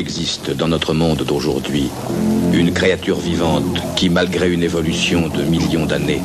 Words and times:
existe 0.00 0.50
dans 0.50 0.66
notre 0.66 0.94
monde 0.94 1.22
d'aujourd'hui 1.24 1.90
une 2.54 2.72
créature 2.72 3.20
vivante 3.20 3.76
qui, 3.96 4.08
malgré 4.08 4.50
une 4.50 4.62
évolution 4.62 5.28
de 5.28 5.42
millions 5.42 5.84
d'années, 5.84 6.22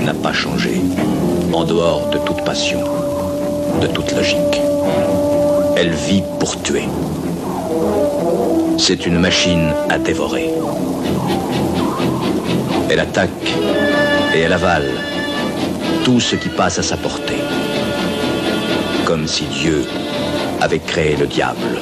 n'a 0.00 0.14
pas 0.14 0.32
changé, 0.32 0.80
en 1.52 1.64
dehors 1.64 2.08
de 2.08 2.18
toute 2.18 2.42
passion, 2.44 2.80
de 3.82 3.86
toute 3.86 4.12
logique. 4.12 4.60
Elle 5.76 5.92
vit 5.92 6.22
pour 6.40 6.60
tuer. 6.62 6.88
C'est 8.78 9.04
une 9.04 9.18
machine 9.18 9.74
à 9.90 9.98
dévorer. 9.98 10.50
Elle 12.88 13.00
attaque 13.00 13.54
et 14.34 14.40
elle 14.40 14.54
avale 14.54 14.90
tout 16.02 16.18
ce 16.18 16.34
qui 16.34 16.48
passe 16.48 16.78
à 16.78 16.82
sa 16.82 16.96
portée. 16.96 17.42
Comme 19.04 19.26
si 19.28 19.44
Dieu 19.44 19.84
avait 20.62 20.80
créé 20.80 21.14
le 21.16 21.26
diable 21.26 21.78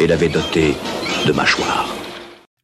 et 0.00 0.06
l'avait 0.06 0.30
doté 0.30 0.74
de 1.26 1.32
mâchoires. 1.32 1.94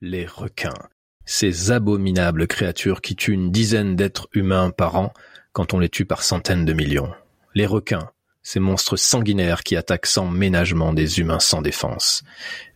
Les 0.00 0.26
requins. 0.26 0.88
Ces 1.26 1.70
abominables 1.70 2.46
créatures 2.46 3.02
qui 3.02 3.14
tuent 3.14 3.34
une 3.34 3.50
dizaine 3.50 3.94
d'êtres 3.94 4.28
humains 4.32 4.70
par 4.70 4.96
an 4.96 5.12
quand 5.52 5.74
on 5.74 5.78
les 5.78 5.88
tue 5.88 6.06
par 6.06 6.22
centaines 6.22 6.64
de 6.64 6.72
millions. 6.72 7.12
Les 7.54 7.66
requins. 7.66 8.10
Ces 8.42 8.60
monstres 8.60 8.96
sanguinaires 8.96 9.64
qui 9.64 9.76
attaquent 9.76 10.06
sans 10.06 10.26
ménagement 10.26 10.92
des 10.92 11.18
humains 11.18 11.40
sans 11.40 11.62
défense. 11.62 12.22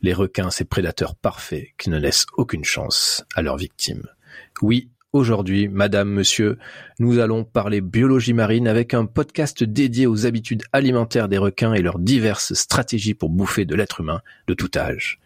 Les 0.02 0.12
requins, 0.12 0.50
ces 0.50 0.64
prédateurs 0.64 1.14
parfaits 1.14 1.68
qui 1.78 1.90
ne 1.90 1.98
laissent 1.98 2.26
aucune 2.36 2.64
chance 2.64 3.24
à 3.34 3.42
leurs 3.42 3.56
victimes. 3.56 4.08
Oui, 4.62 4.90
Aujourd'hui, 5.12 5.66
madame, 5.66 6.08
monsieur, 6.08 6.56
nous 7.00 7.18
allons 7.18 7.42
parler 7.42 7.80
biologie 7.80 8.32
marine 8.32 8.68
avec 8.68 8.94
un 8.94 9.06
podcast 9.06 9.64
dédié 9.64 10.06
aux 10.06 10.24
habitudes 10.24 10.62
alimentaires 10.72 11.26
des 11.26 11.36
requins 11.36 11.74
et 11.74 11.82
leurs 11.82 11.98
diverses 11.98 12.54
stratégies 12.54 13.14
pour 13.14 13.28
bouffer 13.28 13.64
de 13.64 13.74
l'être 13.74 14.02
humain 14.02 14.20
de 14.46 14.54
tout 14.54 14.70
âge. 14.76 15.18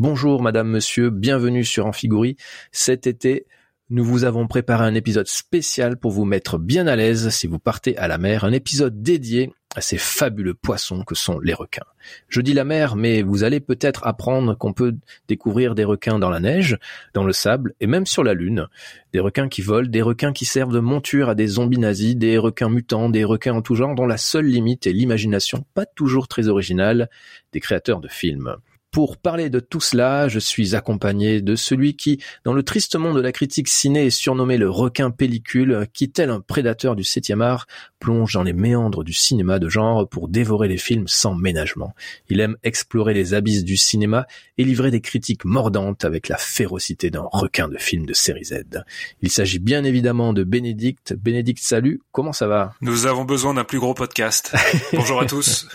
Bonjour 0.00 0.42
madame, 0.42 0.68
monsieur, 0.68 1.10
bienvenue 1.10 1.64
sur 1.64 1.86
Amphigourie. 1.86 2.36
Cet 2.72 3.06
été, 3.06 3.46
nous 3.92 4.04
vous 4.06 4.24
avons 4.24 4.46
préparé 4.46 4.86
un 4.86 4.94
épisode 4.94 5.28
spécial 5.28 5.98
pour 5.98 6.12
vous 6.12 6.24
mettre 6.24 6.56
bien 6.56 6.86
à 6.86 6.96
l'aise 6.96 7.28
si 7.28 7.46
vous 7.46 7.58
partez 7.58 7.94
à 7.98 8.08
la 8.08 8.16
mer, 8.16 8.44
un 8.44 8.52
épisode 8.52 9.02
dédié 9.02 9.52
à 9.76 9.82
ces 9.82 9.98
fabuleux 9.98 10.54
poissons 10.54 11.04
que 11.04 11.14
sont 11.14 11.38
les 11.40 11.52
requins. 11.52 11.84
Je 12.28 12.40
dis 12.40 12.54
la 12.54 12.64
mer, 12.64 12.96
mais 12.96 13.20
vous 13.20 13.44
allez 13.44 13.60
peut-être 13.60 14.06
apprendre 14.06 14.56
qu'on 14.56 14.72
peut 14.72 14.96
découvrir 15.28 15.74
des 15.74 15.84
requins 15.84 16.18
dans 16.18 16.30
la 16.30 16.40
neige, 16.40 16.78
dans 17.12 17.24
le 17.24 17.34
sable 17.34 17.74
et 17.80 17.86
même 17.86 18.06
sur 18.06 18.24
la 18.24 18.32
lune. 18.32 18.66
Des 19.12 19.20
requins 19.20 19.50
qui 19.50 19.60
volent, 19.60 19.90
des 19.90 20.00
requins 20.00 20.32
qui 20.32 20.46
servent 20.46 20.72
de 20.72 20.80
monture 20.80 21.28
à 21.28 21.34
des 21.34 21.46
zombies 21.46 21.78
nazis, 21.78 22.16
des 22.16 22.38
requins 22.38 22.70
mutants, 22.70 23.10
des 23.10 23.24
requins 23.24 23.52
en 23.52 23.60
tout 23.60 23.74
genre 23.74 23.94
dont 23.94 24.06
la 24.06 24.16
seule 24.16 24.46
limite 24.46 24.86
est 24.86 24.92
l'imagination, 24.92 25.66
pas 25.74 25.84
toujours 25.84 26.28
très 26.28 26.48
originale, 26.48 27.10
des 27.52 27.60
créateurs 27.60 28.00
de 28.00 28.08
films. 28.08 28.56
Pour 28.92 29.16
parler 29.16 29.48
de 29.48 29.58
tout 29.58 29.80
cela, 29.80 30.28
je 30.28 30.38
suis 30.38 30.76
accompagné 30.76 31.40
de 31.40 31.56
celui 31.56 31.96
qui, 31.96 32.22
dans 32.44 32.52
le 32.52 32.62
triste 32.62 32.94
monde 32.94 33.16
de 33.16 33.22
la 33.22 33.32
critique 33.32 33.68
ciné, 33.68 34.04
est 34.04 34.10
surnommé 34.10 34.58
le 34.58 34.68
requin 34.68 35.10
pellicule, 35.10 35.86
qui, 35.94 36.10
tel 36.10 36.28
un 36.28 36.40
prédateur 36.40 36.94
du 36.94 37.02
septième 37.02 37.40
art, 37.40 37.66
plonge 38.00 38.34
dans 38.34 38.42
les 38.42 38.52
méandres 38.52 39.02
du 39.02 39.14
cinéma 39.14 39.58
de 39.58 39.70
genre 39.70 40.06
pour 40.06 40.28
dévorer 40.28 40.68
les 40.68 40.76
films 40.76 41.08
sans 41.08 41.34
ménagement. 41.34 41.94
Il 42.28 42.40
aime 42.40 42.58
explorer 42.64 43.14
les 43.14 43.32
abysses 43.32 43.64
du 43.64 43.78
cinéma 43.78 44.26
et 44.58 44.64
livrer 44.64 44.90
des 44.90 45.00
critiques 45.00 45.46
mordantes 45.46 46.04
avec 46.04 46.28
la 46.28 46.36
férocité 46.36 47.08
d'un 47.08 47.24
requin 47.32 47.68
de 47.68 47.78
film 47.78 48.04
de 48.04 48.12
série 48.12 48.44
Z. 48.44 48.84
Il 49.22 49.30
s'agit 49.30 49.58
bien 49.58 49.84
évidemment 49.84 50.34
de 50.34 50.44
Bénédicte. 50.44 51.14
Bénédicte, 51.14 51.62
salut, 51.62 52.02
comment 52.12 52.34
ça 52.34 52.46
va? 52.46 52.74
Nous 52.82 53.06
avons 53.06 53.24
besoin 53.24 53.54
d'un 53.54 53.64
plus 53.64 53.78
gros 53.78 53.94
podcast. 53.94 54.54
Bonjour 54.92 55.18
à 55.22 55.24
tous. 55.24 55.66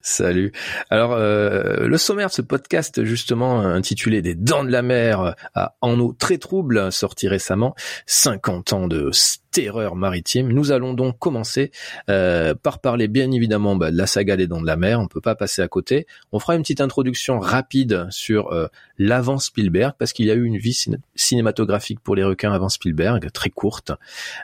salut. 0.00 0.50
Alors, 0.88 1.12
euh, 1.12 1.86
le 1.86 1.96
sommaire 1.96 2.30
de 2.39 2.39
ce 2.40 2.42
podcast 2.42 3.04
justement 3.04 3.60
intitulé 3.60 4.22
Des 4.22 4.34
dents 4.34 4.64
de 4.64 4.70
la 4.70 4.80
mer 4.80 5.34
à 5.54 5.76
En 5.82 6.00
eau 6.00 6.14
très 6.18 6.38
trouble, 6.38 6.90
sorti 6.90 7.28
récemment, 7.28 7.74
50 8.06 8.72
ans 8.72 8.88
de 8.88 9.10
terreur 9.50 9.94
maritime. 9.94 10.50
Nous 10.50 10.72
allons 10.72 10.94
donc 10.94 11.18
commencer 11.18 11.70
euh, 12.08 12.54
par 12.54 12.80
parler 12.80 13.08
bien 13.08 13.30
évidemment 13.30 13.76
bah, 13.76 13.90
de 13.90 13.96
la 13.96 14.06
saga 14.06 14.36
des 14.36 14.46
dents 14.46 14.60
de 14.60 14.66
la 14.66 14.76
mer, 14.76 15.00
on 15.00 15.08
peut 15.08 15.20
pas 15.20 15.34
passer 15.34 15.60
à 15.60 15.68
côté. 15.68 16.06
On 16.32 16.38
fera 16.38 16.54
une 16.54 16.62
petite 16.62 16.80
introduction 16.80 17.40
rapide 17.40 18.06
sur 18.10 18.52
euh, 18.52 18.68
l'avant 18.98 19.38
Spielberg, 19.38 19.94
parce 19.98 20.14
qu'il 20.14 20.26
y 20.26 20.30
a 20.30 20.34
eu 20.34 20.44
une 20.44 20.56
vie 20.56 20.86
cinématographique 21.14 22.00
pour 22.00 22.16
les 22.16 22.24
requins 22.24 22.52
avant 22.52 22.70
Spielberg, 22.70 23.30
très 23.32 23.50
courte, 23.50 23.92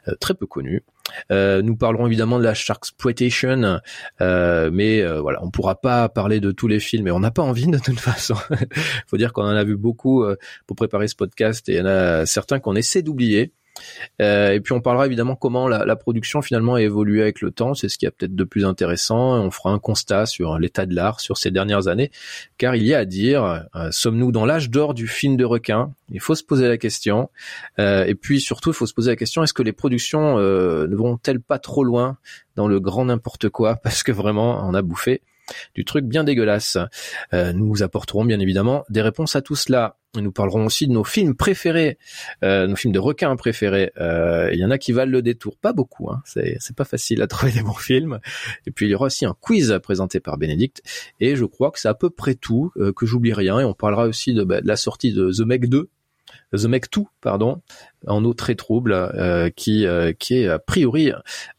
euh, 0.09 0.15
très 0.21 0.35
peu 0.35 0.47
connue. 0.47 0.83
Euh, 1.31 1.63
nous 1.63 1.77
parlerons 1.77 2.07
évidemment 2.07 2.39
de 2.39 2.45
la 2.45 2.55
Sharksploitation, 2.55 3.81
euh, 4.21 4.71
mais 4.73 5.03
euh, 5.03 5.21
voilà, 5.21 5.43
on 5.43 5.51
pourra 5.51 5.81
pas 5.81 6.09
parler 6.09 6.41
de 6.41 6.51
tous 6.51 6.69
les 6.69 6.81
films 6.81 7.09
et 7.09 7.11
on 7.11 7.21
n'a 7.21 7.31
pas 7.31 7.43
envie 7.43 7.67
de 7.67 7.79
toute 7.79 8.01
façon. 8.01 8.37
Il 8.51 8.67
faut 9.07 9.17
dire 9.17 9.33
qu'on 9.33 9.45
en 9.45 9.57
a 9.57 9.65
vu 9.65 9.77
beaucoup 9.77 10.25
euh, 10.25 10.37
pour 10.67 10.77
préparer 10.77 11.09
ce 11.09 11.17
podcast 11.17 11.69
et 11.69 11.73
il 11.73 11.79
y 11.79 11.81
en 11.81 11.87
a 11.87 12.27
certains 12.27 12.61
qu'on 12.61 12.77
essaie 12.77 13.03
d'oublier. 13.03 13.53
Euh, 14.21 14.53
et 14.53 14.61
puis 14.61 14.73
on 14.73 14.81
parlera 14.81 15.07
évidemment 15.07 15.37
comment 15.37 15.69
la, 15.69 15.97
production 15.97 16.43
finalement 16.43 16.75
a 16.75 16.83
évolué 16.83 17.23
avec 17.23 17.41
le 17.41 17.51
temps, 17.51 17.75
c'est 17.75 17.89
ce 17.89 17.99
qui 17.99 18.07
est 18.07 18.11
peut-être 18.11 18.35
de 18.35 18.45
plus 18.45 18.65
intéressant. 18.65 19.41
On 19.41 19.51
fera 19.51 19.71
un 19.71 19.79
constat 19.79 20.27
sur 20.27 20.59
l'état 20.59 20.87
de 20.87 20.95
l'art 20.95 21.21
sur 21.21 21.39
ces 21.39 21.51
dernières 21.51 21.89
années, 21.89 22.11
car 22.59 22.77
il 22.77 22.85
y 22.85 22.95
a 22.95 22.99
à 22.99 23.05
dire, 23.05 23.67
euh, 23.75 23.89
sommes-nous 23.91 24.33
dans 24.33 24.45
l'âge 24.45 24.71
d'or 24.71 24.95
du 24.95 25.09
film 25.09 25.37
de 25.37 25.45
requin? 25.45 25.93
Il 26.11 26.21
faut 26.21 26.35
se 26.35 26.45
poser 26.45 26.69
la 26.69 26.79
question. 26.79 27.31
Euh, 27.79 28.05
et 28.05 28.15
puis 28.15 28.41
surtout, 28.41 28.71
il 28.71 28.75
faut 28.75 28.87
se 28.87 28.95
poser 28.95 29.11
la 29.11 29.17
question, 29.17 29.43
est-ce 29.43 29.55
que 29.55 29.63
les 29.63 29.73
productions 29.73 30.39
ne 30.39 30.95
vont-elles 30.95 31.41
pas 31.41 31.59
trop 31.59 31.85
loin 31.85 32.19
dans 32.57 32.69
le 32.69 32.81
grand 32.81 33.07
n'importe 33.07 33.49
quoi? 33.49 33.77
Parce 33.77 34.03
que 34.03 34.13
vraiment, 34.13 34.67
on 34.69 34.75
a 34.75 34.83
bouffé 34.83 35.23
du 35.75 35.85
truc 35.85 36.05
bien 36.05 36.25
dégueulasse. 36.25 36.79
Euh, 37.33 37.53
nous 37.53 37.83
apporterons 37.83 38.25
bien 38.25 38.41
évidemment 38.41 38.85
des 38.89 39.03
réponses 39.03 39.37
à 39.37 39.43
tout 39.43 39.57
cela. 39.57 39.97
Nous 40.15 40.33
parlerons 40.33 40.65
aussi 40.65 40.87
de 40.87 40.93
nos 40.93 41.05
films 41.05 41.37
préférés, 41.37 41.99
euh, 42.43 42.67
nos 42.67 42.77
films 42.77 42.95
de 42.95 42.99
requins 42.99 43.37
préférés. 43.37 43.93
Euh, 44.01 44.49
il 44.51 44.59
y 44.59 44.65
en 44.65 44.71
a 44.71 44.79
qui 44.79 44.93
valent 44.93 45.13
le 45.13 45.21
détour, 45.21 45.59
pas 45.59 45.75
beaucoup. 45.75 46.11
Hein. 46.11 46.23
C'est, 46.25 46.59
pas 46.75 46.87
facile 46.87 47.21
à 47.21 47.27
trouver 47.27 47.53
des 47.53 47.63
bons 47.63 47.75
films. 47.75 48.21
Et 48.67 48.71
puis 48.71 48.87
il 48.87 48.91
y 48.91 48.95
aura 48.95 49.07
aussi 49.07 49.27
un 49.27 49.37
quiz 49.39 49.79
présenté 49.83 50.21
par 50.21 50.39
Bénédicte. 50.39 50.81
Et 51.21 51.37
je 51.37 51.45
crois 51.45 51.71
que 51.71 51.79
c'est 51.79 51.89
à 51.89 51.95
peu 51.95 52.09
près 52.09 52.35
tout, 52.35 52.73
que 52.97 53.05
j'oublie 53.05 53.35
rien. 53.35 53.61
Et 53.61 53.65
on 53.65 53.75
parlera 53.75 54.07
aussi 54.07 54.33
de, 54.33 54.43
bah, 54.43 54.63
de 54.63 54.67
la 54.67 54.77
sortie 54.77 55.13
de 55.13 55.31
The 55.31 55.47
Meg 55.47 55.69
2, 55.69 55.91
The 56.53 56.67
Meg 56.67 56.87
2, 56.91 57.03
pardon, 57.21 57.63
en 58.07 58.25
eau 58.25 58.35
très 58.35 58.55
trouble, 58.55 58.93
euh, 58.93 59.51
qui 59.51 59.87
euh, 59.87 60.13
qui 60.13 60.39
est 60.39 60.49
a 60.49 60.59
priori 60.59 61.13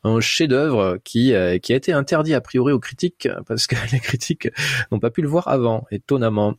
un 0.03 0.19
chef-d'œuvre 0.19 0.97
qui 1.03 1.33
euh, 1.33 1.57
qui 1.59 1.73
a 1.73 1.75
été 1.75 1.93
interdit 1.93 2.33
a 2.33 2.41
priori 2.41 2.71
aux 2.71 2.79
critiques 2.79 3.27
parce 3.47 3.67
que 3.67 3.75
les 3.91 3.99
critiques 3.99 4.49
n'ont 4.91 4.99
pas 4.99 5.09
pu 5.09 5.21
le 5.21 5.27
voir 5.27 5.47
avant, 5.47 5.85
étonnamment. 5.91 6.55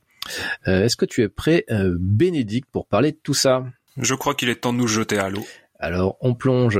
Est-ce 0.67 0.97
que 0.97 1.07
tu 1.07 1.23
es 1.23 1.29
prêt, 1.29 1.65
Bénédicte, 1.71 2.69
pour 2.71 2.87
parler 2.87 3.13
de 3.13 3.19
tout 3.23 3.33
ça? 3.33 3.65
Je 3.97 4.15
crois 4.15 4.35
qu'il 4.35 4.51
est 4.51 4.57
temps 4.57 4.75
de 4.75 4.79
nous 4.79 4.87
jeter 4.87 5.17
à 5.17 5.31
l'eau. 5.31 5.47
Alors 5.79 6.19
on 6.21 6.35
plonge. 6.35 6.79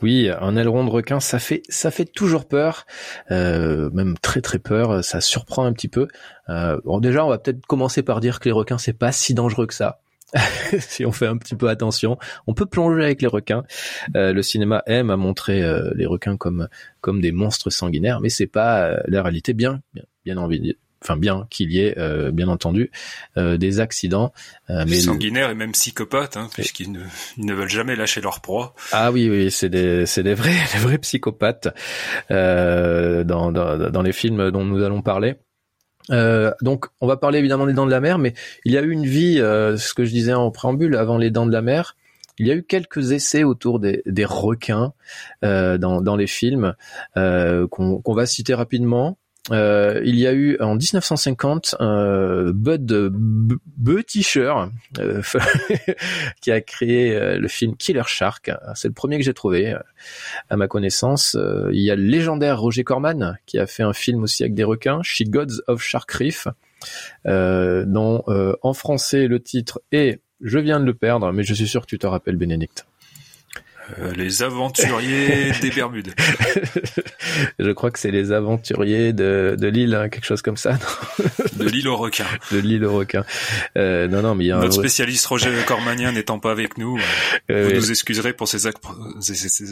Oui, 0.00 0.30
un 0.40 0.56
aileron 0.56 0.84
de 0.84 0.90
requin, 0.90 1.18
ça 1.18 1.38
fait 1.38 1.62
ça 1.68 1.90
fait 1.90 2.04
toujours 2.04 2.46
peur, 2.46 2.86
euh, 3.30 3.90
même 3.90 4.16
très 4.18 4.40
très 4.40 4.58
peur. 4.58 5.02
Ça 5.02 5.20
surprend 5.20 5.64
un 5.64 5.72
petit 5.72 5.88
peu. 5.88 6.06
Euh, 6.48 6.80
bon, 6.84 7.00
déjà, 7.00 7.24
on 7.24 7.28
va 7.28 7.38
peut-être 7.38 7.66
commencer 7.66 8.02
par 8.02 8.20
dire 8.20 8.38
que 8.38 8.44
les 8.44 8.52
requins 8.52 8.78
c'est 8.78 8.92
pas 8.92 9.12
si 9.12 9.34
dangereux 9.34 9.66
que 9.66 9.74
ça. 9.74 10.00
si 10.78 11.06
on 11.06 11.12
fait 11.12 11.26
un 11.26 11.38
petit 11.38 11.56
peu 11.56 11.68
attention, 11.68 12.18
on 12.46 12.54
peut 12.54 12.66
plonger 12.66 13.02
avec 13.02 13.22
les 13.22 13.28
requins. 13.28 13.64
Euh, 14.14 14.32
le 14.32 14.42
cinéma 14.42 14.82
aime 14.86 15.10
à 15.10 15.16
montrer 15.16 15.62
euh, 15.62 15.90
les 15.96 16.06
requins 16.06 16.36
comme 16.36 16.68
comme 17.00 17.20
des 17.20 17.32
monstres 17.32 17.70
sanguinaires, 17.70 18.20
mais 18.20 18.28
c'est 18.28 18.46
pas 18.46 18.98
la 19.06 19.22
réalité. 19.22 19.52
Bien, 19.54 19.80
bien, 19.94 20.04
bien 20.24 20.36
envie 20.36 20.76
enfin 21.02 21.16
bien 21.16 21.46
qu'il 21.50 21.72
y 21.72 21.80
ait 21.80 21.98
euh, 21.98 22.30
bien 22.30 22.48
entendu 22.48 22.90
euh, 23.36 23.56
des 23.56 23.80
accidents 23.80 24.32
euh, 24.70 24.84
mais 24.88 25.00
sanguinaires 25.00 25.50
et 25.50 25.54
même 25.54 25.72
psychopathes 25.72 26.36
hein, 26.36 26.48
puisqu'ils 26.52 26.92
ne, 26.92 27.00
ils 27.36 27.46
ne 27.46 27.54
veulent 27.54 27.68
jamais 27.68 27.96
lâcher 27.96 28.20
leur 28.20 28.40
proie 28.40 28.74
ah 28.92 29.12
oui 29.12 29.28
oui 29.30 29.50
c'est 29.50 29.68
des 29.68 30.06
c'est 30.06 30.22
des 30.22 30.34
vrais 30.34 30.50
des 30.72 30.78
vrais 30.78 30.98
psychopathes 30.98 31.68
dans, 32.30 33.24
dans 33.24 33.90
dans 33.90 34.02
les 34.02 34.12
films 34.12 34.50
dont 34.50 34.64
nous 34.64 34.82
allons 34.82 35.02
parler 35.02 35.36
euh, 36.10 36.52
donc, 36.62 36.86
on 37.00 37.06
va 37.06 37.16
parler 37.16 37.38
évidemment 37.38 37.66
des 37.66 37.72
Dents 37.72 37.86
de 37.86 37.90
la 37.90 38.00
Mer, 38.00 38.18
mais 38.18 38.34
il 38.64 38.72
y 38.72 38.78
a 38.78 38.82
eu 38.82 38.90
une 38.90 39.06
vie, 39.06 39.40
euh, 39.40 39.76
ce 39.76 39.94
que 39.94 40.04
je 40.04 40.10
disais 40.10 40.34
en 40.34 40.50
préambule, 40.50 40.96
avant 40.96 41.18
les 41.18 41.30
Dents 41.30 41.46
de 41.46 41.52
la 41.52 41.62
Mer. 41.62 41.96
Il 42.38 42.46
y 42.46 42.52
a 42.52 42.54
eu 42.54 42.62
quelques 42.62 43.10
essais 43.10 43.42
autour 43.42 43.80
des, 43.80 44.02
des 44.06 44.24
requins 44.24 44.92
euh, 45.44 45.76
dans, 45.76 46.00
dans 46.00 46.14
les 46.14 46.28
films 46.28 46.74
qu'on 47.16 48.02
va 48.06 48.26
citer 48.26 48.54
rapidement. 48.54 49.17
Euh, 49.50 50.00
il 50.04 50.16
y 50.16 50.26
a 50.26 50.32
eu 50.32 50.56
en 50.60 50.74
1950 50.74 51.76
euh, 51.80 52.52
Bud 52.52 53.10
Buttischer 53.76 54.54
euh, 54.98 55.22
qui 56.40 56.50
a 56.50 56.60
créé 56.60 57.14
euh, 57.14 57.38
le 57.38 57.48
film 57.48 57.76
Killer 57.76 58.02
Shark. 58.06 58.50
C'est 58.74 58.88
le 58.88 58.94
premier 58.94 59.18
que 59.18 59.24
j'ai 59.24 59.34
trouvé 59.34 59.76
à 60.50 60.56
ma 60.56 60.68
connaissance. 60.68 61.36
il 61.72 61.80
y 61.80 61.90
a 61.90 61.96
le 61.96 62.02
légendaire 62.02 62.60
Roger 62.60 62.84
Corman 62.84 63.38
qui 63.46 63.58
a 63.58 63.66
fait 63.66 63.82
un 63.82 63.92
film 63.92 64.22
aussi 64.22 64.42
avec 64.42 64.54
des 64.54 64.64
requins, 64.64 65.00
She 65.02 65.22
Gods 65.24 65.62
of 65.66 65.82
Shark 65.82 66.10
Reef, 66.12 66.48
dont 67.24 68.24
en 68.62 68.74
français 68.74 69.26
le 69.26 69.40
titre 69.40 69.80
est, 69.92 70.20
je 70.40 70.58
viens 70.58 70.80
de 70.80 70.84
le 70.84 70.94
perdre, 70.94 71.32
mais 71.32 71.42
je 71.42 71.54
suis 71.54 71.68
sûr 71.68 71.82
que 71.82 71.86
tu 71.86 71.98
te 71.98 72.06
rappelles 72.06 72.36
Bénédicte. 72.36 72.86
Euh, 73.98 74.12
les 74.12 74.42
aventuriers 74.42 75.52
des 75.62 75.70
Bermudes. 75.70 76.12
Je 77.58 77.70
crois 77.70 77.90
que 77.90 77.98
c'est 77.98 78.10
les 78.10 78.32
aventuriers 78.32 79.12
de, 79.12 79.56
de 79.58 79.68
l'île, 79.68 79.94
hein, 79.94 80.08
quelque 80.08 80.26
chose 80.26 80.42
comme 80.42 80.56
ça. 80.56 80.78
de 81.56 81.64
l'île 81.64 81.88
aux 81.88 81.96
requins. 81.96 82.26
De 82.52 82.58
l'île 82.58 82.84
aux 82.84 82.96
requins. 82.96 83.24
Euh, 83.76 84.08
non, 84.08 84.22
non, 84.22 84.34
mais 84.34 84.44
il 84.44 84.48
y 84.48 84.52
a 84.52 84.58
Notre 84.58 84.74
spécialiste 84.74 85.26
Roger 85.26 85.52
Cormanien 85.66 86.12
n'étant 86.12 86.38
pas 86.38 86.50
avec 86.50 86.78
nous, 86.78 86.98
euh, 87.50 87.68
vous 87.68 87.74
nous 87.74 87.90
excuserez 87.90 88.32
pour 88.32 88.48
ces, 88.48 88.66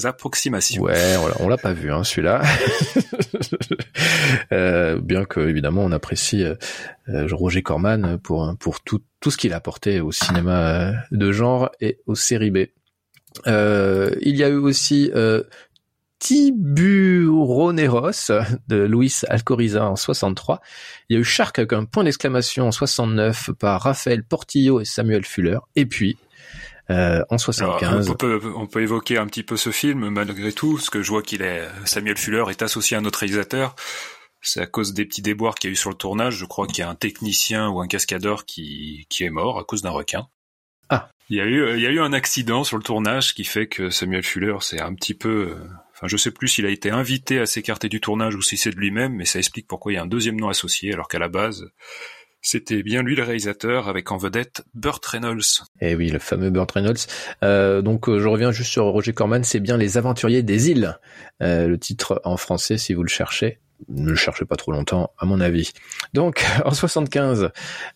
approximations. 0.05 0.83
Ouais, 0.83 1.17
on 1.41 1.49
l'a 1.49 1.57
pas 1.57 1.73
vu, 1.73 1.93
hein, 1.93 2.05
celui-là. 2.05 2.43
euh, 4.53 5.01
bien 5.01 5.25
que, 5.25 5.41
évidemment, 5.41 5.85
on 5.85 5.93
apprécie 5.93 6.43
euh, 6.45 7.27
Roger 7.31 7.62
Corman 7.62 8.19
pour, 8.19 8.55
pour 8.59 8.81
tout, 8.83 9.03
tout 9.21 9.31
ce 9.31 9.37
qu'il 9.37 9.53
a 9.53 9.57
apporté 9.57 10.01
au 10.01 10.12
cinéma 10.12 10.93
de 11.11 11.33
genre 11.33 11.71
et 11.81 11.99
aux 12.07 12.15
séries 12.15 12.51
B. 12.51 12.59
Euh, 13.47 14.11
il 14.21 14.37
y 14.37 14.44
a 14.44 14.49
eu 14.49 14.56
aussi 14.56 15.11
euh, 15.15 15.43
Tiburoneros 16.19 18.11
de 18.69 18.77
Luis 18.85 19.23
Alcoriza 19.29 19.88
en 19.88 19.97
63. 19.97 20.61
Il 21.09 21.15
y 21.15 21.17
a 21.17 21.21
eu 21.21 21.25
Shark 21.25 21.59
avec 21.59 21.73
un 21.73 21.85
point 21.85 22.05
d'exclamation 22.05 22.69
en 22.69 22.73
69 22.73 23.50
par 23.59 23.83
Raphaël 23.83 24.25
Portillo 24.25 24.81
et 24.81 24.85
Samuel 24.85 25.25
Fuller. 25.25 25.59
Et 25.75 25.87
puis, 25.87 26.17
euh, 26.91 27.23
en 27.31 27.38
75. 27.38 28.11
on, 28.11 28.15
peut, 28.15 28.41
on 28.56 28.67
peut 28.67 28.83
évoquer 28.83 29.19
un 29.19 29.27
petit 29.27 29.43
peu 29.43 29.56
ce 29.56 29.71
film 29.71 30.09
malgré 30.09 30.53
tout, 30.53 30.75
parce 30.75 30.91
que 30.91 31.03
je 31.03 31.11
vois 31.11 31.23
qu'il 31.23 31.43
est 31.43 31.69
Samuel 31.85 32.17
Fuller 32.17 32.44
est 32.50 32.62
associé 32.62 32.97
à 32.97 33.00
notre 33.00 33.19
réalisateur. 33.21 33.75
C'est 34.41 34.61
à 34.61 34.67
cause 34.67 34.94
des 34.94 35.05
petits 35.05 35.23
déboires 35.23 35.56
qu'il 35.56 35.71
y 35.71 35.73
a 35.73 35.75
eu 35.75 35.77
sur 35.77 35.91
le 35.91 35.97
tournage. 35.97 36.37
Je 36.37 36.44
crois 36.44 36.69
qu'il 36.69 36.79
y 36.79 36.83
a 36.83 36.88
un 36.88 36.94
technicien 36.94 37.69
ou 37.69 37.81
un 37.81 37.88
cascadeur 37.88 38.47
qui, 38.47 39.06
qui 39.09 39.25
est 39.25 39.31
mort 39.31 39.59
à 39.59 39.65
cause 39.65 39.83
d'un 39.83 39.91
requin. 39.91 40.29
Il 41.28 41.37
y 41.37 41.40
a 41.40 41.44
eu, 41.44 41.75
il 41.75 41.81
y 41.81 41.87
a 41.87 41.90
eu 41.90 42.00
un 42.00 42.12
accident 42.12 42.62
sur 42.62 42.76
le 42.76 42.82
tournage 42.82 43.34
qui 43.34 43.44
fait 43.44 43.67
que 43.67 43.90
Samuel 43.90 44.23
Fuller 44.23 44.56
c'est 44.61 44.81
un 44.81 44.94
petit 44.94 45.14
peu, 45.14 45.50
euh, 45.50 45.69
enfin 45.93 46.06
je 46.06 46.17
sais 46.17 46.31
plus 46.31 46.49
s'il 46.49 46.67
a 46.67 46.70
été 46.70 46.90
invité 46.90 47.40
à 47.40 47.46
s'écarter 47.46 47.88
du 47.88 48.00
tournage 48.00 48.37
ou 48.37 48.43
si 48.43 48.56
c'est 48.56 48.70
de 48.70 48.76
lui-même, 48.76 49.14
mais 49.14 49.25
ça 49.25 49.38
explique 49.38 49.67
pourquoi 49.67 49.93
il 49.93 49.96
y 49.96 49.99
a 49.99 50.02
un 50.02 50.06
deuxième 50.06 50.38
nom 50.38 50.49
associé 50.49 50.93
alors 50.93 51.08
qu'à 51.08 51.19
la 51.19 51.28
base 51.28 51.67
c'était 52.46 52.84
bien 52.84 53.02
lui 53.02 53.17
le 53.17 53.25
réalisateur 53.25 53.88
avec 53.88 54.12
en 54.12 54.19
vedette 54.19 54.62
Burt 54.73 55.05
Reynolds. 55.05 55.64
Eh 55.81 55.96
oui, 55.96 56.11
le 56.11 56.20
fameux 56.20 56.50
Burt 56.50 56.70
Reynolds. 56.70 57.06
Euh, 57.43 57.82
donc 57.82 58.08
euh, 58.08 58.20
je 58.20 58.28
reviens 58.28 58.52
juste 58.52 58.70
sur 58.70 58.84
Roger 58.84 59.12
Corman, 59.12 59.43
c'est 59.43 59.58
bien 59.58 59.76
Les 59.76 59.99
Aventuriers 59.99 60.44
des 60.44 60.70
îles, 60.70 60.96
euh, 61.43 61.67
le 61.67 61.76
titre 61.76 62.20
en 62.25 62.37
français 62.37 62.78
si 62.78 62.94
vous 62.94 63.02
le 63.02 63.08
cherchez 63.08 63.58
ne 63.88 64.11
le 64.11 64.17
cherchez 64.17 64.44
pas 64.44 64.56
trop 64.56 64.73
longtemps, 64.73 65.12
à 65.19 65.26
mon 65.26 65.40
avis. 65.40 65.73
Donc, 66.12 66.44
en 66.64 66.73
75 66.73 67.50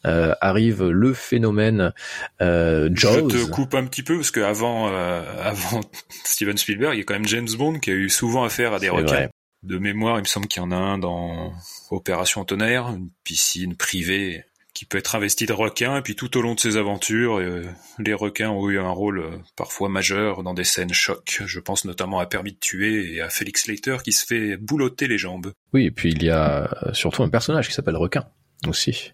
euh, 0.07 0.35
arrive 0.41 0.85
le 0.85 1.13
phénomène 1.13 1.93
euh, 2.41 2.89
Jaws. 2.93 3.31
Je 3.31 3.45
te 3.45 3.51
coupe 3.51 3.75
un 3.75 3.85
petit 3.87 4.03
peu 4.03 4.17
parce 4.17 4.31
que 4.31 4.41
avant, 4.41 4.89
euh, 4.89 5.23
avant 5.43 5.81
Steven 6.25 6.57
Spielberg, 6.57 6.95
il 6.95 6.99
y 6.99 7.01
a 7.03 7.05
quand 7.05 7.15
même 7.15 7.27
James 7.27 7.49
Bond 7.57 7.79
qui 7.79 7.91
a 7.91 7.95
eu 7.95 8.11
souvent 8.11 8.45
affaire 8.45 8.73
à 8.73 8.79
des 8.79 8.89
requins. 8.89 9.29
De 9.63 9.77
mémoire, 9.77 10.17
il 10.17 10.23
me 10.23 10.27
semble 10.27 10.47
qu'il 10.47 10.63
y 10.63 10.65
en 10.65 10.73
a 10.73 10.77
un 10.77 10.97
dans 10.97 11.53
Opération 11.91 12.45
Tonnerre, 12.47 12.89
une 12.89 13.11
piscine 13.25 13.77
privée 13.77 14.45
qui 14.81 14.87
peut 14.87 14.97
être 14.97 15.15
investi 15.15 15.45
de 15.45 15.53
requins 15.53 15.99
et 15.99 16.01
puis 16.01 16.17
tout 16.17 16.39
au 16.39 16.41
long 16.41 16.55
de 16.55 16.61
ses 16.61 16.79
aventures, 16.79 17.39
euh, 17.39 17.67
les 17.99 18.15
requins 18.15 18.49
ont 18.49 18.67
eu 18.71 18.79
un 18.79 18.89
rôle 18.89 19.19
euh, 19.19 19.37
parfois 19.55 19.91
majeur 19.91 20.43
dans 20.43 20.55
des 20.55 20.65
scènes 20.65 20.95
chocs. 20.95 21.43
Je 21.45 21.61
pense 21.61 21.85
notamment 21.85 22.19
à 22.19 22.25
Permis 22.25 22.53
de 22.53 22.59
tuer 22.59 23.13
et 23.13 23.21
à 23.21 23.29
Félix 23.29 23.67
Leiter 23.67 23.99
qui 24.03 24.13
se 24.13 24.25
fait 24.25 24.57
boulotter 24.57 25.07
les 25.07 25.19
jambes. 25.19 25.53
Oui, 25.75 25.85
et 25.85 25.91
puis 25.91 26.13
il 26.13 26.23
y 26.23 26.31
a 26.31 26.63
euh, 26.63 26.95
surtout 26.95 27.23
un 27.23 27.29
personnage 27.29 27.69
qui 27.69 27.75
s'appelle 27.75 27.97
Requin 27.97 28.25
aussi, 28.67 29.13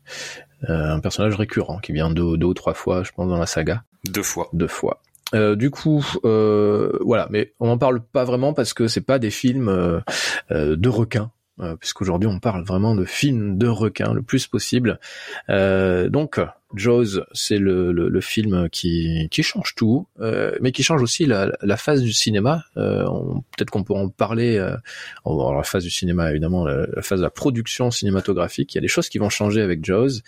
un 0.68 1.00
personnage 1.00 1.34
récurrent 1.34 1.80
qui 1.80 1.90
vient 1.90 2.10
deux, 2.10 2.36
deux 2.36 2.46
ou 2.46 2.54
trois 2.54 2.74
fois, 2.74 3.02
je 3.02 3.10
pense, 3.10 3.28
dans 3.28 3.38
la 3.38 3.46
saga. 3.46 3.82
Deux 4.04 4.22
fois. 4.22 4.48
Deux 4.52 4.68
fois. 4.68 5.02
du 5.32 5.70
coup, 5.70 6.04
voilà, 6.22 7.26
mais 7.30 7.54
on 7.58 7.68
en 7.70 7.78
parle 7.78 8.04
pas 8.04 8.22
vraiment 8.22 8.54
parce 8.54 8.72
que 8.72 8.86
c'est 8.86 9.04
pas 9.04 9.18
des 9.18 9.30
films 9.30 10.02
de 10.50 10.88
requins 10.88 11.32
puisqu'aujourd'hui 11.80 12.28
on 12.28 12.38
parle 12.38 12.64
vraiment 12.64 12.94
de 12.94 13.04
films 13.04 13.58
de 13.58 13.68
requins 13.68 14.12
le 14.12 14.22
plus 14.22 14.46
possible. 14.46 14.98
Euh, 15.48 16.08
donc 16.08 16.38
Jaws, 16.74 17.20
c'est 17.32 17.58
le, 17.58 17.92
le, 17.92 18.20
film 18.20 18.68
qui, 18.70 19.28
qui 19.30 19.42
change 19.42 19.74
tout, 19.76 20.08
euh, 20.20 20.56
mais 20.60 20.72
qui 20.72 20.82
change 20.82 21.00
aussi 21.00 21.24
la, 21.24 21.52
la 21.62 21.76
phase 21.76 22.02
du 22.02 22.12
cinéma. 22.12 22.64
Euh, 22.76 23.04
Peut-être 23.56 23.70
qu'on 23.70 23.84
pourra 23.84 24.00
en 24.00 24.08
parler. 24.08 24.56
Euh, 24.56 24.76
la 25.24 25.62
phase 25.62 25.84
du 25.84 25.90
cinéma, 25.90 26.30
évidemment, 26.30 26.66
la, 26.66 27.02
phase 27.02 27.20
de 27.20 27.24
la 27.24 27.30
production 27.30 27.90
cinématographique. 27.90 28.74
Il 28.74 28.76
y 28.76 28.80
a 28.80 28.82
des 28.82 28.88
choses 28.88 29.08
qui 29.08 29.18
vont 29.18 29.30
changer 29.30 29.62
avec 29.62 29.84
Jaws, 29.84 30.20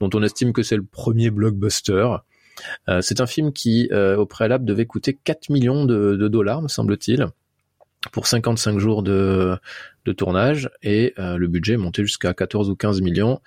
dont 0.00 0.10
on 0.14 0.22
estime 0.22 0.52
que 0.52 0.62
c'est 0.62 0.76
le 0.76 0.84
premier 0.84 1.30
blockbuster. 1.30 2.16
Euh, 2.88 3.00
c'est 3.00 3.20
un 3.20 3.26
film 3.26 3.52
qui, 3.52 3.88
euh, 3.92 4.16
au 4.16 4.26
préalable, 4.26 4.64
devait 4.64 4.86
coûter 4.86 5.18
4 5.22 5.50
millions 5.50 5.84
de 5.84 6.28
dollars, 6.28 6.62
me 6.62 6.68
semble-t-il 6.68 7.28
pour 8.10 8.26
55 8.26 8.78
jours 8.78 9.02
de, 9.02 9.56
de 10.04 10.12
tournage 10.12 10.70
et 10.82 11.14
euh, 11.18 11.36
le 11.36 11.46
budget 11.46 11.74
est 11.74 11.78
monté 11.78 12.02
jusqu'à 12.02 12.34
14 12.34 12.70
ou 12.70 12.76
15 12.76 13.00
millions 13.00 13.40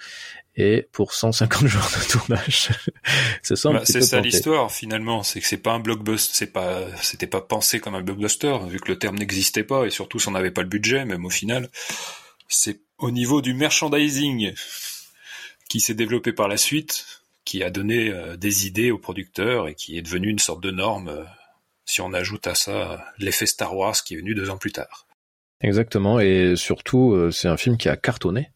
et 0.56 0.88
pour 0.94 1.14
150 1.14 1.68
jours 1.68 1.82
de 1.84 2.12
tournage. 2.12 2.70
c'est 3.44 3.56
ça, 3.56 3.72
bah, 3.72 3.82
c'est 3.84 4.02
ça 4.02 4.22
l'histoire 4.22 4.72
finalement, 4.72 5.24
c'est 5.24 5.42
que 5.42 5.48
c'est 5.48 5.58
pas 5.58 5.74
un 5.74 5.80
blockbuster, 5.80 6.32
c'est 6.34 6.54
pas, 6.54 6.86
c'était 7.02 7.28
pas 7.28 7.42
pensé 7.42 7.80
comme 7.80 7.96
un 7.96 8.02
blockbuster 8.02 8.58
vu 8.68 8.80
que 8.80 8.90
le 8.90 8.98
terme 8.98 9.18
n'existait 9.18 9.64
pas 9.64 9.86
et 9.86 9.90
surtout 9.90 10.20
si 10.20 10.30
on 10.30 10.32
n'avait 10.32 10.52
pas 10.52 10.62
le 10.62 10.70
budget, 10.70 11.04
même 11.04 11.26
au 11.26 11.30
final, 11.30 11.70
c'est 12.48 12.80
au 12.98 13.12
niveau 13.12 13.42
du 13.42 13.54
merchandising 13.54 14.54
qui 15.70 15.80
s'est 15.80 15.94
développé 15.94 16.32
par 16.32 16.48
la 16.48 16.58
suite, 16.58 17.06
qui 17.44 17.64
a 17.64 17.70
donné 17.70 18.10
euh, 18.10 18.38
des 18.38 18.68
idées 18.68 18.92
aux 18.92 18.98
producteurs 18.98 19.68
et 19.68 19.76
qui 19.76 19.98
est 19.98 20.02
devenu 20.02 20.30
une 20.30 20.40
sorte 20.40 20.62
de 20.62 20.72
norme. 20.72 21.10
Euh, 21.10 21.24
si 21.86 22.02
on 22.02 22.14
ajoute 22.14 22.48
à 22.48 22.56
ça 22.56 23.06
l'effet 23.18 23.46
Star 23.46 23.76
Wars 23.76 23.96
qui 23.96 24.16
est 24.16 24.18
venu 24.18 24.36
deux 24.36 24.50
ans 24.50 24.58
plus 24.58 24.72
tard. 24.72 25.06
Exactement, 25.62 26.20
et 26.20 26.56
surtout, 26.58 27.14
euh, 27.14 27.32
c'est 27.32 27.48
un 27.48 27.56
film 27.56 27.78
qui 27.78 27.88
a 27.88 27.96
cartonné 27.96 28.52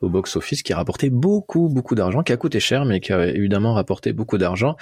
au 0.00 0.08
box-office, 0.08 0.64
qui 0.64 0.72
a 0.72 0.76
rapporté 0.76 1.08
beaucoup, 1.08 1.68
beaucoup 1.68 1.94
d'argent, 1.94 2.24
qui 2.24 2.32
a 2.32 2.36
coûté 2.36 2.58
cher, 2.58 2.84
mais 2.84 2.98
qui 2.98 3.12
a 3.12 3.28
évidemment 3.28 3.72
rapporté 3.72 4.12
beaucoup 4.12 4.36
d'argent, 4.36 4.76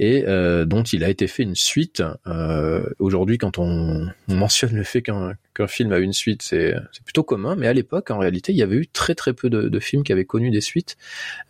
et 0.00 0.24
euh, 0.26 0.64
dont 0.64 0.82
il 0.82 1.04
a 1.04 1.08
été 1.08 1.28
fait 1.28 1.44
une 1.44 1.54
suite. 1.54 2.02
Euh, 2.26 2.82
Aujourd'hui, 2.98 3.38
quand 3.38 3.58
on, 3.58 4.08
mentionne 4.28 4.74
le 4.74 4.82
fait 4.82 5.00
qu'un 5.00 5.36
film 5.68 5.92
a 5.92 5.98
une 5.98 6.12
suite, 6.12 6.42
c'est 6.42 6.74
plutôt 7.04 7.22
commun, 7.22 7.54
mais 7.54 7.68
à 7.68 7.72
l'époque, 7.72 8.10
en 8.10 8.18
réalité, 8.18 8.52
il 8.52 8.58
y 8.58 8.62
avait 8.62 8.76
eu 8.76 8.88
très 8.88 9.14
très 9.14 9.32
peu 9.32 9.48
de, 9.48 9.68
de 9.68 9.80
films 9.80 10.02
qui 10.02 10.12
avaient 10.12 10.24
connu 10.24 10.50
des 10.50 10.60
suites. 10.60 10.96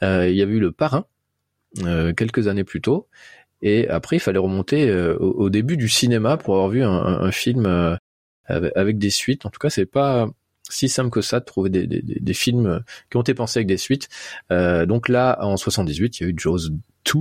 Euh, 0.03 0.29
il 0.29 0.37
y 0.37 0.43
avait 0.43 0.53
eu 0.53 0.61
Le 0.61 0.71
Parrain, 0.71 1.06
euh, 1.85 2.12
quelques 2.15 2.49
années 2.49 2.65
plus 2.65 2.81
tôt, 2.81 3.09
et 3.62 3.88
après, 3.88 4.17
il 4.17 4.20
fallait 4.20 4.38
remonter 4.38 4.88
euh, 4.88 5.17
au, 5.17 5.49
début 5.50 5.76
du 5.76 5.88
cinéma 5.88 6.37
pour 6.37 6.55
avoir 6.55 6.69
vu 6.69 6.82
un, 6.82 7.31
film 7.32 7.67
euh, 7.67 7.97
avec, 8.49 8.99
des 8.99 9.11
suites. 9.11 9.47
En 9.47 9.50
tout 9.50 9.58
cas, 9.58 9.70
c'est 9.70 9.87
pas 9.87 10.29
si 10.69 10.88
simple 10.88 11.10
que 11.10 11.20
ça 11.20 11.41
de 11.41 11.44
trouver 11.44 11.70
des, 11.70 12.34
films 12.34 12.82
qui 13.10 13.17
ont 13.17 13.22
été 13.22 13.34
pensés 13.34 13.60
avec 13.60 13.69
des 13.69 13.77
suites. 13.77 14.08
Euh, 14.51 14.84
donc 14.84 15.08
là, 15.08 15.39
en 15.41 15.56
78, 15.56 16.20
il 16.20 16.22
y 16.22 16.27
a 16.27 16.29
eu 16.31 16.34
Jaws 16.36 16.69
2, 16.69 17.20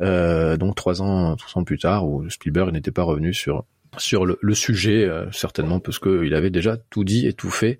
euh, 0.00 0.56
donc 0.56 0.76
trois 0.76 1.02
ans, 1.02 1.36
trois 1.36 1.60
ans 1.60 1.64
plus 1.64 1.78
tard, 1.78 2.06
où 2.06 2.28
Spielberg 2.30 2.72
n'était 2.72 2.92
pas 2.92 3.02
revenu 3.02 3.34
sur 3.34 3.64
sur 3.98 4.26
le, 4.26 4.38
le 4.42 4.54
sujet, 4.54 5.08
certainement 5.32 5.80
parce 5.80 5.98
qu'il 5.98 6.34
avait 6.34 6.50
déjà 6.50 6.76
tout 6.76 7.02
dit 7.02 7.26
et 7.26 7.32
tout 7.32 7.50
fait, 7.50 7.78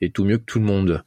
et 0.00 0.10
tout 0.10 0.24
mieux 0.24 0.38
que 0.38 0.44
tout 0.44 0.60
le 0.60 0.64
monde. 0.64 1.04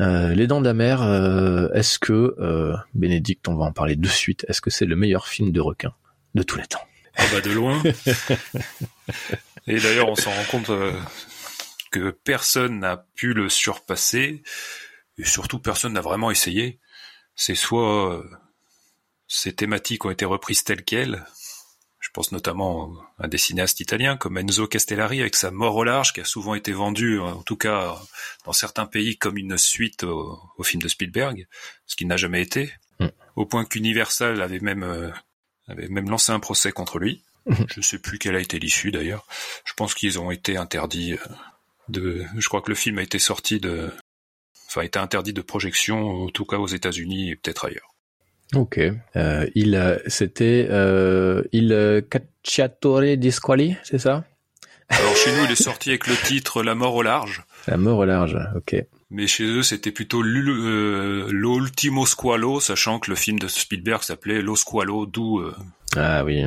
Euh, 0.00 0.34
les 0.34 0.46
Dents 0.46 0.60
de 0.60 0.66
la 0.66 0.74
Mer, 0.74 1.02
euh, 1.02 1.68
est-ce 1.72 1.98
que, 1.98 2.34
euh, 2.38 2.76
Bénédicte, 2.94 3.48
on 3.48 3.56
va 3.56 3.64
en 3.64 3.72
parler 3.72 3.96
de 3.96 4.08
suite, 4.08 4.44
est-ce 4.48 4.60
que 4.60 4.70
c'est 4.70 4.86
le 4.86 4.96
meilleur 4.96 5.26
film 5.26 5.50
de 5.50 5.60
requin 5.60 5.92
de 6.34 6.42
tous 6.42 6.58
les 6.58 6.66
temps? 6.66 6.86
Ah 7.16 7.24
bah 7.32 7.40
de 7.40 7.50
loin. 7.50 7.82
Et 9.66 9.80
d'ailleurs, 9.80 10.08
on 10.08 10.14
s'en 10.14 10.30
rend 10.30 10.44
compte 10.50 10.70
que 11.90 12.10
personne 12.10 12.78
n'a 12.78 13.04
pu 13.16 13.34
le 13.34 13.48
surpasser, 13.48 14.42
et 15.18 15.24
surtout 15.24 15.58
personne 15.58 15.94
n'a 15.94 16.00
vraiment 16.00 16.30
essayé. 16.30 16.78
C'est 17.34 17.56
soit 17.56 18.24
ces 19.26 19.52
thématiques 19.52 20.04
ont 20.04 20.10
été 20.10 20.24
reprises 20.24 20.62
telles 20.62 20.84
quelles, 20.84 21.24
je 22.08 22.12
pense 22.14 22.32
notamment 22.32 22.90
à 23.18 23.28
des 23.28 23.36
cinéastes 23.36 23.80
italiens 23.80 24.16
comme 24.16 24.38
Enzo 24.38 24.66
Castellari 24.66 25.20
avec 25.20 25.36
sa 25.36 25.50
Mort 25.50 25.76
au 25.76 25.84
large, 25.84 26.14
qui 26.14 26.22
a 26.22 26.24
souvent 26.24 26.54
été 26.54 26.72
vendu, 26.72 27.20
en 27.20 27.42
tout 27.42 27.58
cas 27.58 28.00
dans 28.46 28.54
certains 28.54 28.86
pays, 28.86 29.18
comme 29.18 29.36
une 29.36 29.58
suite 29.58 30.04
au, 30.04 30.40
film 30.62 30.80
de 30.80 30.88
Spielberg, 30.88 31.46
ce 31.84 31.96
qui 31.96 32.06
n'a 32.06 32.16
jamais 32.16 32.40
été. 32.40 32.72
Mm. 32.98 33.08
Au 33.36 33.44
point 33.44 33.66
qu'Universal 33.66 34.40
avait 34.40 34.58
même 34.58 34.84
euh, 34.84 35.10
avait 35.66 35.88
même 35.88 36.08
lancé 36.08 36.32
un 36.32 36.40
procès 36.40 36.72
contre 36.72 36.98
lui. 36.98 37.22
Mm. 37.44 37.54
Je 37.74 37.80
ne 37.80 37.84
sais 37.84 37.98
plus 37.98 38.18
quelle 38.18 38.36
a 38.36 38.40
été 38.40 38.58
l'issue 38.58 38.90
d'ailleurs. 38.90 39.26
Je 39.66 39.74
pense 39.74 39.92
qu'ils 39.92 40.18
ont 40.18 40.30
été 40.30 40.56
interdits 40.56 41.12
euh, 41.12 41.18
de. 41.90 42.24
Je 42.38 42.48
crois 42.48 42.62
que 42.62 42.70
le 42.70 42.74
film 42.74 42.96
a 42.96 43.02
été 43.02 43.18
sorti 43.18 43.60
de. 43.60 43.92
Enfin, 44.68 44.80
a 44.80 44.84
été 44.84 44.98
interdit 44.98 45.34
de 45.34 45.42
projection, 45.42 46.24
en 46.24 46.28
tout 46.30 46.46
cas 46.46 46.56
aux 46.56 46.68
États-Unis 46.68 47.32
et 47.32 47.36
peut-être 47.36 47.66
ailleurs. 47.66 47.94
Ok. 48.54 48.80
Euh, 49.16 49.46
il, 49.54 50.00
c'était 50.06 50.66
euh, 50.70 51.42
il 51.52 52.04
Cacciatore 52.10 53.16
di 53.16 53.30
Squali, 53.30 53.76
c'est 53.82 53.98
ça? 53.98 54.24
Alors 54.88 55.16
chez 55.16 55.36
nous, 55.36 55.44
il 55.44 55.50
est 55.52 55.62
sorti 55.62 55.90
avec 55.90 56.06
le 56.06 56.14
titre 56.14 56.62
La 56.62 56.74
mort 56.74 56.94
au 56.94 57.02
large. 57.02 57.42
La 57.66 57.76
mort 57.76 57.98
au 57.98 58.04
large, 58.06 58.38
ok. 58.56 58.76
Mais 59.10 59.26
chez 59.26 59.44
eux, 59.44 59.62
c'était 59.62 59.92
plutôt 59.92 60.22
euh, 60.22 61.28
l'ultimo 61.30 62.06
squalo, 62.06 62.60
sachant 62.60 62.98
que 62.98 63.10
le 63.10 63.16
film 63.16 63.38
de 63.38 63.48
Spielberg 63.48 64.02
s'appelait 64.02 64.40
Lo 64.40 64.56
Squalo, 64.56 65.06
d'où. 65.06 65.42
ah 65.96 66.24
oui. 66.24 66.44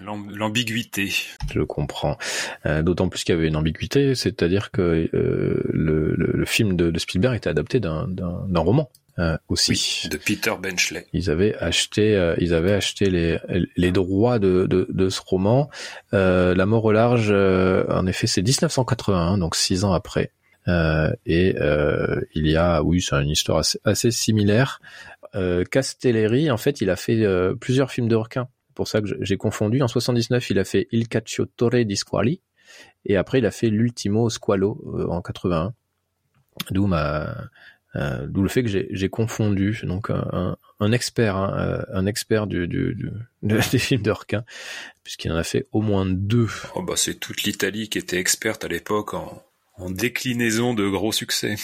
L'ambiguïté. 0.00 1.12
Je 1.52 1.60
comprends. 1.62 2.16
Euh, 2.64 2.82
d'autant 2.82 3.08
plus 3.08 3.24
qu'il 3.24 3.34
y 3.34 3.38
avait 3.38 3.48
une 3.48 3.56
ambiguïté, 3.56 4.14
c'est-à-dire 4.14 4.70
que 4.70 5.08
euh, 5.12 5.62
le, 5.72 6.14
le, 6.14 6.30
le, 6.32 6.44
film 6.46 6.76
de, 6.76 6.90
de, 6.90 6.98
Spielberg 6.98 7.34
était 7.36 7.50
adapté 7.50 7.80
d'un 7.80 8.06
roman. 8.54 8.88
Euh, 9.20 9.36
aussi 9.48 10.02
oui, 10.04 10.10
de 10.10 10.16
Peter 10.16 10.52
Benchley. 10.60 11.06
Ils 11.12 11.30
avaient 11.30 11.54
acheté, 11.56 12.16
euh, 12.16 12.34
ils 12.38 12.54
avaient 12.54 12.72
acheté 12.72 13.10
les, 13.10 13.38
les 13.76 13.92
droits 13.92 14.38
de, 14.38 14.66
de, 14.66 14.86
de 14.90 15.08
ce 15.08 15.20
roman. 15.24 15.70
Euh, 16.14 16.54
La 16.54 16.66
mort 16.66 16.84
au 16.86 16.92
large, 16.92 17.30
en 17.30 18.06
effet, 18.06 18.26
c'est 18.26 18.42
1981, 18.42 19.38
donc 19.38 19.54
six 19.56 19.84
ans 19.84 19.92
après. 19.92 20.32
et 20.66 21.54
il 22.34 22.46
y 22.46 22.56
a, 22.56 22.82
oui, 22.82 23.02
c'est 23.02 23.22
une 23.22 23.30
histoire 23.30 23.58
assez, 23.58 23.78
assez 23.84 24.10
similaire. 24.10 24.80
Castelleri, 25.70 26.50
en 26.50 26.56
fait, 26.56 26.80
il 26.80 26.90
a 26.90 26.96
fait 26.96 27.24
plusieurs 27.60 27.90
films 27.90 28.08
de 28.08 28.16
requins 28.16 28.48
pour 28.80 28.88
ça 28.88 29.02
que 29.02 29.08
j'ai 29.20 29.36
confondu. 29.36 29.82
En 29.82 29.88
79, 29.88 30.48
il 30.48 30.58
a 30.58 30.64
fait 30.64 30.88
Il 30.90 31.06
Cacciatore 31.06 31.84
di 31.84 31.96
Squali, 31.96 32.40
et 33.04 33.18
après 33.18 33.38
il 33.40 33.44
a 33.44 33.50
fait 33.50 33.68
L'Ultimo 33.68 34.30
Squalo 34.30 34.82
euh, 34.94 35.06
en 35.08 35.20
81. 35.20 35.74
D'où 36.70 36.86
ma, 36.86 37.50
euh, 37.96 38.26
d'où 38.26 38.42
le 38.42 38.48
fait 38.48 38.62
que 38.62 38.68
j'ai 38.68 39.08
confondu. 39.08 39.80
Donc 39.84 40.10
un, 40.10 40.56
un 40.78 40.92
expert, 40.92 41.36
hein, 41.36 41.54
euh, 41.58 41.82
un 41.92 42.06
expert 42.06 42.46
du, 42.46 42.66
du, 42.66 42.94
du 42.94 43.10
des 43.42 43.78
films 43.78 44.02
de 44.02 44.10
requins, 44.10 44.44
puisqu'il 45.04 45.32
en 45.32 45.36
a 45.36 45.44
fait 45.44 45.66
au 45.72 45.80
moins 45.80 46.06
deux. 46.06 46.48
Oh 46.74 46.82
bah 46.82 46.94
c'est 46.96 47.14
toute 47.14 47.42
l'Italie 47.42 47.88
qui 47.88 47.98
était 47.98 48.18
experte 48.18 48.64
à 48.64 48.68
l'époque 48.68 49.14
en, 49.14 49.42
en 49.76 49.90
déclinaison 49.90 50.74
de 50.74 50.88
gros 50.88 51.12
succès. 51.12 51.56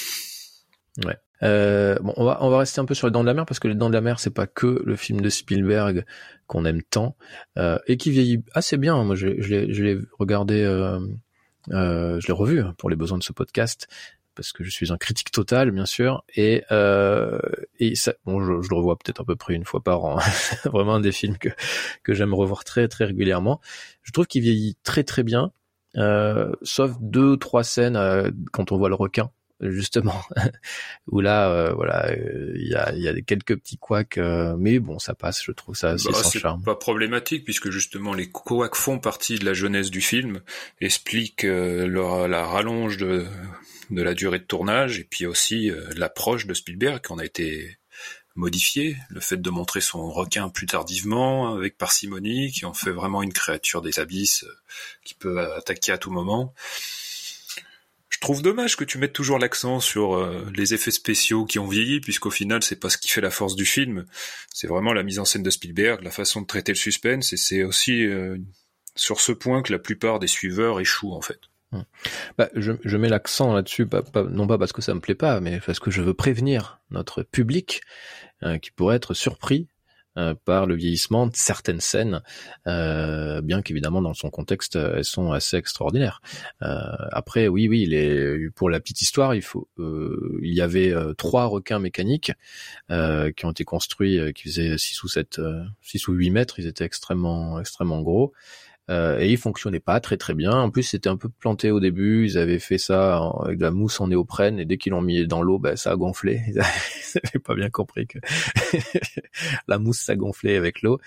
Ouais. 1.04 1.16
Euh, 1.42 1.96
bon, 2.00 2.14
on 2.16 2.24
va 2.24 2.38
on 2.40 2.48
va 2.48 2.58
rester 2.58 2.80
un 2.80 2.86
peu 2.86 2.94
sur 2.94 3.06
les 3.06 3.10
Dents 3.10 3.20
de 3.20 3.26
la 3.26 3.34
Mer 3.34 3.44
parce 3.44 3.60
que 3.60 3.68
les 3.68 3.74
Dents 3.74 3.90
de 3.90 3.94
la 3.94 4.00
Mer 4.00 4.18
c'est 4.20 4.30
pas 4.30 4.46
que 4.46 4.82
le 4.86 4.96
film 4.96 5.20
de 5.20 5.28
Spielberg 5.28 6.06
qu'on 6.46 6.64
aime 6.64 6.82
tant 6.82 7.16
euh, 7.58 7.78
et 7.86 7.96
qui 7.96 8.10
vieillit 8.10 8.42
assez 8.52 8.76
bien. 8.76 9.02
Moi, 9.04 9.16
je, 9.16 9.40
je 9.40 9.82
l'ai 9.82 9.98
regardé, 10.18 10.62
euh, 10.62 11.00
euh, 11.72 12.20
je 12.20 12.26
l'ai 12.26 12.32
revu 12.32 12.62
pour 12.78 12.90
les 12.90 12.96
besoins 12.96 13.18
de 13.18 13.22
ce 13.22 13.32
podcast 13.32 13.88
parce 14.36 14.52
que 14.52 14.62
je 14.62 14.70
suis 14.70 14.92
un 14.92 14.98
critique 14.98 15.30
total, 15.32 15.70
bien 15.70 15.86
sûr, 15.86 16.22
et 16.36 16.62
euh, 16.70 17.40
et 17.80 17.94
ça, 17.96 18.14
bon, 18.24 18.40
je, 18.40 18.52
le 18.52 18.76
revois 18.76 18.96
peut-être 18.96 19.22
à 19.22 19.24
peu 19.24 19.34
près 19.34 19.54
une 19.54 19.64
fois 19.64 19.82
par 19.82 20.04
an. 20.04 20.18
Vraiment 20.64 20.96
un 20.96 21.00
des 21.00 21.12
films 21.12 21.38
que 21.38 21.48
que 22.04 22.14
j'aime 22.14 22.34
revoir 22.34 22.64
très 22.64 22.86
très 22.88 23.06
régulièrement. 23.06 23.60
Je 24.02 24.12
trouve 24.12 24.26
qu'il 24.26 24.42
vieillit 24.42 24.76
très 24.84 25.02
très 25.02 25.22
bien. 25.22 25.50
Euh, 25.96 26.52
sauf 26.62 26.92
deux 27.00 27.36
trois 27.38 27.64
scènes 27.64 27.96
euh, 27.96 28.30
quand 28.52 28.70
on 28.70 28.76
voit 28.76 28.90
le 28.90 28.94
requin 28.94 29.30
justement. 29.60 30.22
Où 31.10 31.20
là 31.20 31.50
euh, 31.50 31.72
voilà 31.72 32.10
euh, 32.10 32.52
il 32.56 32.68
y 32.68 32.74
a 32.74 32.94
y 32.94 33.08
a 33.08 33.20
quelques 33.22 33.56
petits 33.56 33.78
couacs 33.78 34.18
euh, 34.18 34.56
mais 34.58 34.78
bon 34.78 34.98
ça 34.98 35.14
passe 35.14 35.42
je 35.42 35.52
trouve 35.52 35.76
ça 35.76 35.96
c'est 35.98 36.10
bah, 36.10 36.22
sans 36.22 36.38
charme. 36.38 36.62
pas 36.62 36.74
problématique 36.74 37.44
puisque 37.44 37.70
justement 37.70 38.12
les 38.12 38.28
couacs 38.28 38.74
font 38.74 38.98
partie 38.98 39.38
de 39.38 39.44
la 39.44 39.54
jeunesse 39.54 39.90
du 39.90 40.00
film 40.00 40.40
expliquent 40.80 41.44
leur, 41.44 42.28
la 42.28 42.44
rallonge 42.44 42.96
de 42.96 43.26
de 43.90 44.02
la 44.02 44.14
durée 44.14 44.40
de 44.40 44.44
tournage 44.44 44.98
et 44.98 45.04
puis 45.04 45.26
aussi 45.26 45.70
l'approche 45.96 46.46
de 46.46 46.54
Spielberg 46.54 47.00
qui 47.00 47.12
en 47.12 47.18
a 47.18 47.24
été 47.24 47.78
modifié, 48.34 48.98
le 49.08 49.20
fait 49.20 49.38
de 49.38 49.50
montrer 49.50 49.80
son 49.80 50.10
requin 50.10 50.50
plus 50.50 50.66
tardivement, 50.66 51.54
avec 51.54 51.78
parcimonie, 51.78 52.52
qui 52.52 52.66
en 52.66 52.74
fait 52.74 52.90
vraiment 52.90 53.22
une 53.22 53.32
créature 53.32 53.80
des 53.80 53.98
abysses 53.98 54.44
qui 55.04 55.14
peut 55.14 55.40
attaquer 55.54 55.92
à 55.92 55.98
tout 55.98 56.10
moment 56.10 56.52
je 58.08 58.18
trouve 58.20 58.42
dommage 58.42 58.76
que 58.76 58.84
tu 58.84 58.98
mettes 58.98 59.12
toujours 59.12 59.38
l'accent 59.38 59.80
sur 59.80 60.14
euh, 60.14 60.46
les 60.54 60.74
effets 60.74 60.90
spéciaux 60.90 61.44
qui 61.44 61.58
ont 61.58 61.66
vieilli, 61.66 62.00
puisqu'au 62.00 62.30
final, 62.30 62.62
c'est 62.62 62.78
pas 62.78 62.88
ce 62.88 62.98
qui 62.98 63.08
fait 63.08 63.20
la 63.20 63.30
force 63.30 63.56
du 63.56 63.66
film. 63.66 64.06
C'est 64.52 64.68
vraiment 64.68 64.92
la 64.92 65.02
mise 65.02 65.18
en 65.18 65.24
scène 65.24 65.42
de 65.42 65.50
Spielberg, 65.50 66.02
la 66.02 66.10
façon 66.10 66.40
de 66.40 66.46
traiter 66.46 66.72
le 66.72 66.76
suspense, 66.76 67.32
et 67.32 67.36
c'est 67.36 67.64
aussi 67.64 68.04
euh, 68.04 68.38
sur 68.94 69.20
ce 69.20 69.32
point 69.32 69.62
que 69.62 69.72
la 69.72 69.78
plupart 69.78 70.18
des 70.18 70.28
suiveurs 70.28 70.80
échouent, 70.80 71.14
en 71.14 71.20
fait. 71.20 71.40
Hum. 71.72 71.84
Bah, 72.38 72.48
je, 72.54 72.72
je, 72.84 72.96
mets 72.96 73.08
l'accent 73.08 73.52
là-dessus, 73.52 73.88
non 74.30 74.46
pas 74.46 74.56
parce 74.56 74.72
que 74.72 74.82
ça 74.82 74.94
me 74.94 75.00
plaît 75.00 75.16
pas, 75.16 75.40
mais 75.40 75.58
parce 75.58 75.80
que 75.80 75.90
je 75.90 76.00
veux 76.00 76.14
prévenir 76.14 76.80
notre 76.90 77.24
public 77.24 77.82
euh, 78.44 78.58
qui 78.58 78.70
pourrait 78.70 78.96
être 78.96 79.14
surpris 79.14 79.66
euh, 80.16 80.34
par 80.44 80.66
le 80.66 80.74
vieillissement 80.74 81.26
de 81.26 81.34
certaines 81.34 81.80
scènes, 81.80 82.22
euh, 82.66 83.40
bien 83.42 83.62
qu'évidemment 83.62 84.00
dans 84.00 84.14
son 84.14 84.30
contexte 84.30 84.76
elles 84.76 85.04
sont 85.04 85.32
assez 85.32 85.56
extraordinaires. 85.56 86.20
Euh, 86.62 86.80
après, 87.12 87.48
oui, 87.48 87.68
oui, 87.68 88.48
pour 88.54 88.70
la 88.70 88.80
petite 88.80 89.02
histoire, 89.02 89.34
il 89.34 89.42
y 90.42 90.60
avait 90.60 90.94
trois 91.16 91.46
requins 91.46 91.78
mécaniques 91.78 92.32
qui 92.88 93.46
ont 93.46 93.50
été 93.50 93.64
construits, 93.64 94.32
qui 94.34 94.44
faisaient 94.44 94.78
6 94.78 95.02
ou 95.02 95.08
7, 95.08 95.40
6 95.82 96.08
ou 96.08 96.12
8 96.12 96.30
mètres, 96.30 96.58
ils 96.58 96.66
étaient 96.66 96.84
extrêmement, 96.84 97.60
extrêmement 97.60 98.02
gros. 98.02 98.32
Euh, 98.88 99.18
et 99.18 99.30
il 99.32 99.36
fonctionnait 99.36 99.80
pas 99.80 99.98
très 100.00 100.16
très 100.16 100.34
bien. 100.34 100.52
En 100.52 100.70
plus, 100.70 100.84
c'était 100.84 101.08
un 101.08 101.16
peu 101.16 101.28
planté 101.28 101.70
au 101.70 101.80
début. 101.80 102.26
Ils 102.26 102.38
avaient 102.38 102.58
fait 102.58 102.78
ça 102.78 103.32
avec 103.42 103.58
de 103.58 103.62
la 103.62 103.70
mousse 103.70 104.00
en 104.00 104.08
néoprène 104.08 104.60
et 104.60 104.64
dès 104.64 104.78
qu'ils 104.78 104.92
l'ont 104.92 105.02
mis 105.02 105.26
dans 105.26 105.42
l'eau, 105.42 105.58
ben, 105.58 105.76
ça 105.76 105.92
a 105.92 105.96
gonflé. 105.96 106.42
Ils 106.48 106.60
avaient 107.24 107.42
pas 107.42 107.54
bien 107.54 107.70
compris 107.70 108.06
que 108.06 108.18
la 109.68 109.78
mousse 109.78 109.98
ça 109.98 110.14
gonflait 110.14 110.56
avec 110.56 110.82
l'eau. 110.82 111.00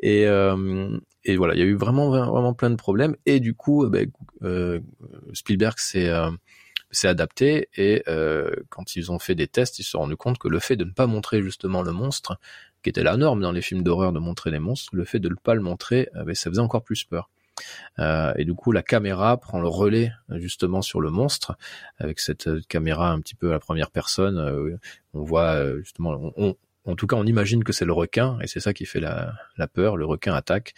Et, 0.00 0.26
euh, 0.26 0.98
et 1.24 1.36
voilà, 1.36 1.54
il 1.54 1.60
y 1.60 1.62
a 1.62 1.66
eu 1.66 1.74
vraiment 1.74 2.10
vraiment 2.10 2.54
plein 2.54 2.70
de 2.70 2.76
problèmes. 2.76 3.16
Et 3.26 3.40
du 3.40 3.54
coup, 3.54 3.88
ben, 3.88 4.10
euh, 4.42 4.80
Spielberg 5.32 5.78
s'est 5.78 6.08
euh, 6.10 6.30
s'est 6.94 7.08
adapté 7.08 7.68
et 7.76 8.02
euh, 8.08 8.54
quand 8.70 8.96
ils 8.96 9.12
ont 9.12 9.18
fait 9.18 9.34
des 9.34 9.48
tests, 9.48 9.78
ils 9.78 9.82
se 9.82 9.90
sont 9.90 9.98
rendus 10.00 10.16
compte 10.16 10.38
que 10.38 10.48
le 10.48 10.58
fait 10.58 10.76
de 10.76 10.84
ne 10.84 10.90
pas 10.90 11.06
montrer 11.06 11.42
justement 11.42 11.82
le 11.82 11.92
monstre, 11.92 12.38
qui 12.84 12.90
était 12.90 13.02
la 13.02 13.16
norme 13.16 13.40
dans 13.40 13.50
les 13.50 13.62
films 13.62 13.82
d'horreur 13.82 14.12
de 14.12 14.20
montrer 14.20 14.52
les 14.52 14.60
monstres, 14.60 14.94
le 14.94 15.04
fait 15.04 15.18
de 15.18 15.28
ne 15.28 15.34
pas 15.34 15.54
le 15.54 15.62
montrer, 15.62 16.08
euh, 16.14 16.34
ça 16.34 16.50
faisait 16.50 16.60
encore 16.60 16.84
plus 16.84 17.02
peur. 17.02 17.30
Euh, 17.98 18.32
et 18.36 18.44
du 18.44 18.54
coup, 18.54 18.72
la 18.72 18.82
caméra 18.82 19.36
prend 19.36 19.60
le 19.60 19.68
relais 19.68 20.12
justement 20.30 20.82
sur 20.82 21.00
le 21.00 21.10
monstre 21.10 21.56
avec 21.98 22.20
cette 22.20 22.48
euh, 22.48 22.60
caméra 22.68 23.10
un 23.10 23.20
petit 23.20 23.34
peu 23.34 23.50
à 23.50 23.52
la 23.52 23.60
première 23.60 23.90
personne. 23.90 24.38
Euh, 24.38 24.76
on 25.14 25.22
voit 25.22 25.78
justement, 25.78 26.32
on, 26.36 26.56
en 26.86 26.96
tout 26.96 27.06
cas, 27.06 27.16
on 27.16 27.24
imagine 27.24 27.64
que 27.64 27.72
c'est 27.72 27.86
le 27.86 27.94
requin, 27.94 28.38
et 28.42 28.46
c'est 28.46 28.60
ça 28.60 28.74
qui 28.74 28.84
fait 28.84 29.00
la, 29.00 29.34
la, 29.56 29.66
peur. 29.66 29.96
Le 29.96 30.04
requin 30.04 30.34
attaque, 30.34 30.74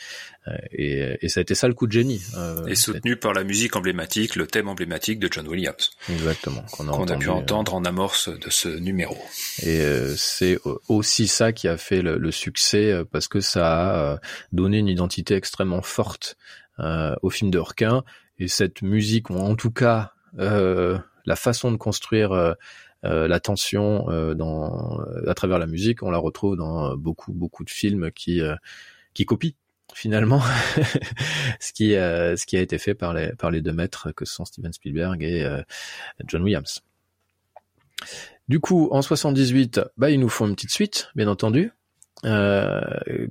euh, 0.46 0.52
et, 0.70 1.18
et, 1.20 1.28
ça 1.28 1.40
a 1.40 1.42
été 1.42 1.56
ça 1.56 1.66
le 1.66 1.74
coup 1.74 1.88
de 1.88 1.92
génie. 1.92 2.22
Euh, 2.36 2.64
et 2.66 2.76
soutenu 2.76 3.16
par 3.16 3.32
la 3.32 3.42
musique 3.42 3.74
emblématique, 3.74 4.36
le 4.36 4.46
thème 4.46 4.68
emblématique 4.68 5.18
de 5.18 5.28
John 5.30 5.48
Williams. 5.48 5.90
Exactement. 6.08 6.62
Qu'on 6.70 6.88
a, 6.88 7.12
a, 7.12 7.16
pu 7.16 7.28
entendre 7.28 7.74
en 7.74 7.84
amorce 7.84 8.28
de 8.28 8.50
ce 8.50 8.68
numéro. 8.68 9.16
Et 9.62 9.80
euh, 9.80 10.14
c'est 10.16 10.58
aussi 10.88 11.26
ça 11.26 11.52
qui 11.52 11.66
a 11.66 11.76
fait 11.76 12.02
le, 12.02 12.18
le, 12.18 12.30
succès, 12.30 13.02
parce 13.10 13.26
que 13.26 13.40
ça 13.40 14.12
a 14.12 14.20
donné 14.52 14.78
une 14.78 14.88
identité 14.88 15.34
extrêmement 15.34 15.82
forte 15.82 16.36
au 16.78 17.30
film 17.30 17.50
de 17.50 17.58
requin. 17.58 18.04
Et 18.38 18.48
cette 18.48 18.82
musique, 18.82 19.30
ou 19.30 19.38
en 19.38 19.56
tout 19.56 19.70
cas 19.70 20.12
la 20.38 21.36
façon 21.36 21.72
de 21.72 21.76
construire 21.76 22.54
euh, 23.06 23.28
la 23.28 23.40
tension 23.40 24.10
euh, 24.10 24.34
à 25.26 25.34
travers 25.34 25.58
la 25.58 25.66
musique, 25.66 26.02
on 26.02 26.10
la 26.10 26.18
retrouve 26.18 26.56
dans 26.56 26.96
beaucoup 26.96 27.32
beaucoup 27.32 27.64
de 27.64 27.70
films 27.70 28.10
qui 28.10 28.40
euh, 28.40 28.56
qui 29.14 29.24
copient 29.24 29.52
finalement 29.94 30.42
ce 31.60 31.72
qui 31.72 31.90
ce 31.92 32.46
qui 32.46 32.56
a 32.56 32.60
été 32.60 32.78
fait 32.78 32.94
par 32.94 33.14
les 33.14 33.62
deux 33.62 33.72
maîtres 33.72 34.12
que 34.12 34.24
sont 34.24 34.44
Steven 34.44 34.72
Spielberg 34.72 35.22
et 35.22 35.46
John 36.26 36.42
Williams. 36.42 36.82
Du 38.48 38.60
coup, 38.60 38.88
en 38.92 39.02
78, 39.02 39.80
bah 39.96 40.10
ils 40.10 40.20
nous 40.20 40.28
font 40.28 40.46
une 40.46 40.54
petite 40.54 40.70
suite, 40.70 41.08
bien 41.14 41.28
entendu, 41.28 41.72
euh, 42.24 42.80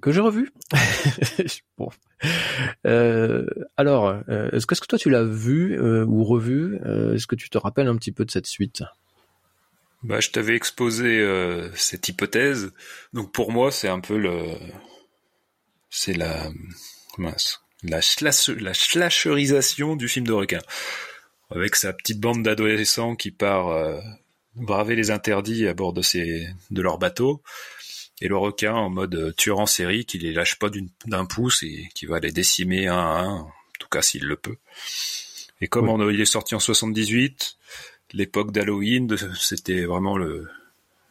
que 0.02 0.12
j'ai 0.12 0.22
revu. 0.22 0.52
bon. 1.78 1.90
Euh, 2.88 3.46
alors, 3.78 4.16
est-ce 4.28 4.66
que, 4.66 4.76
que 4.76 4.88
toi 4.88 4.98
tu 4.98 5.10
l'as 5.10 5.24
vu 5.24 5.80
ou 5.80 6.24
revu 6.24 6.78
Est-ce 7.14 7.28
que 7.28 7.36
tu 7.36 7.50
te 7.50 7.58
rappelles 7.58 7.88
un 7.88 7.96
petit 7.96 8.12
peu 8.12 8.26
de 8.26 8.32
cette 8.32 8.48
suite? 8.48 8.84
Bah, 10.06 10.20
je 10.20 10.30
t'avais 10.30 10.56
exposé 10.56 11.20
euh, 11.20 11.74
cette 11.76 12.08
hypothèse. 12.08 12.72
Donc 13.14 13.32
pour 13.32 13.52
moi, 13.52 13.72
c'est 13.72 13.88
un 13.88 14.00
peu 14.00 14.18
le, 14.18 14.56
c'est 15.90 16.14
la, 16.14 16.50
mince, 17.18 17.62
la 17.84 18.02
slash, 18.04 18.50
la 18.50 18.76
slasherisation 18.76 19.96
du 19.96 20.08
film 20.08 20.28
de 20.28 20.34
requin, 20.34 20.62
avec 21.50 21.76
sa 21.76 21.92
petite 21.92 22.20
bande 22.20 22.44
d'adolescents 22.44 23.16
qui 23.16 23.32
part 23.32 23.70
euh, 23.70 24.00
braver 24.56 24.96
les 24.96 25.10
interdits 25.10 25.68
à 25.68 25.74
bord 25.74 25.92
de 25.92 26.04
ces, 26.04 26.48
de 26.70 26.82
leur 26.84 27.00
bateau, 27.00 27.42
et 28.22 28.28
le 28.28 28.38
requin 28.38 28.76
en 28.76 28.92
mode 28.92 29.36
tueur 29.36 29.60
en 29.60 29.66
série 29.66 30.06
qui 30.06 30.20
les 30.20 30.34
lâche 30.34 30.60
pas 30.60 30.70
d'un 31.06 31.26
pouce 31.26 31.64
et 31.64 31.90
qui 31.96 32.06
va 32.06 32.20
les 32.20 32.32
décimer 32.32 32.88
un 32.88 32.98
à 32.98 33.22
un, 33.22 33.40
en 33.40 33.52
tout 33.80 33.90
cas 33.90 34.04
s'il 34.04 34.26
le 34.26 34.36
peut. 34.36 34.58
Et 35.62 35.68
comme 35.68 35.90
on, 35.90 36.10
il 36.10 36.22
est 36.22 36.26
sorti 36.26 36.54
en 36.54 36.60
78, 36.60 37.58
l'époque 38.16 38.52
d'Halloween, 38.52 39.16
c'était 39.38 39.86
vraiment 39.86 40.18
le, 40.18 40.50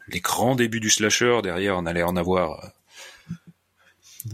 les 0.09 0.21
grands 0.21 0.57
débuts 0.57 0.81
du 0.81 0.91
slasher. 0.91 1.41
Derrière, 1.43 1.77
on 1.77 1.87
allait 1.87 2.03
en 2.03 2.17
avoir 2.17 2.65
euh, 2.65 2.69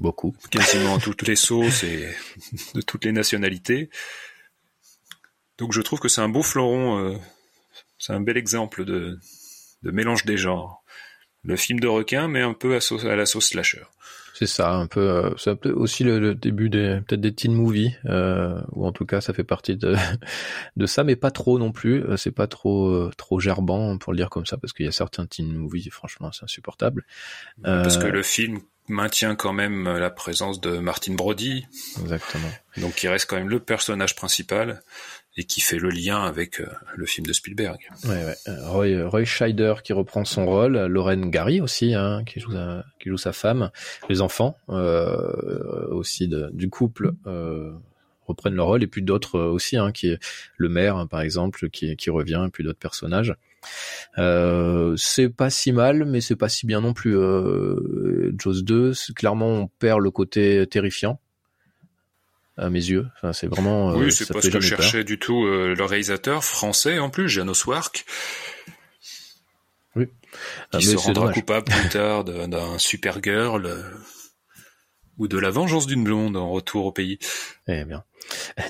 beaucoup, 0.00 0.34
quasiment 0.50 0.98
toutes 0.98 1.22
les 1.22 1.36
sauces 1.36 1.82
et 1.82 2.14
de 2.74 2.80
toutes 2.80 3.04
les 3.04 3.12
nationalités. 3.12 3.90
Donc, 5.58 5.72
je 5.72 5.82
trouve 5.82 6.00
que 6.00 6.08
c'est 6.08 6.22
un 6.22 6.28
beau 6.28 6.42
fleuron, 6.42 6.98
euh, 6.98 7.16
c'est 7.98 8.12
un 8.12 8.20
bel 8.20 8.36
exemple 8.36 8.84
de, 8.84 9.18
de 9.82 9.90
mélange 9.90 10.24
des 10.24 10.36
genres. 10.36 10.82
le 11.42 11.56
film 11.56 11.80
de 11.80 11.88
requin, 11.88 12.28
mais 12.28 12.42
un 12.42 12.54
peu 12.54 12.76
à, 12.76 13.16
la 13.16 13.26
sauce 13.26 13.48
slasher. 13.48 13.84
C'est 14.40 14.47
ça, 14.47 14.73
un 14.73 14.87
peu. 14.87 15.00
Euh, 15.00 15.30
c'est 15.37 15.54
peut 15.54 15.70
aussi 15.70 16.02
le, 16.02 16.35
début 16.35 16.70
des 16.70 17.02
peut-être 17.06 17.20
des 17.20 17.35
teen 17.35 17.52
movies, 17.52 17.92
euh, 18.06 18.59
ou 18.73 18.87
en 18.87 18.92
tout 18.92 19.04
cas 19.04 19.20
ça 19.20 19.35
fait 19.35 19.44
partie 19.44 19.76
de 19.76 19.94
de 20.78 20.87
ça, 20.87 21.04
mais 21.04 21.14
pas 21.14 21.30
trop 21.30 21.59
non 21.59 21.73
plus. 21.73 22.02
Euh, 22.02 22.16
c'est 22.16 22.30
pas 22.30 22.47
trop 22.47 22.88
euh, 22.88 23.11
trop 23.18 23.38
gerbant 23.38 23.99
pour 23.99 24.14
le 24.14 24.16
dire 24.16 24.30
comme 24.30 24.47
ça, 24.47 24.56
parce 24.56 24.73
qu'il 24.73 24.87
y 24.87 24.88
a 24.88 24.92
certains 24.92 25.26
teen 25.26 25.52
movies, 25.52 25.90
franchement, 25.90 26.32
c'est 26.32 26.44
insupportable. 26.44 27.04
Parce 27.62 27.99
que 27.99 28.06
le 28.06 28.23
film 28.23 28.61
maintient 28.88 29.35
quand 29.35 29.52
même 29.52 29.85
la 29.85 30.09
présence 30.09 30.59
de 30.59 30.78
Martin 30.78 31.12
Brody. 31.12 31.66
Exactement. 32.00 32.49
Donc 32.78 33.02
il 33.02 33.09
reste 33.09 33.28
quand 33.28 33.37
même 33.37 33.50
le 33.50 33.61
personnage 33.61 34.16
principal 34.16 34.82
et 35.40 35.44
qui 35.44 35.62
fait 35.62 35.78
le 35.78 35.88
lien 35.88 36.23
avec 36.23 36.61
euh, 36.61 36.66
le 36.94 37.06
film 37.06 37.26
de 37.26 37.32
Spielberg. 37.32 37.78
Euh, 38.04 38.35
Roy, 38.66 39.09
Roy 39.09 39.25
Scheider 39.25 39.76
qui 39.82 39.94
reprend 39.94 40.26
son 40.26 40.44
rôle, 40.44 40.76
Lorraine 40.76 41.30
Gary 41.30 41.62
aussi, 41.62 41.94
hein, 41.94 42.23
qui, 42.26 42.40
joue 42.40 43.16
sa, 43.16 43.32
femme, 43.32 43.70
les 44.11 44.20
enfants 44.20 44.59
euh, 44.68 45.88
aussi 45.88 46.30
du 46.52 46.68
couple 46.68 47.12
euh, 47.26 47.73
reprennent 48.26 48.54
leur 48.54 48.66
rôle, 48.66 48.82
et 48.82 48.87
puis 48.87 49.00
d'autres 49.00 49.40
aussi, 49.40 49.78
hein, 49.78 49.92
qui 49.92 50.09
est 50.09 50.18
le 50.59 50.68
maire 50.68 50.97
hein, 50.97 51.06
par 51.06 51.23
exemple, 51.23 51.70
qui, 51.70 51.97
qui 51.97 52.11
revient, 52.11 52.44
et 52.47 52.50
puis 52.50 52.62
d'autres 52.62 52.78
personnages. 52.78 53.35
Euh, 54.18 54.94
c'est 54.99 55.30
pas 55.30 55.49
si 55.49 55.73
mal, 55.73 56.04
mais 56.04 56.20
c'est 56.20 56.37
pas 56.37 56.50
si 56.50 56.66
bien 56.66 56.82
non 56.82 56.92
plus. 56.92 57.16
Euh, 57.16 58.30
Jaws 58.37 58.61
2, 58.61 58.92
clairement, 59.16 59.49
on 59.52 59.66
perd 59.78 60.00
le 60.00 60.11
côté 60.11 60.66
terrifiant 60.66 61.18
à 62.61 62.71
mes 62.71 62.85
yeux. 62.85 63.09
Enfin, 63.17 63.33
c'est 63.33 63.47
vraiment. 63.47 63.90
Euh, 63.90 63.97
oui, 63.97 64.12
c'est 64.12 64.31
pas 64.33 64.40
ce 64.40 64.49
que 64.49 64.61
cherchait 64.61 65.02
du 65.02 65.19
tout 65.19 65.45
euh, 65.45 65.75
le 65.76 65.85
réalisateur 65.85 66.45
français 66.45 66.99
en 66.99 67.11
plus, 67.11 67.29
Janos 67.29 67.67
Wark. 67.67 68.05
Oui. 69.97 70.07
Qui 70.07 70.76
ah, 70.76 70.81
se 70.81 70.97
rendra 70.97 71.33
coupable 71.33 71.64
plus 71.64 71.88
tard 71.93 72.25
d'un 72.25 72.79
Supergirl 72.79 73.67
euh, 73.67 73.83
ou 75.19 75.26
de 75.26 75.38
la 75.38 75.50
vengeance 75.50 75.87
d'une 75.87 76.05
blonde 76.05 76.37
en 76.37 76.50
retour 76.50 76.85
au 76.85 76.93
pays. 76.93 77.19
Eh 77.67 77.85
bien, 77.85 78.05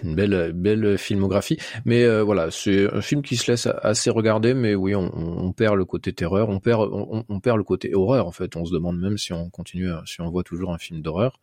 une 0.02 0.14
belle 0.14 0.52
belle 0.54 0.96
filmographie. 0.96 1.58
Mais 1.84 2.06
voilà, 2.22 2.50
c'est 2.50 2.92
un 2.94 3.02
film 3.02 3.22
qui 3.22 3.36
se 3.36 3.50
laisse 3.50 3.68
assez 3.82 4.08
regarder, 4.10 4.54
mais 4.54 4.74
oui, 4.74 4.94
on, 4.94 5.12
on 5.14 5.52
perd 5.52 5.76
le 5.76 5.84
côté 5.84 6.12
terreur, 6.12 6.48
on 6.48 6.60
perd 6.60 6.88
on, 6.92 7.24
on, 7.28 7.40
perd 7.40 7.58
le 7.58 7.64
côté 7.64 7.94
horreur 7.94 8.26
en 8.26 8.32
fait. 8.32 8.56
On 8.56 8.64
se 8.64 8.72
demande 8.72 8.98
même 8.98 9.18
si 9.18 9.32
on 9.32 9.50
continue, 9.50 9.90
si 10.06 10.20
on 10.20 10.30
voit 10.30 10.44
toujours 10.44 10.72
un 10.72 10.78
film 10.78 11.02
d'horreur. 11.02 11.40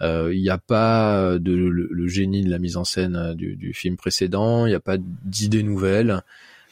Euh, 0.00 0.32
il 0.32 0.40
n'y 0.40 0.50
a 0.50 0.58
pas 0.58 1.38
de 1.38 1.52
le, 1.52 2.08
génie 2.08 2.44
de 2.44 2.50
la 2.50 2.58
mise 2.58 2.76
en 2.76 2.84
scène 2.84 3.16
euh, 3.16 3.34
du, 3.34 3.72
film 3.74 3.96
précédent. 3.96 4.66
Il 4.66 4.70
n'y 4.70 4.76
a 4.76 4.80
pas 4.80 4.96
d'idées 4.98 5.62
nouvelles. 5.62 6.22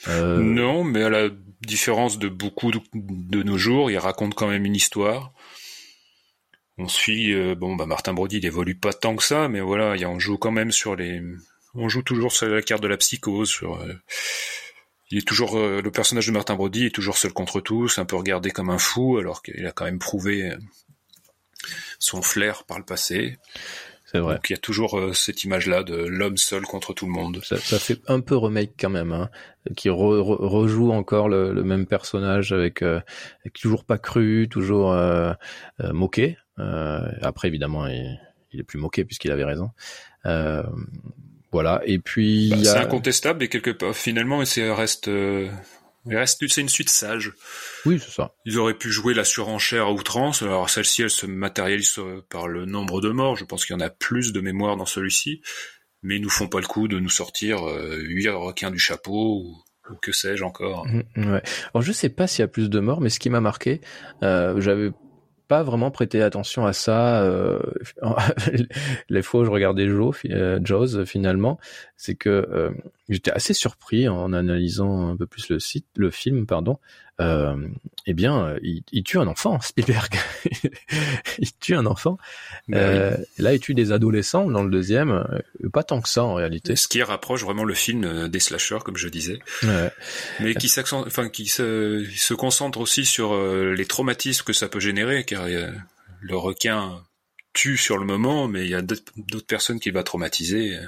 Euh... 0.08 0.40
Non, 0.40 0.84
mais 0.84 1.02
à 1.02 1.10
la 1.10 1.28
différence 1.66 2.18
de 2.18 2.28
beaucoup 2.28 2.70
de, 2.70 3.42
nos 3.42 3.58
jours, 3.58 3.90
il 3.90 3.98
raconte 3.98 4.34
quand 4.34 4.48
même 4.48 4.64
une 4.64 4.76
histoire. 4.76 5.32
On 6.78 6.88
suit, 6.88 7.34
bon, 7.54 7.74
bah 7.74 7.86
Martin 7.86 8.12
Brody, 8.12 8.36
il 8.36 8.44
évolue 8.44 8.74
pas 8.74 8.92
tant 8.92 9.16
que 9.16 9.22
ça, 9.22 9.48
mais 9.48 9.60
voilà, 9.60 9.96
on 10.08 10.18
joue 10.18 10.36
quand 10.36 10.50
même 10.50 10.70
sur 10.70 10.94
les, 10.94 11.22
on 11.74 11.88
joue 11.88 12.02
toujours 12.02 12.32
sur 12.32 12.46
la 12.48 12.60
carte 12.60 12.82
de 12.82 12.88
la 12.88 12.98
psychose, 12.98 13.58
il 15.10 15.16
est 15.16 15.26
toujours 15.26 15.56
le 15.56 15.90
personnage 15.90 16.26
de 16.26 16.32
Martin 16.32 16.54
Brody 16.54 16.84
est 16.84 16.94
toujours 16.94 17.16
seul 17.16 17.32
contre 17.32 17.62
tous, 17.62 17.96
un 17.96 18.04
peu 18.04 18.16
regardé 18.16 18.50
comme 18.50 18.68
un 18.68 18.76
fou, 18.76 19.16
alors 19.16 19.42
qu'il 19.42 19.64
a 19.64 19.72
quand 19.72 19.86
même 19.86 19.98
prouvé 19.98 20.52
son 21.98 22.22
flair 22.22 22.64
par 22.64 22.78
le 22.78 22.84
passé. 22.84 23.38
C'est 24.06 24.20
vrai. 24.20 24.36
Donc 24.36 24.50
il 24.50 24.52
y 24.52 24.56
a 24.56 24.58
toujours 24.58 24.98
euh, 24.98 25.12
cette 25.12 25.42
image-là 25.42 25.82
de 25.82 25.96
l'homme 25.96 26.36
seul 26.36 26.62
contre 26.62 26.94
tout 26.94 27.06
le 27.06 27.12
monde. 27.12 27.40
Ça, 27.42 27.56
fait 27.56 28.00
un 28.06 28.20
peu 28.20 28.36
remake 28.36 28.74
quand 28.78 28.88
même, 28.88 29.12
hein, 29.12 29.28
qui 29.76 29.90
rejoue 29.90 30.92
encore 30.92 31.28
le, 31.28 31.52
même 31.64 31.86
personnage 31.86 32.52
avec, 32.52 32.82
euh, 32.82 33.00
toujours 33.52 33.84
pas 33.84 33.98
cru, 33.98 34.46
toujours 34.48 34.92
euh, 34.92 35.32
moqué. 35.92 36.38
après 36.56 37.48
évidemment, 37.48 37.88
il, 37.88 38.20
il, 38.52 38.60
est 38.60 38.64
plus 38.64 38.78
moqué 38.78 39.04
puisqu'il 39.04 39.32
avait 39.32 39.44
raison. 39.44 39.70
voilà. 41.50 41.82
Et 41.84 41.98
puis 41.98 42.50
bah, 42.50 42.58
c'est 42.62 42.78
incontestable 42.78 43.42
et 43.42 43.48
quelque 43.48 43.72
part 43.72 43.94
finalement, 43.94 44.44
c'est 44.44 44.70
reste 44.70 45.10
il 46.08 46.16
reste, 46.16 46.46
c'est 46.48 46.60
une 46.60 46.68
suite 46.68 46.90
sage. 46.90 47.32
Oui, 47.84 48.00
c'est 48.02 48.10
ça. 48.10 48.34
Ils 48.44 48.58
auraient 48.58 48.78
pu 48.78 48.90
jouer 48.90 49.14
la 49.14 49.24
surenchère 49.24 49.86
à 49.86 49.92
outrance. 49.92 50.42
Alors 50.42 50.70
celle-ci, 50.70 51.02
elle 51.02 51.10
se 51.10 51.26
matérialise 51.26 51.98
euh, 51.98 52.24
par 52.30 52.48
le 52.48 52.64
nombre 52.64 53.00
de 53.00 53.10
morts. 53.10 53.36
Je 53.36 53.44
pense 53.44 53.64
qu'il 53.64 53.74
y 53.74 53.76
en 53.76 53.84
a 53.84 53.90
plus 53.90 54.32
de 54.32 54.40
mémoire 54.40 54.76
dans 54.76 54.86
celui-ci. 54.86 55.42
Mais 56.02 56.16
ils 56.16 56.22
nous 56.22 56.30
font 56.30 56.48
pas 56.48 56.60
le 56.60 56.66
coup 56.66 56.88
de 56.88 56.98
nous 56.98 57.08
sortir 57.08 57.66
euh, 57.66 57.96
huit 57.98 58.28
requins 58.28 58.70
du 58.70 58.78
chapeau 58.78 59.42
ou, 59.42 59.96
que 60.02 60.12
sais-je 60.12 60.44
encore. 60.44 60.86
Mmh, 60.86 61.32
ouais. 61.32 61.42
Alors 61.72 61.82
je 61.82 61.92
sais 61.92 62.08
pas 62.08 62.26
s'il 62.26 62.40
y 62.40 62.44
a 62.44 62.48
plus 62.48 62.70
de 62.70 62.80
morts, 62.80 63.00
mais 63.00 63.08
ce 63.08 63.18
qui 63.18 63.30
m'a 63.30 63.40
marqué, 63.40 63.80
euh, 64.22 64.60
j'avais 64.60 64.90
pas 65.48 65.62
vraiment 65.62 65.90
prêté 65.90 66.22
attention 66.22 66.66
à 66.66 66.72
ça 66.72 67.22
euh, 67.22 67.58
les 69.08 69.22
fois 69.22 69.40
où 69.40 69.44
je 69.44 69.50
regardais 69.50 69.86
Joe, 69.86 70.16
euh, 70.30 71.04
finalement, 71.04 71.58
c'est 71.96 72.14
que 72.14 72.28
euh, 72.28 72.70
j'étais 73.08 73.30
assez 73.30 73.54
surpris 73.54 74.08
en 74.08 74.32
analysant 74.32 75.08
un 75.08 75.16
peu 75.16 75.26
plus 75.26 75.48
le 75.48 75.60
site, 75.60 75.86
le 75.96 76.10
film, 76.10 76.46
pardon, 76.46 76.78
euh, 77.20 77.56
eh 78.06 78.14
bien, 78.14 78.56
il, 78.62 78.82
il, 78.92 79.02
tue 79.02 79.18
un 79.18 79.26
enfant, 79.26 79.60
Spielberg. 79.60 80.14
il 81.38 81.52
tue 81.58 81.74
un 81.74 81.86
enfant. 81.86 82.18
Ben 82.68 82.78
euh, 82.78 83.16
là, 83.38 83.54
il 83.54 83.60
tue 83.60 83.74
des 83.74 83.90
adolescents 83.90 84.48
dans 84.50 84.62
le 84.62 84.70
deuxième. 84.70 85.10
Euh, 85.10 85.68
pas 85.72 85.82
tant 85.82 86.00
que 86.00 86.08
ça 86.08 86.22
en 86.22 86.34
réalité. 86.34 86.76
Ce 86.76 86.88
qui 86.88 87.02
rapproche 87.02 87.42
vraiment 87.42 87.64
le 87.64 87.74
film 87.74 88.04
euh, 88.04 88.28
des 88.28 88.38
slashers, 88.38 88.80
comme 88.84 88.96
je 88.96 89.08
disais. 89.08 89.38
Ouais. 89.62 89.90
Mais 90.40 90.54
qui 90.54 90.70
enfin, 90.92 91.28
qui 91.28 91.46
se, 91.46 92.06
se 92.14 92.34
concentre 92.34 92.80
aussi 92.80 93.04
sur 93.04 93.36
les 93.36 93.86
traumatismes 93.86 94.44
que 94.44 94.52
ça 94.52 94.68
peut 94.68 94.80
générer, 94.80 95.24
car 95.24 95.46
le 95.46 96.36
requin 96.36 97.02
tue 97.52 97.76
sur 97.76 97.96
le 97.98 98.04
moment, 98.04 98.46
mais 98.46 98.64
il 98.64 98.70
y 98.70 98.74
a 98.74 98.82
d'autres 98.82 99.46
personnes 99.46 99.80
qui 99.80 99.90
va 99.90 100.02
traumatiser. 100.02 100.78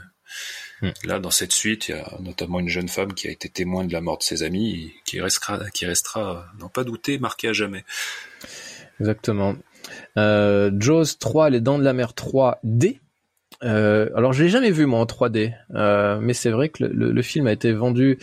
Hmm. 0.82 0.90
Là, 1.04 1.18
dans 1.18 1.30
cette 1.30 1.52
suite, 1.52 1.88
il 1.88 1.96
y 1.96 1.98
a 1.98 2.18
notamment 2.20 2.60
une 2.60 2.68
jeune 2.68 2.88
femme 2.88 3.14
qui 3.14 3.28
a 3.28 3.30
été 3.30 3.48
témoin 3.48 3.84
de 3.84 3.92
la 3.92 4.00
mort 4.00 4.18
de 4.18 4.22
ses 4.22 4.42
amis, 4.42 4.74
et 4.74 4.94
qui 5.04 5.20
restera, 5.20 5.58
qui 5.70 5.86
restera, 5.86 6.46
n'en 6.58 6.68
pas 6.68 6.84
douter, 6.84 7.18
marquée 7.18 7.48
à 7.48 7.52
jamais. 7.52 7.84
Exactement. 9.00 9.56
Euh, 10.16 10.70
Jaws 10.78 11.16
3, 11.18 11.50
Les 11.50 11.60
Dents 11.60 11.78
de 11.78 11.84
la 11.84 11.92
Mer 11.92 12.12
3D. 12.12 12.98
Euh, 13.64 14.08
alors 14.14 14.32
je 14.32 14.44
l'ai 14.44 14.48
jamais 14.48 14.70
vu 14.70 14.86
moi 14.86 15.00
en 15.00 15.04
3D, 15.04 15.52
euh, 15.74 16.20
mais 16.20 16.32
c'est 16.32 16.50
vrai 16.50 16.68
que 16.68 16.84
le, 16.84 17.22
film 17.22 17.48
a 17.48 17.52
été 17.52 17.72
vendu 17.72 18.18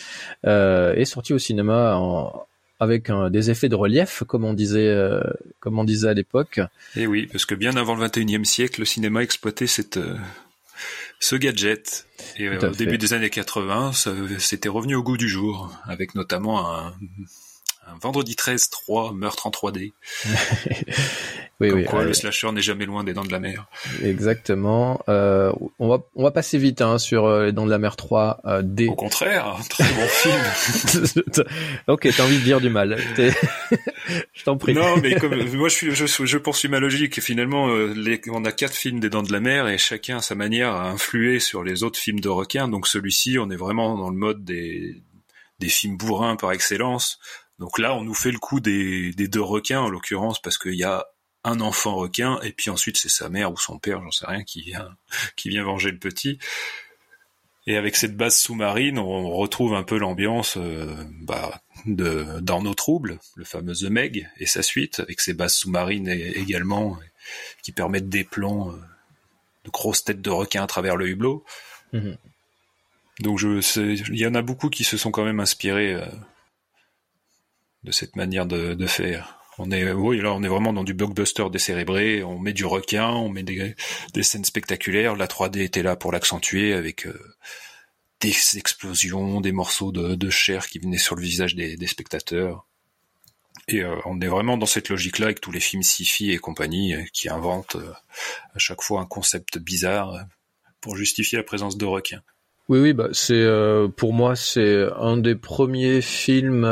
euh, 0.46 0.94
et 0.96 1.04
sorti 1.04 1.34
au 1.34 1.40
cinéma 1.40 1.96
en, 1.98 2.48
avec 2.80 3.12
des 3.32 3.52
effets 3.52 3.68
de 3.68 3.76
relief, 3.76 4.24
comme 4.28 4.46
on 4.46 4.54
disait, 4.54 4.88
euh, 4.88 5.22
comme 5.60 5.78
on 5.78 5.84
disait 5.84 6.10
à 6.10 6.14
l'époque. 6.14 6.60
Et 6.96 7.02
eh 7.02 7.08
oui, 7.08 7.28
parce 7.30 7.46
que 7.46 7.56
bien 7.56 7.76
avant 7.76 7.96
le 7.96 8.06
21e 8.06 8.46
siècle, 8.46 8.82
le 8.82 8.86
cinéma 8.86 9.24
exploitait 9.24 9.68
cette 9.68 10.00
ce 11.20 11.36
gadget. 11.36 12.08
Et 12.38 12.48
euh, 12.48 12.70
au 12.70 12.76
début 12.76 12.98
des 12.98 13.14
années 13.14 13.30
80, 13.30 13.92
c'était 14.40 14.70
revenu 14.70 14.96
au 14.96 15.04
goût 15.04 15.18
du 15.18 15.30
jour, 15.30 15.72
avec 15.86 16.16
notamment 16.16 16.74
un, 16.74 16.94
un 17.88 17.98
Vendredi 18.02 18.36
13 18.36 18.70
3 18.70 19.14
meurtre 19.14 19.48
en 19.48 19.52
3D. 19.52 19.94
oui, 21.60 21.70
Comme 21.70 21.80
oui, 21.80 21.86
quoi, 21.86 22.04
le 22.04 22.14
slasher 22.14 22.52
n'est 22.52 22.62
jamais 22.62 22.86
loin 22.86 23.04
des 23.04 23.14
Dents 23.14 23.24
de 23.24 23.32
la 23.32 23.40
Mer. 23.40 23.68
Exactement. 24.04 25.02
Euh, 25.08 25.52
on 25.80 25.88
va 25.88 26.00
on 26.16 26.24
va 26.24 26.32
passer 26.32 26.58
vite 26.58 26.82
hein, 26.82 26.98
sur 26.98 27.26
euh, 27.26 27.46
les 27.46 27.52
Dents 27.52 27.66
de 27.66 27.72
la 27.72 27.78
Mer 27.78 27.96
3 27.96 28.42
euh, 28.46 28.62
D. 28.64 28.88
Au 28.88 28.96
contraire, 28.96 29.56
un 29.60 29.64
très 29.64 29.84
bon 29.84 30.08
film. 30.08 31.46
ok, 31.88 32.10
t'as 32.16 32.24
envie 32.24 32.40
de 32.40 32.44
dire 32.44 32.60
du 32.60 32.70
mal. 32.70 32.98
je 34.34 34.44
t'en 34.44 34.58
prie. 34.58 34.74
Non, 34.74 34.98
mais 34.98 35.16
comme 35.16 35.36
moi 35.54 35.70
je 35.70 35.76
suis 35.76 35.96
je, 35.96 36.06
je 36.06 36.38
poursuis 36.38 36.70
ma 36.70 36.80
logique. 36.80 37.22
Finalement, 37.22 37.70
euh, 37.70 37.94
les, 37.96 38.20
on 38.32 38.46
a 38.46 38.52
quatre 38.52 38.76
films 38.76 39.00
des 39.00 39.10
Dents 39.10 39.24
de 39.24 39.32
la 39.32 39.40
Mer 39.40 39.68
et 39.68 39.78
chacun 39.78 40.18
à 40.18 40.22
sa 40.22 40.34
manière 40.34 40.74
a 40.74 40.90
influé 40.90 41.40
sur 41.40 41.64
les 41.64 41.84
autres 41.84 42.00
films 42.00 42.20
de 42.20 42.30
requins. 42.30 42.68
Donc 42.68 42.88
celui-ci, 42.88 43.38
on 43.40 43.50
est 43.52 43.58
vraiment 43.58 43.96
dans 43.96 44.10
le 44.10 44.18
mode 44.18 44.44
des 44.44 45.04
des 45.60 45.70
films 45.70 45.96
bourrins 45.96 46.36
par 46.36 46.52
excellence 46.52 47.18
donc 47.60 47.80
là, 47.80 47.96
on 47.96 48.04
nous 48.04 48.14
fait 48.14 48.32
le 48.32 48.40
coup 48.40 48.60
des, 48.60 49.14
deux 49.14 49.42
requins, 49.42 49.82
en 49.82 49.90
l'occurrence, 49.90 50.42
parce 50.42 50.58
qu'il 50.58 50.76
y 50.76 50.84
a 50.84 51.06
un 51.44 51.60
enfant 51.62 51.96
requin, 51.96 52.40
et 52.42 52.52
puis 52.52 52.70
ensuite 52.70 52.98
c'est 52.98 53.10
sa 53.10 53.30
mère 53.30 53.52
ou 53.52 53.58
son 53.58 53.78
père, 53.78 54.02
j'en 54.02 54.12
sais 54.12 54.26
rien, 54.26 54.44
qui 54.44 54.62
vient, 54.62 54.98
qui 55.36 55.50
vient 55.50 55.64
venger 55.64 55.92
le 55.92 56.00
petit. 56.00 56.40
Et 57.68 57.78
avec 57.78 57.96
cette 57.96 58.16
base 58.16 58.38
sous-marine, 58.38 59.00
on 59.00 59.32
retrouve 59.32 59.74
un 59.74 59.84
peu 59.84 59.98
l'ambiance 59.98 60.56
euh, 60.58 60.94
bah, 61.22 61.62
de 61.88 62.40
dans 62.42 62.62
nos 62.62 62.76
troubles, 62.76 63.18
le 63.36 63.44
fameux 63.44 63.74
The 63.74 63.90
Meg 63.90 64.30
et 64.38 64.46
sa 64.46 64.62
suite, 64.62 65.00
avec 65.00 65.20
ses 65.20 65.34
bases 65.34 65.56
sous-marines 65.56 66.08
également, 66.08 67.00
qui 67.64 67.72
permettent 67.72 68.10
des 68.10 68.24
plans 68.24 68.72
euh, 68.72 68.76
de 69.64 69.72
grosses 69.72 70.04
têtes 70.04 70.22
de 70.22 70.30
requins 70.30 70.64
à 70.64 70.68
travers 70.68 70.96
le 70.96 71.08
hublot. 71.08 71.44
Mm-hmm. 71.94 72.18
Donc 73.22 73.40
je, 73.40 74.12
il 74.12 74.20
y 74.20 74.28
en 74.28 74.36
a 74.36 74.44
beaucoup 74.44 74.70
qui 74.70 74.84
se 74.84 74.98
sont 74.98 75.10
quand 75.10 75.26
même 75.26 75.40
inspirés 75.40 75.94
euh, 75.94 76.06
de 77.86 77.92
cette 77.92 78.16
manière 78.16 78.46
de, 78.46 78.88
faire. 78.88 79.40
On 79.58 79.72
est, 79.72 79.92
oui, 79.92 80.20
là, 80.20 80.34
on 80.34 80.44
est 80.44 80.50
vraiment 80.50 80.74
dans 80.74 80.84
du 80.84 80.94
blockbuster 80.94 81.50
décérébré. 81.50 82.24
On 82.24 82.40
met 82.40 82.52
du 82.52 82.66
requin, 82.66 83.10
on 83.10 83.30
met 83.30 83.44
des, 83.44 83.76
scènes 84.24 84.44
spectaculaires. 84.44 85.16
La 85.16 85.28
3D 85.28 85.60
était 85.62 85.84
là 85.84 85.96
pour 85.96 86.12
l'accentuer 86.12 86.74
avec 86.74 87.08
euh, 87.08 87.18
des 88.20 88.36
explosions, 88.58 89.40
des 89.40 89.54
morceaux 89.54 89.92
de, 89.92 90.30
chair 90.30 90.68
qui 90.68 90.80
venaient 90.80 90.98
sur 90.98 91.16
le 91.16 91.22
visage 91.22 91.56
des, 91.56 91.88
spectateurs. 91.88 92.68
Et 93.68 93.82
euh, 93.82 93.96
on 94.06 94.20
est 94.20 94.28
vraiment 94.28 94.58
dans 94.58 94.66
cette 94.66 94.90
logique-là 94.90 95.28
avec 95.28 95.40
tous 95.40 95.52
les 95.52 95.62
films 95.62 95.84
sci-fi 95.84 96.32
et 96.32 96.38
compagnie 96.38 96.94
euh, 96.94 97.04
qui 97.14 97.30
inventent 97.30 97.78
à 98.54 98.60
chaque 98.60 98.82
fois 98.82 99.00
un 99.02 99.06
concept 99.06 99.58
bizarre 99.58 100.26
pour 100.82 100.98
justifier 100.98 101.38
la 101.38 101.44
présence 101.44 101.78
de 101.78 101.86
requins. 101.86 102.22
Oui, 102.68 102.80
oui, 102.80 102.94
bah 102.94 103.10
c'est 103.12 103.48
pour 103.96 104.12
moi 104.14 104.36
c'est 104.36 104.88
un 104.98 105.18
des 105.18 105.36
premiers 105.36 106.02
films, 106.02 106.68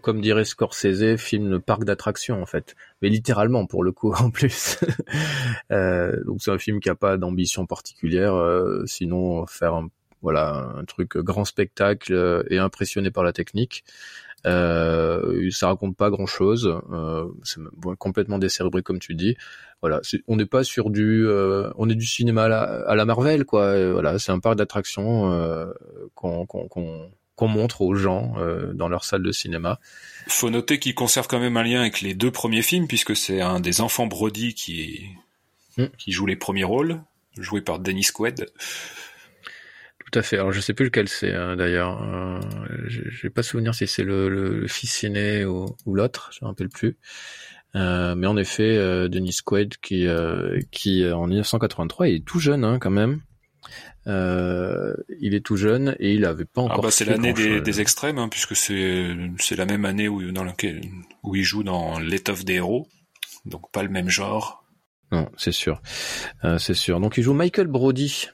comme 0.00 0.22
dirait 0.22 0.46
Scorsese, 0.46 1.16
film 1.18 1.50
de 1.50 1.58
parc 1.58 1.84
d'attractions 1.84 2.40
en 2.40 2.46
fait, 2.46 2.74
mais 3.02 3.10
littéralement 3.10 3.66
pour 3.66 3.84
le 3.84 3.92
coup 3.92 4.12
en 4.18 4.30
plus. 4.30 4.78
donc 5.70 6.40
c'est 6.40 6.50
un 6.50 6.58
film 6.58 6.80
qui 6.80 6.88
a 6.88 6.94
pas 6.94 7.18
d'ambition 7.18 7.66
particulière, 7.66 8.34
sinon 8.86 9.46
faire 9.46 9.74
un 9.74 9.88
voilà 10.22 10.72
un 10.78 10.84
truc 10.86 11.18
grand 11.18 11.44
spectacle 11.44 12.46
et 12.48 12.56
impressionné 12.56 13.10
par 13.10 13.22
la 13.22 13.34
technique. 13.34 13.84
Euh, 14.46 15.50
ça 15.50 15.68
raconte 15.68 15.96
pas 15.96 16.10
grand 16.10 16.26
chose, 16.26 16.80
euh, 16.92 17.26
c'est 17.42 17.60
complètement 17.98 18.38
décérébré 18.38 18.82
comme 18.82 18.98
tu 18.98 19.14
dis. 19.14 19.36
Voilà, 19.80 20.00
on 20.28 20.36
n'est 20.36 20.46
pas 20.46 20.64
sur 20.64 20.90
du, 20.90 21.26
euh, 21.26 21.70
on 21.76 21.88
est 21.88 21.94
du 21.94 22.06
cinéma 22.06 22.44
à 22.44 22.94
la, 22.94 23.04
Marvel 23.04 23.44
quoi. 23.44 23.92
voilà, 23.92 24.18
c'est 24.18 24.32
un 24.32 24.38
parc 24.38 24.56
d'attractions 24.56 25.30
euh, 25.30 25.66
qu'on 26.14 26.46
qu'on 26.46 27.48
montre 27.48 27.82
aux 27.82 27.94
gens 27.94 28.34
euh, 28.38 28.72
dans 28.72 28.88
leur 28.88 29.04
salle 29.04 29.22
de 29.22 29.32
cinéma. 29.32 29.80
Faut 30.28 30.50
noter 30.50 30.78
qu'il 30.78 30.94
conserve 30.94 31.26
quand 31.26 31.40
même 31.40 31.56
un 31.56 31.62
lien 31.62 31.80
avec 31.80 32.00
les 32.00 32.14
deux 32.14 32.30
premiers 32.30 32.62
films 32.62 32.86
puisque 32.86 33.16
c'est 33.16 33.40
un 33.40 33.60
des 33.60 33.80
enfants 33.80 34.06
Brody 34.06 34.54
qui 34.54 35.06
hmm. 35.76 35.86
qui 35.98 36.12
joue 36.12 36.26
les 36.26 36.36
premiers 36.36 36.64
rôles, 36.64 37.00
joué 37.36 37.60
par 37.60 37.78
Dennis 37.78 38.08
Quaid. 38.14 38.46
Tout 40.14 40.20
à 40.20 40.22
fait. 40.22 40.36
Alors 40.36 40.52
je 40.52 40.60
sais 40.60 40.74
plus 40.74 40.84
lequel 40.84 41.08
c'est 41.08 41.34
hein, 41.34 41.56
d'ailleurs. 41.56 42.00
Euh, 42.00 42.38
J'ai 42.86 43.30
pas 43.30 43.42
souvenir 43.42 43.74
si 43.74 43.88
c'est 43.88 44.04
le, 44.04 44.28
le, 44.28 44.68
fils 44.68 45.02
aîné 45.02 45.44
ou, 45.44 45.74
ou 45.86 45.94
l'autre. 45.96 46.30
Je 46.32 46.44
me 46.44 46.48
rappelle 46.48 46.68
plus. 46.68 46.98
Euh, 47.74 48.14
mais 48.14 48.28
en 48.28 48.36
effet, 48.36 48.76
euh, 48.76 49.08
Denis 49.08 49.38
Quaid 49.44 49.76
qui 49.78 50.06
euh, 50.06 50.60
qui 50.70 51.04
en 51.10 51.26
1983 51.26 52.10
est 52.10 52.24
tout 52.24 52.38
jeune 52.38 52.62
hein, 52.64 52.78
quand 52.78 52.92
même. 52.92 53.22
Euh, 54.06 54.94
il 55.20 55.34
est 55.34 55.44
tout 55.44 55.56
jeune 55.56 55.96
et 55.98 56.14
il 56.14 56.24
avait 56.26 56.44
pas 56.44 56.60
encore. 56.60 56.78
Ah 56.78 56.82
bah 56.82 56.90
c'est 56.92 57.06
l'année 57.06 57.32
des, 57.32 57.60
des, 57.60 57.80
extrêmes 57.80 58.18
hein, 58.18 58.28
puisque 58.28 58.54
c'est 58.54 59.16
c'est 59.38 59.56
la 59.56 59.66
même 59.66 59.84
année 59.84 60.06
où 60.06 60.30
dans 60.30 60.44
laquelle 60.44 60.80
où 61.24 61.34
il 61.34 61.42
joue 61.42 61.64
dans 61.64 61.98
l'étoffe 61.98 62.44
des 62.44 62.54
héros, 62.54 62.86
donc 63.46 63.68
pas 63.72 63.82
le 63.82 63.88
même 63.88 64.10
genre. 64.10 64.64
Non, 65.10 65.28
c'est 65.36 65.52
sûr, 65.52 65.82
euh, 66.44 66.58
c'est 66.58 66.74
sûr. 66.74 67.00
Donc 67.00 67.16
il 67.18 67.24
joue 67.24 67.34
Michael 67.34 67.66
Brody 67.66 68.28
euh, 68.28 68.30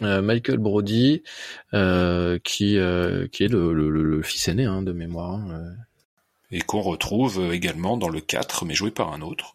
Michael 0.00 0.58
Brody, 0.58 1.22
euh, 1.74 2.38
qui 2.42 2.78
euh, 2.78 3.28
qui 3.28 3.44
est 3.44 3.48
le, 3.48 3.72
le, 3.72 3.90
le, 3.90 4.22
fils 4.22 4.48
aîné 4.48 4.64
hein, 4.64 4.82
de 4.82 4.92
mémoire. 4.92 5.34
Hein, 5.34 5.74
Et 6.50 6.60
qu'on 6.60 6.80
retrouve 6.80 7.52
également 7.52 7.96
dans 7.96 8.08
le 8.08 8.20
4, 8.20 8.64
mais 8.64 8.74
joué 8.74 8.90
par 8.90 9.12
un 9.12 9.20
autre. 9.20 9.54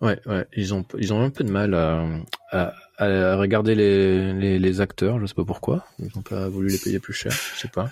Ouais, 0.00 0.20
ouais, 0.26 0.46
ils 0.54 0.74
ont 0.74 0.84
ils 0.98 1.12
ont 1.12 1.22
un 1.22 1.30
peu 1.30 1.44
de 1.44 1.50
mal 1.50 1.74
à, 1.74 2.06
à, 2.50 2.74
à 2.98 3.36
regarder 3.36 3.74
les, 3.74 4.32
les, 4.32 4.58
les, 4.58 4.80
acteurs, 4.80 5.18
je 5.20 5.26
sais 5.26 5.34
pas 5.34 5.44
pourquoi. 5.44 5.86
Ils 5.98 6.10
ont 6.16 6.22
pas 6.22 6.48
voulu 6.48 6.68
les 6.68 6.78
payer 6.78 6.98
plus 6.98 7.14
cher, 7.14 7.32
je 7.32 7.60
sais 7.60 7.68
pas. 7.68 7.90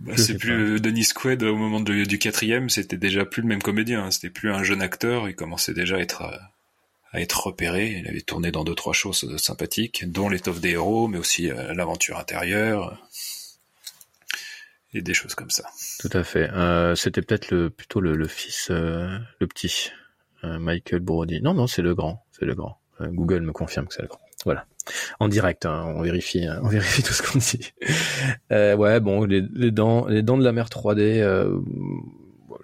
Bah, 0.00 0.12
c'est 0.16 0.38
plus 0.38 0.80
Denis 0.80 1.08
Quaid 1.14 1.42
au 1.42 1.56
moment 1.56 1.80
du 1.80 2.18
quatrième, 2.18 2.70
c'était 2.70 2.96
déjà 2.96 3.24
plus 3.24 3.42
le 3.42 3.48
même 3.48 3.62
comédien. 3.62 4.04
Hein. 4.04 4.10
C'était 4.10 4.30
plus 4.30 4.52
un 4.52 4.62
jeune 4.62 4.80
acteur. 4.80 5.28
Il 5.28 5.34
commençait 5.34 5.74
déjà 5.74 5.96
à 5.96 5.98
être 5.98 6.22
à 7.12 7.20
être 7.20 7.46
repéré. 7.46 7.98
Il 7.98 8.08
avait 8.08 8.20
tourné 8.20 8.50
dans 8.52 8.64
deux 8.64 8.74
trois 8.74 8.92
choses 8.92 9.36
sympathiques, 9.38 10.10
dont 10.10 10.28
l'étoffe 10.28 10.60
des 10.60 10.70
héros, 10.70 11.08
mais 11.08 11.18
aussi 11.18 11.50
euh, 11.50 11.74
l'aventure 11.74 12.18
intérieure 12.18 12.98
et 14.94 15.02
des 15.02 15.14
choses 15.14 15.34
comme 15.34 15.50
ça. 15.50 15.64
Tout 16.00 16.10
à 16.12 16.24
fait. 16.24 16.50
Euh, 16.50 16.94
C'était 16.94 17.22
peut-être 17.22 17.50
le 17.50 17.70
plutôt 17.70 18.00
le, 18.00 18.16
le 18.16 18.26
fils, 18.26 18.68
euh, 18.70 19.18
le 19.40 19.46
petit 19.46 19.90
euh, 20.44 20.58
Michael 20.58 21.00
Brody. 21.00 21.42
Non, 21.42 21.54
non, 21.54 21.66
c'est 21.66 21.82
le 21.82 21.94
grand, 21.94 22.24
c'est 22.32 22.44
le 22.46 22.54
grand. 22.54 22.78
Google 23.00 23.42
me 23.42 23.52
confirme 23.52 23.86
que 23.86 23.94
c'est 23.94 24.02
le 24.02 24.08
grand. 24.08 24.20
Voilà. 24.44 24.66
En 25.20 25.28
direct, 25.28 25.66
hein, 25.66 25.92
on 25.94 26.02
vérifie, 26.02 26.44
hein, 26.44 26.58
on 26.64 26.68
vérifie 26.68 27.02
tout 27.04 27.12
ce 27.12 27.22
qu'on 27.22 27.38
dit. 27.38 27.72
ouais, 28.50 28.98
bon, 29.00 29.24
les, 29.24 29.44
les, 29.52 29.70
dents, 29.70 30.06
les 30.06 30.22
dents 30.22 30.36
de 30.36 30.42
la 30.42 30.50
mer 30.50 30.66
3D 30.66 31.22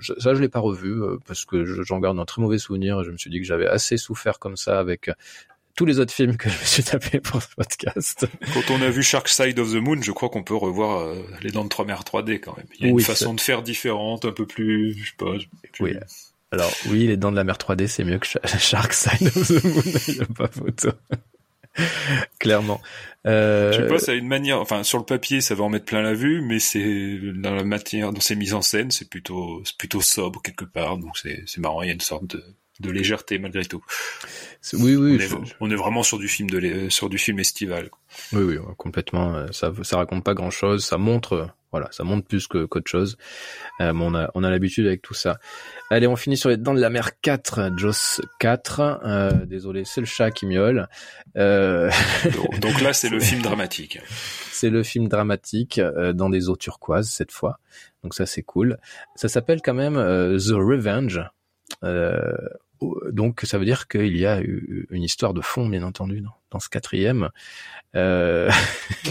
ça 0.01 0.35
je 0.35 0.41
l'ai 0.41 0.49
pas 0.49 0.61
revu 0.61 1.03
euh, 1.03 1.19
parce 1.27 1.45
que 1.45 1.65
j'en 1.83 1.99
garde 1.99 2.19
un 2.19 2.25
très 2.25 2.43
mauvais 2.43 2.59
souvenir. 2.59 3.03
Je 3.05 3.11
me 3.11 3.17
suis 3.17 3.31
dit 3.31 3.39
que 3.41 3.47
j'avais 3.47 3.67
assez 3.67 3.97
souffert 3.97 4.39
comme 4.39 4.57
ça 4.57 4.79
avec 4.79 5.09
euh, 5.09 5.15
tous 5.77 5.87
les 5.87 5.99
autres 5.99 6.13
films 6.13 6.37
que 6.37 6.49
je 6.49 6.59
me 6.59 6.65
suis 6.65 6.85
tapé 6.85 7.21
pour 7.21 7.43
ce 7.43 7.49
podcast. 7.57 8.27
Quand 8.53 8.73
on 8.73 8.83
a 8.83 8.91
vu 8.91 9.03
Shark 9.03 9.29
Side 9.29 9.59
of 9.59 9.73
the 9.73 9.77
Moon, 9.77 10.01
je 10.03 10.13
crois 10.13 10.29
qu'on 10.29 10.45
peut 10.45 10.55
revoir 10.55 11.01
euh, 11.01 11.15
les 11.43 11.51
dents 11.51 11.65
de 11.65 11.69
trois 11.69 11.85
mers 11.85 12.03
3D 12.03 12.41
quand 12.41 12.57
même. 12.57 12.67
Il 12.79 12.87
y 12.87 12.89
a 12.89 12.93
une 12.93 13.01
façon 13.01 13.35
de 13.35 13.41
faire 13.41 13.63
différente, 13.63 14.25
un 14.25 14.33
peu 14.33 14.47
plus, 14.47 14.95
je 14.97 15.07
sais 15.07 15.17
pas. 15.17 15.35
Oui. 15.81 15.95
Alors 16.53 16.71
oui, 16.89 17.09
les 17.09 17.17
dents 17.17 17.33
de 17.33 17.37
la 17.37 17.45
mer 17.45 17.57
3D, 17.57 17.89
c'est 17.89 18.05
mieux 18.05 18.19
que 18.19 18.27
Shark 18.59 18.93
Side 18.93 19.27
of 19.27 19.49
the 19.49 19.65
Moon. 19.65 19.83
Il 20.09 20.15
n'y 20.15 20.21
a 20.21 20.27
pas 20.27 20.49
photo. 20.49 20.91
Clairement. 22.39 22.81
Euh... 23.27 23.73
Je 23.73 23.81
sais 23.81 23.87
pas, 23.87 23.99
ça 23.99 24.13
a 24.13 24.15
une 24.15 24.29
manière, 24.29 24.61
enfin 24.61 24.83
sur 24.83 24.99
le 24.99 25.05
papier, 25.05 25.41
ça 25.41 25.55
va 25.55 25.65
en 25.65 25.71
mettre 25.71 25.87
plein 25.87 26.03
la 26.03 26.15
vue, 26.15 26.43
mais 26.43 26.59
c'est 26.59 27.19
dans 27.35 27.55
la 27.55 27.65
matière, 27.65 28.13
dans 28.13 28.21
ses 28.21 28.37
mises 28.37 28.55
en 28.55 28.63
scène, 28.63 28.91
c'est 28.91 29.09
plutôt, 29.09 29.63
c'est 29.65 29.77
plutôt 29.77 30.01
sobre 30.01 30.43
quelque 30.43 30.65
part, 30.65 30.99
donc 30.99 31.17
c'est, 31.17 31.43
c'est 31.47 31.61
marrant. 31.61 31.83
Il 31.83 31.87
y 31.87 31.91
a 31.91 31.95
une 31.95 32.01
sorte 32.01 32.27
de, 32.27 32.45
de 32.81 32.91
légèreté 32.91 33.39
malgré 33.39 33.65
tout. 33.65 33.83
Oui, 34.72 34.96
oui. 34.96 35.18
On 35.61 35.70
est, 35.70 35.77
vraiment 35.77 36.03
sur 36.03 36.18
du 36.18 36.29
film 36.29 36.48
de, 36.48 36.88
sur 36.88 37.09
du 37.09 37.18
film 37.18 37.38
estival. 37.38 37.90
Oui, 38.33 38.42
oui, 38.42 38.57
complètement. 38.79 39.35
Euh, 39.35 39.46
ça, 39.53 39.72
ça 39.83 39.98
raconte 39.98 40.24
pas 40.24 40.35
grand 40.35 40.50
chose. 40.50 40.85
Ça 40.85 40.96
montre 40.96 41.50
voilà, 41.74 41.88
ça 41.90 42.05
monte 42.05 42.24
plus 42.29 42.46
que 42.46 42.66
qu'autre 42.66 42.88
chose. 42.88 43.16
Euh, 43.81 43.92
on 43.96 44.14
a 44.14 44.31
on 44.37 44.44
a 44.44 44.50
l'habitude 44.50 44.87
avec 44.87 45.03
tout 45.03 45.12
ça. 45.12 45.38
Allez, 45.90 46.07
on 46.07 46.14
finit 46.14 46.37
sur 46.37 46.48
les 46.48 46.57
dents 46.57 46.72
de 46.72 46.81
la 46.81 46.88
mer 46.88 47.20
4, 47.20 47.72
Joss 47.77 48.20
4. 48.38 49.00
Euh, 49.05 49.31
désolé, 49.44 49.83
c'est 49.85 50.00
le 50.00 50.07
chat 50.07 50.31
qui 50.31 50.46
miaule. 50.46 50.88
Euh... 51.37 51.90
Donc, 52.61 52.81
là, 52.81 52.92
c'est 52.92 53.09
le 53.09 53.18
film 53.18 53.42
dramatique. 53.42 53.98
c'est 54.53 54.70
le 54.70 54.85
film 54.85 55.09
dramatique 55.09 55.79
euh, 55.81 56.12
dans 56.12 56.31
des 56.31 56.48
eaux 56.48 56.55
turquoises 56.55 57.11
cette 57.11 57.33
fois. 57.33 57.59
Donc 58.05 58.14
ça, 58.14 58.24
c'est 58.24 58.42
cool. 58.42 58.79
Ça 59.16 59.29
s'appelle 59.29 59.61
quand 59.61 59.74
même 59.74 59.96
euh, 59.96 60.38
The 60.38 60.53
Revenge. 60.53 61.22
Donc 63.11 63.41
ça 63.45 63.59
veut 63.59 63.65
dire 63.65 63.89
qu'il 63.89 64.17
y 64.17 64.27
a 64.27 64.41
une 64.41 65.03
histoire 65.03 65.35
de 65.35 65.41
fond, 65.41 65.69
bien 65.69 65.83
entendu, 65.83 66.21
dans, 66.21 66.35
dans 66.51 66.61
ce 66.61 66.69
quatrième. 66.69 67.31
Euh... 67.95 68.51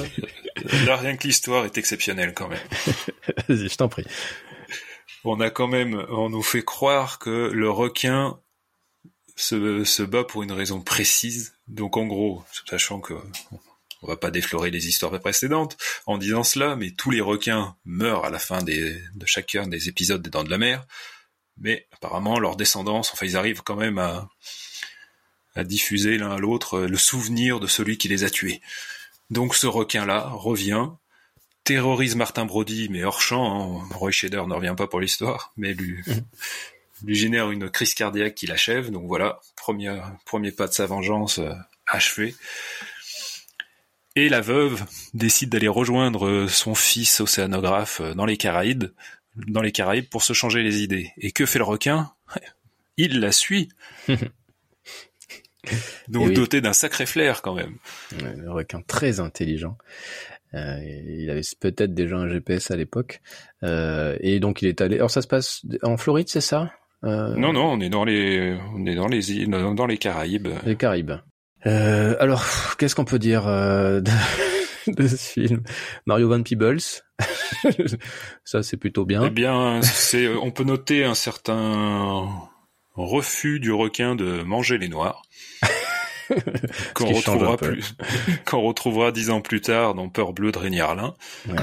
Là, 0.86 0.98
rien 0.98 1.18
que 1.18 1.28
l'histoire 1.28 1.66
est 1.66 1.78
exceptionnelle 1.78 2.34
quand 2.34 2.48
même. 2.48 2.60
Vas-y, 3.48 3.70
je 3.70 3.76
t'en 3.76 3.90
prie. 3.90 4.06
On 5.24 5.40
a 5.40 5.50
quand 5.50 5.68
même, 5.68 6.06
on 6.10 6.30
nous 6.30 6.44
fait 6.44 6.64
croire 6.64 7.20
que 7.20 7.50
le 7.54 7.70
requin 7.70 8.40
se, 9.36 9.84
se 9.84 10.04
bat 10.04 10.24
pour 10.24 10.44
une 10.44 10.52
raison 10.52 10.82
précise. 10.82 11.54
Donc 11.68 11.98
en 11.98 12.06
gros, 12.06 12.44
sachant 12.66 13.00
que 13.00 13.14
on 14.02 14.08
va 14.08 14.18
pas 14.18 14.32
déflorer 14.32 14.70
les 14.70 14.88
histoires 14.88 15.18
précédentes 15.20 15.78
en 16.06 16.18
disant 16.18 16.44
cela, 16.44 16.76
mais 16.76 16.92
tous 16.92 17.10
les 17.10 17.22
requins 17.22 17.76
meurent 17.86 18.26
à 18.26 18.30
la 18.30 18.40
fin 18.40 18.62
des, 18.62 19.02
de 19.16 19.26
chacun 19.26 19.68
des 19.68 19.88
épisodes 19.88 20.22
des 20.22 20.30
Dents 20.30 20.44
de 20.44 20.50
la 20.50 20.58
Mer. 20.58 20.86
Mais 21.60 21.88
apparemment, 21.92 22.40
leurs 22.40 22.56
descendants, 22.56 23.00
enfin, 23.00 23.26
ils 23.26 23.38
arrivent 23.38 23.62
quand 23.64 23.76
même 23.76 24.00
à, 24.00 24.28
à 25.56 25.64
diffuser 25.64 26.18
l'un 26.18 26.32
à 26.32 26.38
l'autre 26.38 26.82
le 26.82 26.98
souvenir 26.98 27.60
de 27.60 27.68
celui 27.68 27.98
qui 27.98 28.08
les 28.08 28.24
a 28.24 28.30
tués. 28.30 28.62
Donc 29.30 29.56
ce 29.56 29.68
requin-là 29.68 30.30
revient, 30.30 30.90
terrorise 31.64 32.16
Martin 32.16 32.46
Brody, 32.46 32.88
mais 32.90 33.04
hors 33.04 33.22
champ, 33.22 33.82
hein. 33.82 33.88
Roy 33.94 34.12
Shader 34.12 34.44
ne 34.48 34.54
revient 34.54 34.76
pas 34.76 34.88
pour 34.88 35.00
l'histoire, 35.00 35.54
mais 35.58 35.74
lui, 35.74 36.02
mhm. 36.08 36.26
lui 37.04 37.16
génère 37.16 37.52
une 37.52 37.70
crise 37.70 37.94
cardiaque 37.94 38.36
qui 38.36 38.48
l'achève. 38.48 38.92
Donc 38.92 39.08
voilà, 39.08 39.40
premier, 39.56 40.00
premier 40.26 40.52
pas 40.52 40.68
de 40.68 40.74
sa 40.74 40.86
vengeance 40.86 41.40
euh, 41.40 41.54
achevé. 41.88 42.36
Et 44.16 44.30
la 44.30 44.42
veuve 44.42 44.86
décide 45.16 45.50
d'aller 45.50 45.68
rejoindre 45.68 46.46
son 46.48 46.76
fils 46.76 47.20
océanographe 47.20 48.02
euh, 48.02 48.14
dans 48.14 48.26
les 48.26 48.38
Caraïbes, 48.38 48.86
dans 49.36 49.62
les 49.62 49.72
Caraïbes 49.72 50.08
pour 50.10 50.24
se 50.24 50.34
changer 50.34 50.64
les 50.64 50.82
idées. 50.82 51.12
Et 51.18 51.32
que 51.32 51.46
fait 51.46 51.60
le 51.60 51.66
requin? 51.66 52.12
Il 52.98 53.20
la 53.20 53.32
suit. 53.32 53.70
Donc 56.10 56.34
doté 56.34 56.60
d'un 56.62 56.74
sacré 56.74 57.06
flair 57.06 57.42
quand 57.42 57.56
même. 57.56 57.78
Un 58.22 58.52
requin 58.52 58.82
très 58.82 59.20
intelligent. 59.22 59.78
Euh, 60.54 60.78
il 60.84 61.30
avait 61.32 61.42
peut-être 61.60 61.94
déjà 61.94 62.18
un 62.18 62.28
GPS 62.28 62.70
à 62.70 62.76
l'époque. 62.76 63.22
Euh, 63.64 64.18
et 64.20 64.40
donc 64.40 64.62
il 64.62 64.68
est 64.68 64.82
allé. 64.82 64.98
Alors 64.98 65.10
ça 65.10 65.22
se 65.22 65.28
passe 65.28 65.62
en 65.82 65.98
Floride, 65.98 66.28
c'est 66.28 66.42
ça? 66.42 66.72
Euh... 67.06 67.36
Non, 67.36 67.54
non, 67.54 67.72
on 67.72 67.80
est 67.80 67.90
dans 67.90 68.04
les, 68.04 68.58
on 68.76 68.86
est 68.86 68.96
dans 68.96 69.08
les 69.08 69.32
îles, 69.32 69.50
dans 69.50 69.88
les 69.88 69.98
Caraïbes. 69.98 70.50
Les 70.66 70.76
Caraïbes. 70.76 71.14
Alors, 71.66 72.46
qu'est-ce 72.78 72.94
qu'on 72.94 73.06
peut 73.06 73.20
dire 73.20 73.46
de, 73.46 74.04
de, 74.88 75.08
ce 75.08 75.16
film 75.16 75.64
Mario 76.06 76.30
Van 76.30 76.42
Peebles. 76.42 76.80
ça, 78.44 78.64
c'est 78.64 78.78
plutôt 78.78 79.06
bien. 79.06 79.26
Eh 79.26 79.30
bien, 79.30 79.82
c'est, 79.82 80.28
on 80.28 80.52
peut 80.52 80.64
noter 80.64 81.04
un 81.04 81.16
certain 81.16 82.28
refus 82.96 83.60
du 83.60 83.72
requin 83.72 84.16
de 84.16 84.44
manger 84.44 84.78
les 84.78 84.90
noirs. 84.90 85.24
qu'on 86.94 87.12
retrouvera 87.12 87.58
plus, 87.58 87.96
qu'on 88.46 88.62
retrouvera 88.62 89.12
dix 89.12 89.30
ans 89.30 89.42
plus 89.42 89.62
tard 89.62 89.94
dans 89.94 90.10
Peur 90.10 90.34
bleue 90.34 90.52
de 90.52 90.58
Régnard 90.58 91.16
Ouais. 91.48 91.56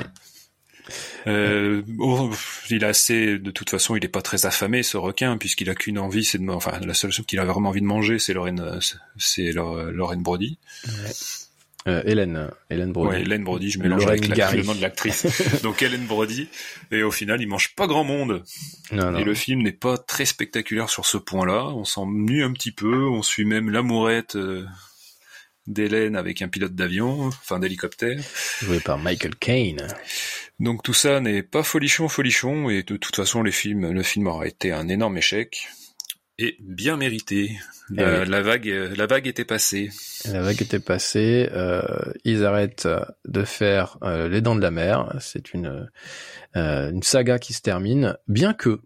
Euh, 1.26 1.82
oh, 1.98 2.30
il 2.68 2.84
a 2.84 2.88
assez, 2.88 3.38
de 3.38 3.50
toute 3.50 3.70
façon, 3.70 3.96
il 3.96 4.04
est 4.04 4.08
pas 4.08 4.22
très 4.22 4.46
affamé 4.46 4.82
ce 4.82 4.96
requin 4.96 5.36
puisqu'il 5.38 5.70
a 5.70 5.74
qu'une 5.74 5.98
envie, 5.98 6.24
c'est 6.24 6.38
de, 6.38 6.48
enfin 6.50 6.78
la 6.80 6.94
seule 6.94 7.12
chose 7.12 7.26
qu'il 7.26 7.38
a 7.38 7.44
vraiment 7.44 7.68
envie 7.68 7.80
de 7.80 7.86
manger, 7.86 8.18
c'est 8.18 8.32
Lorraine, 8.32 8.80
c'est 9.16 9.52
Lorraine 9.52 10.22
Brody. 10.22 10.58
Ouais. 10.86 11.12
Euh, 11.88 12.02
Hélène, 12.04 12.50
Hélène 12.68 12.92
Brody. 12.92 13.10
Ouais, 13.16 13.22
Hélène 13.22 13.44
Brody, 13.44 13.70
je 13.70 13.78
mélange 13.78 14.06
avec 14.06 14.28
le 14.28 14.62
nom 14.62 14.74
de 14.74 14.82
l'actrice. 14.82 15.26
Donc 15.62 15.82
Hélène 15.82 16.06
Brody. 16.06 16.48
Et 16.90 17.02
au 17.02 17.10
final, 17.10 17.40
il 17.40 17.48
mange 17.48 17.74
pas 17.74 17.86
grand 17.86 18.04
monde. 18.04 18.42
Non, 18.92 19.12
non. 19.12 19.18
Et 19.18 19.24
le 19.24 19.34
film 19.34 19.62
n'est 19.62 19.72
pas 19.72 19.96
très 19.96 20.26
spectaculaire 20.26 20.90
sur 20.90 21.06
ce 21.06 21.16
point-là. 21.16 21.68
On 21.68 21.84
s'ennuie 21.84 22.42
un 22.42 22.52
petit 22.52 22.72
peu. 22.72 23.08
On 23.08 23.22
suit 23.22 23.46
même 23.46 23.70
l'amourette 23.70 24.36
euh, 24.36 24.66
d'Hélène 25.66 26.16
avec 26.16 26.42
un 26.42 26.48
pilote 26.48 26.74
d'avion, 26.74 27.28
enfin 27.28 27.58
d'hélicoptère. 27.58 28.20
Joué 28.60 28.80
par 28.80 28.98
Michael 28.98 29.36
Caine. 29.36 29.86
Donc 30.58 30.82
tout 30.82 30.92
ça 30.92 31.20
n'est 31.20 31.42
pas 31.42 31.62
folichon 31.62 32.08
folichon 32.08 32.68
et 32.68 32.82
de 32.82 32.96
toute 32.98 33.16
façon 33.16 33.42
les 33.42 33.52
films, 33.52 33.90
le 33.90 34.02
film 34.02 34.26
aura 34.26 34.46
été 34.46 34.72
un 34.72 34.88
énorme 34.88 35.16
échec 35.16 35.68
et 36.40 36.56
bien 36.60 36.96
mérité. 36.96 37.52
Eh 37.92 37.96
la, 37.96 38.40
vague, 38.40 38.66
la 38.66 39.06
vague 39.06 39.26
était 39.26 39.44
passée. 39.44 39.90
La 40.24 40.40
vague 40.40 40.62
était 40.62 40.80
passée. 40.80 41.48
Euh, 41.52 41.82
ils 42.24 42.44
arrêtent 42.44 42.88
de 43.26 43.44
faire 43.44 43.98
euh, 44.02 44.28
les 44.28 44.40
Dents 44.40 44.56
de 44.56 44.62
la 44.62 44.70
Mer. 44.70 45.14
C'est 45.20 45.52
une 45.52 45.88
euh, 46.56 46.90
une 46.90 47.02
saga 47.02 47.38
qui 47.38 47.52
se 47.52 47.60
termine. 47.60 48.16
Bien 48.26 48.54
que 48.54 48.80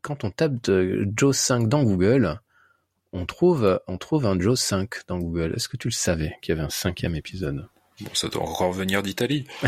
quand 0.00 0.24
on 0.24 0.30
tape 0.30 0.62
de 0.64 1.06
Joe 1.14 1.36
5 1.36 1.68
dans 1.68 1.82
Google, 1.82 2.40
on 3.12 3.26
trouve 3.26 3.80
on 3.86 3.98
trouve 3.98 4.24
un 4.24 4.40
Joe 4.40 4.58
5 4.58 5.06
dans 5.06 5.18
Google. 5.18 5.52
Est-ce 5.54 5.68
que 5.68 5.76
tu 5.76 5.88
le 5.88 5.92
savais 5.92 6.36
qu'il 6.40 6.54
y 6.54 6.58
avait 6.58 6.66
un 6.66 6.70
cinquième 6.70 7.14
épisode? 7.14 7.66
Bon, 8.02 8.10
ça 8.12 8.28
doit 8.28 8.42
encore 8.42 8.72
venir 8.72 9.02
d'Italie. 9.02 9.46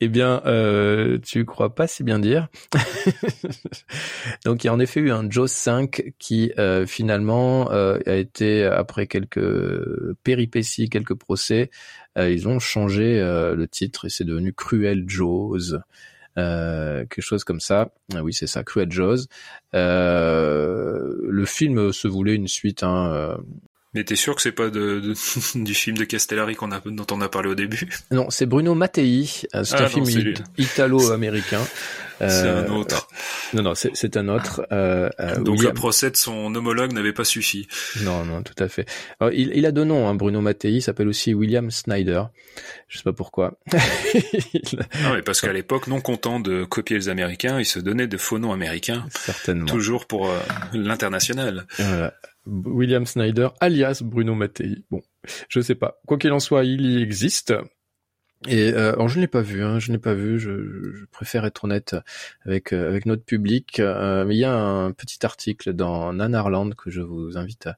eh 0.00 0.08
bien, 0.08 0.40
euh, 0.46 1.18
tu 1.18 1.44
crois 1.44 1.74
pas 1.74 1.86
si 1.86 2.04
bien 2.04 2.18
dire. 2.18 2.48
Donc, 4.46 4.64
il 4.64 4.68
y 4.68 4.70
a 4.70 4.72
en 4.72 4.80
effet 4.80 5.00
eu 5.00 5.10
un 5.10 5.28
Jaws 5.28 5.48
5 5.48 6.14
qui 6.18 6.50
euh, 6.58 6.86
finalement 6.86 7.70
euh, 7.72 7.98
a 8.06 8.14
été 8.14 8.64
après 8.64 9.06
quelques 9.06 9.44
péripéties, 10.24 10.88
quelques 10.88 11.14
procès, 11.14 11.70
euh, 12.16 12.30
ils 12.30 12.48
ont 12.48 12.58
changé 12.58 13.20
le 13.20 13.68
titre 13.68 14.06
et 14.06 14.08
c'est 14.08 14.24
devenu 14.24 14.54
Cruel 14.54 15.04
Jaws. 15.06 15.76
quelque 16.34 17.20
chose 17.20 17.44
comme 17.44 17.60
ça. 17.60 17.92
Ah 18.14 18.22
oui, 18.22 18.32
c'est 18.32 18.46
ça, 18.46 18.64
Cruel 18.64 18.90
Jaws. 18.90 19.26
le 19.74 21.44
film 21.46 21.92
se 21.92 22.08
voulait 22.08 22.34
une 22.34 22.48
suite 22.48 22.82
hein, 22.82 23.36
mais 23.94 24.04
t'es 24.04 24.16
sûr 24.16 24.34
que 24.34 24.40
c'est 24.40 24.52
pas 24.52 24.70
de, 24.70 25.00
de, 25.00 25.14
du 25.62 25.74
film 25.74 25.98
de 25.98 26.04
Castellari 26.04 26.54
qu'on 26.54 26.72
a, 26.72 26.80
dont 26.84 27.06
on 27.10 27.20
a 27.20 27.28
parlé 27.28 27.50
au 27.50 27.54
début? 27.54 27.88
Non, 28.10 28.30
c'est 28.30 28.46
Bruno 28.46 28.74
Mattei. 28.74 29.28
Euh, 29.54 29.64
c'est 29.64 29.76
un 29.76 29.84
ah 29.84 29.88
film 29.88 30.34
italo-américain. 30.56 31.60
c'est 32.18 32.26
un 32.26 32.64
euh, 32.64 32.68
autre. 32.68 33.08
non, 33.52 33.62
non, 33.62 33.74
c'est 33.74 34.16
un 34.16 34.28
autre. 34.28 34.66
Euh, 34.72 35.10
Donc 35.40 35.62
le 35.62 35.74
procès 35.74 36.10
de 36.10 36.16
son 36.16 36.54
homologue 36.54 36.92
n'avait 36.92 37.12
pas 37.12 37.24
suffi. 37.24 37.68
Non, 38.02 38.24
non, 38.24 38.42
tout 38.42 38.54
à 38.62 38.68
fait. 38.68 38.88
Alors, 39.20 39.32
il, 39.34 39.52
il, 39.54 39.66
a 39.66 39.72
deux 39.72 39.84
noms, 39.84 40.08
hein, 40.08 40.14
Bruno 40.14 40.40
Mattei. 40.40 40.80
S'appelle 40.80 41.08
aussi 41.08 41.34
William 41.34 41.70
Snyder. 41.70 42.24
Je 42.88 42.98
sais 42.98 43.04
pas 43.04 43.12
pourquoi. 43.12 43.58
non, 43.74 45.14
mais 45.14 45.22
parce 45.22 45.42
qu'à 45.42 45.52
l'époque, 45.52 45.86
non 45.86 46.00
content 46.00 46.40
de 46.40 46.64
copier 46.64 46.96
les 46.96 47.08
Américains, 47.10 47.58
il 47.58 47.66
se 47.66 47.78
donnait 47.78 48.06
de 48.06 48.16
faux 48.16 48.38
noms 48.38 48.52
américains. 48.52 49.06
Certainement. 49.10 49.66
Toujours 49.66 50.06
pour 50.06 50.30
l'international. 50.72 51.66
Voilà. 51.78 52.14
William 52.46 53.06
Snyder, 53.06 53.48
alias 53.60 54.02
Bruno 54.02 54.34
Mattei. 54.34 54.84
Bon, 54.90 55.02
je 55.48 55.60
sais 55.60 55.74
pas. 55.74 56.00
Quoi 56.06 56.18
qu'il 56.18 56.32
en 56.32 56.40
soit, 56.40 56.64
il 56.64 56.84
y 56.86 57.02
existe. 57.02 57.54
Et 58.48 58.72
euh, 58.72 58.92
alors 58.94 59.08
je 59.08 59.16
ne 59.16 59.20
l'ai 59.20 59.28
pas 59.28 59.40
vu, 59.40 59.62
hein, 59.62 59.78
je 59.78 59.92
n'ai 59.92 59.98
pas 59.98 60.14
vu. 60.14 60.40
Je, 60.40 60.50
je, 60.94 61.04
préfère 61.06 61.44
être 61.44 61.64
honnête 61.64 61.94
avec 62.44 62.72
euh, 62.72 62.88
avec 62.88 63.06
notre 63.06 63.24
public. 63.24 63.78
Euh, 63.78 64.24
mais 64.24 64.34
il 64.34 64.40
y 64.40 64.44
a 64.44 64.54
un 64.54 64.90
petit 64.92 65.24
article 65.24 65.72
dans 65.72 66.12
Nanarland 66.12 66.74
que 66.74 66.90
je 66.90 67.02
vous 67.02 67.38
invite 67.38 67.68
à, 67.68 67.76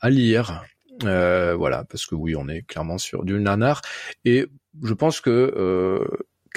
à 0.00 0.10
lire. 0.10 0.64
Euh, 1.04 1.54
voilà, 1.54 1.84
parce 1.84 2.06
que 2.06 2.14
oui, 2.14 2.34
on 2.34 2.48
est 2.48 2.62
clairement 2.62 2.98
sur 2.98 3.24
du 3.24 3.38
nanar. 3.38 3.82
Et 4.24 4.46
je 4.82 4.94
pense 4.94 5.20
que 5.20 6.08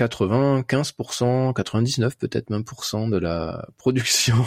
95%, 0.08 1.54
99% 1.54 2.16
peut-être 2.18 2.50
même 2.50 2.64
de 3.10 3.18
la 3.18 3.68
production 3.78 4.46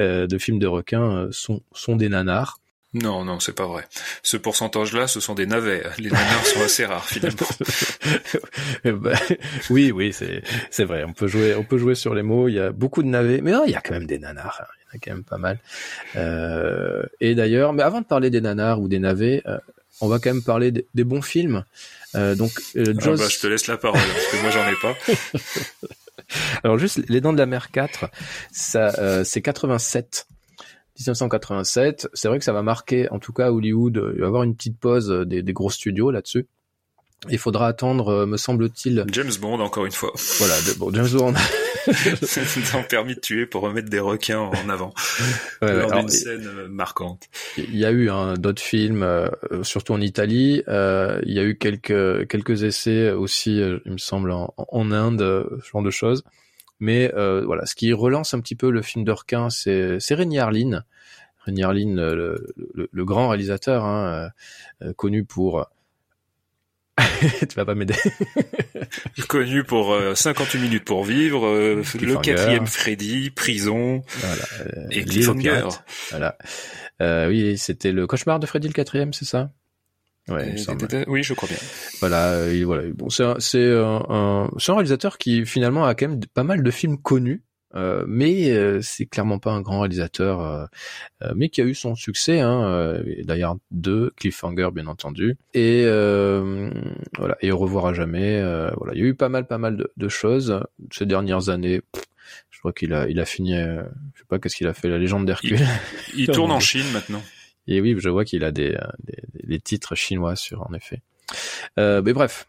euh, 0.00 0.26
de 0.26 0.38
films 0.38 0.58
de 0.58 0.66
requins 0.66 1.16
euh, 1.16 1.28
sont, 1.30 1.62
sont 1.72 1.96
des 1.96 2.08
nanars. 2.08 2.58
Non, 2.94 3.22
non, 3.22 3.38
c'est 3.38 3.52
pas 3.52 3.66
vrai. 3.66 3.84
Ce 4.22 4.38
pourcentage-là, 4.38 5.06
ce 5.06 5.20
sont 5.20 5.34
des 5.34 5.44
navets. 5.44 5.82
Les 5.98 6.10
nanars 6.10 6.46
sont 6.46 6.62
assez 6.62 6.86
rares 6.86 7.04
finalement. 7.04 7.46
Bah, 8.84 9.12
oui, 9.70 9.92
oui, 9.92 10.12
c'est 10.14 10.42
c'est 10.70 10.84
vrai. 10.84 11.04
On 11.04 11.12
peut 11.12 11.26
jouer, 11.26 11.54
on 11.54 11.64
peut 11.64 11.76
jouer 11.76 11.94
sur 11.94 12.14
les 12.14 12.22
mots. 12.22 12.48
Il 12.48 12.54
y 12.54 12.60
a 12.60 12.72
beaucoup 12.72 13.02
de 13.02 13.08
navets, 13.08 13.42
mais 13.42 13.52
non, 13.52 13.64
il 13.66 13.72
y 13.72 13.76
a 13.76 13.82
quand 13.82 13.92
même 13.92 14.06
des 14.06 14.18
nanars. 14.18 14.58
Hein. 14.62 14.66
Il 14.78 14.80
y 14.80 14.86
en 14.86 14.96
a 14.96 15.00
quand 15.04 15.14
même 15.16 15.24
pas 15.24 15.36
mal. 15.36 15.58
Euh, 16.16 17.02
et 17.20 17.34
d'ailleurs, 17.34 17.74
mais 17.74 17.82
avant 17.82 18.00
de 18.00 18.06
parler 18.06 18.30
des 18.30 18.40
nanars 18.40 18.80
ou 18.80 18.88
des 18.88 18.98
navets, 18.98 19.42
euh, 19.46 19.58
on 20.00 20.08
va 20.08 20.18
quand 20.18 20.32
même 20.32 20.42
parler 20.42 20.72
des, 20.72 20.86
des 20.94 21.04
bons 21.04 21.22
films. 21.22 21.64
Euh, 22.14 22.34
donc, 22.34 22.52
euh, 22.76 22.94
ah 23.02 23.10
bah, 23.10 23.28
je 23.28 23.38
te 23.38 23.46
laisse 23.46 23.66
la 23.66 23.76
parole 23.76 24.00
parce 24.00 24.26
que 24.26 24.42
moi 24.42 24.50
j'en 24.50 24.68
ai 24.68 24.76
pas. 24.80 24.94
Alors 26.64 26.78
juste 26.78 27.00
les 27.08 27.20
Dents 27.20 27.32
de 27.32 27.38
la 27.38 27.46
Mer 27.46 27.70
4, 27.70 28.10
ça 28.50 28.92
euh, 28.98 29.24
c'est 29.24 29.42
87. 29.42 30.26
1987, 30.98 32.08
c'est 32.12 32.26
vrai 32.26 32.38
que 32.38 32.44
ça 32.44 32.52
va 32.52 32.62
marquer, 32.62 33.08
en 33.10 33.20
tout 33.20 33.32
cas 33.32 33.52
Hollywood, 33.52 34.02
il 34.14 34.20
va 34.20 34.24
y 34.24 34.26
avoir 34.26 34.42
une 34.42 34.56
petite 34.56 34.80
pause 34.80 35.08
des, 35.26 35.42
des 35.42 35.52
gros 35.52 35.70
studios 35.70 36.10
là-dessus. 36.10 36.48
Il 37.28 37.38
faudra 37.38 37.66
attendre, 37.66 38.08
euh, 38.08 38.26
me 38.26 38.36
semble-t-il. 38.36 39.04
James 39.10 39.32
Bond, 39.40 39.60
encore 39.60 39.86
une 39.86 39.92
fois. 39.92 40.12
Voilà, 40.38 40.54
bon, 40.78 40.92
James 40.92 41.08
Bond. 41.12 41.34
C'est 42.22 42.74
un 42.76 42.82
permis 42.82 43.14
de 43.14 43.20
tuer 43.20 43.46
pour 43.46 43.62
remettre 43.62 43.88
des 43.88 44.00
requins 44.00 44.40
en 44.40 44.68
avant. 44.68 44.92
Ouais, 45.62 45.74
lors 45.74 45.92
d'une 45.92 46.08
scène 46.08 46.46
euh, 46.46 46.68
marquante. 46.68 47.28
Il 47.56 47.76
y 47.76 47.84
a 47.84 47.90
eu 47.90 48.10
hein, 48.10 48.34
d'autres 48.34 48.62
films, 48.62 49.02
euh, 49.02 49.28
surtout 49.62 49.92
en 49.92 50.00
Italie. 50.00 50.62
Euh, 50.68 51.20
il 51.24 51.32
y 51.32 51.38
a 51.38 51.44
eu 51.44 51.56
quelques 51.56 52.28
quelques 52.28 52.62
essais 52.62 53.10
aussi, 53.10 53.58
il 53.58 53.92
me 53.92 53.98
semble, 53.98 54.30
en, 54.30 54.54
en 54.56 54.92
Inde, 54.92 55.46
ce 55.62 55.70
genre 55.70 55.82
de 55.82 55.90
choses. 55.90 56.24
Mais 56.80 57.12
voilà, 57.14 57.66
ce 57.66 57.74
qui 57.74 57.92
relance 57.92 58.34
un 58.34 58.40
petit 58.40 58.54
peu 58.54 58.70
le 58.70 58.82
film 58.82 59.04
de 59.04 59.12
requin, 59.12 59.50
c'est 59.50 59.98
c'est 60.00 60.14
Rémi 60.14 60.38
Harlin. 60.38 60.84
Rémi 61.44 61.62
Harlin, 61.62 61.94
le, 61.96 62.54
le, 62.74 62.88
le, 62.92 63.04
grand 63.04 63.28
réalisateur, 63.28 63.84
hein, 63.84 64.30
connu 64.96 65.24
pour 65.24 65.66
tu 67.48 67.54
vas 67.56 67.64
pas 67.64 67.74
m'aider. 67.74 67.94
Connu 69.28 69.64
pour 69.64 69.96
58 70.14 70.58
euh, 70.58 70.62
minutes 70.62 70.84
pour 70.84 71.04
vivre, 71.04 71.46
euh, 71.46 71.82
le 72.00 72.16
quatrième 72.16 72.66
Freddy, 72.66 73.30
prison 73.30 74.02
voilà, 74.18 74.44
euh, 74.60 74.86
et 74.90 75.04
Cliffhanger. 75.04 75.68
Voilà. 76.10 76.36
oui, 77.28 77.58
c'était 77.58 77.92
le 77.92 78.06
cauchemar 78.06 78.40
de 78.40 78.46
Freddy 78.46 78.68
le 78.68 78.72
quatrième, 78.72 79.12
c'est 79.12 79.24
ça? 79.24 79.50
Ouais, 80.28 80.54
oui, 81.06 81.22
je 81.22 81.32
crois 81.32 81.48
bien. 81.48 81.58
Voilà, 82.00 82.36
voilà. 82.64 82.82
Bon, 82.94 83.08
c'est 83.08 83.24
c'est 83.38 83.72
un, 83.72 84.02
un, 84.10 84.50
un 84.50 84.72
réalisateur 84.74 85.16
qui 85.16 85.46
finalement 85.46 85.86
a 85.86 85.94
quand 85.94 86.08
même 86.08 86.20
pas 86.34 86.44
mal 86.44 86.62
de 86.62 86.70
films 86.70 87.00
connus. 87.00 87.42
Euh, 87.74 88.04
mais 88.06 88.50
euh, 88.50 88.80
c'est 88.82 89.06
clairement 89.06 89.38
pas 89.38 89.50
un 89.52 89.60
grand 89.60 89.80
réalisateur, 89.80 90.40
euh, 90.40 91.32
mais 91.34 91.48
qui 91.48 91.60
a 91.60 91.64
eu 91.64 91.74
son 91.74 91.94
succès. 91.94 92.40
Hein, 92.40 93.00
D'ailleurs, 93.24 93.56
deux 93.70 94.12
Cliffhanger, 94.16 94.70
bien 94.72 94.86
entendu, 94.86 95.36
et 95.54 95.84
voilà, 97.18 97.36
et 97.40 97.52
au 97.52 97.58
revoir 97.58 97.86
à 97.86 97.94
jamais. 97.94 98.40
voilà, 98.76 98.94
il 98.94 99.00
y 99.00 99.02
a 99.02 99.06
eu 99.06 99.14
pas 99.14 99.28
mal, 99.28 99.46
pas 99.46 99.58
mal 99.58 99.76
de, 99.76 99.92
de 99.96 100.08
choses 100.08 100.60
ces 100.92 101.06
dernières 101.06 101.48
années. 101.48 101.80
je 102.50 102.58
crois 102.58 102.72
qu'il 102.72 102.92
a, 102.92 103.08
il 103.08 103.20
a 103.20 103.24
fini, 103.24 103.54
je 103.54 104.18
sais 104.18 104.26
pas 104.28 104.38
qu'est-ce 104.38 104.56
qu'il 104.56 104.66
a 104.66 104.74
fait, 104.74 104.88
la 104.88 104.98
légende 104.98 105.26
d'Hercule. 105.26 105.60
Il, 106.14 106.20
il 106.20 106.26
tourne 106.32 106.52
en 106.52 106.60
Chine 106.60 106.90
maintenant. 106.92 107.22
Et 107.66 107.82
oui, 107.82 107.94
je 107.98 108.08
vois 108.08 108.24
qu'il 108.24 108.44
a 108.44 108.50
des, 108.50 108.78
des, 109.04 109.22
des, 109.44 109.60
titres 109.60 109.94
chinois 109.94 110.36
sur, 110.36 110.62
en 110.62 110.72
effet. 110.72 111.02
mais 111.76 112.12
bref, 112.12 112.48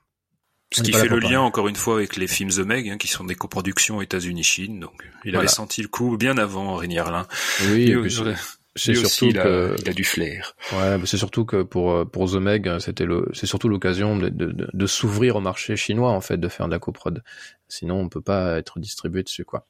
ce 0.72 0.84
qui 0.84 0.94
fait 0.94 1.08
le 1.08 1.20
lien 1.20 1.42
encore 1.42 1.68
une 1.68 1.76
fois 1.76 1.96
avec 1.96 2.16
les 2.16 2.28
films 2.28 2.52
The 2.52 2.60
Meg, 2.60 2.90
hein, 2.90 2.98
qui 2.98 3.08
sont 3.08 3.24
des 3.24 3.36
coproductions 3.36 4.02
États-Unis-Chine. 4.02 4.80
Donc, 4.80 4.94
il 5.26 5.36
avait 5.36 5.48
senti 5.48 5.82
le 5.82 5.88
coup 5.88 6.18
bien 6.18 6.38
avant 6.38 6.76
Rémi 6.76 7.00
Arlin. 7.00 7.28
Oui, 7.70 7.96
c'est 8.76 8.94
surtout 8.94 9.26
il 9.26 9.40
a, 9.40 9.76
il 9.78 9.90
a 9.90 9.94
du 9.94 10.04
flair. 10.04 10.56
Ouais, 10.74 10.98
c'est 11.06 11.18
surtout 11.18 11.44
que 11.44 11.64
pour 11.64 12.10
pour 12.10 12.32
The 12.32 12.36
Meg, 12.36 12.80
c'était 12.80 13.06
le, 13.06 13.28
c'est 13.34 13.48
surtout 13.48 13.68
l'occasion 13.68 14.16
de, 14.16 14.30
de, 14.30 14.70
de 14.72 14.88
s'ouvrir 14.88 15.36
au 15.36 15.42
marché 15.42 15.76
chinois 15.76 16.12
en 16.12 16.22
fait, 16.22 16.38
de 16.38 16.48
faire 16.48 16.68
de 16.68 16.72
la 16.72 16.80
coprod. 16.80 17.24
Sinon, 17.68 18.00
on 18.00 18.10
peut 18.10 18.22
pas 18.22 18.58
être 18.58 18.80
distribué 18.80 19.24
dessus 19.24 19.44
quoi. 19.44 19.66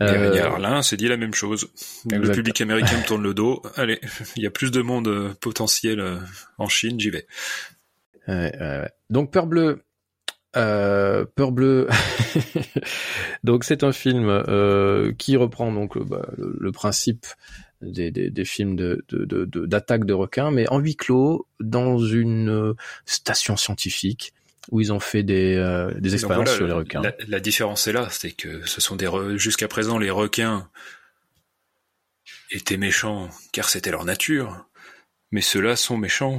Et 0.00 0.04
euh... 0.04 0.44
Arlin 0.44 0.82
s'est 0.82 0.96
dit 0.96 1.08
la 1.08 1.16
même 1.16 1.34
chose. 1.34 1.68
Le 2.10 2.30
public 2.30 2.60
américain 2.60 2.98
me 2.98 3.06
tourne 3.06 3.22
le 3.22 3.34
dos. 3.34 3.62
Allez, 3.76 4.00
il 4.36 4.42
y 4.42 4.46
a 4.46 4.50
plus 4.50 4.70
de 4.70 4.80
monde 4.80 5.08
euh, 5.08 5.34
potentiel 5.40 6.00
euh, 6.00 6.18
en 6.58 6.68
Chine, 6.68 7.00
j'y 7.00 7.10
vais. 7.10 7.26
Ouais, 8.28 8.52
ouais. 8.60 8.90
Donc 9.08 9.32
Peur 9.32 9.46
Bleue, 9.46 9.82
euh, 10.56 11.24
Peur 11.34 11.52
bleue. 11.52 11.88
donc 13.44 13.64
c'est 13.64 13.84
un 13.84 13.92
film 13.92 14.28
euh, 14.28 15.12
qui 15.16 15.36
reprend 15.36 15.72
donc 15.72 15.96
bah, 15.98 16.28
le, 16.36 16.72
principe 16.72 17.26
des, 17.82 18.10
des, 18.10 18.30
des, 18.30 18.44
films 18.44 18.74
de 18.76 19.04
d'attaque 19.66 20.00
de, 20.00 20.06
de, 20.06 20.08
de, 20.08 20.14
requins, 20.14 20.50
mais 20.50 20.68
en 20.68 20.78
huis 20.78 20.96
clos 20.96 21.46
dans 21.60 21.98
une 21.98 22.74
station 23.06 23.56
scientifique 23.56 24.32
où 24.70 24.80
ils 24.80 24.92
ont 24.92 25.00
fait 25.00 25.22
des, 25.22 25.56
euh, 25.56 25.92
des 25.98 26.14
expériences 26.14 26.54
sur 26.54 26.66
les 26.66 26.72
requins. 26.72 27.02
La, 27.26 27.40
différence 27.40 27.86
est 27.86 27.92
là, 27.92 28.08
c'est 28.10 28.32
que 28.32 28.66
ce 28.66 28.80
sont 28.80 28.96
des 28.96 29.08
jusqu'à 29.36 29.68
présent 29.68 29.98
les 29.98 30.10
requins 30.10 30.68
étaient 32.50 32.76
méchants 32.76 33.30
car 33.52 33.68
c'était 33.68 33.90
leur 33.90 34.04
nature, 34.04 34.66
mais 35.30 35.40
ceux-là 35.40 35.76
sont 35.76 35.96
méchants 35.96 36.38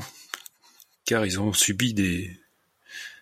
car 1.05 1.25
ils 1.25 1.39
ont 1.39 1.51
subi 1.51 1.93
des, 1.93 2.40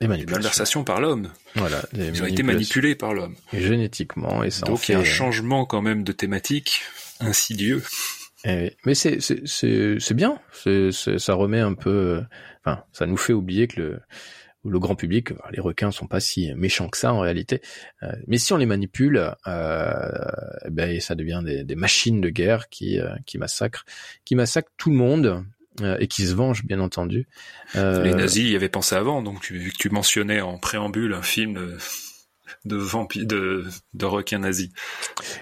des 0.01 0.07
malversations 0.07 0.83
par 0.83 1.01
l'homme. 1.01 1.29
Voilà, 1.55 1.81
ils 1.93 2.23
ont 2.23 2.25
été 2.25 2.43
manipulés 2.43 2.95
par 2.95 3.13
l'homme. 3.13 3.35
Génétiquement, 3.53 4.43
et 4.43 4.49
ça 4.49 4.65
Donc 4.65 4.87
il 4.87 4.93
y 4.93 4.95
a 4.95 4.99
un 4.99 5.03
changement 5.03 5.65
quand 5.65 5.81
même 5.81 6.03
de 6.03 6.11
thématique 6.11 6.81
insidieux. 7.19 7.83
Eh 8.45 8.77
mais 8.85 8.95
c'est 8.95 9.19
c'est 9.19 9.99
c'est 9.99 10.13
bien, 10.13 10.39
c'est 10.53 10.91
ça 10.91 11.33
remet 11.33 11.59
un 11.59 11.73
peu, 11.73 12.23
enfin 12.63 12.83
ça 12.93 13.05
nous 13.05 13.17
fait 13.17 13.33
oublier 13.33 13.67
que 13.67 13.81
le 13.81 13.99
le 14.65 14.79
grand 14.79 14.95
public, 14.95 15.29
les 15.51 15.61
requins 15.61 15.91
sont 15.91 16.07
pas 16.07 16.19
si 16.19 16.53
méchants 16.53 16.89
que 16.89 16.97
ça 16.97 17.13
en 17.13 17.19
réalité. 17.19 17.61
Euh, 18.03 18.11
mais 18.27 18.37
si 18.37 18.51
on 18.51 18.57
les 18.57 18.65
manipule, 18.65 19.33
euh, 19.47 20.11
eh 20.65 20.69
ben 20.69 20.99
ça 20.99 21.15
devient 21.15 21.41
des, 21.45 21.63
des, 21.63 21.75
machines 21.75 22.19
de 22.19 22.29
guerre 22.29 22.67
qui 22.69 22.99
euh, 22.99 23.15
qui 23.25 23.37
massacrent, 23.37 23.85
qui 24.25 24.35
massacrent 24.35 24.71
tout 24.77 24.89
le 24.89 24.97
monde 24.97 25.45
euh, 25.81 25.97
et 25.99 26.07
qui 26.07 26.25
se 26.25 26.33
vengent 26.33 26.63
bien 26.65 26.79
entendu. 26.79 27.27
les 27.75 28.13
nazis 28.13 28.49
y 28.49 28.55
avaient 28.55 28.69
pensé 28.69 28.95
avant, 28.95 29.21
donc 29.21 29.41
tu, 29.41 29.57
vu 29.57 29.71
que 29.71 29.77
tu 29.77 29.89
mentionnais 29.89 30.41
en 30.41 30.57
préambule 30.57 31.13
un 31.13 31.21
film 31.21 31.53
de 31.53 31.77
de 32.65 32.75
vampires 32.75 33.25
de 33.25 33.65
de 33.93 34.05
requins 34.05 34.39
nazis. 34.39 34.69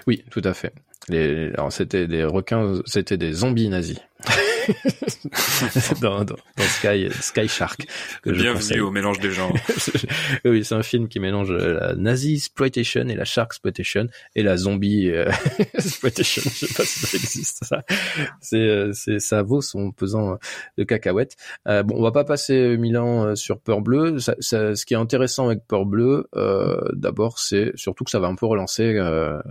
Oui, 0.06 0.24
tout 0.30 0.42
à 0.44 0.54
fait. 0.54 0.72
Les, 1.08 1.48
alors 1.54 1.72
c'était 1.72 2.06
des 2.06 2.24
requins, 2.24 2.80
c'était 2.84 3.16
des 3.16 3.32
zombies 3.32 3.68
nazis. 3.68 3.98
dans, 6.00 6.24
dans, 6.24 6.36
Sky, 6.58 7.08
Sky 7.20 7.48
Shark. 7.48 7.86
Que 8.22 8.30
Bienvenue 8.30 8.80
au 8.80 8.90
mélange 8.90 9.18
des 9.20 9.30
genres. 9.30 9.54
oui, 10.44 10.64
c'est 10.64 10.74
un 10.74 10.82
film 10.82 11.08
qui 11.08 11.20
mélange 11.20 11.50
la 11.50 11.94
nazi 11.94 12.34
exploitation 12.34 13.08
et 13.08 13.14
la 13.14 13.24
shark 13.24 13.52
exploitation 13.52 14.06
et 14.34 14.42
la 14.42 14.56
zombie 14.56 15.10
euh, 15.10 15.30
exploitation. 15.74 16.42
Je 16.44 16.66
sais 16.66 16.74
pas 16.74 16.84
si 16.84 17.06
ça 17.06 17.16
existe 17.16 17.64
ça. 17.64 17.84
C'est, 18.40 18.56
euh, 18.56 18.92
c'est, 18.92 19.18
ça 19.18 19.42
vaut 19.42 19.60
son 19.60 19.90
pesant 19.90 20.38
de 20.76 20.84
cacahuètes. 20.84 21.36
Euh, 21.66 21.82
bon, 21.82 21.96
on 21.98 22.02
va 22.02 22.12
pas 22.12 22.24
passer 22.24 22.76
mille 22.76 22.98
ans 22.98 23.24
euh, 23.24 23.34
sur 23.34 23.60
Peur 23.60 23.80
Bleu. 23.80 24.18
Ça, 24.18 24.34
ça, 24.40 24.74
ce 24.74 24.86
qui 24.86 24.94
est 24.94 24.98
intéressant 24.98 25.46
avec 25.46 25.66
Peur 25.66 25.86
Bleu, 25.86 26.28
euh, 26.36 26.80
d'abord, 26.92 27.38
c'est 27.38 27.72
surtout 27.74 28.04
que 28.04 28.10
ça 28.10 28.20
va 28.20 28.28
un 28.28 28.34
peu 28.34 28.46
relancer 28.46 28.92
le, 28.92 29.42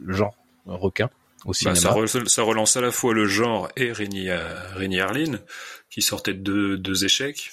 le 0.00 0.12
genre 0.12 0.36
requin 0.66 1.10
au 1.44 1.52
bah, 1.64 1.74
ça, 1.74 2.42
relance 2.42 2.76
à 2.76 2.80
la 2.80 2.92
fois 2.92 3.14
le 3.14 3.26
genre 3.26 3.68
et 3.76 3.92
Rémi, 3.92 4.28
euh, 4.28 5.00
Harlin, 5.00 5.40
qui 5.90 6.02
sortait 6.02 6.34
de 6.34 6.76
deux, 6.76 7.04
échecs. 7.04 7.52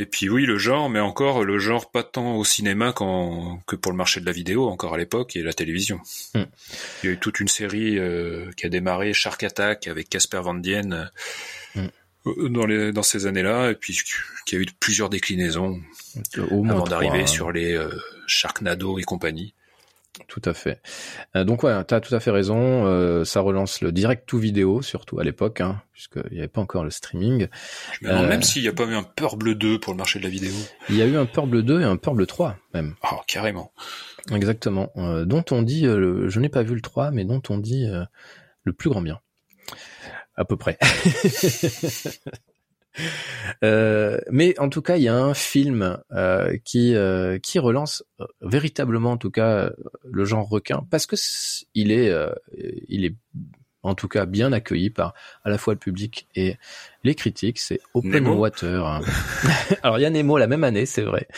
Et 0.00 0.06
puis 0.06 0.28
oui, 0.28 0.46
le 0.46 0.58
genre, 0.58 0.88
mais 0.88 1.00
encore 1.00 1.44
le 1.44 1.58
genre 1.58 1.90
pas 1.90 2.04
tant 2.04 2.36
au 2.36 2.44
cinéma 2.44 2.92
que 2.92 3.76
pour 3.76 3.90
le 3.90 3.98
marché 3.98 4.20
de 4.20 4.26
la 4.26 4.32
vidéo, 4.32 4.68
encore 4.68 4.94
à 4.94 4.98
l'époque, 4.98 5.34
et 5.36 5.42
la 5.42 5.52
télévision. 5.52 6.00
Hmm. 6.34 6.44
Il 7.02 7.06
y 7.06 7.08
a 7.10 7.12
eu 7.12 7.18
toute 7.18 7.40
une 7.40 7.48
série 7.48 7.98
euh, 7.98 8.50
qui 8.56 8.66
a 8.66 8.68
démarré, 8.68 9.12
Shark 9.12 9.42
Attack, 9.42 9.88
avec 9.88 10.08
Casper 10.08 10.40
Van 10.42 10.54
Dien, 10.54 11.10
hmm. 11.74 11.88
euh, 12.26 12.48
dans, 12.48 12.66
les, 12.66 12.92
dans 12.92 13.02
ces 13.02 13.26
années-là, 13.26 13.72
et 13.72 13.74
puis 13.74 13.98
qui 14.46 14.56
a 14.56 14.58
eu 14.60 14.66
plusieurs 14.78 15.08
déclinaisons 15.08 15.80
avant 16.36 16.84
d'arriver 16.84 17.22
hein. 17.22 17.26
sur 17.26 17.50
les 17.50 17.76
Sharknado 18.28 19.00
et 19.00 19.02
compagnie. 19.02 19.52
Tout 20.26 20.42
à 20.44 20.54
fait. 20.54 20.80
Euh, 21.36 21.44
donc 21.44 21.62
ouais, 21.62 21.84
tu 21.84 21.94
as 21.94 22.00
tout 22.00 22.14
à 22.14 22.20
fait 22.20 22.30
raison. 22.30 22.86
Euh, 22.86 23.24
ça 23.24 23.40
relance 23.40 23.80
le 23.80 23.92
direct 23.92 24.28
to 24.28 24.38
vidéo, 24.38 24.82
surtout 24.82 25.18
à 25.20 25.24
l'époque, 25.24 25.60
hein, 25.60 25.82
puisqu'il 25.92 26.32
n'y 26.32 26.38
avait 26.38 26.48
pas 26.48 26.60
encore 26.60 26.84
le 26.84 26.90
streaming. 26.90 27.48
Je 27.92 28.06
me 28.06 28.10
demande 28.10 28.28
même 28.28 28.42
s'il 28.42 28.62
n'y 28.62 28.68
a 28.68 28.72
pas 28.72 28.84
eu 28.84 28.94
un 28.94 29.02
Peur 29.02 29.36
Bleu 29.36 29.54
2 29.54 29.78
pour 29.78 29.92
le 29.92 29.98
marché 29.98 30.18
de 30.18 30.24
la 30.24 30.30
vidéo. 30.30 30.52
Il 30.88 30.96
y 30.96 31.02
a 31.02 31.06
eu 31.06 31.16
un 31.16 31.26
Peur 31.26 31.46
Bleu 31.46 31.62
2 31.62 31.80
et 31.80 31.84
un 31.84 31.96
Peur 31.96 32.14
Bleu 32.14 32.26
3 32.26 32.56
même. 32.74 32.94
Oh, 33.10 33.16
carrément. 33.26 33.72
Exactement. 34.32 34.90
Euh, 34.96 35.24
dont 35.24 35.44
on 35.50 35.62
dit, 35.62 35.84
je 35.84 36.40
n'ai 36.40 36.48
pas 36.48 36.62
vu 36.62 36.74
le 36.74 36.80
3, 36.80 37.10
mais 37.10 37.24
dont 37.24 37.42
on 37.48 37.58
dit 37.58 37.86
le 38.64 38.72
plus 38.72 38.90
grand 38.90 39.02
bien. 39.02 39.20
À 40.36 40.44
peu 40.44 40.56
près. 40.56 40.78
Euh, 43.64 44.20
mais 44.30 44.56
en 44.60 44.68
tout 44.68 44.82
cas, 44.82 44.98
il 44.98 45.02
y 45.02 45.08
a 45.08 45.16
un 45.16 45.34
film 45.34 45.98
euh, 46.12 46.56
qui 46.64 46.94
euh, 46.94 47.38
qui 47.38 47.58
relance 47.58 48.04
véritablement, 48.40 49.12
en 49.12 49.16
tout 49.16 49.30
cas, 49.30 49.72
le 50.04 50.24
genre 50.24 50.48
requin 50.48 50.86
parce 50.90 51.06
que 51.06 51.16
il 51.74 51.90
est 51.90 52.12
il 52.88 53.04
est 53.04 53.16
en 53.88 53.94
tout 53.94 54.08
cas 54.08 54.26
bien 54.26 54.52
accueilli 54.52 54.90
par 54.90 55.14
à 55.44 55.50
la 55.50 55.58
fois 55.58 55.74
le 55.74 55.78
public 55.78 56.28
et 56.34 56.56
les 57.04 57.14
critiques. 57.14 57.58
C'est 57.58 57.80
Open 57.94 58.26
Water. 58.26 59.00
Alors 59.82 59.98
il 59.98 60.02
y 60.02 60.04
a 60.04 60.10
Nemo 60.10 60.38
la 60.38 60.46
même 60.46 60.64
année, 60.64 60.86
c'est 60.86 61.02
vrai. 61.02 61.28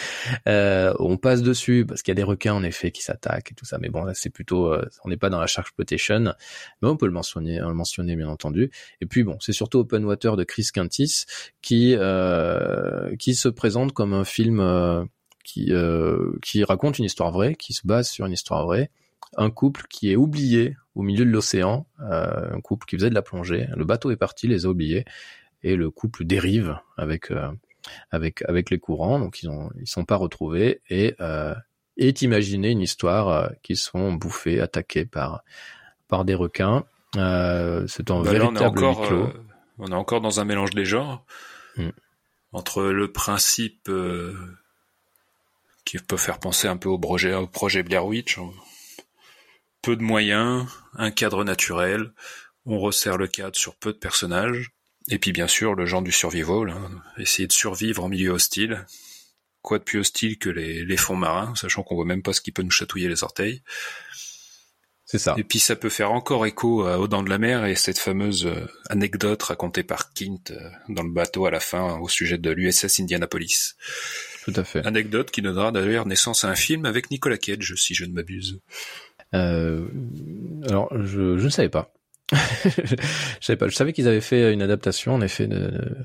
Euh, 0.49 0.93
on 0.99 1.17
passe 1.17 1.43
dessus 1.43 1.85
parce 1.87 2.03
qu'il 2.03 2.13
y 2.13 2.17
a 2.17 2.17
des 2.17 2.23
requins 2.23 2.55
en 2.55 2.63
effet 2.63 2.91
qui 2.91 3.03
s'attaquent 3.03 3.53
et 3.53 3.55
tout 3.55 3.65
ça. 3.65 3.79
Mais 3.79 3.89
bon, 3.89 4.05
là 4.05 4.15
c'est 4.15 4.31
plutôt, 4.31 4.73
euh, 4.73 4.85
on 5.05 5.09
n'est 5.09 5.17
pas 5.17 5.31
dans 5.31 5.41
la 5.41 5.47
Shark 5.47 5.69
Exploitation, 5.69 6.35
mais 6.83 6.89
on 6.89 6.97
peut 6.97 7.07
le 7.07 7.13
mentionner, 7.13 7.59
le 7.61 7.75
mentionner 7.75 8.17
bien 8.17 8.29
entendu. 8.29 8.71
Et 9.01 9.07
puis 9.07 9.23
bon, 9.23 9.37
c'est 9.41 9.53
surtout 9.53 9.79
Open 9.79 10.05
Water 10.05 10.37
de 10.37 10.45
Chris 10.45 10.69
Quintis 10.73 11.25
qui 11.63 11.95
euh, 11.97 13.15
qui 13.17 13.35
se 13.35 13.49
présente 13.49 13.93
comme 13.93 14.13
un 14.13 14.25
film 14.25 14.61
euh, 14.61 15.05
qui 15.45 15.73
qui 16.43 16.65
raconte 16.65 16.99
une 16.99 17.05
histoire 17.05 17.31
vraie, 17.31 17.55
qui 17.55 17.73
se 17.73 17.87
base 17.87 18.09
sur 18.09 18.27
une 18.27 18.33
histoire 18.33 18.65
vraie 18.65 18.91
un 19.37 19.51
couple 19.51 19.83
qui 19.89 20.11
est 20.11 20.17
oublié 20.17 20.77
au 20.95 21.03
milieu 21.03 21.25
de 21.25 21.31
l'océan, 21.31 21.87
euh, 22.01 22.55
un 22.55 22.61
couple 22.61 22.87
qui 22.87 22.97
faisait 22.97 23.11
de 23.11 23.15
la 23.15 23.23
plongée. 23.23 23.69
Le 23.77 23.85
bateau 23.85 24.11
est 24.11 24.17
parti, 24.17 24.49
les 24.49 24.67
a 24.67 24.69
oubliés, 24.69 25.05
et 25.63 25.77
le 25.77 25.91
couple 25.91 26.25
dérive 26.25 26.79
avec 26.97 27.31
euh, 27.31 27.51
avec 28.11 28.43
avec 28.49 28.71
les 28.71 28.79
courants, 28.79 29.19
donc 29.19 29.43
ils 29.43 29.49
ont 29.49 29.71
ils 29.81 29.87
sont 29.87 30.05
pas 30.05 30.17
retrouvés 30.17 30.81
et 30.89 31.15
euh, 31.21 31.55
est 31.97 32.23
imaginé 32.23 32.71
une 32.71 32.81
histoire 32.81 33.29
euh, 33.29 33.49
qui 33.63 33.77
sont 33.77 34.13
bouffés, 34.13 34.61
attaqués 34.61 35.05
par 35.05 35.43
par 36.09 36.25
des 36.25 36.35
requins. 36.35 36.85
Euh, 37.17 37.87
c'est 37.89 38.11
un 38.11 38.23
bah 38.23 38.33
véritable 38.33 38.79
on 38.79 38.83
est 38.83 38.87
encore, 38.87 39.33
on 39.79 39.87
est 39.91 39.95
encore 39.95 40.21
dans 40.21 40.41
un 40.41 40.45
mélange 40.45 40.71
des 40.71 40.85
genres 40.85 41.25
hmm. 41.77 41.91
entre 42.53 42.85
le 42.85 43.11
principe 43.11 43.91
qui 45.85 45.99
peut 45.99 46.17
faire 46.17 46.39
penser 46.39 46.69
un 46.69 46.77
peu 46.77 46.89
au 46.89 46.99
projet, 46.99 47.35
au 47.35 47.49
projet 47.49 47.83
Blair 47.83 48.07
Witch, 48.07 48.39
peu 49.83 49.97
de 49.97 50.03
moyens, 50.03 50.67
un 50.95 51.11
cadre 51.11 51.45
naturel, 51.45 52.13
on 52.67 52.79
resserre 52.79 53.17
le 53.17 53.27
cadre 53.27 53.57
sur 53.57 53.77
peu 53.77 53.93
de 53.93 53.99
personnages, 53.99 54.71
et 55.09 55.19
puis 55.19 55.33
bien 55.33 55.49
sûr 55.49 55.75
le 55.75 55.87
genre 55.87 56.03
du 56.03 56.13
survival, 56.13 56.71
hein, 56.71 56.91
essayer 57.19 57.49
de 57.49 57.53
survivre 57.53 58.05
en 58.05 58.09
milieu 58.09 58.31
hostile. 58.31 58.87
Quoi 59.63 59.79
de 59.79 59.85
plus 59.85 59.99
hostile 59.99 60.39
que 60.39 60.49
les, 60.49 60.97
fonds 60.97 61.17
marins, 61.17 61.55
sachant 61.55 61.83
qu'on 61.83 61.95
voit 61.95 62.07
même 62.07 62.23
pas 62.23 62.33
ce 62.33 62.41
qui 62.41 62.51
peut 62.51 62.63
nous 62.63 62.71
chatouiller 62.71 63.09
les 63.09 63.25
orteils. 63.25 63.63
C'est 65.05 65.19
ça. 65.19 65.35
Et 65.37 65.45
puis 65.45 65.59
ça 65.59 65.77
peut 65.77 65.91
faire 65.91 66.13
encore 66.13 66.47
écho 66.47 66.85
à 66.87 67.07
Dents 67.09 67.23
de 67.23 67.29
la 67.29 67.37
Mer 67.37 67.67
et 67.67 67.75
cette 67.75 67.99
fameuse 67.99 68.47
euh, 68.47 68.67
anecdote 68.89 69.43
racontée 69.43 69.83
par 69.83 70.15
Kint 70.15 70.53
euh, 70.53 70.71
dans 70.89 71.03
le 71.03 71.11
bateau 71.11 71.47
à 71.47 71.51
la 71.51 71.61
fin 71.61 71.99
au 71.99 72.09
sujet 72.09 72.39
de 72.39 72.51
l'USS 72.51 73.01
Indianapolis. 73.01 73.75
Tout 74.45 74.53
à 74.55 74.65
fait. 74.65 74.87
Anecdote 74.87 75.31
qui 75.31 75.43
donnera 75.43 75.73
d'ailleurs 75.73 76.07
naissance 76.07 76.45
à 76.45 76.49
un 76.49 76.55
film 76.55 76.87
avec 76.87 77.11
Nicolas 77.11 77.39
Cage, 77.39 77.75
si 77.77 77.95
je 77.95 78.05
ne 78.05 78.13
m'abuse. 78.13 78.61
Euh, 79.35 79.89
alors, 80.69 80.89
je, 81.01 81.37
je 81.37 81.45
ne 81.45 81.51
savais 81.51 81.69
pas. 81.69 81.93
je 82.65 82.97
savais 83.41 83.57
pas. 83.57 83.69
Je 83.69 83.75
savais 83.75 83.93
qu'ils 83.93 84.07
avaient 84.07 84.21
fait 84.21 84.53
une 84.53 84.63
adaptation, 84.63 85.15
en 85.15 85.21
effet, 85.21 85.47
de, 85.47 85.97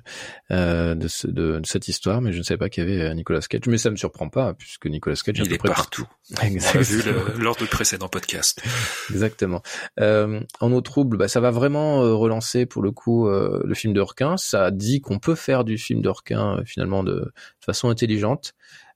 euh, 0.52 0.96
de, 0.96 1.08
ce, 1.08 1.28
de, 1.28 1.62
cette 1.64 1.88
histoire, 1.88 2.22
mais 2.22 2.32
je 2.34 2.40
ne 2.40 2.44
savais 2.44 2.58
pas 2.58 2.70
qu'il 2.70 2.84
y 2.84 2.88
avait 2.88 3.02
euh, 3.02 3.14
Nicolas 3.14 3.42
Cage. 3.42 3.62
Mais 3.68 3.78
ça 3.78 3.92
me 3.92 3.96
surprend 3.96 4.30
pas, 4.30 4.54
puisque 4.54 4.88
Nicolas 4.88 5.16
Cage 5.16 5.40
il 5.44 5.54
est 5.54 5.58
partout. 5.62 6.08
Exactement. 6.42 6.74
On 6.74 7.26
l'a 7.26 7.34
vu 7.34 7.42
lors 7.42 7.56
du 7.56 7.66
précédent 7.66 8.08
podcast. 8.08 8.64
Exactement. 9.12 9.62
Euh, 10.00 10.42
en 10.60 10.72
eau 10.72 10.82
trouble, 10.82 11.18
bah, 11.18 11.28
ça 11.28 11.40
va 11.40 11.52
vraiment 11.52 12.00
relancer 12.18 12.66
pour 12.66 12.82
le 12.82 12.92
coup 12.92 13.28
euh, 13.28 13.62
le 13.64 13.76
film 13.76 13.94
de 13.94 14.02
requin. 14.02 14.38
Ça 14.38 14.72
dit 14.72 15.02
qu'on 15.02 15.20
peut 15.20 15.36
faire 15.36 15.64
du 15.64 15.78
film 15.78 16.02
de 16.02 16.10
requin 16.10 16.62
finalement 16.66 17.04
de, 17.04 17.14
de 17.14 17.32
façon 17.64 17.90
intelligente. 17.90 18.54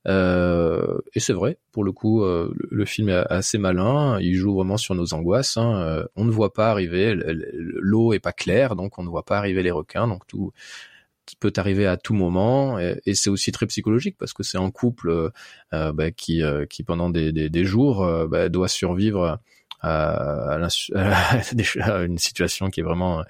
Euh, 0.10 0.98
et 1.14 1.20
c'est 1.20 1.34
vrai, 1.34 1.58
pour 1.72 1.84
le 1.84 1.92
coup, 1.92 2.24
euh, 2.24 2.52
le, 2.58 2.86
film 2.86 3.10
est 3.10 3.24
assez 3.30 3.58
malin. 3.58 4.20
Il 4.20 4.36
joue 4.36 4.56
vraiment 4.56 4.78
sur 4.78 4.96
nos 4.96 5.14
angoisses. 5.14 5.58
Hein. 5.58 5.82
Euh, 5.82 6.06
on 6.16 6.26
ne 6.26 6.32
voit 6.32 6.54
pas 6.54 6.72
arriver, 6.72 7.16
l'eau 7.54 8.14
est 8.14 8.20
pas 8.20 8.32
claire, 8.34 8.76
donc 8.76 8.98
on 8.98 9.04
ne 9.04 9.10
voit 9.10 9.26
pas 9.26 9.38
arriver 9.38 9.62
les 9.62 9.72
requins. 9.72 10.08
Donc 10.08 10.26
tout 10.28 10.52
peut 11.40 11.54
arriver 11.58 11.86
à 11.86 11.96
tout 11.96 12.16
moment. 12.16 12.80
Et, 12.80 13.14
c'est 13.14 13.30
aussi 13.30 13.52
très 13.52 13.68
psychologique 13.68 14.18
parce 14.18 14.34
que 14.34 14.42
c'est 14.42 14.58
un 14.58 14.72
couple 14.72 15.32
bah, 15.72 16.12
qui, 16.12 16.42
qui 16.70 16.84
pendant 16.84 17.10
des, 17.12 17.66
jours 17.66 18.08
bah, 18.28 18.50
doit 18.50 18.68
survivre 18.68 19.40
à, 19.82 20.56
à, 20.96 22.04
une 22.04 22.18
situation 22.18 22.70
qui 22.70 22.80
est 22.80 22.84
vraiment 22.84 23.24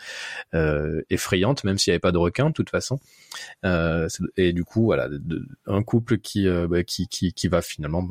euh, 0.53 1.01
effrayante, 1.09 1.63
même 1.63 1.77
s'il 1.77 1.91
n'y 1.91 1.95
avait 1.95 1.99
pas 1.99 2.11
de 2.11 2.17
requin 2.17 2.49
de 2.49 2.53
toute 2.53 2.69
façon. 2.69 2.99
Euh, 3.65 4.07
et 4.37 4.53
du 4.53 4.63
coup, 4.63 4.83
voilà, 4.83 5.09
un 5.67 5.83
couple 5.83 6.17
qui, 6.17 6.47
euh, 6.47 6.67
bah, 6.67 6.83
qui, 6.83 7.07
qui, 7.07 7.33
qui 7.33 7.47
va 7.47 7.61
finalement 7.61 8.09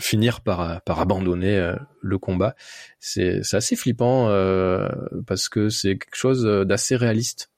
finir 0.00 0.40
par, 0.40 0.80
par 0.82 1.00
abandonner 1.00 1.56
euh, 1.56 1.76
le 2.00 2.18
combat. 2.18 2.54
C'est 2.98 3.40
assez 3.52 3.76
flippant 3.76 4.28
euh, 4.28 4.88
parce 5.26 5.48
que 5.48 5.68
c'est 5.68 5.98
quelque 5.98 6.16
chose 6.16 6.44
d'assez 6.66 6.96
réaliste 6.96 7.50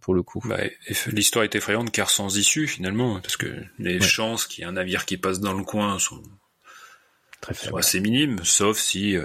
pour 0.00 0.12
le 0.12 0.22
coup. 0.22 0.42
Bah, 0.44 0.58
l'histoire 1.06 1.44
est 1.44 1.54
effrayante 1.54 1.90
car 1.90 2.10
sans 2.10 2.36
issue 2.36 2.66
finalement, 2.66 3.20
parce 3.20 3.36
que 3.36 3.46
les 3.78 4.00
chances 4.00 4.44
qu'il 4.44 4.62
y 4.62 4.64
ait 4.64 4.68
un 4.68 4.72
navire 4.72 5.06
qui 5.06 5.16
passe 5.16 5.40
dans 5.40 5.54
le 5.54 5.62
coin 5.62 5.98
sont, 5.98 6.20
Très 7.40 7.54
sont 7.54 7.76
assez 7.76 8.00
minimes, 8.00 8.40
sauf 8.44 8.78
si 8.78 9.16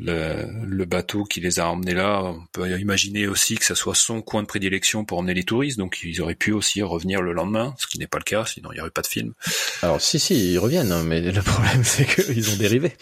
le, 0.00 0.84
bateau 0.84 1.24
qui 1.24 1.40
les 1.40 1.60
a 1.60 1.68
emmenés 1.68 1.94
là, 1.94 2.22
on 2.22 2.46
peut 2.52 2.78
imaginer 2.78 3.26
aussi 3.26 3.56
que 3.56 3.64
ça 3.64 3.74
soit 3.74 3.94
son 3.94 4.22
coin 4.22 4.42
de 4.42 4.46
prédilection 4.46 5.04
pour 5.04 5.18
emmener 5.18 5.34
les 5.34 5.44
touristes, 5.44 5.78
donc 5.78 6.00
ils 6.02 6.20
auraient 6.20 6.34
pu 6.34 6.52
aussi 6.52 6.82
revenir 6.82 7.20
le 7.20 7.32
lendemain, 7.32 7.74
ce 7.78 7.86
qui 7.86 7.98
n'est 7.98 8.06
pas 8.06 8.18
le 8.18 8.24
cas, 8.24 8.44
sinon 8.44 8.70
il 8.72 8.76
n'y 8.76 8.80
aurait 8.80 8.90
pas 8.90 9.02
de 9.02 9.06
film. 9.06 9.34
Alors 9.82 10.00
si 10.00 10.18
si, 10.18 10.52
ils 10.52 10.58
reviennent, 10.58 10.92
hein, 10.92 11.02
mais 11.04 11.20
le 11.20 11.42
problème 11.42 11.84
c'est 11.84 12.06
qu'ils 12.06 12.50
ont 12.50 12.56
dérivé, 12.56 12.96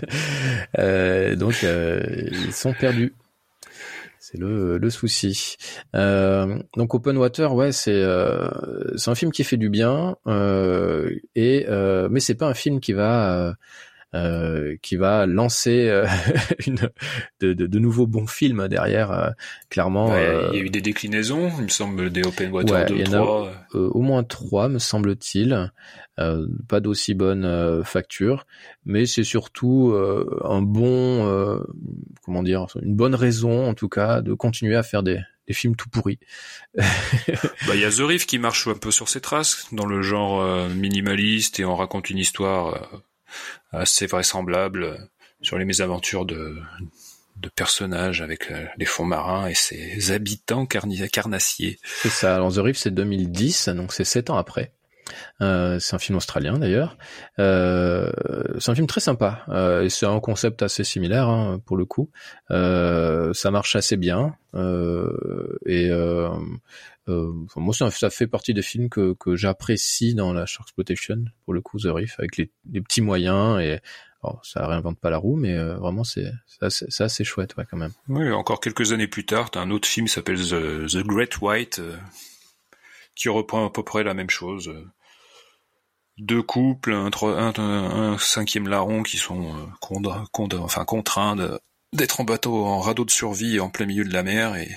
euh, 0.78 1.36
donc 1.36 1.64
euh, 1.64 2.02
ils 2.46 2.52
sont 2.52 2.72
perdus. 2.72 3.14
C'est 4.28 4.38
le, 4.38 4.90
souci. 4.90 5.56
Euh, 5.94 6.58
donc 6.76 6.94
Open 6.94 7.16
Water, 7.16 7.54
ouais, 7.54 7.70
c'est 7.70 8.04
c'est 8.96 9.08
un 9.08 9.14
film 9.14 9.30
qui 9.30 9.44
fait 9.44 9.56
du 9.56 9.70
bien, 9.70 10.16
et 11.36 11.64
mais 12.10 12.18
c'est 12.18 12.34
pas 12.34 12.48
un 12.48 12.54
film 12.54 12.80
qui 12.80 12.92
va 12.92 13.54
euh, 14.14 14.76
qui 14.82 14.94
va 14.94 15.26
lancer 15.26 15.88
euh, 15.88 16.06
une, 16.66 16.76
de, 17.40 17.52
de, 17.52 17.66
de, 17.66 17.78
nouveaux 17.80 18.06
bons 18.06 18.28
films 18.28 18.68
derrière. 18.68 19.10
Euh, 19.10 19.30
clairement, 19.68 20.16
il 20.16 20.56
y 20.56 20.60
a 20.60 20.62
eu 20.62 20.70
des 20.70 20.80
déclinaisons, 20.80 21.50
il 21.58 21.64
me 21.64 21.68
semble, 21.68 22.10
des 22.10 22.22
Open 22.22 22.52
Water 22.52 22.86
2, 22.86 23.02
3. 23.02 23.66
au 23.74 24.00
moins 24.00 24.22
trois, 24.22 24.68
me 24.68 24.78
semble-t-il. 24.78 25.72
pas 26.16 26.80
d'aussi 26.80 27.14
bonne 27.14 27.82
facture, 27.84 28.46
mais 28.84 29.06
c'est 29.06 29.24
surtout 29.24 29.94
un 30.44 30.62
bon, 30.62 31.60
comment 32.24 32.44
dire, 32.44 32.66
une 32.80 32.94
bonne 32.94 33.16
raison 33.16 33.68
en 33.68 33.74
tout 33.74 33.88
cas 33.88 34.22
de 34.22 34.34
continuer 34.34 34.76
à 34.76 34.84
faire 34.84 35.02
des, 35.02 35.18
des 35.48 35.52
films 35.52 35.74
tout 35.74 35.90
pourris. 35.90 36.20
bah 36.76 37.74
il 37.74 37.80
y 37.80 37.84
a 37.84 37.90
The 37.90 38.00
Reef 38.00 38.24
qui 38.24 38.38
marche 38.38 38.68
un 38.68 38.74
peu 38.74 38.92
sur 38.92 39.08
ses 39.08 39.20
traces 39.20 39.66
dans 39.72 39.86
le 39.86 40.00
genre 40.00 40.68
minimaliste 40.70 41.58
et 41.58 41.64
on 41.64 41.74
raconte 41.74 42.08
une 42.08 42.18
histoire 42.18 43.02
assez 43.72 44.06
vraisemblable 44.06 45.08
sur 45.42 45.58
les 45.58 45.64
mésaventures 45.64 46.24
de, 46.24 46.56
personnages 47.54 48.22
avec 48.22 48.50
euh, 48.50 48.66
les 48.76 48.86
fonds 48.86 49.04
marins 49.04 49.46
et 49.46 49.54
ses 49.54 50.10
habitants 50.10 50.66
carnassiers. 50.66 51.78
C'est 51.84 52.08
ça. 52.08 52.34
Alors 52.34 52.52
The 52.52 52.58
Reef, 52.58 52.76
c'est 52.76 52.90
2010, 52.90 53.68
donc 53.68 53.92
c'est 53.92 54.04
sept 54.04 54.30
ans 54.30 54.36
après. 54.36 54.72
Euh, 55.40 55.78
c'est 55.78 55.94
un 55.94 55.98
film 55.98 56.16
australien 56.16 56.58
d'ailleurs. 56.58 56.96
Euh, 57.38 58.10
c'est 58.58 58.70
un 58.70 58.74
film 58.74 58.86
très 58.86 59.00
sympa 59.00 59.44
euh, 59.48 59.84
et 59.84 59.90
c'est 59.90 60.06
un 60.06 60.20
concept 60.20 60.62
assez 60.62 60.84
similaire 60.84 61.28
hein, 61.28 61.60
pour 61.64 61.76
le 61.76 61.84
coup. 61.84 62.10
Euh, 62.50 63.32
ça 63.32 63.50
marche 63.50 63.76
assez 63.76 63.96
bien 63.96 64.34
euh, 67.08 67.32
moi 67.56 67.74
ça, 67.74 67.90
ça, 67.90 68.10
fait 68.10 68.26
partie 68.26 68.54
des 68.54 68.62
films 68.62 68.88
que, 68.88 69.16
j'apprécie 69.34 70.14
dans 70.14 70.32
la 70.32 70.46
Shark 70.46 70.68
Exploitation 70.68 71.24
pour 71.44 71.54
le 71.54 71.60
coup 71.60 71.78
The 71.78 71.86
Reef 71.86 72.18
avec 72.18 72.36
les, 72.36 72.50
petits 72.80 73.00
moyens 73.00 73.60
et 73.60 73.80
alors, 74.24 74.40
ça 74.44 74.66
réinvente 74.66 74.98
pas 74.98 75.10
la 75.10 75.18
roue, 75.18 75.36
mais 75.36 75.56
vraiment 75.56 76.02
c'est 76.02 76.32
c'est 76.68 77.04
assez 77.04 77.22
chouette 77.22 77.54
quand 77.54 77.76
même. 77.76 77.92
Oui, 78.08 78.28
encore 78.32 78.60
quelques 78.60 78.90
années 78.92 79.06
plus 79.06 79.24
tard, 79.24 79.52
t'as 79.52 79.60
un 79.60 79.70
autre 79.70 79.86
film 79.86 80.06
qui 80.06 80.12
s'appelle 80.12 80.40
The, 80.40 81.06
Great 81.06 81.40
White, 81.40 81.80
qui 83.14 83.28
reprend 83.28 83.66
à 83.66 83.70
peu 83.70 83.84
près 83.84 84.02
la 84.02 84.14
même 84.14 84.30
chose 84.30 84.72
deux 86.18 86.42
couples, 86.42 86.92
un, 86.92 88.16
cinquième 88.18 88.68
larron 88.68 89.02
qui 89.02 89.18
sont 89.18 89.54
euh, 89.54 90.84
contraints 90.86 91.36
d'être 91.92 92.20
en 92.20 92.24
bateau, 92.24 92.64
en 92.64 92.80
radeau 92.80 93.04
de 93.04 93.10
survie 93.10 93.60
en 93.60 93.68
plein 93.68 93.86
milieu 93.86 94.04
de 94.04 94.12
la 94.12 94.22
mer 94.22 94.56
et 94.56 94.70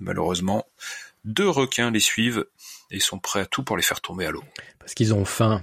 malheureusement 0.00 0.64
deux 1.26 1.48
requins 1.48 1.90
les 1.90 2.00
suivent 2.00 2.46
et 2.90 3.00
sont 3.00 3.18
prêts 3.18 3.40
à 3.40 3.46
tout 3.46 3.62
pour 3.62 3.76
les 3.76 3.82
faire 3.82 4.00
tomber 4.00 4.26
à 4.26 4.30
l'eau. 4.30 4.44
Parce 4.78 4.94
qu'ils 4.94 5.12
ont 5.12 5.24
faim. 5.24 5.62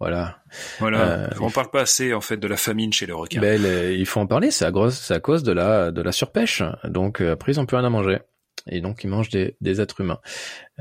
Voilà. 0.00 0.42
Voilà. 0.80 1.00
Euh, 1.02 1.28
on 1.40 1.50
parle 1.50 1.70
pas 1.70 1.82
assez 1.82 2.12
en 2.12 2.20
fait 2.20 2.36
de 2.36 2.48
la 2.48 2.56
famine 2.56 2.92
chez 2.92 3.06
les 3.06 3.12
requins. 3.12 3.40
Ben, 3.40 3.62
il 3.92 4.06
faut 4.06 4.20
en 4.20 4.26
parler. 4.26 4.50
C'est 4.50 4.64
à, 4.64 4.68
à 4.68 5.20
cause 5.20 5.42
de 5.42 5.52
la 5.52 5.92
de 5.92 6.02
la 6.02 6.12
surpêche. 6.12 6.62
Donc 6.84 7.20
euh, 7.20 7.32
après 7.32 7.52
ils 7.52 7.60
ont 7.60 7.66
plus 7.66 7.76
rien 7.76 7.86
à 7.86 7.90
manger 7.90 8.18
et 8.66 8.80
donc 8.80 9.04
ils 9.04 9.08
mangent 9.08 9.28
des, 9.28 9.56
des 9.60 9.80
êtres 9.80 10.00
humains. 10.00 10.20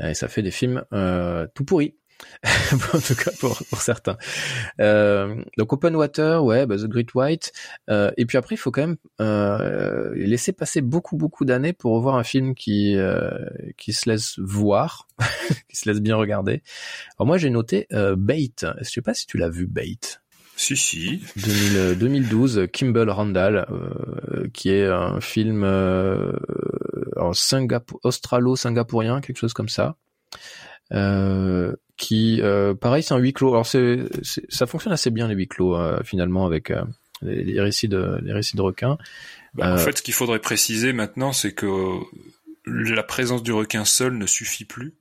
Et 0.02 0.14
ça 0.14 0.28
fait 0.28 0.42
des 0.42 0.52
films 0.52 0.84
euh, 0.94 1.48
tout 1.54 1.66
pourris. 1.66 1.96
en 2.94 3.00
tout 3.00 3.16
cas 3.16 3.32
pour, 3.40 3.62
pour 3.70 3.82
certains. 3.82 4.18
Euh, 4.80 5.36
donc 5.58 5.72
Open 5.74 5.96
Water, 5.96 6.44
ouais, 6.44 6.66
bah, 6.66 6.78
The 6.78 6.88
Great 6.88 7.14
White. 7.14 7.52
Euh, 7.90 8.12
et 8.18 8.26
puis 8.26 8.38
après, 8.38 8.56
il 8.56 8.58
faut 8.58 8.72
quand 8.72 8.82
même 8.82 8.98
euh, 9.22 10.12
laisser 10.16 10.54
passer 10.54 10.82
beaucoup 10.82 11.18
beaucoup 11.18 11.46
d'années 11.46 11.74
pour 11.74 11.94
revoir 11.94 12.16
un 12.16 12.24
film 12.24 12.56
qui 12.56 12.96
euh, 12.96 13.32
qui 13.78 13.94
se 13.94 14.10
laisse 14.10 14.40
voir, 14.40 15.08
qui 15.70 15.78
se 15.78 15.90
laisse 15.90 16.02
bien 16.02 16.16
regarder. 16.16 16.64
Alors 17.18 17.28
moi, 17.28 17.38
j'ai 17.38 17.50
noté 17.50 17.88
euh, 17.94 18.16
Bait. 18.18 18.52
Je 18.82 18.90
sais 18.90 19.02
pas 19.02 19.14
si 19.14 19.26
tu 19.26 19.38
l'as 19.38 19.50
vu 19.50 19.68
Bait. 19.68 20.00
Si 20.56 20.78
si. 20.78 21.24
2012, 21.36 22.68
Kimball 22.72 23.10
Randall, 23.10 23.66
euh, 23.72 24.48
qui 24.54 24.70
est 24.70 24.86
un 24.86 25.20
film 25.20 25.64
en 25.64 27.34
Singapour, 27.34 28.00
australo-singapourien, 28.04 29.20
quelque 29.22 29.38
chose 29.38 29.54
comme 29.54 29.70
ça. 29.70 29.96
Euh, 30.92 31.76
qui, 31.98 32.42
euh, 32.42 32.74
pareil, 32.74 33.04
c'est 33.04 33.14
un 33.14 33.18
huis 33.18 33.34
clos. 33.34 33.50
Alors 33.50 33.68
c'est, 33.68 34.00
ça 34.50 34.66
fonctionne 34.66 34.94
assez 34.94 35.10
bien 35.10 35.28
les 35.28 35.36
huis 35.36 35.48
clos 35.48 35.76
euh, 35.76 36.00
finalement 36.04 36.46
avec 36.46 36.72
euh, 36.72 36.84
les, 37.22 37.60
récits 37.62 37.88
de 37.88 38.20
les 38.24 38.34
récits 38.34 38.58
de 38.58 38.62
requins. 38.62 38.98
Bah, 39.54 39.74
en 39.74 39.78
fait, 39.78 39.98
ce 39.98 40.02
qu'il 40.02 40.14
faudrait 40.14 40.40
préciser 40.40 40.94
maintenant, 40.94 41.32
c'est 41.32 41.54
que 41.54 42.00
la 42.66 43.04
présence 43.04 43.44
du 43.44 43.52
requin 43.52 43.86
seul 43.86 44.18
ne 44.18 44.26
suffit 44.26 44.66
plus, 44.66 44.96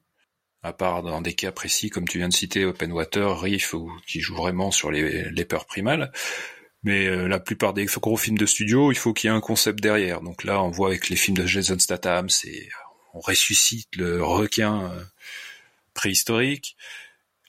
à 0.63 0.73
part 0.73 1.03
dans 1.03 1.23
des 1.23 1.33
cas 1.33 1.53
précis 1.53 1.89
comme 1.89 2.07
tu 2.07 2.19
viens 2.19 2.29
de 2.29 2.35
citer, 2.35 2.67
Open 2.67 2.93
Water, 2.93 3.41
Reef, 3.41 3.73
ou 3.73 3.91
qui 4.07 4.21
joue 4.21 4.35
vraiment 4.35 4.71
sur 4.71 4.91
les, 4.91 5.31
les 5.31 5.45
peurs 5.45 5.65
primales. 5.65 6.13
Mais 6.85 7.29
la 7.29 7.39
plupart 7.39 7.75
des 7.75 7.85
gros 7.85 8.17
films 8.17 8.37
de 8.37 8.45
studio, 8.45 8.91
il 8.91 8.97
faut 8.97 9.13
qu'il 9.13 9.31
y 9.31 9.33
ait 9.33 9.37
un 9.37 9.41
concept 9.41 9.81
derrière. 9.81 10.21
Donc 10.21 10.43
là, 10.43 10.61
on 10.65 10.71
voit 10.71 10.89
avec 10.89 11.09
les 11.11 11.15
films 11.15 11.37
de 11.37 11.47
Jason 11.47 11.79
Statham, 11.79 12.29
c'est 12.29 12.69
on 13.15 13.21
ressuscite 13.21 13.95
le 13.95 14.21
requin 14.25 14.91
préhistorique. 15.95 16.77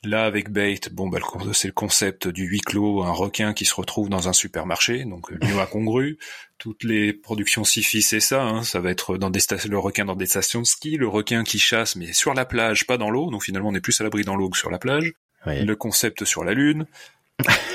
Là, 0.06 0.26
avec 0.26 0.50
Bait, 0.50 0.82
bon, 0.92 1.08
bah, 1.08 1.20
c'est 1.54 1.70
le 1.70 1.74
concept 1.74 2.28
du 2.28 2.44
huis 2.44 2.60
clos, 2.60 3.04
un 3.04 3.12
requin 3.14 3.54
qui 3.54 3.64
se 3.64 3.74
retrouve 3.74 4.10
dans 4.10 4.28
un 4.28 4.34
supermarché, 4.34 5.06
donc 5.06 5.32
lieu 5.32 5.60
incongru. 5.60 6.20
Toutes 6.58 6.84
les 6.84 7.14
productions 7.14 7.64
sci-fi, 7.64 8.02
c'est 8.02 8.20
ça, 8.20 8.44
hein, 8.44 8.64
ça 8.64 8.82
va 8.82 8.92
être 8.92 9.18
dans 9.18 9.30
des 9.30 9.40
le 9.70 9.78
requin 9.78 10.04
dans 10.04 10.16
des 10.16 10.26
stations 10.26 10.60
de 10.60 10.66
ski, 10.66 10.98
le 10.98 11.08
requin 11.08 11.46
qui 11.46 11.58
chasse, 11.58 11.96
mais 11.96 12.12
sur 12.12 12.34
la 12.34 12.44
plage, 12.44 12.86
pas 12.86 12.98
dans 12.98 13.10
l'eau, 13.10 13.32
donc 13.32 13.44
finalement 13.44 13.70
on 13.70 13.76
est 13.76 13.82
plus 13.82 14.00
à 14.02 14.04
l'abri 14.04 14.24
dans 14.24 14.36
l'eau 14.36 14.50
que 14.50 14.58
sur 14.58 14.70
la 14.70 14.80
plage. 14.80 15.14
Le 15.46 15.74
concept 15.76 16.24
sur 16.24 16.44
la 16.44 16.54
lune, 16.54 16.86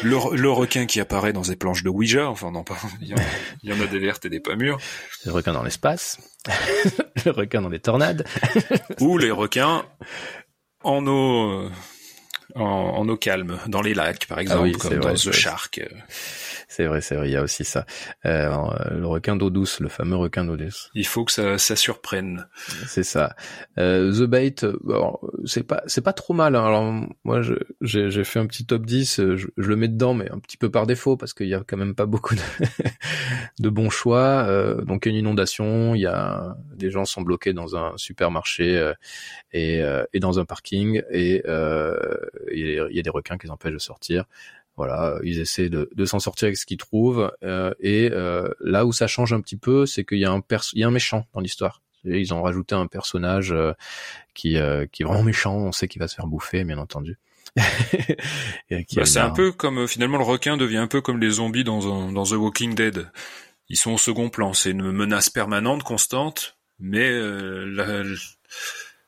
le, 0.02 0.50
requin 0.50 0.86
qui 0.86 1.00
apparaît 1.00 1.32
dans 1.32 1.42
des 1.42 1.56
planches 1.56 1.82
de 1.82 1.90
Ouija, 1.90 2.28
enfin 2.28 2.50
non 2.50 2.64
pas, 2.64 2.78
il 3.00 3.08
y, 3.08 3.72
en, 3.72 3.80
a 3.80 3.86
des 3.86 3.98
vertes 3.98 4.24
et 4.24 4.30
des 4.30 4.40
pas 4.40 4.56
mûres. 4.56 4.78
Le 5.24 5.32
requin 5.32 5.52
dans 5.52 5.62
l'espace, 5.62 6.18
le 7.24 7.30
requin 7.30 7.62
dans 7.62 7.70
des 7.70 7.80
tornades, 7.80 8.26
ou 9.00 9.18
les 9.18 9.30
requins 9.30 9.84
en 10.88 11.06
eau, 11.06 11.50
euh, 11.50 11.70
en, 12.54 13.08
eau 13.08 13.16
calme, 13.16 13.58
dans 13.66 13.82
les 13.82 13.94
lacs 13.94 14.26
par 14.26 14.38
ah 14.38 14.42
exemple, 14.42 14.72
comme 14.78 14.98
dans 14.98 15.14
The 15.14 15.32
Shark. 15.32 15.80
C'est 16.68 16.86
vrai, 16.86 17.00
c'est 17.00 17.16
vrai, 17.16 17.28
il 17.28 17.32
y 17.32 17.36
a 17.36 17.42
aussi 17.42 17.64
ça. 17.64 17.86
Euh, 18.26 18.50
le 18.90 19.06
requin 19.06 19.36
d'eau 19.36 19.50
douce, 19.50 19.80
le 19.80 19.88
fameux 19.88 20.16
requin 20.16 20.44
d'eau 20.44 20.56
douce. 20.56 20.90
Il 20.94 21.06
faut 21.06 21.24
que 21.24 21.32
ça, 21.32 21.56
ça 21.56 21.76
surprenne. 21.76 22.46
C'est 22.86 23.02
ça. 23.02 23.34
Euh, 23.78 24.12
The 24.12 24.28
Bait, 24.28 24.54
c'est 25.44 25.66
pas, 25.66 25.82
c'est 25.86 26.02
pas 26.02 26.12
trop 26.12 26.34
mal. 26.34 26.54
Hein. 26.54 26.64
Alors 26.64 26.92
moi, 27.24 27.40
j'ai 27.80 28.24
fait 28.24 28.38
un 28.38 28.46
petit 28.46 28.66
top 28.66 28.84
10. 28.84 29.34
Je, 29.34 29.46
le 29.56 29.76
mets 29.76 29.88
dedans, 29.88 30.14
mais 30.14 30.30
un 30.30 30.38
petit 30.38 30.56
peu 30.56 30.70
par 30.70 30.86
défaut 30.86 31.16
parce 31.16 31.32
qu'il 31.32 31.48
y 31.48 31.54
a 31.54 31.62
quand 31.66 31.76
même 31.76 31.94
pas 31.94 32.06
beaucoup 32.06 32.34
de, 32.34 32.40
de 33.60 33.68
bons 33.68 33.90
choix. 33.90 34.44
Euh, 34.48 34.82
donc 34.82 35.06
une 35.06 35.14
inondation, 35.14 35.94
il 35.94 36.02
y 36.02 36.06
a 36.06 36.56
des 36.74 36.90
gens 36.90 37.04
sont 37.04 37.22
bloqués 37.22 37.52
dans 37.52 37.76
un 37.76 37.96
supermarché 37.96 38.76
euh, 38.76 38.92
et, 39.52 39.82
euh, 39.82 40.04
et 40.12 40.20
dans 40.20 40.38
un 40.38 40.44
parking 40.44 41.02
et 41.10 41.42
il 42.52 42.88
y 42.90 42.98
a 42.98 43.02
des 43.02 43.10
requins 43.10 43.38
qui 43.38 43.46
les 43.46 43.50
empêchent 43.50 43.72
de 43.72 43.78
sortir. 43.78 44.24
Voilà, 44.78 45.18
ils 45.24 45.40
essaient 45.40 45.68
de, 45.68 46.04
s'en 46.04 46.20
sortir 46.20 46.46
avec 46.46 46.56
ce 46.56 46.64
qu'ils 46.64 46.76
trouvent. 46.76 47.32
Euh, 47.42 47.74
et 47.80 48.10
euh, 48.12 48.48
là 48.60 48.86
où 48.86 48.92
ça 48.92 49.08
change 49.08 49.32
un 49.32 49.40
petit 49.40 49.56
peu, 49.56 49.86
c'est 49.86 50.04
qu'il 50.04 50.18
y 50.18 50.24
a 50.24 50.30
un 50.30 50.40
il 50.72 50.80
y 50.80 50.84
a 50.84 50.86
un 50.86 50.92
méchant 50.92 51.26
dans 51.34 51.40
l'histoire. 51.40 51.82
Ils 52.04 52.32
ont 52.32 52.42
rajouté 52.42 52.76
un 52.76 52.86
personnage 52.86 53.50
euh, 53.50 53.72
qui, 54.34 54.56
qui 54.92 55.02
est 55.02 55.04
vraiment 55.04 55.24
méchant. 55.24 55.56
On 55.56 55.72
sait 55.72 55.88
qu'il 55.88 55.98
va 55.98 56.06
se 56.06 56.14
faire 56.14 56.28
bouffer, 56.28 56.62
bien 56.62 56.78
entendu. 56.78 57.18
bah, 57.56 59.04
c'est 59.04 59.18
un 59.18 59.30
peu 59.30 59.50
comme 59.50 59.88
finalement 59.88 60.18
le 60.18 60.24
requin 60.24 60.56
devient 60.56 60.76
un 60.76 60.86
peu 60.86 61.00
comme 61.00 61.18
les 61.18 61.30
zombies 61.30 61.64
dans, 61.64 62.12
dans 62.12 62.24
The 62.24 62.32
Walking 62.32 62.76
Dead. 62.76 63.10
Ils 63.68 63.76
sont 63.76 63.90
au 63.90 63.98
second 63.98 64.30
plan. 64.30 64.52
C'est 64.52 64.70
une 64.70 64.92
menace 64.92 65.28
permanente, 65.28 65.82
constante, 65.82 66.56
mais 66.78 67.10
la, 67.10 68.04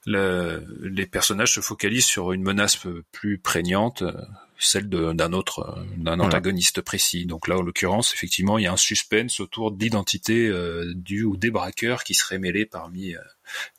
les 0.07 1.07
personnages 1.07 1.55
se 1.55 1.61
focalisent 1.61 2.07
sur 2.07 2.33
une 2.33 2.43
menace 2.43 2.77
plus 3.13 3.39
prégnante, 3.39 4.03
celle 4.61 4.89
d'un 4.89 5.33
autre, 5.33 5.85
d'un 5.97 6.21
antagoniste 6.21 6.81
précis. 6.83 7.27
Donc 7.27 7.49
là, 7.49 7.59
en 7.59 7.63
l'occurrence, 7.63 8.13
effectivement, 8.15 8.59
il 8.59 8.65
y 8.65 8.67
a 8.67 8.73
un 8.73 8.77
suspense 8.77 9.41
autour 9.41 9.73
d'identité 9.73 10.49
euh, 10.49 10.93
du 10.95 11.25
ou 11.25 11.37
des 11.37 11.51
braqueurs 11.51 12.05
qui 12.05 12.15
seraient 12.15 12.39
mêlés 12.39 12.67
parmi 12.67 13.15
euh, 13.15 13.21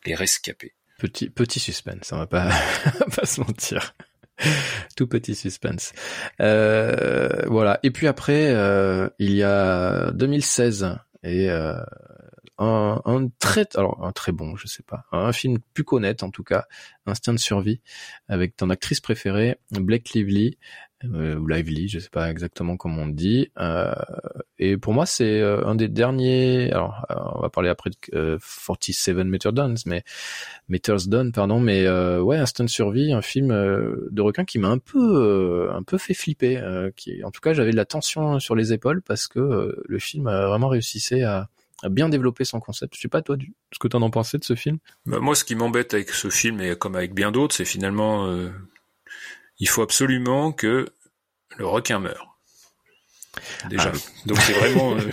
les 0.05 0.15
rescapés. 0.15 0.73
Petit 0.97 1.29
petit 1.29 1.59
suspense, 1.59 2.11
on 2.11 2.17
va 2.17 2.27
pas 2.27 2.49
pas 3.15 3.25
se 3.25 3.41
mentir. 3.41 3.93
Tout 4.95 5.07
petit 5.07 5.35
suspense. 5.35 5.93
Euh, 6.39 7.29
voilà. 7.47 7.79
Et 7.83 7.91
puis 7.91 8.07
après, 8.07 8.51
euh, 8.53 9.07
il 9.19 9.33
y 9.33 9.43
a 9.43 10.11
2016 10.11 10.97
et 11.23 11.49
euh, 11.49 11.75
un, 12.61 13.01
un, 13.05 13.27
très, 13.39 13.67
alors 13.75 14.05
un 14.05 14.11
très 14.11 14.31
bon, 14.31 14.55
je 14.55 14.67
sais 14.67 14.83
pas, 14.83 15.05
un 15.11 15.33
film 15.33 15.57
plus 15.73 15.83
connaître 15.83 16.23
en 16.23 16.29
tout 16.29 16.43
cas, 16.43 16.65
Instinct 17.05 17.33
de 17.33 17.39
survie, 17.39 17.81
avec 18.27 18.55
ton 18.55 18.69
actrice 18.69 18.99
préférée, 18.99 19.57
Blake 19.71 20.11
Lively, 20.13 20.57
euh, 21.05 21.35
ou 21.35 21.47
Lively, 21.47 21.87
je 21.87 21.99
sais 21.99 22.09
pas 22.09 22.29
exactement 22.29 22.77
comment 22.77 23.03
on 23.03 23.07
dit. 23.07 23.51
Euh, 23.59 23.93
et 24.59 24.77
pour 24.77 24.93
moi, 24.93 25.05
c'est 25.05 25.39
euh, 25.39 25.65
un 25.65 25.75
des 25.75 25.87
derniers. 25.87 26.71
Alors, 26.71 27.05
euh, 27.09 27.15
on 27.35 27.41
va 27.41 27.49
parler 27.49 27.69
après 27.69 27.89
de 27.89 28.37
47 28.67 29.17
Meters 29.17 29.53
Done, 29.53 29.75
mais 29.85 30.03
Meters 30.69 31.07
Done, 31.07 31.31
pardon. 31.31 31.59
Mais 31.59 31.89
ouais, 32.19 32.37
Instinct 32.37 32.65
de 32.65 32.69
survie, 32.69 33.13
un 33.13 33.21
film 33.21 33.49
de 33.49 34.21
requin 34.21 34.45
qui 34.45 34.59
m'a 34.59 34.69
un 34.69 34.77
peu, 34.77 35.69
un 35.73 35.83
peu 35.83 35.97
fait 35.97 36.13
flipper. 36.13 36.61
qui, 36.95 37.23
en 37.23 37.31
tout 37.31 37.41
cas, 37.41 37.53
j'avais 37.53 37.71
de 37.71 37.75
la 37.75 37.85
tension 37.85 38.39
sur 38.39 38.55
les 38.55 38.73
épaules 38.73 39.01
parce 39.01 39.27
que 39.27 39.83
le 39.83 39.99
film 39.99 40.27
a 40.27 40.47
vraiment 40.47 40.67
réussissait 40.67 41.23
à 41.23 41.49
bien 41.89 42.09
développé 42.09 42.45
son 42.45 42.59
concept. 42.59 42.95
Je 42.95 43.01
sais 43.01 43.07
pas 43.07 43.21
toi 43.21 43.35
du, 43.35 43.53
ce 43.73 43.79
que 43.79 43.87
tu 43.87 43.95
en 43.95 44.09
pensé 44.09 44.37
de 44.37 44.43
ce 44.43 44.55
film? 44.55 44.77
Bah, 45.05 45.19
moi, 45.19 45.35
ce 45.35 45.43
qui 45.43 45.55
m'embête 45.55 45.93
avec 45.93 46.09
ce 46.09 46.29
film 46.29 46.61
et 46.61 46.75
comme 46.75 46.95
avec 46.95 47.13
bien 47.13 47.31
d'autres, 47.31 47.55
c'est 47.55 47.65
finalement 47.65 48.27
euh, 48.27 48.49
il 49.59 49.67
faut 49.67 49.81
absolument 49.81 50.51
que 50.51 50.87
le 51.57 51.65
requin 51.65 51.99
meure. 51.99 52.27
Déjà. 53.69 53.93
Ah 53.95 53.97
Donc 54.25 54.37
c'est 54.39 54.51
vraiment 54.51 54.95
euh, 54.97 55.09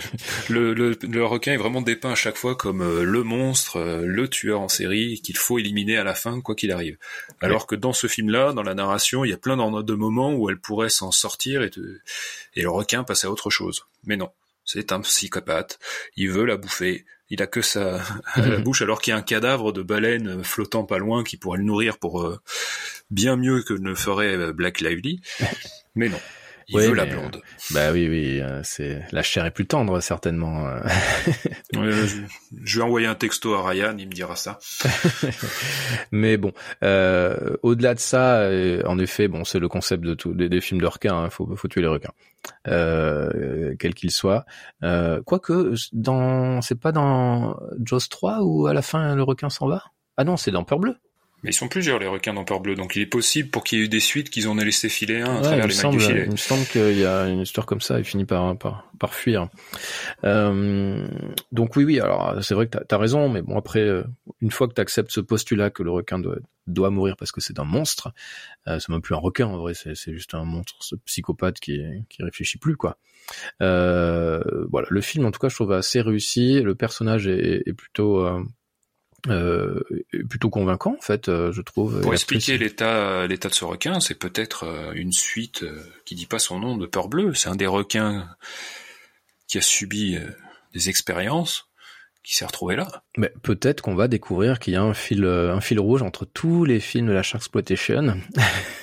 le, 0.49 0.73
le, 0.73 0.97
le, 1.01 1.25
requin 1.25 1.53
est 1.53 1.57
vraiment 1.57 1.81
dépeint 1.81 2.11
à 2.11 2.15
chaque 2.15 2.35
fois 2.35 2.53
comme 2.53 2.81
euh, 2.81 3.03
le 3.03 3.23
monstre, 3.23 3.79
le 3.79 4.27
tueur 4.27 4.59
en 4.59 4.67
série 4.67 5.21
qu'il 5.21 5.37
faut 5.37 5.57
éliminer 5.57 5.97
à 5.97 6.03
la 6.03 6.13
fin 6.13 6.41
quoi 6.41 6.53
qu'il 6.53 6.73
arrive. 6.73 6.97
Alors 7.39 7.65
que 7.65 7.75
dans 7.75 7.93
ce 7.93 8.07
film-là, 8.07 8.51
dans 8.51 8.63
la 8.63 8.73
narration, 8.73 9.23
il 9.23 9.29
y 9.29 9.33
a 9.33 9.37
plein 9.37 9.55
de 9.55 9.93
moments 9.93 10.33
où 10.33 10.49
elle 10.49 10.59
pourrait 10.59 10.89
s'en 10.89 11.11
sortir 11.11 11.63
et, 11.63 11.71
et 12.55 12.61
le 12.61 12.69
requin 12.69 13.05
passe 13.05 13.23
à 13.23 13.31
autre 13.31 13.49
chose. 13.49 13.85
Mais 14.03 14.17
non, 14.17 14.29
c'est 14.71 14.91
un 14.91 15.01
psychopathe. 15.01 15.79
Il 16.15 16.29
veut 16.29 16.45
la 16.45 16.55
bouffer. 16.55 17.05
Il 17.31 17.41
a 17.41 17.47
que 17.47 17.61
ça 17.61 18.03
à 18.33 18.41
la 18.41 18.59
bouche, 18.59 18.83
alors 18.83 19.01
qu'il 19.01 19.11
y 19.11 19.13
a 19.15 19.17
un 19.17 19.23
cadavre 19.23 19.71
de 19.71 19.81
baleine 19.81 20.43
flottant 20.43 20.83
pas 20.83 20.99
loin 20.99 21.23
qui 21.23 21.37
pourrait 21.37 21.57
le 21.57 21.63
nourrir 21.63 21.97
pour 21.97 22.21
euh, 22.21 22.39
bien 23.09 23.35
mieux 23.35 23.63
que 23.63 23.73
ne 23.73 23.95
ferait 23.95 24.35
euh, 24.35 24.53
Black 24.53 24.81
Lively. 24.81 25.21
Mais 25.95 26.09
non. 26.09 26.19
Il 26.69 26.79
veut 26.79 26.93
la 26.93 27.05
blonde. 27.05 27.37
Euh, 27.37 27.73
bah 27.73 27.91
oui, 27.91 28.07
oui, 28.07 28.41
c'est 28.63 29.01
la 29.11 29.23
chair 29.23 29.45
est 29.45 29.51
plus 29.51 29.65
tendre 29.65 29.99
certainement. 29.99 30.67
je, 31.73 32.77
vais 32.77 32.83
envoyer 32.83 33.07
un 33.07 33.15
texto 33.15 33.53
à 33.55 33.67
Ryan, 33.67 33.95
il 33.97 34.07
me 34.07 34.13
dira 34.13 34.35
ça. 34.35 34.59
mais 36.11 36.37
bon, 36.37 36.53
euh, 36.83 37.57
au-delà 37.63 37.95
de 37.95 37.99
ça, 37.99 38.49
en 38.85 38.99
effet, 38.99 39.27
bon, 39.27 39.43
c'est 39.43 39.59
le 39.59 39.67
concept 39.67 40.03
de 40.03 40.13
tout 40.13 40.33
des, 40.33 40.61
films 40.61 40.81
de 40.81 40.87
requins. 40.87 41.25
Hein, 41.25 41.29
faut, 41.29 41.55
faut 41.55 41.67
tuer 41.67 41.81
les 41.81 41.87
requins 41.87 42.13
euh, 42.67 43.75
quel 43.79 43.93
qu'il 43.93 44.11
soit. 44.11 44.45
Euh, 44.83 45.21
quoique, 45.23 45.73
dans, 45.93 46.61
c'est 46.61 46.79
pas 46.79 46.91
dans 46.91 47.57
Jaws 47.83 48.07
3 48.09 48.39
où 48.41 48.67
à 48.67 48.73
la 48.73 48.81
fin 48.81 49.15
le 49.15 49.23
requin 49.23 49.49
s'en 49.49 49.67
va? 49.67 49.83
Ah 50.17 50.23
non, 50.23 50.37
c'est 50.37 50.51
dans 50.51 50.63
Peur 50.63 50.79
Bleue. 50.79 50.97
Mais 51.43 51.51
ils 51.51 51.53
sont 51.53 51.69
plusieurs 51.69 51.99
les 51.99 52.07
requins 52.07 52.33
dans 52.33 52.43
Peur 52.43 52.59
Bleue, 52.59 52.75
donc 52.75 52.95
il 52.95 53.01
est 53.01 53.05
possible 53.05 53.49
pour 53.49 53.63
qu'il 53.63 53.79
y 53.79 53.81
ait 53.81 53.85
eu 53.85 53.89
des 53.89 54.01
suites 54.01 54.29
qu'ils 54.29 54.49
en 54.49 54.57
aient 54.59 54.65
laissé 54.65 54.89
filer 54.89 55.21
un 55.21 55.37
à 55.37 55.41
travers 55.41 55.67
les 55.67 55.73
semble, 55.73 55.97
du 55.97 56.03
filet. 56.03 56.23
Il 56.25 56.31
me 56.31 56.37
semble 56.37 56.65
qu'il 56.65 56.97
y 56.97 57.05
a 57.05 57.27
une 57.27 57.39
histoire 57.39 57.65
comme 57.65 57.79
ça, 57.79 57.97
il 57.97 58.03
finit 58.03 58.25
par 58.25 58.57
par, 58.57 58.91
par 58.99 59.13
fuir. 59.13 59.47
Euh, 60.25 61.07
donc 61.51 61.75
oui, 61.77 61.85
oui. 61.85 61.99
Alors 62.01 62.43
c'est 62.43 62.55
vrai 62.55 62.67
que 62.67 62.77
t'as 62.77 62.95
as 62.95 62.99
raison, 62.99 63.29
mais 63.29 63.41
bon 63.41 63.57
après, 63.57 63.79
euh, 63.79 64.03
une 64.41 64.51
fois 64.51 64.67
que 64.67 64.73
tu 64.73 64.81
acceptes 64.81 65.11
ce 65.11 65.21
postulat 65.21 65.69
que 65.69 65.81
le 65.83 65.91
requin 65.91 66.19
doit 66.19 66.37
doit 66.67 66.89
mourir 66.89 67.15
parce 67.17 67.31
que 67.31 67.41
c'est 67.41 67.57
un 67.57 67.63
monstre, 67.63 68.13
euh, 68.67 68.77
c'est 68.79 68.89
même 68.89 69.01
plus 69.01 69.15
un 69.15 69.19
requin 69.19 69.47
en 69.47 69.57
vrai, 69.57 69.73
c'est 69.73 69.95
c'est 69.95 70.13
juste 70.13 70.33
un 70.33 70.43
monstre 70.43 70.75
ce 70.81 70.95
psychopathe 71.05 71.59
qui 71.59 71.79
qui 72.09 72.21
réfléchit 72.21 72.57
plus 72.57 72.75
quoi. 72.75 72.97
Euh, 73.61 74.41
voilà, 74.71 74.87
le 74.89 75.01
film 75.01 75.25
en 75.25 75.31
tout 75.31 75.39
cas 75.39 75.49
je 75.49 75.55
trouve 75.55 75.71
assez 75.71 76.01
réussi. 76.01 76.61
Le 76.61 76.75
personnage 76.75 77.27
est, 77.27 77.63
est 77.65 77.73
plutôt 77.73 78.27
euh, 79.27 79.79
euh, 80.13 80.23
plutôt 80.29 80.49
convaincant 80.49 80.95
en 80.97 81.01
fait, 81.01 81.29
euh, 81.29 81.51
je 81.51 81.61
trouve. 81.61 82.01
Pour 82.01 82.13
expliquer 82.13 82.57
l'état 82.57 83.27
l'état 83.27 83.49
de 83.49 83.53
ce 83.53 83.65
requin, 83.65 83.99
c'est 83.99 84.15
peut-être 84.15 84.63
euh, 84.65 84.91
une 84.93 85.11
suite 85.11 85.65
qui 86.05 86.15
dit 86.15 86.25
pas 86.25 86.39
son 86.39 86.59
nom 86.59 86.77
de 86.77 86.85
Peur 86.85 87.09
Bleue. 87.09 87.33
C'est 87.33 87.49
un 87.49 87.55
des 87.55 87.67
requins 87.67 88.27
qui 89.47 89.57
a 89.57 89.61
subi 89.61 90.17
des 90.73 90.89
expériences 90.89 91.65
qui 92.23 92.35
s'est 92.35 92.45
retrouvé 92.45 92.75
là. 92.75 93.03
Mais 93.17 93.33
peut-être 93.41 93.81
qu'on 93.81 93.95
va 93.95 94.07
découvrir 94.07 94.59
qu'il 94.59 94.73
y 94.73 94.75
a 94.75 94.83
un 94.83 94.93
fil, 94.93 95.25
un 95.25 95.61
fil 95.61 95.79
rouge 95.79 96.03
entre 96.03 96.25
tous 96.25 96.65
les 96.65 96.79
films 96.79 97.07
de 97.07 97.13
la 97.13 97.23
Shark 97.23 97.41
Exploitation. 97.41 98.19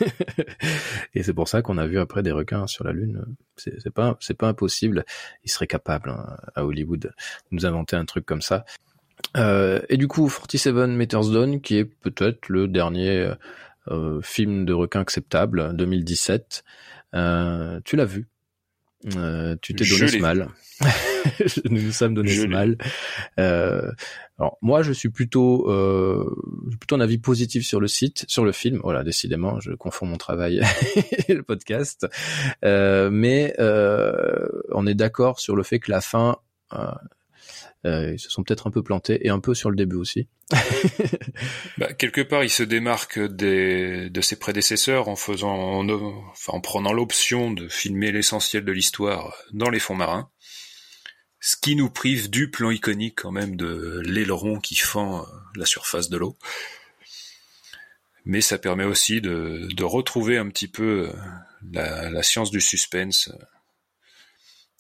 et 1.15 1.23
c'est 1.23 1.35
pour 1.35 1.47
ça 1.47 1.63
qu'on 1.63 1.79
a 1.79 1.87
vu 1.87 2.01
après 2.01 2.25
des 2.25 2.33
requins 2.33 2.67
sur 2.67 2.85
la 2.85 2.93
Lune. 2.93 3.25
C'est 3.57 3.93
pas, 3.95 4.17
c'est 4.21 4.37
pas 4.37 4.49
impossible. 4.49 5.05
Ils 5.45 5.51
seraient 5.51 5.69
capables 5.69 6.11
hein, 6.11 6.37
à 6.57 6.65
Hollywood 6.65 6.99
de 7.01 7.13
nous 7.53 7.67
inventer 7.67 7.95
un 7.95 8.05
truc 8.05 8.27
comme 8.27 8.43
ça. 8.43 8.65
Euh, 9.37 9.81
et 9.89 9.97
du 9.97 10.09
coup, 10.09 10.29
47 10.29 10.75
Meters 10.89 11.31
Down, 11.31 11.61
qui 11.61 11.77
est 11.77 11.85
peut-être 11.85 12.49
le 12.49 12.69
dernier 12.69 13.33
euh, 13.89 14.21
film 14.23 14.65
de 14.65 14.73
requin 14.73 15.01
acceptable, 15.01 15.77
2017. 15.77 16.65
Euh, 17.15 17.81
tu 17.85 17.97
l'as 17.97 18.05
vu 18.05 18.29
euh, 19.17 19.57
Tu 19.63 19.75
t'es 19.75 19.85
donné 19.85 20.09
ce 20.09 20.19
mal. 20.19 20.49
nous 21.71 21.83
nous 21.83 21.93
sommes 21.93 22.15
donné 22.15 22.31
ce 22.31 22.47
mal. 22.47 22.77
Euh, 23.39 23.93
alors 24.39 24.59
moi, 24.61 24.83
je 24.83 24.93
suis 24.93 25.09
plutôt, 25.09 25.71
euh, 25.71 26.29
plutôt 26.79 26.97
un 26.97 27.01
avis 27.01 27.19
positif 27.19 27.65
sur 27.65 27.81
le 27.81 27.89
site, 27.89 28.25
sur 28.29 28.45
le 28.45 28.53
film. 28.53 28.81
Voilà, 28.83 29.05
décidément, 29.05 29.61
je 29.61 29.73
confonds 29.73 30.07
mon 30.07 30.17
travail 30.17 30.61
et 31.29 31.35
le 31.35 31.43
podcast. 31.43 32.07
mais 32.63 33.55
on 33.59 34.87
est 34.87 34.95
d'accord 34.95 35.41
sur 35.41 35.57
le 35.57 35.63
fait 35.63 35.79
que 35.79 35.91
la 35.91 36.01
fin 36.01 36.39
euh, 37.87 38.15
ils 38.15 38.19
se 38.19 38.31
sont 38.31 38.43
peut-être 38.43 38.67
un 38.67 38.71
peu 38.71 38.83
plantés 38.83 39.27
et 39.27 39.31
un 39.31 39.39
peu 39.39 39.55
sur 39.55 39.71
le 39.71 39.77
début 39.77 39.97
aussi. 39.97 40.29
bah, 41.79 41.93
quelque 41.95 42.21
part, 42.21 42.45
il 42.45 42.51
se 42.51 42.63
démarque 42.63 43.19
des, 43.19 44.11
de 44.11 44.21
ses 44.21 44.37
prédécesseurs 44.37 45.09
en 45.09 45.17
faisant, 45.17 45.55
en, 45.55 45.89
enfin, 46.31 46.55
en 46.55 46.61
prenant 46.61 46.93
l'option 46.93 47.53
de 47.53 47.69
filmer 47.69 48.13
l'essentiel 48.13 48.65
de 48.65 48.73
l'histoire 48.73 49.37
dans 49.53 49.71
les 49.71 49.79
fonds 49.79 49.95
marins, 49.95 50.31
ce 51.41 51.57
qui 51.57 51.77
nous 51.77 51.91
prive 51.91 52.29
du 52.29 52.51
plan 52.51 52.71
iconique 52.71 53.21
quand 53.23 53.33
même 53.33 53.57
de 53.57 54.03
l'aileron 54.05 54.59
qui 54.59 54.75
fend 54.75 55.25
la 55.55 55.65
surface 55.65 56.09
de 56.09 56.17
l'eau. 56.17 56.37
Mais 58.25 58.41
ça 58.41 58.59
permet 58.59 58.85
aussi 58.85 59.21
de, 59.21 59.69
de 59.73 59.85
retrouver 59.85 60.37
un 60.37 60.49
petit 60.49 60.67
peu 60.67 61.09
euh, 61.09 61.13
la, 61.73 62.11
la 62.11 62.23
science 62.25 62.51
du 62.51 62.61
suspense 62.61 63.31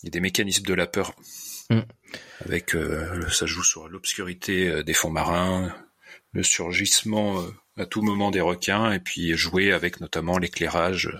et 0.02 0.10
des 0.10 0.18
mécanismes 0.18 0.64
de 0.64 0.74
la 0.74 0.88
peur. 0.88 1.14
Mm. 1.70 1.80
Avec, 2.44 2.74
euh, 2.74 3.28
ça 3.30 3.46
joue 3.46 3.62
sur 3.62 3.88
l'obscurité 3.88 4.68
euh, 4.68 4.82
des 4.82 4.92
fonds 4.92 5.10
marins, 5.10 5.74
le 6.32 6.42
surgissement 6.42 7.40
euh, 7.40 7.50
à 7.76 7.86
tout 7.86 8.02
moment 8.02 8.30
des 8.30 8.40
requins, 8.40 8.92
et 8.92 9.00
puis 9.00 9.36
jouer 9.36 9.72
avec 9.72 10.00
notamment 10.00 10.38
l'éclairage 10.38 11.10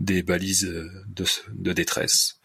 des 0.00 0.22
balises 0.22 0.68
de, 1.06 1.72
détresse, 1.72 2.40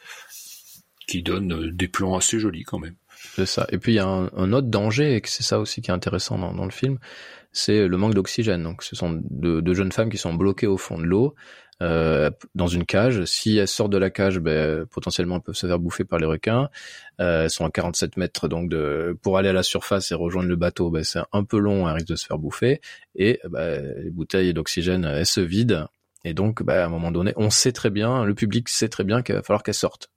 qui 1.07 1.23
donne 1.23 1.71
des 1.71 1.87
plans 1.87 2.15
assez 2.15 2.39
jolis 2.39 2.63
quand 2.63 2.79
même. 2.79 2.95
C'est 3.35 3.47
ça. 3.47 3.67
Et 3.71 3.77
puis 3.77 3.93
il 3.93 3.95
y 3.95 3.99
a 3.99 4.07
un, 4.07 4.53
autre 4.53 4.67
danger, 4.67 5.15
et 5.15 5.21
c'est 5.25 5.43
ça 5.43 5.59
aussi 5.59 5.81
qui 5.81 5.89
est 5.89 5.93
intéressant 5.93 6.37
dans, 6.37 6.53
dans 6.53 6.65
le 6.65 6.71
film, 6.71 6.99
c'est 7.51 7.87
le 7.87 7.97
manque 7.97 8.13
d'oxygène. 8.13 8.63
Donc 8.63 8.83
ce 8.83 8.95
sont 8.95 9.19
deux 9.29 9.61
de 9.61 9.73
jeunes 9.73 9.91
femmes 9.91 10.09
qui 10.09 10.17
sont 10.17 10.33
bloquées 10.33 10.67
au 10.67 10.77
fond 10.77 10.99
de 10.99 11.05
l'eau, 11.05 11.35
euh, 11.81 12.29
dans 12.55 12.67
une 12.67 12.85
cage. 12.85 13.23
Si 13.25 13.57
elles 13.57 13.67
sortent 13.67 13.91
de 13.91 13.97
la 13.97 14.09
cage, 14.09 14.39
ben, 14.39 14.85
potentiellement 14.85 15.35
elles 15.35 15.41
peuvent 15.41 15.55
se 15.55 15.67
faire 15.67 15.79
bouffer 15.79 16.03
par 16.03 16.19
les 16.19 16.25
requins. 16.25 16.69
Euh, 17.19 17.43
elles 17.43 17.49
sont 17.49 17.65
à 17.65 17.69
47 17.69 18.17
mètres, 18.17 18.47
donc 18.47 18.69
de, 18.69 19.17
pour 19.21 19.37
aller 19.37 19.49
à 19.49 19.53
la 19.53 19.63
surface 19.63 20.11
et 20.11 20.15
rejoindre 20.15 20.49
le 20.49 20.55
bateau, 20.55 20.89
ben, 20.89 21.03
c'est 21.03 21.19
un 21.31 21.43
peu 21.43 21.57
long, 21.57 21.87
elles 21.87 21.95
risquent 21.95 22.09
de 22.09 22.15
se 22.15 22.25
faire 22.25 22.37
bouffer. 22.37 22.81
Et 23.15 23.39
ben, 23.49 23.93
les 24.03 24.09
bouteilles 24.09 24.53
d'oxygène, 24.53 25.05
elles 25.05 25.25
se 25.25 25.41
vident. 25.41 25.87
Et 26.23 26.33
donc, 26.33 26.63
ben, 26.63 26.75
à 26.75 26.85
un 26.85 26.89
moment 26.89 27.11
donné, 27.11 27.33
on 27.37 27.49
sait 27.49 27.71
très 27.71 27.89
bien, 27.89 28.25
le 28.25 28.33
public 28.33 28.69
sait 28.69 28.89
très 28.89 29.03
bien 29.03 29.21
qu'il 29.21 29.35
va 29.35 29.43
falloir 29.43 29.63
qu'elles 29.63 29.73
sortent. 29.73 30.09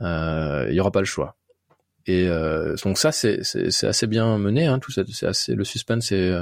Euh, 0.00 0.66
il 0.70 0.74
y 0.74 0.80
aura 0.80 0.90
pas 0.90 1.00
le 1.00 1.06
choix. 1.06 1.36
Et 2.06 2.26
euh, 2.28 2.74
donc 2.84 2.96
ça, 2.96 3.12
c'est 3.12 3.42
assez 3.84 4.06
bien 4.06 4.38
mené, 4.38 4.66
hein, 4.66 4.78
tout 4.78 4.90
ça. 4.90 5.02
C'est 5.12 5.26
assez 5.26 5.54
le 5.54 5.64
suspense 5.64 6.10
est, 6.12 6.32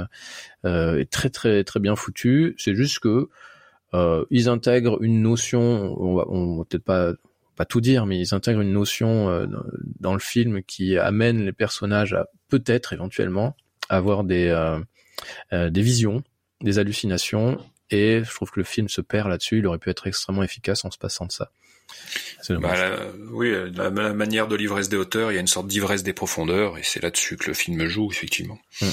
euh, 0.65 0.97
est 0.97 1.11
très 1.11 1.29
très 1.29 1.63
très 1.65 1.81
bien 1.81 1.95
foutu. 1.95 2.55
C'est 2.57 2.73
juste 2.73 2.99
que 2.99 3.29
euh, 3.93 4.25
ils 4.29 4.49
intègrent 4.49 5.01
une 5.01 5.21
notion, 5.21 5.59
on 5.99 6.15
va, 6.15 6.25
on 6.27 6.57
va 6.57 6.65
peut-être 6.65 6.83
pas 6.83 7.13
pas 7.55 7.65
tout 7.65 7.81
dire, 7.81 8.05
mais 8.05 8.19
ils 8.19 8.35
intègrent 8.35 8.61
une 8.61 8.71
notion 8.71 9.29
euh, 9.29 9.47
dans 9.99 10.13
le 10.13 10.19
film 10.19 10.61
qui 10.61 10.95
amène 10.97 11.43
les 11.43 11.53
personnages 11.53 12.13
à 12.13 12.27
peut-être 12.49 12.93
éventuellement 12.93 13.55
avoir 13.89 14.23
des 14.23 14.49
euh, 14.49 15.69
des 15.69 15.81
visions, 15.81 16.23
des 16.61 16.77
hallucinations, 16.77 17.57
et 17.89 18.21
je 18.23 18.31
trouve 18.33 18.51
que 18.51 18.59
le 18.59 18.65
film 18.65 18.89
se 18.89 19.01
perd 19.01 19.29
là-dessus. 19.29 19.59
Il 19.59 19.67
aurait 19.67 19.79
pu 19.79 19.89
être 19.89 20.05
extrêmement 20.07 20.43
efficace 20.43 20.85
en 20.85 20.91
se 20.91 20.97
passant 20.97 21.25
de 21.25 21.31
ça. 21.31 21.51
Bah, 22.49 22.73
oui, 23.31 23.53
la, 23.75 23.89
manière 23.89 24.47
de 24.47 24.55
l'ivresse 24.55 24.89
des 24.89 24.97
hauteurs, 24.97 25.31
il 25.31 25.35
y 25.35 25.37
a 25.37 25.41
une 25.41 25.47
sorte 25.47 25.67
d'ivresse 25.67 26.03
des 26.03 26.13
profondeurs, 26.13 26.77
et 26.77 26.83
c'est 26.83 27.01
là-dessus 27.01 27.35
que 27.35 27.47
le 27.47 27.53
film 27.53 27.87
joue 27.87 28.09
effectivement. 28.11 28.57
Hum. 28.81 28.89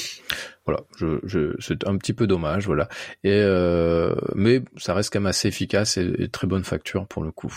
Voilà, 0.67 0.81
je, 0.97 1.21
je, 1.25 1.55
c'est 1.61 1.87
un 1.87 1.97
petit 1.99 2.15
peu 2.15 2.27
dommage, 2.27 2.67
voilà. 2.67 2.89
Et 3.23 3.31
euh, 3.33 4.15
mais 4.35 4.63
ça 4.77 4.95
reste 4.95 5.13
quand 5.13 5.21
même 5.21 5.27
assez 5.27 5.49
efficace 5.49 5.99
et, 5.99 6.29
très 6.33 6.47
bonne 6.47 6.65
facture 6.65 7.07
pour 7.07 7.23
le 7.23 7.31
coup. 7.31 7.55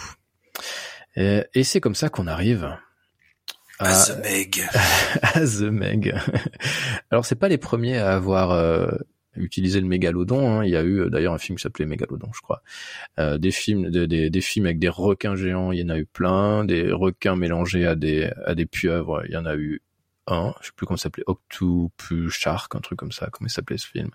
Et, 1.16 1.44
et 1.54 1.64
c'est 1.64 1.80
comme 1.80 1.96
ça 1.96 2.10
qu'on 2.10 2.28
arrive 2.28 2.78
à, 3.80 3.94
The 3.94 4.24
Meg. 4.24 4.68
à 5.22 5.40
The 5.40 5.72
Meg. 5.72 6.16
Alors 7.12 7.26
c'est 7.26 7.36
pas 7.36 7.48
les 7.48 7.58
premiers 7.58 7.98
à 7.98 8.14
avoir 8.16 8.52
euh, 8.52 8.90
utiliser 9.38 9.82
le 9.82 9.88
mégalodon. 9.88 10.50
Hein. 10.50 10.66
Il 10.66 10.72
y 10.72 10.76
a 10.76 10.84
eu 10.84 11.02
euh, 11.02 11.10
d'ailleurs 11.10 11.34
un 11.34 11.38
film 11.38 11.58
qui 11.58 11.64
s'appelait 11.64 11.86
Mégalodon, 11.86 12.30
je 12.34 12.42
crois. 12.42 12.62
Euh, 13.20 13.38
des 13.38 13.52
films, 13.52 13.90
des, 13.90 14.30
des, 14.30 14.42
films 14.42 14.66
avec 14.66 14.80
des 14.80 14.90
requins 14.90 15.36
géants, 15.36 15.72
il 15.72 15.80
y 15.80 15.84
en 15.84 15.90
a 15.90 15.98
eu 15.98 16.06
plein. 16.06 16.66
Des 16.66 16.92
requins 16.92 17.36
mélangés 17.36 17.86
à 17.86 17.96
des 17.96 18.30
à 18.46 18.56
des 18.56 18.66
pieuvres, 18.66 19.24
il 19.26 19.34
y 19.34 19.38
en 19.38 19.46
a 19.46 19.56
eu 19.56 19.82
un, 20.28 20.54
je 20.62 20.68
sais 20.68 20.72
plus 20.76 20.86
comment 20.86 20.98
s'appelait, 20.98 21.24
Octopus 21.28 22.30
Shark, 22.30 22.76
un 22.76 22.80
truc 22.80 23.00
comme 23.00 23.12
ça, 23.12 23.30
comment 23.32 23.48
il 23.48 23.52
s'appelait 23.52 23.78
ce 23.78 23.88
film 23.88 24.10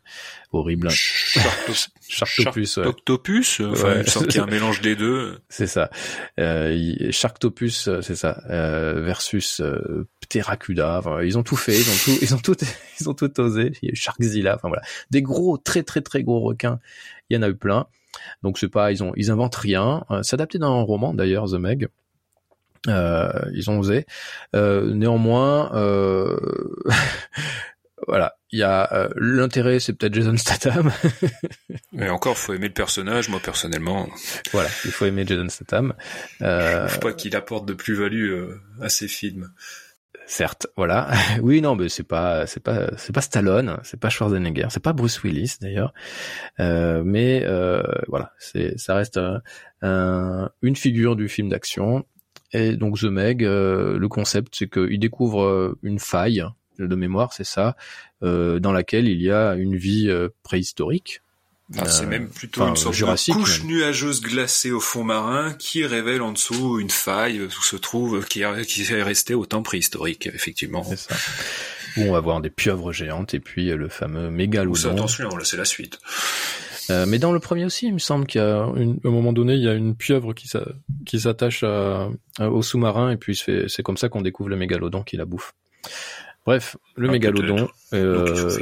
Horrible. 0.52 0.90
Sharktopus, 2.08 2.76
ouais. 2.76 2.86
Octopus, 2.86 3.60
enfin, 3.60 4.00
il 4.00 4.08
semble 4.08 4.26
qu'il 4.28 4.36
y 4.36 4.40
a 4.40 4.44
un 4.44 4.46
mélange 4.50 4.80
des 4.80 4.96
deux. 4.96 5.40
C'est 5.48 5.66
ça. 5.66 5.90
Euh, 6.38 7.10
Sharktopus, 7.10 7.88
c'est 8.00 8.16
ça, 8.16 8.42
euh, 8.50 9.02
versus 9.02 9.60
euh, 9.60 10.06
Pteracuda. 10.20 10.98
Enfin, 10.98 11.22
ils 11.22 11.38
ont 11.38 11.42
tout 11.42 11.56
fait, 11.56 11.78
ils 11.78 11.90
ont 11.90 12.04
tout, 12.04 12.18
ils 12.22 12.34
ont 12.34 12.38
tout, 12.38 12.56
ils 13.00 13.08
ont 13.08 13.14
tout 13.14 13.40
osé. 13.40 13.72
Il 13.82 13.86
y 13.86 13.90
a 13.90 13.92
eu 13.92 13.96
Sharkzilla, 13.96 14.56
enfin 14.56 14.68
voilà, 14.68 14.82
des 15.10 15.22
gros, 15.22 15.58
très 15.58 15.82
très 15.82 16.02
très 16.02 16.22
gros 16.22 16.40
requins. 16.40 16.78
Il 17.30 17.36
y 17.36 17.38
en 17.38 17.42
a 17.42 17.48
eu 17.48 17.56
plein. 17.56 17.86
Donc 18.42 18.58
c'est 18.58 18.68
pas, 18.68 18.92
ils 18.92 19.02
ont, 19.02 19.12
ils 19.16 19.30
inventent 19.30 19.56
rien. 19.56 20.04
Euh, 20.10 20.22
c'est 20.22 20.34
adapté 20.34 20.58
d'un 20.58 20.68
roman 20.68 21.14
d'ailleurs, 21.14 21.50
The 21.50 21.54
Meg. 21.54 21.88
Euh, 22.89 23.33
ils 23.55 23.70
ont 23.70 23.78
osé. 23.78 24.07
Euh, 24.55 24.93
néanmoins, 24.93 25.70
euh, 25.74 26.37
voilà, 28.09 28.37
il 28.51 28.59
y 28.59 28.62
a 28.62 28.93
euh, 28.93 29.09
l'intérêt, 29.16 29.78
c'est 29.80 29.93
peut-être 29.93 30.14
Jason 30.14 30.37
Statham. 30.37 30.91
Mais 31.93 32.09
encore, 32.09 32.37
faut 32.37 32.55
aimer 32.55 32.68
le 32.68 32.74
personnage. 32.74 33.28
Moi, 33.28 33.41
personnellement, 33.41 34.09
voilà, 34.53 34.68
il 34.85 34.91
faut 34.91 35.07
aimer 35.07 35.24
Jason 35.26 35.49
Statham. 35.49 35.95
Euh, 36.43 36.89
faut 36.89 37.01
pas 37.01 37.12
qu'il 37.12 37.37
apporte 37.37 37.66
de 37.66 37.74
plus-value 37.74 38.51
à 38.80 38.89
ses 38.89 39.09
films. 39.09 39.51
Certes, 40.26 40.66
voilà. 40.76 41.11
Oui, 41.43 41.61
non, 41.61 41.76
mais 41.76 41.89
c'est 41.89 42.03
pas, 42.07 42.47
c'est 42.47 42.62
pas, 42.62 42.91
c'est 42.97 43.12
pas 43.12 43.20
Stallone, 43.20 43.78
c'est 43.83 44.01
pas 44.01 44.09
Schwarzenegger, 44.09 44.68
c'est 44.70 44.83
pas 44.83 44.93
Bruce 44.93 45.22
Willis 45.22 45.57
d'ailleurs. 45.61 45.93
Euh, 46.61 47.03
mais 47.05 47.43
euh, 47.45 47.83
voilà, 48.09 48.33
c'est, 48.39 48.78
ça 48.78 48.95
reste 48.95 49.20
un, 49.83 50.51
une 50.62 50.76
figure 50.76 51.16
du 51.16 51.28
film 51.28 51.49
d'action 51.49 52.05
et 52.53 52.76
donc 52.76 52.98
The 52.98 53.05
Meg, 53.05 53.44
euh, 53.44 53.98
le 53.98 54.09
concept, 54.09 54.55
c'est 54.57 54.70
qu'il 54.70 54.98
découvre 54.98 55.42
euh, 55.42 55.78
une 55.82 55.98
faille 55.98 56.44
de 56.78 56.94
mémoire, 56.94 57.32
c'est 57.32 57.44
ça, 57.44 57.76
euh, 58.22 58.59
dans 58.59 58.72
laquelle 58.72 59.09
il 59.09 59.20
y 59.20 59.30
a 59.30 59.55
une 59.55 59.76
vie 59.76 60.11
préhistorique. 60.42 61.22
c'est 61.86 62.07
même 62.07 62.28
plutôt 62.28 62.66
une 62.66 62.76
sorte 62.76 62.98
de 62.98 63.32
couche 63.32 63.64
nuageuse 63.64 64.20
glacée 64.20 64.72
au 64.72 64.80
fond 64.80 65.05
marin 65.05 65.55
qui 65.55 65.86
révèle 65.86 66.22
en 66.22 66.32
dessous 66.32 66.78
une 66.80 66.90
faille 66.90 67.40
où 67.40 67.50
se 67.50 67.76
trouve 67.76 68.24
qui 68.26 68.42
qui 68.66 68.82
est 68.82 69.03
restée 69.03 69.34
au 69.34 69.46
temps 69.46 69.62
préhistorique, 69.62 70.26
effectivement. 70.26 70.84
C'est 70.84 70.98
ça. 70.98 71.14
Où 71.96 72.03
on 72.03 72.12
va 72.12 72.20
voir 72.20 72.40
des 72.40 72.50
pieuvres 72.50 72.92
géantes 72.92 73.34
et 73.34 73.40
puis 73.40 73.68
le 73.68 73.88
fameux 73.88 74.30
mégalodon. 74.30 74.92
Attention, 74.92 75.36
là 75.36 75.44
c'est 75.44 75.59
la 75.59 75.66
suite. 75.66 75.98
Euh, 76.91 77.07
mais 77.07 77.18
dans 77.18 77.33
le 77.33 77.41
premier 77.41 77.64
aussi, 77.64 77.87
il 77.87 77.95
me 77.95 77.99
semble 77.99 78.26
qu'à 78.26 78.64
un 78.64 78.99
moment 79.05 79.33
donné, 79.33 79.55
il 79.55 79.62
y 79.62 79.68
a 79.68 79.74
une 79.74 79.95
pieuvre 79.95 80.35
qui 80.35 81.20
s'attache 81.20 81.64
au 81.64 82.62
sous-marin 82.62 83.11
et 83.11 83.16
puis 83.16 83.37
c'est 83.37 83.83
comme 83.83 83.97
ça 83.97 84.09
qu'on 84.09 84.22
découvre 84.22 84.49
le 84.49 84.57
mégalodon 84.57 85.03
qui 85.03 85.16
la 85.16 85.24
bouffe. 85.24 85.55
Bref, 86.45 86.76
le 86.97 87.09
ah, 87.09 87.12
mégalodon. 87.12 87.68
Euh, 87.93 88.59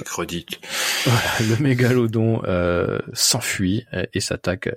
le 1.40 1.62
mégalodon 1.62 2.42
euh, 2.44 2.98
s'enfuit 3.14 3.86
et 4.12 4.20
s'attaque 4.20 4.68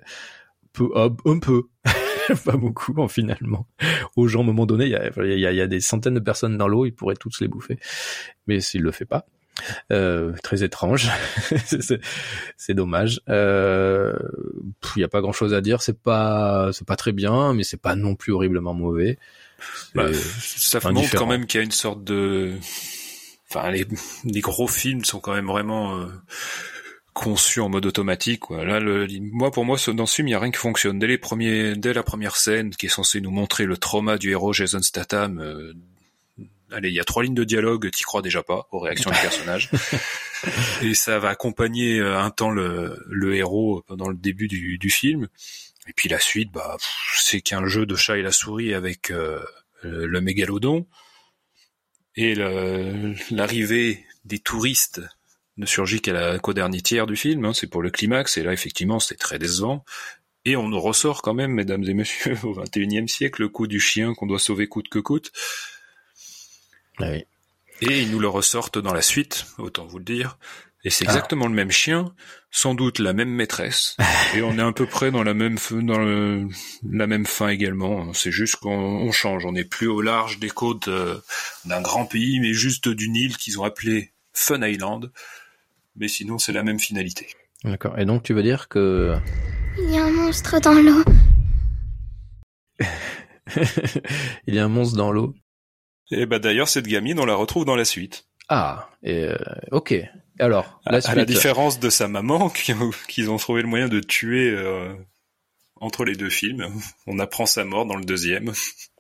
peu, 0.72 0.90
un 0.96 1.40
peu, 1.40 1.64
pas 2.46 2.56
beaucoup 2.56 2.94
en 2.98 3.10
finalement, 3.10 3.68
aux 4.16 4.28
gens. 4.28 4.40
À 4.40 4.44
un 4.44 4.46
moment 4.46 4.66
donné, 4.66 4.86
il 4.86 4.92
y 4.92 4.96
a, 4.96 5.12
il 5.18 5.56
y 5.56 5.62
a 5.62 5.68
des 5.68 5.82
centaines 5.82 6.14
de 6.14 6.20
personnes 6.22 6.58
dans 6.58 6.68
l'eau, 6.68 6.86
il 6.86 6.94
pourrait 6.94 7.16
tous 7.16 7.42
les 7.42 7.48
bouffer, 7.48 7.78
mais 8.48 8.62
s'il 8.62 8.82
le 8.82 8.92
fait 8.92 9.06
pas. 9.06 9.26
Euh, 9.92 10.34
très 10.44 10.64
étrange. 10.64 11.10
c'est 12.58 12.74
dommage. 12.74 13.22
Il 13.28 13.34
euh, 13.34 14.14
n'y 14.96 15.04
a 15.04 15.08
pas 15.08 15.22
grand 15.22 15.34
chose 15.34 15.54
à 15.54 15.62
dire. 15.62 15.82
C'est 15.82 16.00
pas, 16.00 16.72
c'est 16.74 16.88
pas 16.88 16.96
très 16.96 17.12
bien, 17.12 17.54
mais 17.54 17.64
c'est 17.64 17.82
pas 17.82 17.96
non 17.96 18.16
plus 18.16 18.34
horriblement 18.34 18.74
mauvais. 18.74 19.18
Bah, 19.96 20.08
ça 20.14 20.80
montre 20.92 21.16
quand 21.16 21.28
même 21.28 21.46
qu'il 21.46 21.60
y 21.60 21.62
a 21.62 21.64
une 21.64 21.72
sorte 21.72 22.04
de, 22.04 22.52
enfin 23.50 23.72
les, 23.72 23.86
les 24.26 24.42
gros 24.42 24.68
films 24.68 25.06
sont 25.06 25.22
quand 25.22 25.34
même 25.34 25.48
vraiment 25.48 25.98
euh, 25.98 26.08
conçus 27.14 27.62
en 27.62 27.70
mode 27.70 27.86
automatique. 27.86 28.42
Quoi. 28.42 28.66
Là, 28.66 28.82
le, 28.82 29.08
moi 29.32 29.52
pour 29.52 29.64
moi 29.64 29.78
dans 29.94 30.06
ce 30.06 30.16
film 30.16 30.28
il 30.28 30.32
y 30.32 30.34
a 30.34 30.40
rien 30.40 30.52
qui 30.52 30.58
fonctionne. 30.58 31.00
Dès 31.00 31.08
les 31.08 31.18
premiers, 31.18 31.76
dès 31.76 31.94
la 31.94 32.04
première 32.04 32.36
scène 32.36 32.72
qui 32.72 32.88
est 32.88 32.90
censée 32.90 33.22
nous 33.22 33.32
montrer 33.32 33.66
le 33.66 33.78
trauma 33.78 34.18
du 34.18 34.32
héros 34.32 34.52
Jason 34.52 34.82
Statham. 34.82 35.40
Allez, 36.74 36.90
il 36.90 36.96
y 36.96 37.00
a 37.00 37.04
trois 37.04 37.24
lignes 37.24 37.36
de 37.36 37.44
dialogue, 37.44 37.90
t'y 37.92 38.04
crois 38.04 38.22
déjà 38.22 38.44
pas 38.44 38.68
aux 38.72 38.80
réactions 38.80 39.12
du 39.12 39.18
personnage. 39.22 39.70
et 40.82 40.94
ça 40.94 41.20
va 41.20 41.30
accompagner 41.30 42.00
euh, 42.00 42.20
un 42.20 42.30
temps 42.30 42.52
le, 42.52 43.04
le 43.08 43.36
héros 43.36 43.84
pendant 43.88 44.10
le 44.10 44.16
début 44.16 44.48
du, 44.48 44.78
du, 44.78 44.90
film. 44.90 45.28
Et 45.88 45.94
puis 45.94 46.10
la 46.10 46.20
suite, 46.20 46.52
bah, 46.52 46.78
c'est 47.16 47.42
qu'un 47.42 47.66
jeu 47.68 47.86
de 47.86 47.96
chat 47.96 48.18
et 48.18 48.22
la 48.22 48.32
souris 48.32 48.74
avec 48.74 49.12
euh, 49.12 49.40
le 49.84 50.22
mégalodon. 50.22 50.88
Et 52.16 52.36
l'arrivée 53.32 54.06
des 54.24 54.40
touristes 54.40 55.02
ne 55.58 55.66
surgit 55.66 56.02
qu'à 56.02 56.40
qu'au 56.40 56.54
dernier 56.54 56.82
tiers 56.82 57.08
du 57.08 57.16
film. 57.16 57.46
Hein, 57.46 57.54
c'est 57.54 57.68
pour 57.68 57.82
le 57.82 57.90
climax. 57.90 58.38
Et 58.38 58.44
là, 58.44 58.54
effectivement, 58.54 59.00
c'est 59.00 59.16
très 59.16 59.40
décevant. 59.40 59.84
Et 60.46 60.56
on 60.56 60.70
ressort 60.80 61.22
quand 61.22 61.34
même, 61.34 61.52
mesdames 61.52 61.84
et 61.84 61.94
messieurs, 61.94 62.38
au 62.44 62.54
XXIe 62.54 63.08
siècle, 63.08 63.42
le 63.42 63.50
coup 63.50 63.68
du 63.68 63.80
chien 63.80 64.14
qu'on 64.14 64.28
doit 64.28 64.40
sauver 64.40 64.68
coûte 64.68 64.90
que 64.90 65.00
coûte. 65.00 65.32
Ah 67.00 67.16
et 67.82 68.02
ils 68.02 68.12
nous 68.12 68.20
le 68.20 68.28
ressortent 68.28 68.78
dans 68.78 68.94
la 68.94 69.02
suite, 69.02 69.46
autant 69.58 69.86
vous 69.86 69.98
le 69.98 70.06
dire. 70.06 70.38
Et 70.86 70.90
c'est 70.90 71.06
exactement 71.06 71.48
le 71.48 71.54
même 71.54 71.72
chien, 71.72 72.14
sans 72.52 72.76
doute 72.76 73.00
la 73.00 73.14
même 73.14 73.30
maîtresse, 73.30 73.96
et 74.36 74.42
on 74.42 74.58
est 74.58 74.62
à 74.62 74.72
peu 74.74 74.86
près 74.86 75.12
dans 75.12 75.24
la 75.24 75.34
même 75.34 75.58
dans 75.72 76.00
la 76.84 77.08
même 77.08 77.26
fin 77.26 77.48
également. 77.48 78.14
C'est 78.14 78.32
juste 78.32 78.58
qu'on 78.58 79.10
change, 79.14 79.46
on 79.46 79.54
n'est 79.54 79.64
plus 79.64 79.88
au 79.88 80.02
large 80.02 80.40
des 80.40 80.50
côtes 80.50 80.90
euh, 80.90 81.18
d'un 81.64 81.82
grand 81.82 82.06
pays, 82.06 82.42
mais 82.42 82.52
juste 82.54 82.90
d'une 82.90 83.16
île 83.16 83.38
qu'ils 83.38 83.62
ont 83.62 83.64
appelée 83.64 84.12
Fun 84.34 84.62
Island. 84.62 85.10
Mais 85.96 86.10
sinon, 86.10 86.38
c'est 86.38 86.52
la 86.54 86.64
même 86.64 86.80
finalité. 86.80 87.28
D'accord. 87.64 87.98
Et 87.98 88.06
donc, 88.06 88.24
tu 88.24 88.34
veux 88.34 88.44
dire 88.44 88.68
que 88.68 89.16
il 89.78 89.90
y 89.90 89.98
a 89.98 90.06
un 90.06 90.12
monstre 90.12 90.60
dans 90.60 90.74
l'eau. 90.74 91.04
il 94.48 94.54
y 94.54 94.60
a 94.60 94.66
un 94.66 94.70
monstre 94.70 94.98
dans 94.98 95.12
l'eau. 95.12 95.34
Et 96.14 96.26
bah 96.26 96.40
d'ailleurs 96.40 96.68
cette 96.68 96.88
gamine 96.88 97.20
on 97.20 97.26
la 97.26 97.36
retrouve 97.36 97.66
dans 97.66 97.76
la 97.76 97.86
suite. 97.86 98.26
Ah, 98.50 98.90
et 99.04 99.26
euh, 99.26 99.38
ok. 99.72 99.96
Alors 100.40 100.82
la 100.86 101.00
à, 101.06 101.16
la 101.16 101.26
différence 101.26 101.80
de 101.80 101.90
sa 101.90 102.08
maman 102.08 102.50
qu'ils 103.08 103.30
ont 103.30 103.38
trouvé 103.38 103.62
le 103.62 103.68
moyen 103.68 103.88
de 103.88 104.00
tuer 104.00 104.52
euh, 104.52 104.94
entre 105.80 106.06
les 106.06 106.16
deux 106.16 106.30
films, 106.30 106.66
on 107.08 107.20
apprend 107.20 107.46
sa 107.46 107.66
mort 107.66 107.86
dans 107.86 107.96
le 107.96 108.06
deuxième. 108.06 108.52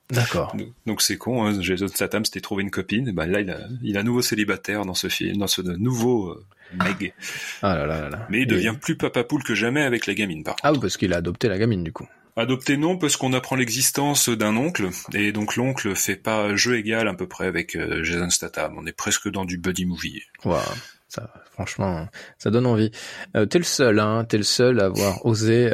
D'accord. 0.09 0.55
Donc 0.85 1.01
c'est 1.01 1.17
con, 1.17 1.45
hein, 1.45 1.59
Jason 1.61 1.87
Statham 1.87 2.25
s'était 2.25 2.41
trouvé 2.41 2.61
une 2.63 2.71
copine, 2.71 3.11
bah 3.11 3.25
là 3.25 3.41
il 3.41 3.49
a, 3.49 3.59
il 3.81 3.97
a 3.97 4.03
nouveau 4.03 4.21
célibataire 4.21 4.85
dans 4.85 4.93
ce 4.93 5.07
film, 5.07 5.37
dans 5.37 5.47
ce 5.47 5.61
nouveau 5.61 6.29
euh, 6.29 6.45
Meg. 6.73 7.13
Ah 7.61 7.75
là 7.75 7.85
là 7.85 8.09
là. 8.09 8.27
Mais 8.29 8.41
il 8.41 8.47
devient 8.47 8.75
plus 8.79 8.97
papa 8.97 9.23
poule 9.23 9.43
que 9.43 9.55
jamais 9.55 9.81
avec 9.81 10.05
la 10.05 10.13
gamine 10.13 10.43
par 10.43 10.55
contre. 10.55 10.65
Ah 10.65 10.73
oui 10.73 10.79
parce 10.81 10.97
qu'il 10.97 11.13
a 11.13 11.17
adopté 11.17 11.47
la 11.47 11.57
gamine 11.57 11.83
du 11.83 11.91
coup. 11.91 12.07
Adopté 12.35 12.77
non 12.77 12.97
parce 12.97 13.15
qu'on 13.15 13.33
apprend 13.33 13.55
l'existence 13.55 14.27
d'un 14.29 14.57
oncle 14.57 14.89
et 15.13 15.31
donc 15.31 15.55
l'oncle 15.55 15.95
fait 15.95 16.15
pas 16.15 16.55
jeu 16.55 16.77
égal 16.77 17.07
à 17.07 17.13
peu 17.13 17.27
près 17.27 17.45
avec 17.45 17.75
euh, 17.75 18.03
Jason 18.03 18.29
Statham. 18.31 18.75
On 18.77 18.87
est 18.87 18.93
presque 18.93 19.29
dans 19.29 19.45
du 19.45 19.57
buddy 19.59 19.85
movie. 19.85 20.21
Wow. 20.43 20.57
Ça, 21.07 21.31
franchement, 21.51 22.07
ça 22.39 22.49
donne 22.49 22.65
envie. 22.65 22.89
Euh, 23.35 23.45
t'es 23.45 23.59
le 23.59 23.63
seul, 23.63 23.99
hein, 23.99 24.25
t'es 24.27 24.37
le 24.37 24.43
seul 24.43 24.79
à 24.79 24.85
avoir 24.85 25.23
osé 25.27 25.69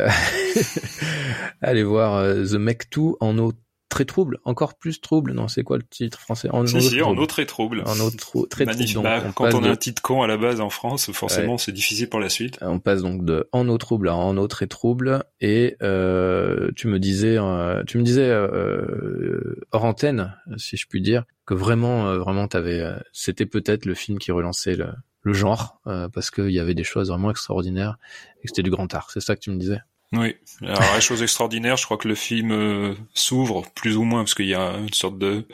aller 1.62 1.84
voir 1.84 2.16
euh, 2.16 2.44
The 2.44 2.56
Mech 2.56 2.90
2 2.92 3.02
en 3.22 3.38
autre 3.38 3.58
très 3.90 4.06
trouble, 4.06 4.40
encore 4.46 4.78
plus 4.78 5.02
trouble. 5.02 5.34
Non, 5.34 5.48
c'est 5.48 5.64
quoi 5.64 5.78
le 5.78 5.84
titre 5.84 6.20
français? 6.20 6.48
En 6.52 6.66
si, 6.66 6.82
si, 6.82 7.02
en 7.02 7.18
eau 7.18 7.26
très 7.26 7.46
trouble. 7.46 7.84
En 7.86 8.00
eau 8.00 8.10
très 8.46 8.66
trouble. 8.66 9.04
Bah, 9.04 9.24
quand 9.36 9.54
on 9.54 9.64
a 9.64 9.70
un 9.70 9.76
titre 9.76 10.02
con 10.02 10.22
à 10.22 10.28
la 10.28 10.38
base 10.38 10.62
en 10.62 10.70
France, 10.70 11.12
forcément, 11.12 11.58
c'est 11.58 11.72
difficile 11.72 12.08
pour 12.08 12.20
la 12.20 12.30
suite. 12.30 12.58
On 12.62 12.80
passe 12.80 13.02
donc 13.02 13.26
de 13.26 13.50
en 13.52 13.68
eau 13.68 13.78
trouble 13.78 14.10
à 14.10 14.16
en 14.16 14.38
eau 14.38 14.48
très 14.48 14.68
trouble. 14.68 15.24
Et 15.42 15.76
euh, 15.82 16.72
tu 16.76 16.88
me 16.88 17.00
disais, 17.00 17.38
euh, 17.38 17.84
tu 17.86 17.98
me 17.98 18.04
disais 18.04 18.30
euh, 18.30 18.48
euh, 18.48 19.60
hors 19.72 19.86
antenne, 19.86 20.36
si 20.58 20.78
je 20.78 20.88
puis 20.88 21.02
dire, 21.02 21.26
que 21.46 21.54
vraiment, 21.54 22.18
vraiment, 22.18 22.48
t'avais, 22.48 22.86
c'était 23.12 23.48
peut-être 23.48 23.86
le 23.86 23.96
film 23.96 24.20
qui 24.20 24.32
relançait 24.32 24.76
le, 24.76 24.90
le 25.24 25.34
genre 25.34 25.82
parce 26.14 26.30
qu'il 26.30 26.52
y 26.52 26.60
avait 26.60 26.76
des 26.76 26.84
choses 26.84 27.10
vraiment 27.10 27.32
extraordinaires 27.32 27.98
et 28.38 28.44
que 28.44 28.50
c'était 28.50 28.64
du 28.64 28.70
grand 28.70 28.94
art. 28.94 29.10
C'est 29.12 29.20
ça 29.20 29.36
que 29.36 29.42
tu 29.42 29.50
me 29.50 29.58
disais? 29.58 29.80
Oui. 30.12 30.36
Alors 30.62 30.80
la 30.80 31.00
chose 31.00 31.22
extraordinaire, 31.22 31.78
je 31.78 31.86
crois 31.86 31.98
que 31.98 32.08
le 32.08 32.16
film 32.16 32.96
s'ouvre 33.14 33.64
plus 33.76 33.96
ou 33.96 34.04
moins 34.04 34.22
parce 34.22 34.34
qu'il 34.34 34.48
y 34.48 34.56
a 34.56 34.78
une 34.78 34.94
sorte 34.94 35.18
de 35.18 35.46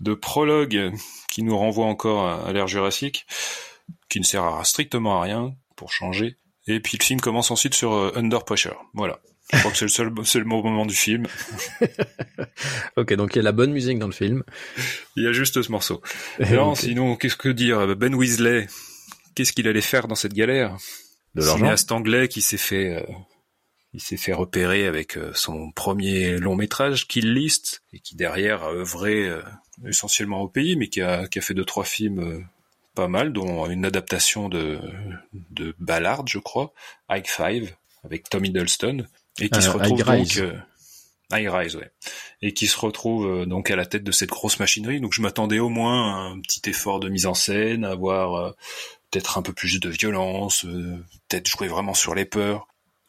de 0.00 0.14
prologue 0.14 0.92
qui 1.30 1.42
nous 1.42 1.56
renvoie 1.56 1.86
encore 1.86 2.46
à, 2.46 2.52
l'ère 2.52 2.66
jurassique, 2.66 3.26
qui 4.08 4.20
ne 4.20 4.24
sert 4.24 4.44
à 4.44 4.64
strictement 4.64 5.20
à 5.20 5.24
rien 5.24 5.54
pour 5.76 5.92
changer. 5.92 6.36
Et 6.66 6.80
puis 6.80 6.98
le 6.98 7.04
film 7.04 7.20
commence 7.20 7.50
ensuite 7.50 7.74
sur 7.74 7.92
Under 8.16 8.44
Pressure. 8.44 8.84
Voilà. 8.94 9.20
Je 9.52 9.58
crois 9.60 9.70
que 9.70 9.76
c'est 9.76 9.84
le 9.84 9.90
seul, 9.90 10.12
c'est 10.24 10.40
le 10.40 10.44
moment 10.44 10.86
du 10.86 10.94
film. 10.94 11.26
ok, 12.96 13.14
donc 13.14 13.34
il 13.34 13.36
y 13.36 13.40
a 13.40 13.44
la 13.44 13.52
bonne 13.52 13.72
musique 13.72 13.98
dans 13.98 14.08
le 14.08 14.12
film. 14.12 14.42
Il 15.14 15.22
y 15.22 15.26
a 15.28 15.32
juste 15.32 15.62
ce 15.62 15.70
morceau. 15.70 16.02
non, 16.50 16.74
sinon, 16.74 17.14
qu'est-ce 17.14 17.36
que 17.36 17.48
dire? 17.48 17.96
Ben 17.96 18.12
Weasley, 18.14 18.66
qu'est-ce 19.36 19.52
qu'il 19.52 19.68
allait 19.68 19.80
faire 19.80 20.08
dans 20.08 20.16
cette 20.16 20.34
galère? 20.34 20.76
Cinéaste 21.38 21.92
anglais 21.92 22.28
qui 22.28 22.42
s'est 22.42 22.56
fait, 22.56 22.96
euh, 22.96 23.12
il 23.96 24.00
s'est 24.02 24.16
fait 24.16 24.32
repérer 24.32 24.86
avec 24.86 25.16
euh, 25.16 25.32
son 25.34 25.72
premier 25.72 26.38
long 26.38 26.54
métrage, 26.54 27.08
Kill 27.08 27.32
List, 27.32 27.82
et 27.92 27.98
qui 27.98 28.14
derrière 28.14 28.62
a 28.62 28.72
œuvré 28.72 29.26
euh, 29.26 29.42
essentiellement 29.88 30.42
au 30.42 30.48
pays, 30.48 30.76
mais 30.76 30.88
qui 30.88 31.00
a, 31.00 31.26
qui 31.26 31.38
a 31.40 31.42
fait 31.42 31.54
deux 31.54 31.64
trois 31.64 31.84
films 31.84 32.46
pas 32.94 33.08
mal, 33.08 33.32
dont 33.32 33.66
une 33.66 33.84
adaptation 33.84 34.48
de, 34.48 34.78
de 35.50 35.74
Ballard, 35.78 36.26
je 36.26 36.38
crois, 36.38 36.72
High 37.10 37.26
Five, 37.26 37.74
avec 38.04 38.28
Tom 38.28 38.44
Hiddleston 38.44 39.06
et 39.40 39.50
qui 39.50 39.62
se 39.62 39.68
euh, 39.68 39.72
retrouve 39.72 40.02
donc 40.02 40.36
euh, 40.38 40.56
High 41.32 41.48
Rise, 41.48 41.76
ouais, 41.76 41.90
et 42.42 42.54
qui 42.54 42.66
se 42.66 42.78
retrouve 42.78 43.26
euh, 43.26 43.46
donc 43.46 43.70
à 43.70 43.76
la 43.76 43.84
tête 43.84 44.04
de 44.04 44.12
cette 44.12 44.30
grosse 44.30 44.58
machinerie. 44.58 45.00
Donc 45.00 45.12
je 45.12 45.20
m'attendais 45.20 45.58
au 45.58 45.68
moins 45.68 46.14
à 46.14 46.18
un 46.30 46.40
petit 46.40 46.68
effort 46.70 47.00
de 47.00 47.08
mise 47.08 47.26
en 47.26 47.34
scène, 47.34 47.84
à 47.84 47.90
avoir 47.90 48.54
peut-être 49.10 49.38
un 49.38 49.42
peu 49.42 49.52
plus 49.52 49.78
de 49.78 49.88
violence, 49.88 50.62
peut-être 51.28 51.46
jouer 51.46 51.68
vraiment 51.68 51.94
sur 51.94 52.14
les 52.14 52.24
peurs. 52.24 52.66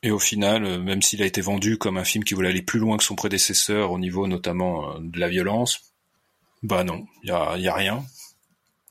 Et 0.07 0.11
au 0.11 0.19
final, 0.19 0.79
même 0.79 1.01
s'il 1.01 1.21
a 1.21 1.25
été 1.25 1.41
vendu 1.41 1.77
comme 1.77 1.97
un 1.97 2.05
film 2.05 2.23
qui 2.23 2.33
voulait 2.33 2.47
aller 2.47 2.61
plus 2.61 2.79
loin 2.79 2.95
que 2.95 3.03
son 3.03 3.15
prédécesseur 3.15 3.91
au 3.91 3.99
niveau 3.99 4.25
notamment 4.25 4.97
de 5.01 5.19
la 5.19 5.27
violence, 5.27 5.91
bah 6.63 6.85
non, 6.85 7.05
il 7.23 7.29
y 7.29 7.31
a, 7.33 7.57
y 7.57 7.67
a 7.67 7.73
rien. 7.73 8.05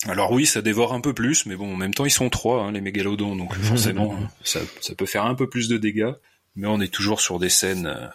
Alors 0.07 0.31
oui, 0.31 0.45
ça 0.45 0.61
dévore 0.61 0.93
un 0.93 1.01
peu 1.01 1.15
plus, 1.15 1.47
mais 1.47 1.57
bon, 1.57 1.73
en 1.73 1.77
même 1.77 1.95
temps, 1.95 2.05
ils 2.05 2.11
sont 2.11 2.29
trois, 2.29 2.65
hein, 2.65 2.73
les 2.73 2.83
mégalodons, 2.83 3.35
donc 3.35 3.55
forcément, 3.63 4.15
ça, 4.45 4.61
ça 4.83 4.95
peut 4.95 5.07
faire 5.07 5.25
un 5.25 5.35
peu 5.35 5.49
plus 5.49 5.69
de 5.69 5.79
dégâts 5.79 6.13
mais 6.57 6.67
on 6.67 6.81
est 6.81 6.93
toujours 6.93 7.21
sur 7.21 7.39
des 7.39 7.51
scènes 7.51 7.87
euh, 7.87 8.09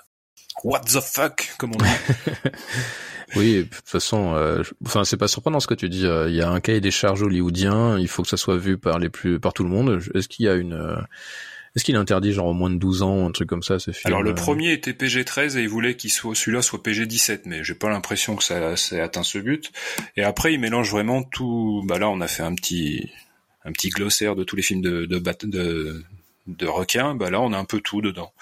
what 0.64 0.82
the 0.82 1.00
fuck 1.00 1.54
comme 1.58 1.72
on 1.76 1.78
dit. 1.78 2.50
oui, 3.36 3.58
de 3.58 3.64
toute 3.64 3.88
façon, 3.88 4.34
euh, 4.36 4.64
enfin 4.86 5.06
c'est 5.06 5.18
pas 5.18 5.28
surprenant 5.28 5.60
ce 5.60 5.68
que 5.68 5.76
tu 5.76 5.88
dis. 5.90 6.06
Euh, 6.06 6.30
il 6.30 6.36
y 6.36 6.42
a 6.42 6.50
un 6.50 6.60
cahier 6.60 6.82
des 6.82 6.92
charges 6.92 7.22
hollywoodien, 7.22 7.98
il 8.00 8.08
faut 8.08 8.24
que 8.24 8.30
ça 8.30 8.38
soit 8.38 8.58
vu 8.58 8.78
par 8.78 9.00
les 9.00 9.10
plus 9.10 9.40
par 9.40 9.54
tout 9.54 9.64
le 9.64 9.70
monde. 9.70 10.02
Est-ce 10.16 10.28
qu'il 10.28 10.46
y 10.46 10.50
a 10.50 10.56
une 10.56 10.98
est-ce 11.76 11.86
qu'il 11.86 11.96
est 11.96 12.00
interdit 12.00 12.34
genre 12.34 12.48
au 12.48 12.54
moins 12.54 12.70
de 12.70 12.76
12 12.76 13.02
ans, 13.02 13.28
un 13.28 13.32
truc 13.32 13.48
comme 13.48 13.64
ça, 13.64 13.80
ce 13.80 13.92
film 13.92 14.02
Alors 14.06 14.24
le 14.24 14.36
premier 14.36 14.74
était 14.74 14.92
PG-13 14.92 15.58
et 15.58 15.62
il 15.62 15.70
voulait 15.70 15.96
qu'il 15.96 16.12
soit 16.12 16.36
celui-là 16.36 16.62
soit 16.62 16.84
PG-17, 16.84 17.42
mais 17.46 17.64
j'ai 17.64 17.76
pas 17.76 17.90
l'impression 17.90 18.36
que 18.36 18.44
ça, 18.44 18.76
ça 18.76 19.02
atteint 19.02 19.24
ce 19.24 19.38
but. 19.38 19.72
Et 20.18 20.24
après 20.24 20.54
il 20.54 20.60
mélange 20.60 20.92
vraiment 20.92 21.24
tout. 21.24 21.82
Bah 21.86 21.98
là 21.98 22.10
on 22.10 22.20
a 22.20 22.28
fait 22.28 22.44
un 22.44 22.56
petit 22.56 23.10
un 23.64 23.72
petit 23.72 23.90
glossaire 23.90 24.36
de 24.36 24.44
tous 24.44 24.58
les 24.58 24.62
films 24.62 24.82
de 24.82 25.06
de, 25.06 25.20
de, 25.20 26.04
de 26.48 26.66
requin, 26.66 27.16
bah 27.16 27.30
là 27.30 27.40
on 27.40 27.54
a 27.54 27.58
un 27.58 27.66
peu 27.66 27.80
tout 27.80 28.02
dedans. 28.02 28.34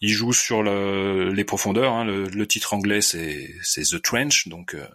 Il 0.00 0.10
joue 0.10 0.32
sur 0.32 0.62
les 0.62 1.44
profondeurs. 1.44 1.92
Hein. 1.92 2.04
Le, 2.04 2.46
titre 2.46 2.74
anglais 2.74 3.00
c'est 3.02 3.54
The 3.62 4.02
Trench, 4.02 4.48
donc 4.48 4.74
euh, 4.74 4.86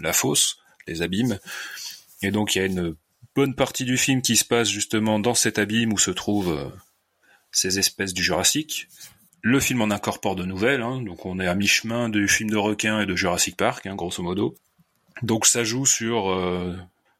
la 0.00 0.12
fosse, 0.12 0.58
les 0.88 1.02
abîmes. 1.02 1.38
Et 2.22 2.32
donc 2.32 2.56
il 2.56 2.58
y 2.58 2.62
a 2.62 2.64
une 2.64 2.96
bonne 3.36 3.54
partie 3.54 3.84
du 3.84 3.96
film 3.96 4.20
qui 4.22 4.36
se 4.36 4.44
passe 4.44 4.68
justement 4.68 5.20
dans 5.20 5.34
cet 5.34 5.58
abîme 5.58 5.92
où 5.92 5.98
se 5.98 6.10
trouvent 6.10 6.56
euh, 6.58 6.70
ces 7.54 7.78
espèces 7.78 8.12
du 8.12 8.22
Jurassique. 8.22 8.88
Le 9.40 9.60
film 9.60 9.82
en 9.82 9.90
incorpore 9.90 10.36
de 10.36 10.44
nouvelles, 10.44 10.82
hein. 10.82 11.02
donc 11.02 11.26
on 11.26 11.38
est 11.38 11.46
à 11.46 11.54
mi-chemin 11.54 12.08
du 12.08 12.28
film 12.28 12.50
de 12.50 12.56
requin 12.56 13.00
et 13.00 13.06
de 13.06 13.14
Jurassic 13.14 13.56
Park, 13.56 13.86
hein, 13.86 13.94
grosso 13.94 14.22
modo. 14.22 14.54
Donc 15.22 15.46
ça 15.46 15.64
joue 15.64 15.86
sur 15.86 16.30
euh, 16.30 16.74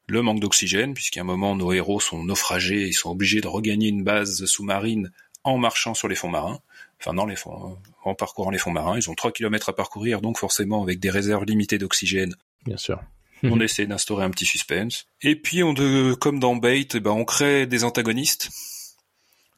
le 0.07 0.21
manque 0.21 0.39
d'oxygène, 0.39 0.93
puisqu'à 0.93 1.21
un 1.21 1.23
moment 1.23 1.55
nos 1.55 1.71
héros 1.71 1.99
sont 1.99 2.23
naufragés, 2.23 2.87
ils 2.87 2.93
sont 2.93 3.11
obligés 3.11 3.41
de 3.41 3.47
regagner 3.47 3.89
une 3.89 4.03
base 4.03 4.45
sous-marine 4.45 5.11
en 5.43 5.59
marchant 5.59 5.93
sur 5.93 6.07
les 6.07 6.15
fonds 6.15 6.29
marins, 6.29 6.59
enfin 6.99 7.13
dans 7.13 7.27
les 7.27 7.35
fonds, 7.35 7.77
en 8.03 8.15
parcourant 8.15 8.49
les 8.49 8.57
fonds 8.57 8.71
marins. 8.71 8.97
Ils 8.97 9.09
ont 9.09 9.13
3 9.13 9.31
km 9.31 9.69
à 9.69 9.75
parcourir, 9.75 10.21
donc 10.21 10.39
forcément 10.39 10.81
avec 10.81 10.99
des 10.99 11.11
réserves 11.11 11.45
limitées 11.45 11.77
d'oxygène. 11.77 12.35
Bien 12.65 12.77
sûr. 12.77 12.99
on 13.43 13.59
essaie 13.59 13.85
d'instaurer 13.85 14.25
un 14.25 14.31
petit 14.31 14.45
suspense. 14.45 15.05
Et 15.21 15.35
puis, 15.35 15.61
on 15.61 15.73
de, 15.73 16.15
comme 16.15 16.39
dans 16.39 16.55
Bait, 16.55 16.87
eh 16.95 16.99
ben, 16.99 17.11
on 17.11 17.25
crée 17.25 17.67
des 17.67 17.83
antagonistes. 17.83 18.49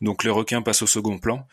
Donc 0.02 0.24
les 0.24 0.30
requins 0.30 0.62
passent 0.62 0.82
au 0.82 0.88
second 0.88 1.18
plan, 1.18 1.48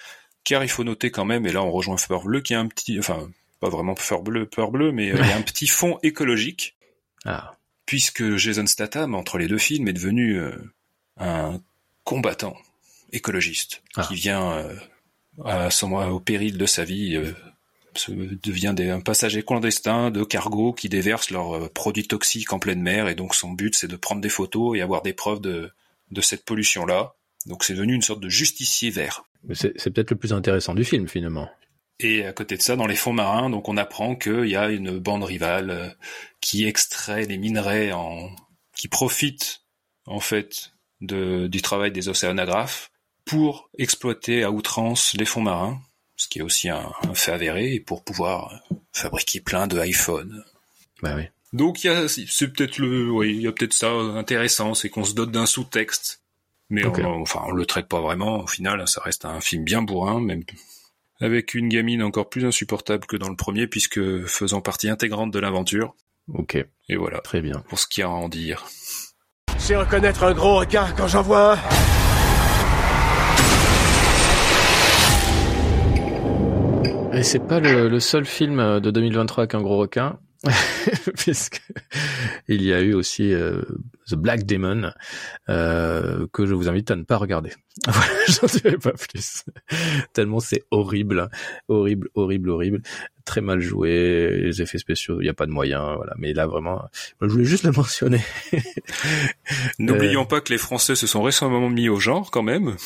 car 0.45 0.63
il 0.63 0.69
faut 0.69 0.85
noter 0.85 1.11
quand 1.11 1.25
même, 1.25 1.47
et 1.47 1.53
là 1.53 1.63
on 1.63 1.71
rejoint 1.71 1.97
Peur 2.09 2.25
Bleu, 2.25 2.41
qui 2.41 2.55
a 2.55 2.61
un 2.61 2.67
petit, 2.67 2.99
enfin 2.99 3.29
pas 3.61 3.69
vraiment 3.69 3.95
Bleu, 4.23 4.93
mais 4.93 5.11
euh, 5.11 5.19
il 5.19 5.27
y 5.27 5.33
a 5.33 5.37
un 5.37 5.43
petit 5.43 5.67
fond 5.67 5.99
écologique. 6.03 6.77
Ah 7.25 7.55
puisque 7.87 8.37
Jason 8.37 8.67
Statham, 8.67 9.15
entre 9.15 9.39
les 9.39 9.49
deux 9.49 9.59
films, 9.59 9.89
est 9.89 9.93
devenu 9.93 10.39
euh, 10.39 10.57
un 11.19 11.61
combattant 12.05 12.57
écologiste 13.13 13.83
ah. 13.97 14.07
qui 14.07 14.15
vient 14.15 14.53
euh, 14.53 14.77
à 15.45 15.71
son, 15.71 15.93
au 15.93 16.21
péril 16.21 16.59
de 16.59 16.67
sa 16.67 16.85
vie 16.85 17.17
euh, 17.17 17.33
devient 18.43 18.75
un 18.79 19.01
passager 19.01 19.45
clandestin 19.45 20.11
de 20.11 20.25
cargo 20.25 20.73
qui 20.73 20.89
déverse 20.89 21.31
leurs 21.31 21.71
produits 21.71 22.09
toxiques 22.09 22.53
en 22.53 22.59
pleine 22.59 22.83
mer 22.83 23.09
et 23.09 23.15
donc 23.15 23.37
son 23.37 23.53
but 23.53 23.77
c'est 23.77 23.87
de 23.87 23.95
prendre 23.95 24.21
des 24.21 24.29
photos 24.29 24.77
et 24.77 24.81
avoir 24.81 25.03
des 25.03 25.13
preuves 25.13 25.41
de, 25.41 25.71
de 26.11 26.21
cette 26.21 26.45
pollution 26.45 26.87
là. 26.87 27.15
Donc 27.47 27.65
c'est 27.65 27.75
devenu 27.75 27.95
une 27.95 28.03
sorte 28.03 28.21
de 28.21 28.29
justicier 28.29 28.91
vert. 28.91 29.25
C'est 29.53 29.91
peut-être 29.91 30.11
le 30.11 30.17
plus 30.17 30.33
intéressant 30.33 30.75
du 30.75 30.85
film 30.85 31.09
finalement. 31.09 31.49
Et 32.01 32.25
à 32.25 32.33
côté 32.33 32.57
de 32.57 32.63
ça, 32.63 32.77
dans 32.77 32.87
les 32.87 32.97
fonds 32.97 33.13
marins, 33.13 33.51
donc 33.51 33.69
on 33.69 33.77
apprend 33.77 34.17
qu'il 34.17 34.47
y 34.47 34.57
a 34.57 34.71
une 34.71 34.99
bande 34.99 35.23
rivale 35.23 35.71
euh, 35.71 35.89
qui 36.41 36.67
extrait 36.67 37.27
des 37.27 37.39
minerais, 37.39 37.93
en, 37.93 38.35
qui 38.75 38.89
profite 38.89 39.63
en 40.07 40.21
fait 40.21 40.73
de, 41.01 41.47
du 41.47 41.63
travail 41.63 41.93
des 41.93 42.09
océanographes 42.09 42.91
pour 43.25 43.71
exploiter 43.79 44.43
à 44.43 44.51
outrance 44.51 45.15
les 45.15 45.25
fonds 45.25 45.41
marins, 45.41 45.81
ce 46.17 46.29
qui 46.29 46.41
est 46.41 46.43
aussi 46.43 46.69
un, 46.69 46.93
fait 47.15 47.33
avéré, 47.33 47.75
et 47.75 47.81
pour 47.81 48.05
pouvoir 48.05 48.63
fabriquer 48.93 49.41
plein 49.41 49.67
de 49.67 49.83
iPhones. 49.83 50.45
Bah 51.01 51.15
oui. 51.17 51.25
Donc 51.53 51.85
il 51.85 51.87
y 51.87 51.91
a, 51.91 52.09
c'est 52.09 52.49
peut-être 52.49 52.79
le, 52.79 53.11
oui, 53.11 53.37
il 53.37 53.43
y 53.43 53.47
a 53.47 53.53
peut-être 53.53 53.73
ça 53.73 53.91
intéressant, 53.91 54.75
c'est 54.75 54.91
qu'on 54.91 55.05
se 55.05 55.15
dote 55.15 55.31
d'un 55.31 55.47
sous-texte, 55.47 56.24
mais 56.75 56.85
on, 56.85 57.23
enfin 57.23 57.41
on 57.47 57.53
le 57.53 57.65
traite 57.67 57.89
pas 57.89 58.01
vraiment. 58.01 58.41
Au 58.41 58.47
final, 58.47 58.87
ça 58.89 59.01
reste 59.01 59.25
un 59.25 59.41
film 59.41 59.65
bien 59.65 59.83
bourrin, 59.83 60.21
même 60.21 60.43
avec 61.21 61.55
une 61.55 61.69
gamine 61.69 62.03
encore 62.03 62.29
plus 62.29 62.45
insupportable 62.45 63.07
que 63.07 63.17
dans 63.17 63.29
le 63.29 63.37
premier, 63.37 63.67
puisque 63.67 64.27
faisant 64.27 64.61
partie 64.61 64.89
intégrante 64.89 65.31
de 65.31 65.39
l'aventure. 65.39 65.95
Ok. 66.33 66.57
Et 66.89 66.97
voilà. 66.97 67.21
Très 67.21 67.41
bien. 67.41 67.63
Pour 67.69 67.79
ce 67.79 67.87
qu'il 67.87 68.03
y 68.03 68.05
a 68.05 68.09
à 68.09 68.11
en 68.11 68.29
dire. 68.29 68.65
C'est 69.59 69.77
reconnaître 69.77 70.25
un 70.25 70.35
gros 70.35 70.57
requin 70.57 70.87
quand 70.97 71.07
j'en 71.07 71.23
vois 71.23 71.55
un. 71.55 71.59
Et 77.15 77.23
c'est 77.23 77.47
pas 77.47 77.61
le, 77.61 78.01
seul 78.01 78.25
film 78.25 78.81
de 78.81 78.91
2023 78.91 79.43
avec 79.43 79.55
un 79.55 79.63
gros 79.63 79.79
requin, 79.79 80.19
puisque 81.17 81.63
il 82.49 82.63
y 82.63 82.73
a 82.73 82.81
eu 82.81 82.95
aussi 82.95 83.33
euh, 83.33 83.63
The 84.09 84.15
Black 84.15 84.45
Demon, 84.45 84.91
euh, 85.49 86.27
que 86.33 86.47
je 86.47 86.55
vous 86.55 86.69
invite 86.69 86.91
à 86.91 86.97
ne 86.97 87.03
pas 87.03 87.17
regarder. 87.17 87.51
Voilà, 87.87 88.13
j'en 88.29 88.47
dirai 88.47 88.79
pas 88.79 88.93
plus. 88.93 89.45
Tellement 90.13 90.41
c'est 90.41 90.63
horrible, 90.71 91.29
horrible, 91.69 92.09
horrible, 92.15 92.51
horrible. 92.51 92.83
Très 93.25 93.41
mal 93.41 93.61
joué, 93.61 94.31
les 94.43 94.63
effets 94.63 94.79
spéciaux, 94.79 95.21
il 95.21 95.25
n'y 95.25 95.29
a 95.29 95.35
pas 95.35 95.47
de 95.47 95.51
moyens, 95.51 95.97
voilà. 95.97 96.13
Mais 96.19 96.33
là 96.33 96.47
vraiment, 96.47 96.85
je 97.21 97.27
voulais 97.27 97.45
juste 97.45 97.65
le 97.65 97.73
mentionner. 97.73 98.21
N'oublions 99.79 100.23
euh, 100.23 100.27
pas 100.27 100.41
que 100.41 100.53
les 100.53 100.59
Français 100.59 100.95
se 100.95 101.07
sont 101.07 101.23
récemment 101.23 101.69
mis 101.69 101.89
au 101.89 101.99
genre 101.99 102.31
quand 102.31 102.43
même. 102.43 102.77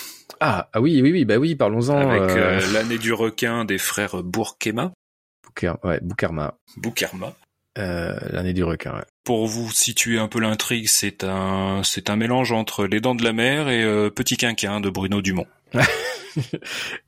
Ah, 0.41 0.69
ah 0.73 0.81
oui, 0.81 1.01
oui, 1.03 1.13
oui, 1.13 1.25
bah 1.25 1.37
oui, 1.37 1.55
parlons-en. 1.55 1.97
Avec 1.97 2.37
euh, 2.37 2.61
l'année 2.73 2.99
du 2.99 3.13
requin 3.13 3.65
des 3.65 3.79
frères 3.79 4.23
Bourkema. 4.23 4.93
ouais, 5.83 6.01
Boukarma. 6.03 6.55
Boukarma. 6.77 7.35
Euh, 7.79 8.19
l'année 8.31 8.53
du 8.53 8.65
requin. 8.65 9.05
Pour 9.23 9.47
vous 9.47 9.71
situer 9.71 10.19
un 10.19 10.27
peu 10.27 10.41
l'intrigue, 10.41 10.89
c'est 10.89 11.23
un 11.23 11.83
c'est 11.85 12.11
un 12.11 12.17
mélange 12.17 12.51
entre 12.51 12.87
Les 12.87 13.01
Dents 13.01 13.15
de 13.15 13.23
la 13.23 13.33
Mer 13.33 13.69
et 13.69 13.85
euh, 13.85 14.11
Petit 14.11 14.37
Quinquin 14.37 14.81
de 14.81 14.91
Bruno 14.91 15.23
Dumont. 15.23 15.47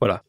voilà. 0.01 0.23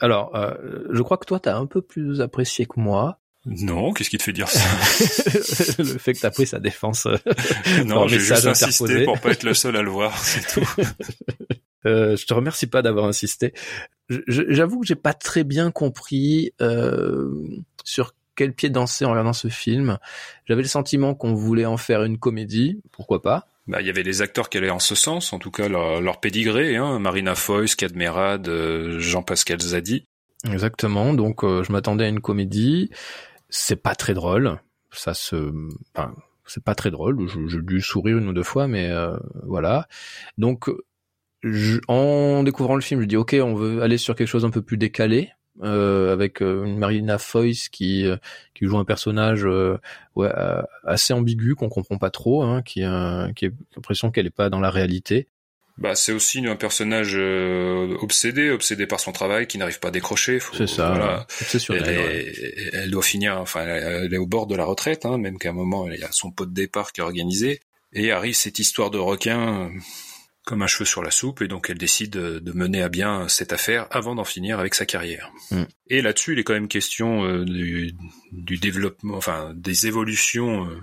Alors, 0.00 0.34
euh, 0.34 0.54
je 0.90 1.02
crois 1.02 1.16
que 1.16 1.26
toi, 1.26 1.38
t'as 1.38 1.56
un 1.56 1.66
peu 1.66 1.80
plus 1.80 2.20
apprécié 2.20 2.66
que 2.66 2.80
moi. 2.80 3.20
Non, 3.46 3.92
qu'est-ce 3.92 4.10
qui 4.10 4.18
te 4.18 4.22
fait 4.22 4.32
dire 4.32 4.48
ça? 4.48 4.60
Le 5.78 5.98
fait 5.98 6.12
que 6.12 6.20
t'as 6.20 6.30
pris 6.30 6.46
sa 6.46 6.58
défense. 6.58 7.06
non, 7.86 8.08
j'ai 8.08 8.18
juste 8.18 8.46
insisté 8.46 9.04
pour 9.04 9.20
pas 9.20 9.30
être 9.30 9.44
le 9.44 9.54
seul 9.54 9.76
à 9.76 9.82
le 9.82 9.90
voir, 9.90 10.16
c'est 10.18 10.46
tout. 10.54 10.68
Euh, 11.86 12.16
je 12.16 12.26
te 12.26 12.34
remercie 12.34 12.66
pas 12.66 12.82
d'avoir 12.82 13.06
insisté. 13.06 13.54
J'avoue 14.26 14.80
que 14.80 14.86
j'ai 14.86 14.96
pas 14.96 15.14
très 15.14 15.44
bien 15.44 15.70
compris 15.70 16.52
euh, 16.60 17.30
sur 17.84 18.14
quel 18.38 18.52
pied 18.52 18.70
danser 18.70 19.04
en 19.04 19.10
regardant 19.10 19.32
ce 19.32 19.48
film. 19.48 19.98
J'avais 20.46 20.62
le 20.62 20.68
sentiment 20.68 21.14
qu'on 21.16 21.34
voulait 21.34 21.66
en 21.66 21.76
faire 21.76 22.04
une 22.04 22.18
comédie, 22.18 22.80
pourquoi 22.92 23.20
pas. 23.20 23.48
Bah, 23.66 23.80
il 23.80 23.86
y 23.88 23.90
avait 23.90 24.04
les 24.04 24.22
acteurs 24.22 24.48
qui 24.48 24.58
allaient 24.58 24.70
en 24.70 24.78
ce 24.78 24.94
sens, 24.94 25.32
en 25.32 25.40
tout 25.40 25.50
cas 25.50 25.68
leur, 25.68 26.00
leur 26.00 26.20
pédigré, 26.20 26.76
hein, 26.76 27.00
Marina 27.00 27.34
Foïs, 27.34 27.74
Cadmerade, 27.74 28.48
euh, 28.48 29.00
Jean-Pascal 29.00 29.60
Zadi. 29.60 30.06
Exactement. 30.48 31.14
Donc 31.14 31.42
euh, 31.42 31.64
je 31.64 31.72
m'attendais 31.72 32.04
à 32.04 32.08
une 32.08 32.20
comédie. 32.20 32.90
C'est 33.48 33.82
pas 33.82 33.96
très 33.96 34.14
drôle. 34.14 34.60
Ça 34.92 35.14
se, 35.14 35.52
enfin, 35.96 36.14
c'est 36.46 36.62
pas 36.62 36.76
très 36.76 36.92
drôle. 36.92 37.28
J'ai 37.48 37.60
dû 37.60 37.80
sourire 37.80 38.18
une 38.18 38.28
ou 38.28 38.32
deux 38.32 38.44
fois, 38.44 38.68
mais 38.68 38.88
euh, 38.88 39.16
voilà. 39.42 39.88
Donc 40.38 40.70
je, 41.42 41.80
en 41.88 42.44
découvrant 42.44 42.76
le 42.76 42.82
film, 42.82 43.00
je 43.00 43.06
dis 43.06 43.16
ok, 43.16 43.36
on 43.42 43.54
veut 43.54 43.82
aller 43.82 43.98
sur 43.98 44.14
quelque 44.14 44.28
chose 44.28 44.44
un 44.44 44.50
peu 44.50 44.62
plus 44.62 44.78
décalé. 44.78 45.32
Euh, 45.62 46.12
avec 46.12 46.40
euh, 46.40 46.64
une 46.64 46.78
Marina 46.78 47.18
Foïs 47.18 47.68
qui 47.68 48.06
euh, 48.06 48.16
qui 48.54 48.66
joue 48.66 48.78
un 48.78 48.84
personnage 48.84 49.44
ouais, 50.14 50.30
assez 50.84 51.12
ambigu 51.12 51.56
qu'on 51.56 51.68
comprend 51.68 51.98
pas 51.98 52.10
trop, 52.10 52.42
hein, 52.42 52.62
qui 52.62 52.80
qui 52.80 53.46
a 53.46 53.50
l'impression 53.76 54.10
qu'elle 54.10 54.26
est 54.26 54.30
pas 54.30 54.50
dans 54.50 54.60
la 54.60 54.70
réalité. 54.70 55.26
Bah, 55.78 55.94
c'est 55.94 56.10
aussi 56.10 56.44
un 56.44 56.56
personnage 56.56 57.16
obsédé, 58.02 58.50
obsédé 58.50 58.86
par 58.86 58.98
son 58.98 59.12
travail, 59.12 59.46
qui 59.46 59.58
n'arrive 59.58 59.78
pas 59.78 59.88
à 59.88 59.90
décrocher. 59.92 60.40
C'est 60.52 60.66
ça. 60.66 60.88
Voilà. 60.88 61.26
Elle, 61.68 62.70
elle, 62.72 62.90
doit 62.90 63.02
finir, 63.02 63.38
enfin, 63.40 63.62
elle 63.64 64.12
est 64.12 64.18
au 64.18 64.26
bord 64.26 64.48
de 64.48 64.56
la 64.56 64.64
retraite, 64.64 65.06
hein, 65.06 65.18
même 65.18 65.38
qu'à 65.38 65.50
un 65.50 65.52
moment, 65.52 65.88
il 65.88 66.00
y 66.00 66.02
a 66.02 66.10
son 66.10 66.32
pot 66.32 66.46
de 66.46 66.54
départ 66.54 66.92
qui 66.92 67.00
est 67.00 67.04
organisé. 67.04 67.60
Et 67.92 68.10
arrive 68.10 68.34
cette 68.34 68.58
histoire 68.58 68.90
de 68.90 68.98
requin 68.98 69.70
comme 70.48 70.62
un 70.62 70.66
cheveu 70.66 70.86
sur 70.86 71.02
la 71.02 71.10
soupe, 71.10 71.42
et 71.42 71.46
donc 71.46 71.68
elle 71.68 71.76
décide 71.76 72.12
de 72.12 72.52
mener 72.52 72.82
à 72.82 72.88
bien 72.88 73.28
cette 73.28 73.52
affaire 73.52 73.86
avant 73.90 74.14
d'en 74.14 74.24
finir 74.24 74.58
avec 74.58 74.74
sa 74.74 74.86
carrière. 74.86 75.30
Mm. 75.50 75.64
Et 75.88 76.00
là-dessus, 76.00 76.32
il 76.32 76.38
est 76.38 76.42
quand 76.42 76.54
même 76.54 76.68
question 76.68 77.22
euh, 77.26 77.44
du, 77.44 77.94
du, 78.32 78.56
développement, 78.56 79.14
enfin 79.14 79.52
des 79.54 79.86
évolutions 79.86 80.64
euh, 80.64 80.80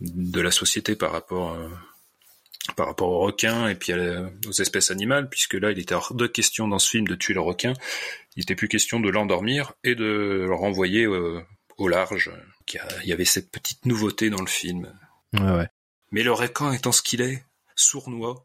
de 0.00 0.40
la 0.40 0.52
société 0.52 0.94
par 0.94 1.10
rapport 1.10 1.54
euh, 1.54 1.68
par 2.76 2.86
rapport 2.86 3.08
aux 3.08 3.18
requins 3.18 3.66
et 3.66 3.74
puis 3.74 3.92
aux 4.46 4.52
espèces 4.52 4.92
animales, 4.92 5.28
puisque 5.28 5.54
là, 5.54 5.72
il 5.72 5.80
était 5.80 5.94
hors 5.94 6.14
de 6.14 6.28
question 6.28 6.68
dans 6.68 6.78
ce 6.78 6.90
film 6.90 7.08
de 7.08 7.16
tuer 7.16 7.34
le 7.34 7.40
requin. 7.40 7.72
Il 8.36 8.44
était 8.44 8.54
plus 8.54 8.68
question 8.68 9.00
de 9.00 9.10
l'endormir 9.10 9.72
et 9.82 9.96
de 9.96 10.44
le 10.46 10.54
renvoyer 10.54 11.08
au 11.08 11.88
large. 11.88 12.30
Il 13.02 13.08
y 13.08 13.12
avait 13.12 13.24
cette 13.24 13.50
petite 13.50 13.86
nouveauté 13.86 14.30
dans 14.30 14.40
le 14.40 14.46
film. 14.46 14.92
Ouais, 15.32 15.50
ouais. 15.50 15.68
Mais 16.12 16.22
le 16.22 16.32
requin 16.32 16.72
étant 16.72 16.92
ce 16.92 17.02
qu'il 17.02 17.22
est, 17.22 17.42
sournois, 17.74 18.44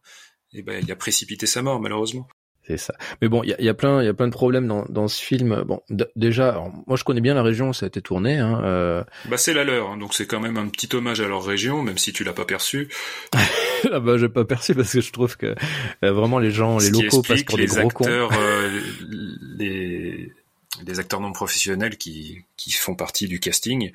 et 0.56 0.62
ben 0.62 0.82
il 0.82 0.92
a 0.92 0.96
précipité 0.96 1.46
sa 1.46 1.62
mort 1.62 1.80
malheureusement. 1.80 2.28
C'est 2.68 2.78
ça. 2.78 2.96
Mais 3.22 3.28
bon, 3.28 3.44
il 3.44 3.50
y 3.50 3.54
a, 3.54 3.62
y 3.62 3.70
a, 3.70 3.76
plein, 3.76 4.02
il 4.02 4.06
y 4.06 4.10
a 4.10 4.14
plein 4.16 4.28
de 4.28 4.34
problèmes 4.34 4.68
dans, 4.68 4.86
dans 4.90 5.08
ce 5.08 5.22
film. 5.22 5.64
Bon, 5.68 5.82
déjà, 6.16 6.64
moi 6.88 6.98
je 6.98 7.04
connais 7.04 7.22
bien 7.22 7.36
la 7.36 7.44
région 7.44 7.70
où 7.70 7.74
ça 7.74 7.86
a 7.86 7.88
été 7.88 8.02
tourné. 8.02 8.40
Hein, 8.40 8.60
euh... 8.64 9.04
Bah 9.26 9.38
c'est 9.38 9.54
la 9.54 9.64
leur, 9.64 9.92
hein, 9.92 9.98
donc 9.98 10.16
c'est 10.16 10.26
quand 10.26 10.40
même 10.40 10.58
un 10.58 10.68
petit 10.70 10.90
hommage 10.96 11.22
à 11.22 11.28
leur 11.28 11.44
région, 11.46 11.84
même 11.84 12.00
si 12.00 12.12
tu 12.12 12.24
l'as 12.24 12.34
pas 12.34 12.46
perçu. 12.46 12.90
ah 13.92 14.00
bah 14.00 14.18
j'ai 14.18 14.30
pas 14.30 14.46
perçu 14.46 14.74
parce 14.74 14.92
que 14.92 15.02
je 15.02 15.12
trouve 15.12 15.38
que 15.38 15.56
euh, 16.04 16.12
vraiment 16.12 16.40
les 16.40 16.50
gens, 16.50 16.80
les 16.80 16.90
locaux 16.90 17.22
passent 17.22 17.44
pour 17.44 17.58
des 17.58 17.68
gros 17.68 17.78
acteurs, 17.78 18.30
cons. 18.30 18.36
euh, 18.40 18.82
les 19.58 20.32
les 20.86 21.00
acteurs 21.00 21.22
non 21.22 21.32
professionnels 21.32 21.98
qui, 21.98 22.44
qui 22.58 22.72
font 22.72 22.96
partie 22.96 23.28
du 23.28 23.40
casting, 23.40 23.92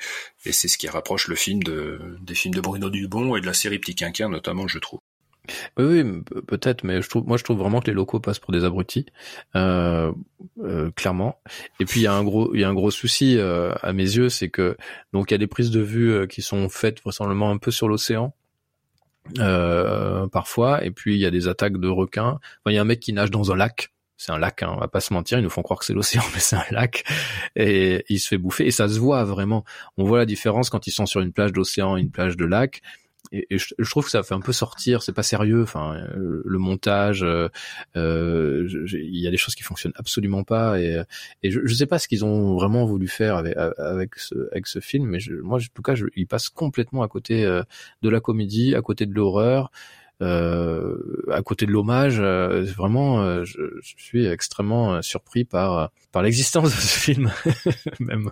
et 0.47 0.53
c'est 0.53 0.69
ce 0.69 0.79
qui 0.79 0.89
rapproche 0.89 1.29
le 1.29 1.35
film 1.35 1.63
de, 1.63 2.17
des 2.23 2.35
films 2.35 2.55
de 2.55 2.61
Bruno 2.61 2.89
Dubon 2.89 3.37
et 3.37 3.41
de 3.41 3.47
la 3.47 3.53
série 3.53 3.79
Petit 3.79 3.95
Quinquin 3.95 4.29
notamment, 4.29 4.67
je 4.69 4.79
trouve. 4.79 5.01
Oui, 5.79 6.05
peut-être, 6.47 6.85
mais 6.85 7.03
je 7.03 7.09
trouve, 7.09 7.27
moi 7.27 7.37
je 7.37 7.45
trouve 7.45 7.59
vraiment 7.59 7.81
que 7.81 7.87
les 7.87 7.93
locaux 7.93 8.21
passent 8.21 8.39
pour 8.39 8.53
des 8.53 8.65
abrutis, 8.65 9.07
euh, 9.57 10.13
euh, 10.63 10.91
clairement. 10.93 11.41
Et 11.79 11.85
puis 11.85 12.01
il 12.01 12.03
y 12.05 12.07
a 12.07 12.15
un 12.15 12.25
gros, 12.25 12.55
il 12.55 12.61
y 12.61 12.65
a 12.65 12.69
un 12.69 12.75
gros 12.75 12.91
souci 12.91 13.37
euh, 13.39 13.73
à 13.83 13.93
mes 13.93 14.05
yeux, 14.05 14.29
c'est 14.29 14.49
que 14.49 14.77
donc 15.13 15.31
il 15.31 15.35
y 15.35 15.37
a 15.37 15.39
des 15.39 15.47
prises 15.47 15.71
de 15.71 15.81
vue 15.81 16.13
euh, 16.13 16.27
qui 16.27 16.43
sont 16.43 16.69
faites 16.69 17.01
vraisemblablement 17.03 17.51
un 17.51 17.59
peu 17.59 17.71
sur 17.71 17.89
l'océan. 17.89 18.35
Euh, 19.39 20.27
parfois 20.29 20.83
et 20.83 20.91
puis 20.91 21.15
il 21.15 21.21
y 21.21 21.27
a 21.27 21.31
des 21.31 21.47
attaques 21.47 21.77
de 21.77 21.89
requins 21.89 22.41
enfin, 22.41 22.71
il 22.71 22.73
y 22.73 22.79
a 22.79 22.81
un 22.81 22.87
mec 22.87 23.01
qui 23.01 23.13
nage 23.13 23.31
dans 23.31 23.53
un 23.53 23.55
lac 23.55 23.93
c'est 24.21 24.33
un 24.33 24.39
lac, 24.39 24.63
hein, 24.63 24.75
on 24.77 24.81
va 24.81 24.89
pas 24.89 25.01
se 25.01 25.15
mentir, 25.15 25.39
ils 25.39 25.43
nous 25.43 25.49
font 25.49 25.63
croire 25.63 25.79
que 25.79 25.87
c'est 25.87 25.95
l'océan, 25.95 26.23
mais 26.35 26.41
c'est 26.41 26.57
un 26.57 26.65
lac, 26.73 27.05
et 27.57 28.05
il 28.11 28.21
se 28.21 28.29
fait 28.29 28.37
bouffer, 28.37 28.67
et 28.67 28.71
ça 28.71 28.87
se 28.87 28.99
voit 28.99 29.25
vraiment. 29.25 29.65
On 29.97 30.05
voit 30.05 30.19
la 30.19 30.27
différence 30.27 30.69
quand 30.69 30.87
ils 30.87 30.91
sont 30.91 31.07
sur 31.07 31.23
une 31.23 31.33
plage 31.33 31.53
d'océan, 31.53 31.97
une 31.97 32.11
plage 32.11 32.37
de 32.37 32.45
lac, 32.45 32.83
et, 33.33 33.47
je, 33.59 33.91
trouve 33.91 34.05
que 34.05 34.11
ça 34.11 34.23
fait 34.23 34.35
un 34.35 34.41
peu 34.41 34.53
sortir, 34.53 35.03
c'est 35.03 35.13
pas 35.13 35.23
sérieux. 35.23 35.63
Enfin, 35.63 35.97
le 36.15 36.59
montage, 36.59 37.23
euh, 37.23 37.49
euh 37.97 38.69
il 38.93 39.21
y 39.21 39.27
a 39.27 39.31
des 39.31 39.37
choses 39.37 39.55
qui 39.55 39.63
fonctionnent 39.63 39.93
absolument 39.97 40.45
pas, 40.45 40.81
et, 40.81 41.03
je, 41.45 41.61
je 41.65 41.75
sais 41.75 41.87
pas 41.87 41.99
ce 41.99 42.09
qu'ils 42.09 42.25
ont 42.25 42.55
vraiment 42.55 42.85
voulu 42.85 43.09
faire 43.09 43.37
avec 43.79 44.17
ce, 44.17 44.81
film, 44.81 45.07
mais 45.07 45.19
moi, 45.43 45.59
en 45.59 45.63
tout 45.75 45.83
cas, 45.83 45.95
il 46.17 46.27
passe 46.27 46.49
complètement 46.49 47.03
à 47.03 47.09
côté 47.09 47.45
euh, 47.45 47.63
de 48.03 48.09
la 48.09 48.21
comédie, 48.21 48.75
à 48.75 48.83
côté 48.83 49.07
de 49.07 49.15
l'horreur. 49.15 49.71
Euh, 50.23 51.25
à 51.33 51.41
côté 51.41 51.65
de 51.65 51.71
l'hommage, 51.71 52.19
euh, 52.21 52.63
vraiment, 52.63 53.43
je, 53.43 53.59
je, 53.81 53.95
suis 53.97 54.27
extrêmement 54.27 55.01
surpris 55.01 55.45
par 55.45 55.91
par 56.13 56.23
l'existence 56.23 56.77
de 56.77 56.81
ce 56.81 56.99
film 56.99 57.33
même. 58.01 58.31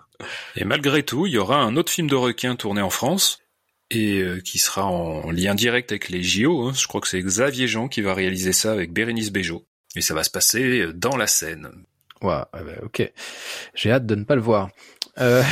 Et 0.56 0.64
malgré 0.64 1.02
tout, 1.02 1.24
il 1.24 1.32
y 1.32 1.38
aura 1.38 1.62
un 1.62 1.76
autre 1.76 1.90
film 1.90 2.06
de 2.06 2.14
requin 2.14 2.56
tourné 2.56 2.82
en 2.82 2.90
France 2.90 3.40
et 3.90 4.18
euh, 4.18 4.40
qui 4.40 4.58
sera 4.58 4.84
en 4.84 5.30
lien 5.30 5.54
direct 5.54 5.92
avec 5.92 6.08
les 6.08 6.22
JO. 6.22 6.62
Hein. 6.62 6.72
Je 6.74 6.86
crois 6.86 7.00
que 7.00 7.08
c'est 7.08 7.20
Xavier 7.20 7.66
Jean 7.66 7.88
qui 7.88 8.02
va 8.02 8.14
réaliser 8.14 8.52
ça 8.52 8.72
avec 8.72 8.92
Bérénice 8.92 9.30
Bejo. 9.30 9.66
Et 9.96 10.02
ça 10.02 10.14
va 10.14 10.22
se 10.22 10.30
passer 10.30 10.80
euh, 10.80 10.92
dans 10.92 11.16
la 11.16 11.26
scène. 11.26 11.70
Ouais, 12.20 12.42
ok. 12.82 13.10
J'ai 13.74 13.92
hâte 13.92 14.06
de 14.06 14.14
ne 14.14 14.24
pas 14.24 14.34
le 14.34 14.40
voir. 14.40 14.70
Euh... 15.18 15.42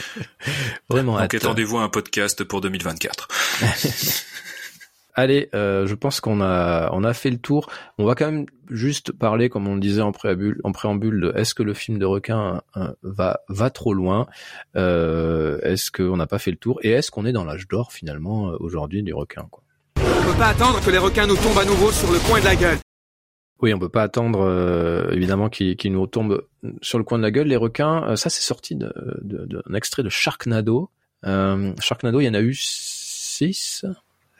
Vraiment 0.88 1.18
Donc 1.18 1.34
attendez-vous 1.34 1.78
à 1.78 1.82
un 1.82 1.88
podcast 1.88 2.44
pour 2.44 2.60
2024. 2.60 3.28
Allez, 5.18 5.48
euh, 5.54 5.86
je 5.86 5.94
pense 5.94 6.20
qu'on 6.20 6.42
a 6.42 6.90
on 6.92 7.02
a 7.02 7.14
fait 7.14 7.30
le 7.30 7.38
tour. 7.38 7.70
On 7.96 8.04
va 8.04 8.14
quand 8.14 8.30
même 8.30 8.44
juste 8.68 9.12
parler, 9.12 9.48
comme 9.48 9.66
on 9.66 9.74
le 9.74 9.80
disait 9.80 10.02
en 10.02 10.12
préambule, 10.12 10.60
en 10.62 10.72
préambule 10.72 11.20
de 11.22 11.32
est-ce 11.34 11.54
que 11.54 11.62
le 11.62 11.72
film 11.72 11.98
de 11.98 12.04
requin 12.04 12.60
euh, 12.76 12.92
va 13.02 13.40
va 13.48 13.70
trop 13.70 13.94
loin 13.94 14.26
euh, 14.76 15.58
Est-ce 15.62 15.90
qu'on 15.90 16.18
n'a 16.18 16.26
pas 16.26 16.38
fait 16.38 16.50
le 16.50 16.58
tour 16.58 16.80
Et 16.82 16.90
est-ce 16.90 17.10
qu'on 17.10 17.24
est 17.24 17.32
dans 17.32 17.44
l'âge 17.44 17.66
d'or 17.66 17.92
finalement 17.92 18.50
euh, 18.50 18.56
aujourd'hui 18.60 19.02
du 19.02 19.14
requin 19.14 19.46
quoi? 19.50 19.62
On 19.96 20.32
peut 20.32 20.38
pas 20.38 20.48
attendre 20.48 20.84
que 20.84 20.90
les 20.90 20.98
requins 20.98 21.26
nous 21.26 21.36
tombent 21.36 21.58
à 21.58 21.64
nouveau 21.64 21.90
sur 21.92 22.12
le 22.12 22.18
coin 22.18 22.38
de 22.38 22.44
la 22.44 22.54
gueule. 22.54 22.78
Oui, 23.62 23.72
on 23.72 23.78
peut 23.78 23.88
pas 23.88 24.02
attendre 24.02 24.40
euh, 24.42 25.10
évidemment 25.12 25.48
qu'ils 25.48 25.92
nous 25.92 26.06
tombent 26.06 26.44
sur 26.82 26.98
le 26.98 27.04
coin 27.04 27.16
de 27.16 27.22
la 27.22 27.30
gueule. 27.30 27.46
Les 27.46 27.56
requins, 27.56 28.16
ça 28.16 28.28
c'est 28.28 28.42
sorti 28.42 28.76
d'un 28.76 29.74
extrait 29.74 30.02
de 30.02 30.10
Sharknado. 30.10 30.90
Sharknado, 31.24 32.20
il 32.20 32.24
y 32.24 32.28
en 32.28 32.34
a 32.34 32.42
eu 32.42 32.52
six? 32.54 33.86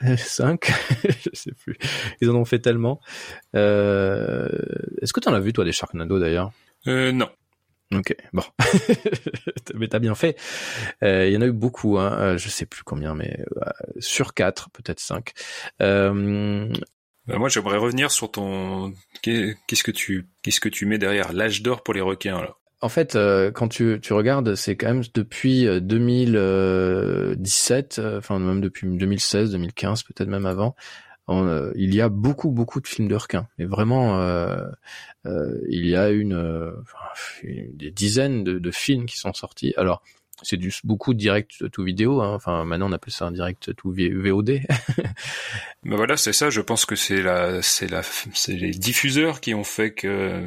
5 0.00 0.70
je 1.20 1.30
sais 1.32 1.52
plus. 1.52 1.76
Ils 2.20 2.30
en 2.30 2.34
ont 2.34 2.44
fait 2.44 2.58
tellement. 2.58 3.00
Euh... 3.54 4.48
Est-ce 5.00 5.12
que 5.12 5.20
tu 5.20 5.28
en 5.28 5.34
as 5.34 5.40
vu 5.40 5.52
toi 5.52 5.64
des 5.64 5.72
Sharknado 5.72 6.18
d'ailleurs? 6.18 6.52
Euh, 6.86 7.12
Non. 7.12 7.30
Ok, 7.94 8.16
bon. 8.32 8.42
mais 9.74 9.86
t'as 9.86 10.00
bien 10.00 10.16
fait. 10.16 10.36
Euh, 11.04 11.28
il 11.28 11.32
y 11.32 11.36
en 11.36 11.40
a 11.40 11.46
eu 11.46 11.52
beaucoup, 11.52 11.98
hein. 11.98 12.36
Je 12.36 12.48
sais 12.48 12.66
plus 12.66 12.82
combien, 12.82 13.14
mais 13.14 13.38
sur 14.00 14.34
4, 14.34 14.70
peut-être 14.70 14.98
5. 14.98 15.32
Euh... 15.82 16.68
Bah 17.26 17.38
moi, 17.38 17.48
j'aimerais 17.48 17.76
revenir 17.78 18.10
sur 18.10 18.30
ton. 18.30 18.92
Qu'est-ce 19.22 19.82
que 19.82 19.90
tu, 19.90 20.26
qu'est-ce 20.42 20.60
que 20.60 20.68
tu 20.68 20.86
mets 20.86 20.98
derrière 20.98 21.32
l'âge 21.32 21.62
d'or 21.62 21.82
pour 21.82 21.94
les 21.94 22.00
requins 22.00 22.38
alors? 22.38 22.60
En 22.82 22.88
fait, 22.88 23.16
euh, 23.16 23.50
quand 23.50 23.68
tu, 23.68 23.98
tu 24.02 24.12
regardes, 24.12 24.54
c'est 24.54 24.76
quand 24.76 24.88
même 24.88 25.02
depuis 25.14 25.66
2017, 25.80 27.98
euh, 27.98 28.02
euh, 28.02 28.18
enfin 28.18 28.38
même 28.38 28.60
depuis 28.60 28.86
2016, 28.86 29.52
2015, 29.52 30.02
peut-être 30.02 30.28
même 30.28 30.46
avant, 30.46 30.76
il 31.28 31.94
y 31.94 32.00
a 32.00 32.08
beaucoup 32.08 32.50
beaucoup 32.50 32.80
de 32.80 32.86
films 32.86 33.08
de 33.08 33.16
requins. 33.16 33.48
Mais 33.58 33.64
vraiment, 33.64 34.20
il 35.24 35.86
y 35.86 35.96
a 35.96 36.10
une, 36.10 36.72
des 37.42 37.90
dizaines 37.90 38.44
de, 38.44 38.70
films 38.70 39.06
qui 39.06 39.16
sont 39.16 39.32
sortis. 39.32 39.74
Alors, 39.76 40.02
c'est 40.42 40.58
du 40.58 40.72
beaucoup 40.84 41.14
de 41.14 41.18
direct 41.18 41.70
to 41.70 41.82
vidéo. 41.82 42.20
Hein. 42.20 42.34
Enfin, 42.34 42.64
maintenant 42.64 42.90
on 42.90 42.92
appelle 42.92 43.12
ça 43.12 43.24
un 43.24 43.32
direct 43.32 43.74
to 43.74 43.90
VOD. 43.90 44.60
ben 45.82 45.96
voilà, 45.96 46.18
c'est 46.18 46.34
ça. 46.34 46.50
Je 46.50 46.60
pense 46.60 46.84
que 46.84 46.94
c'est 46.94 47.22
la, 47.22 47.62
c'est 47.62 47.90
la, 47.90 48.02
c'est 48.02 48.52
les 48.52 48.70
diffuseurs 48.70 49.40
qui 49.40 49.54
ont 49.54 49.64
fait 49.64 49.94
que, 49.94 50.46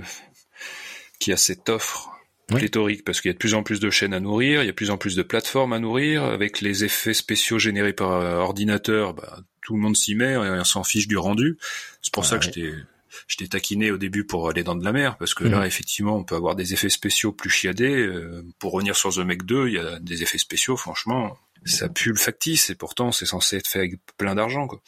qui 1.20 1.34
a 1.34 1.38
cette 1.38 1.70
offre 1.70 2.19
pléthorique 2.50 3.06
parce 3.06 3.22
qu'il 3.22 3.30
y 3.30 3.32
a 3.32 3.34
de 3.34 3.40
plus 3.40 3.54
en 3.54 3.64
plus 3.64 3.80
de 3.80 3.90
chaînes 3.90 4.14
à 4.14 4.20
nourrir, 4.20 4.62
il 4.62 4.66
y 4.66 4.70
a 4.70 4.72
de 4.72 4.76
plus 4.76 4.92
en 4.92 4.98
plus 4.98 5.16
de 5.16 5.24
plateformes 5.24 5.74
à 5.74 5.80
nourrir, 5.80 6.24
avec 6.24 6.62
les 6.62 6.84
effets 6.84 7.14
spéciaux 7.14 7.60
générés 7.60 7.94
par 7.94 8.12
euh, 8.12 8.38
ordinateur, 8.38 9.14
bah, 9.14 9.40
tout 9.62 9.76
le 9.76 9.82
monde 9.82 9.96
s'y 9.96 10.16
met 10.16 10.34
et 10.34 10.38
on 10.38 10.64
s'en 10.64 10.84
fiche 10.84 11.08
du 11.08 11.18
rendu. 11.18 11.58
C'est 12.02 12.14
pour 12.14 12.26
ça 12.26 12.40
que 12.40 12.46
je 12.46 13.38
t'ai 13.38 13.48
taquiné 13.48 13.92
au 13.92 13.98
début 13.98 14.26
pour 14.26 14.50
aller 14.50 14.64
dans 14.64 14.76
de 14.76 14.84
la 14.84 14.92
mer, 14.92 15.18
parce 15.18 15.34
que 15.34 15.44
là, 15.44 15.60
mhm. 15.60 15.66
effectivement, 15.66 16.18
on 16.18 16.24
peut 16.24 16.36
avoir 16.36 16.56
des 16.56 16.74
effets 16.74 16.90
spéciaux 16.90 17.32
plus 17.32 17.50
chiadés. 17.50 17.96
Euh, 17.96 18.44
pour 18.58 18.72
revenir 18.72 18.96
sur 18.96 19.14
The 19.14 19.20
Meg 19.20 19.44
2, 19.44 19.68
il 19.68 19.74
y 19.76 19.80
a 19.80 20.00
des 20.00 20.24
effets 20.24 20.38
spéciaux, 20.38 20.78
franchement, 20.78 21.38
ça 21.66 21.90
pue 21.90 22.10
le 22.10 22.16
factice, 22.16 22.70
et 22.70 22.76
pourtant, 22.76 23.12
c'est 23.12 23.26
censé 23.26 23.58
être 23.58 23.68
fait 23.68 23.80
avec 23.80 24.00
plein 24.18 24.36
d'argent, 24.36 24.68
quoi. 24.68 24.82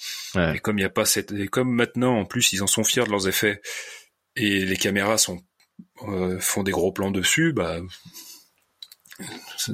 Et 0.53 0.59
comme 0.59 0.79
il 0.79 0.81
y 0.81 0.85
a 0.85 0.89
pas 0.89 1.05
cette, 1.05 1.31
et 1.31 1.47
comme 1.47 1.71
maintenant, 1.71 2.17
en 2.17 2.25
plus, 2.25 2.53
ils 2.53 2.63
en 2.63 2.67
sont 2.67 2.83
fiers 2.83 3.03
de 3.03 3.09
leurs 3.09 3.27
effets, 3.27 3.61
et 4.35 4.65
les 4.65 4.77
caméras 4.77 5.17
sont 5.17 5.41
euh, 6.07 6.39
font 6.39 6.63
des 6.63 6.71
gros 6.71 6.91
plans 6.91 7.11
dessus, 7.11 7.53
bah 7.53 7.79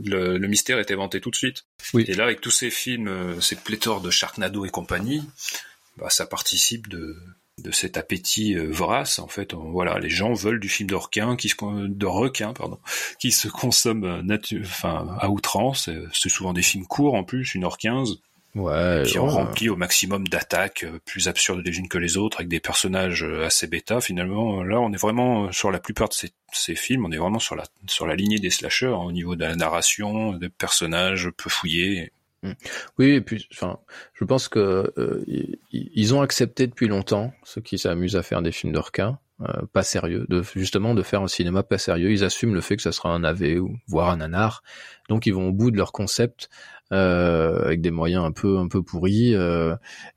le, 0.03 0.37
le 0.37 0.47
mystère 0.47 0.79
est 0.79 0.91
inventé 0.91 1.21
tout 1.21 1.31
de 1.31 1.35
suite. 1.35 1.65
Oui. 1.93 2.03
Et 2.07 2.13
là, 2.13 2.25
avec 2.25 2.41
tous 2.41 2.51
ces 2.51 2.69
films, 2.69 3.07
euh, 3.07 3.39
ces 3.41 3.55
pléthores 3.55 4.01
de 4.01 4.09
Sharknado 4.11 4.65
et 4.65 4.69
compagnie, 4.69 5.23
bah, 5.97 6.09
ça 6.09 6.25
participe 6.25 6.89
de, 6.89 7.15
de 7.63 7.71
cet 7.71 7.95
appétit 7.97 8.55
euh, 8.55 8.67
vorace. 8.69 9.19
En 9.19 9.27
fait, 9.27 9.53
On- 9.53 9.71
voilà, 9.71 9.99
les 9.99 10.09
gens 10.09 10.33
veulent 10.33 10.59
du 10.59 10.67
film 10.69 10.89
de 10.89 10.95
requin, 10.95 11.35
qui 11.37 11.47
se, 11.49 11.55
de 11.87 12.05
requin, 12.05 12.51
pardon, 12.53 12.79
qui 13.19 13.31
se 13.31 13.47
consomme 13.47 14.21
natu- 14.21 14.61
enfin, 14.65 15.15
à 15.19 15.29
outrance. 15.29 15.89
C'est 16.13 16.29
souvent 16.29 16.51
des 16.53 16.61
films 16.63 16.85
courts 16.85 17.13
en 17.13 17.23
plus, 17.23 17.55
une 17.55 17.63
heure 17.63 17.77
quinze, 17.77 18.19
Ouais. 18.57 19.03
qui 19.05 19.19
ouais. 19.19 19.23
ont 19.23 19.29
rempli 19.29 19.69
au 19.69 19.75
maximum 19.75 20.27
d'attaques 20.27 20.83
euh, 20.83 20.99
plus 21.05 21.27
absurdes 21.27 21.61
les 21.65 21.77
unes 21.77 21.87
que 21.87 21.97
les 21.97 22.17
autres, 22.17 22.37
avec 22.37 22.49
des 22.49 22.59
personnages 22.59 23.23
euh, 23.23 23.45
assez 23.45 23.67
bêta. 23.67 24.01
Finalement, 24.01 24.63
là, 24.63 24.79
on 24.79 24.91
est 24.91 25.01
vraiment 25.01 25.45
euh, 25.45 25.51
sur 25.51 25.71
la 25.71 25.79
plupart 25.79 26.09
de 26.09 26.13
ces, 26.13 26.31
ces 26.51 26.75
films, 26.75 27.05
on 27.05 27.11
est 27.11 27.17
vraiment 27.17 27.39
sur 27.39 27.55
la 27.55 27.63
sur 27.87 28.07
la 28.07 28.15
lignée 28.15 28.39
des 28.39 28.49
slashers 28.49 28.87
hein, 28.87 29.05
au 29.05 29.11
niveau 29.11 29.35
de 29.35 29.45
la 29.45 29.55
narration, 29.55 30.33
des 30.33 30.49
personnages 30.49 31.29
peu 31.37 31.49
fouillés. 31.49 32.11
Oui, 32.97 33.11
et 33.11 33.21
puis, 33.21 33.47
enfin, 33.51 33.79
je 34.13 34.23
pense 34.23 34.47
que 34.47 34.93
euh, 34.97 35.23
ils, 35.71 36.13
ont 36.13 36.21
accepté 36.21 36.67
depuis 36.67 36.87
longtemps 36.87 37.33
ceux 37.43 37.61
qui 37.61 37.77
s'amusent 37.77 38.15
à 38.15 38.23
faire 38.23 38.41
des 38.41 38.51
films 38.51 38.73
de 38.73 38.79
requins, 38.79 39.19
euh, 39.41 39.63
pas 39.73 39.83
sérieux, 39.83 40.25
de 40.29 40.43
justement 40.55 40.93
de 40.93 41.01
faire 41.01 41.21
un 41.21 41.27
cinéma 41.27 41.63
pas 41.63 41.77
sérieux. 41.77 42.11
Ils 42.11 42.23
assument 42.23 42.53
le 42.53 42.61
fait 42.61 42.75
que 42.75 42.83
ça 42.83 42.91
sera 42.91 43.09
un 43.09 43.23
AV 43.23 43.59
ou 43.59 43.75
voire 43.87 44.09
un 44.09 44.17
nanar, 44.17 44.63
donc 45.09 45.25
ils 45.25 45.33
vont 45.33 45.49
au 45.49 45.51
bout 45.51 45.71
de 45.71 45.77
leur 45.77 45.91
concept 45.91 46.49
euh, 46.49 46.76
avec 46.91 47.81
des 47.81 47.91
moyens 47.91 48.23
un 48.25 48.31
peu 48.31 48.57
un 48.57 48.67
peu 48.67 48.81
pourris. 48.83 49.35
euh, 49.35 49.75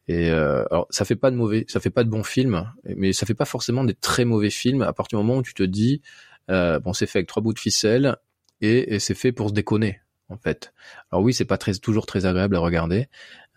et 0.09 0.31
euh, 0.31 0.65
alors, 0.71 0.87
ça 0.91 1.05
fait 1.05 1.17
pas 1.17 1.31
de 1.31 1.37
mauvais, 1.37 1.65
ça 1.69 1.81
fait 1.81 1.91
pas 1.91 2.05
de 2.05 2.11
bons 2.11 2.25
films, 2.25 2.71
mais 2.85 3.13
ça 3.13 3.27
fait 3.27 3.35
pas 3.35 3.45
forcément 3.45 3.85
des 3.85 3.95
très 3.95 4.25
mauvais 4.25 4.51
films 4.51 4.83
à 4.83 4.93
partir 4.93 5.19
du 5.19 5.25
moment 5.25 5.39
où 5.39 5.43
tu 5.43 5.55
te 5.55 5.63
dis, 5.63 6.03
euh, 6.51 6.79
bon, 6.79 6.93
c'est 6.93 7.07
fait 7.07 7.21
avec 7.21 7.29
trois 7.29 7.43
bouts 7.43 7.55
de 7.55 7.59
ficelle 7.59 8.17
et, 8.61 8.95
et 8.95 8.99
c'est 8.99 9.15
fait 9.15 9.33
pour 9.33 9.49
se 9.49 9.55
déconner 9.55 10.01
en 10.31 10.37
fait. 10.37 10.73
Alors 11.11 11.23
oui, 11.25 11.35
c'est 11.35 11.45
pas 11.45 11.59
très, 11.59 11.75
toujours 11.75 12.07
très 12.07 12.25
agréable 12.27 12.57
à 12.57 12.61
regarder. 12.61 13.09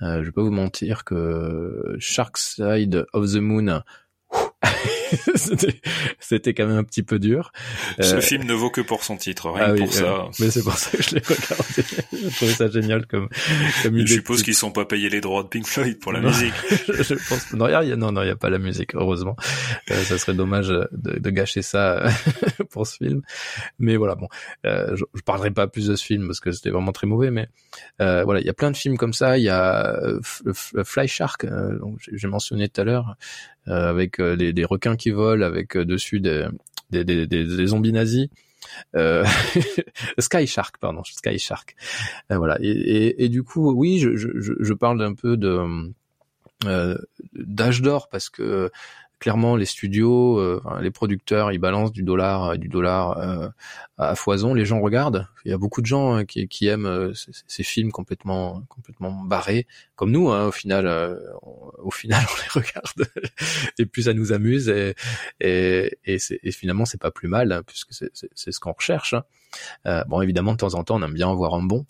Euh, 0.02 0.24
je 0.24 0.32
pas 0.32 0.42
vous 0.42 0.52
mentir 0.52 1.04
que 1.06 1.96
Shark 2.00 2.38
Side 2.38 3.06
of 3.14 3.32
the 3.32 3.38
Moon, 3.38 3.82
c'était 6.20 6.54
quand 6.54 6.66
même 6.68 6.78
un 6.78 6.84
petit 6.84 7.04
peu 7.04 7.20
dur. 7.20 7.52
Ce 8.00 8.16
Euh, 8.16 8.22
film 8.22 8.44
ne 8.46 8.54
vaut 8.54 8.70
que 8.70 8.82
pour 8.82 9.04
son 9.04 9.18
titre, 9.18 9.50
rien 9.52 9.66
ah 9.68 9.74
oui, 9.74 9.80
pour 9.80 9.94
ça. 9.94 10.04
euh, 10.04 10.18
mais 10.40 10.50
c'est 10.50 10.64
pour 10.64 10.74
ça 10.78 10.98
que 10.98 11.04
je 11.04 11.16
l'ai 11.16 11.22
regardé. 11.22 11.84
J'ai 12.14 12.30
trouvé 12.32 12.52
ça 12.54 12.70
génial 12.70 13.06
comme, 13.08 13.30
comme 13.84 13.96
Je 13.98 14.02
idée. 14.02 14.14
suppose 14.16 14.44
qu'ils 14.44 14.56
sont 14.56 14.72
pas 14.72 14.86
payés 14.86 15.10
les 15.10 15.22
droits 15.22 15.44
de 15.44 15.48
Pink 15.50 15.66
Floyd 15.68 16.00
pour 16.00 16.12
la 16.14 16.22
Non. 16.22 16.30
musique. 16.30 16.54
je, 16.88 17.04
je 17.04 17.14
pense 17.30 17.54
non, 17.54 17.68
il 17.68 17.88
y 17.88 17.92
a, 17.92 17.96
non, 17.96 18.12
non, 18.12 18.24
y 18.24 18.34
pas 18.36 18.50
la 18.50 18.60
musique, 18.60 18.96
heureusement. 18.96 19.36
Euh, 19.92 20.04
ça 20.04 20.18
serait 20.18 20.34
dommage 20.34 20.68
de, 20.70 20.90
de 20.92 21.30
gâcher 21.30 21.62
ça 21.62 22.06
pour 22.72 22.88
ce 22.88 22.98
film. 22.98 23.22
Mais 23.80 23.98
voilà, 23.98 24.16
bon, 24.16 24.28
euh, 24.66 24.96
je, 24.96 25.04
je 25.14 25.22
parlerai 25.22 25.52
pas 25.52 25.68
plus 25.68 25.88
de 25.88 25.96
ce 25.96 26.04
film 26.04 26.28
parce 26.28 26.40
que 26.40 26.52
c'était 26.52 26.70
vraiment 26.72 26.92
très 26.92 27.08
mauvais. 27.08 27.32
Mais 27.32 27.48
euh, 28.02 28.24
voilà, 28.24 28.40
il 28.40 28.46
y 28.46 28.50
a 28.50 28.54
plein 28.54 28.72
de 28.72 28.78
films 28.78 28.98
comme 28.98 29.14
ça. 29.14 29.38
Il 29.38 29.44
y 29.44 29.50
a 29.50 29.96
euh, 30.02 30.20
Fly 30.84 31.08
Shark, 31.08 31.44
euh, 31.46 31.78
donc 31.80 32.00
j'ai 32.12 32.28
mentionné 32.28 32.70
tout 32.70 32.82
à 32.82 32.84
l'heure, 32.84 33.16
euh, 33.68 33.90
avec 33.90 34.20
euh, 34.20 34.36
des, 34.54 34.66
requins 34.66 34.96
qui 34.96 35.12
volent, 35.12 35.46
avec 35.46 35.76
euh, 35.76 35.86
dessus 35.86 36.20
des, 36.20 36.48
des, 36.92 37.04
des, 37.04 37.28
des, 37.28 37.68
zombies 37.68 37.92
nazis. 37.92 38.28
Euh, 38.96 39.26
Sky 40.20 40.48
Shark, 40.48 40.78
pardon, 40.78 41.04
Sky 41.04 41.38
Shark. 41.40 41.76
Euh, 42.32 42.38
voilà. 42.38 42.58
Et, 42.62 43.24
et, 43.24 43.30
du 43.30 43.44
coup, 43.44 43.72
oui, 43.72 44.00
je, 44.00 44.16
je, 44.16 44.30
je- 44.60 44.74
parle 44.74 45.00
d'un 45.00 45.14
peu 45.14 45.38
de 45.38 45.92
d'âge 47.34 47.82
d'or 47.82 48.08
parce 48.08 48.30
que 48.30 48.72
clairement 49.24 49.56
les 49.56 49.66
studios, 49.66 50.38
euh, 50.38 50.62
les 50.82 50.92
producteurs, 50.92 51.54
ils 51.54 51.58
balancent 51.58 51.94
du 51.94 52.04
dollar, 52.04 52.50
euh, 52.50 52.56
du 52.58 52.68
dollar 52.68 53.18
euh, 53.20 53.48
à 53.98 54.16
foison. 54.16 54.54
Les 54.54 54.66
gens 54.66 54.82
regardent. 54.82 55.28
Il 55.46 55.52
y 55.52 55.54
a 55.54 55.58
beaucoup 55.58 55.80
de 55.82 55.86
gens 55.86 56.14
hein, 56.14 56.26
qui, 56.26 56.50
qui 56.50 56.68
aiment 56.68 56.86
euh, 56.86 57.14
ces, 57.48 57.64
films 57.64 57.94
complètement, 57.94 58.64
complètement 58.68 59.12
barrés, 59.24 59.66
comme 59.96 60.12
nous. 60.12 60.30
Hein, 60.30 60.48
au 60.48 60.52
final, 60.52 60.86
euh, 60.88 61.16
on- 61.42 61.72
au 61.84 61.92
final, 61.92 62.22
on 62.56 62.60
les 62.60 62.62
regarde 62.66 63.10
et 63.80 63.86
puis 63.86 64.04
ça 64.04 64.14
nous 64.14 64.34
amuse 64.34 64.68
et 64.68 64.94
et, 65.40 65.98
et, 66.06 66.18
et 66.44 66.52
finalement 66.52 66.86
c'est 66.86 67.00
pas 67.02 67.12
plus 67.12 67.28
mal 67.30 67.52
hein, 67.54 67.62
puisque 67.66 67.94
c'est 67.94 68.52
ce 68.52 68.60
qu'on 68.60 68.74
recherche. 68.74 69.14
hein. 69.86 70.04
Bon, 70.08 70.22
évidemment, 70.22 70.52
de 70.54 70.58
temps 70.58 70.74
en 70.76 70.84
temps, 70.84 70.98
on 71.00 71.04
aime 71.04 71.14
bien 71.14 71.28
en 71.28 71.36
voir 71.36 71.54
un 71.54 71.64
bon. 71.64 71.86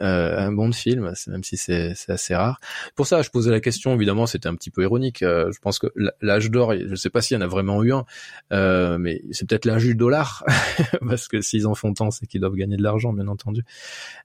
Euh, 0.00 0.36
un 0.36 0.52
bon 0.52 0.72
film, 0.72 1.12
même 1.28 1.44
si 1.44 1.56
c'est 1.56 1.94
assez 2.08 2.34
rare. 2.34 2.58
Pour 2.96 3.06
ça, 3.06 3.22
je 3.22 3.30
posais 3.30 3.50
la 3.50 3.60
question. 3.60 3.94
Évidemment, 3.94 4.26
c'était 4.26 4.48
un 4.48 4.56
petit 4.56 4.70
peu 4.70 4.82
ironique. 4.82 5.22
Euh, 5.22 5.52
je 5.52 5.60
pense 5.60 5.78
que 5.78 5.86
l'âge 6.20 6.50
d'or, 6.50 6.74
je 6.74 6.94
sais 6.96 7.08
pas 7.08 7.22
s'il 7.22 7.36
y 7.36 7.38
en 7.38 7.40
a 7.40 7.46
vraiment 7.46 7.82
eu 7.84 7.92
un, 7.92 8.04
euh, 8.52 8.98
mais 8.98 9.22
c'est 9.30 9.48
peut-être 9.48 9.64
l'âge 9.64 9.84
du 9.84 9.94
dollar, 9.94 10.44
parce 11.08 11.28
que 11.28 11.40
s'ils 11.40 11.66
en 11.66 11.74
font 11.74 11.94
tant, 11.94 12.10
c'est 12.10 12.26
qu'ils 12.26 12.40
doivent 12.40 12.56
gagner 12.56 12.76
de 12.76 12.82
l'argent, 12.82 13.12
bien 13.12 13.28
entendu. 13.28 13.62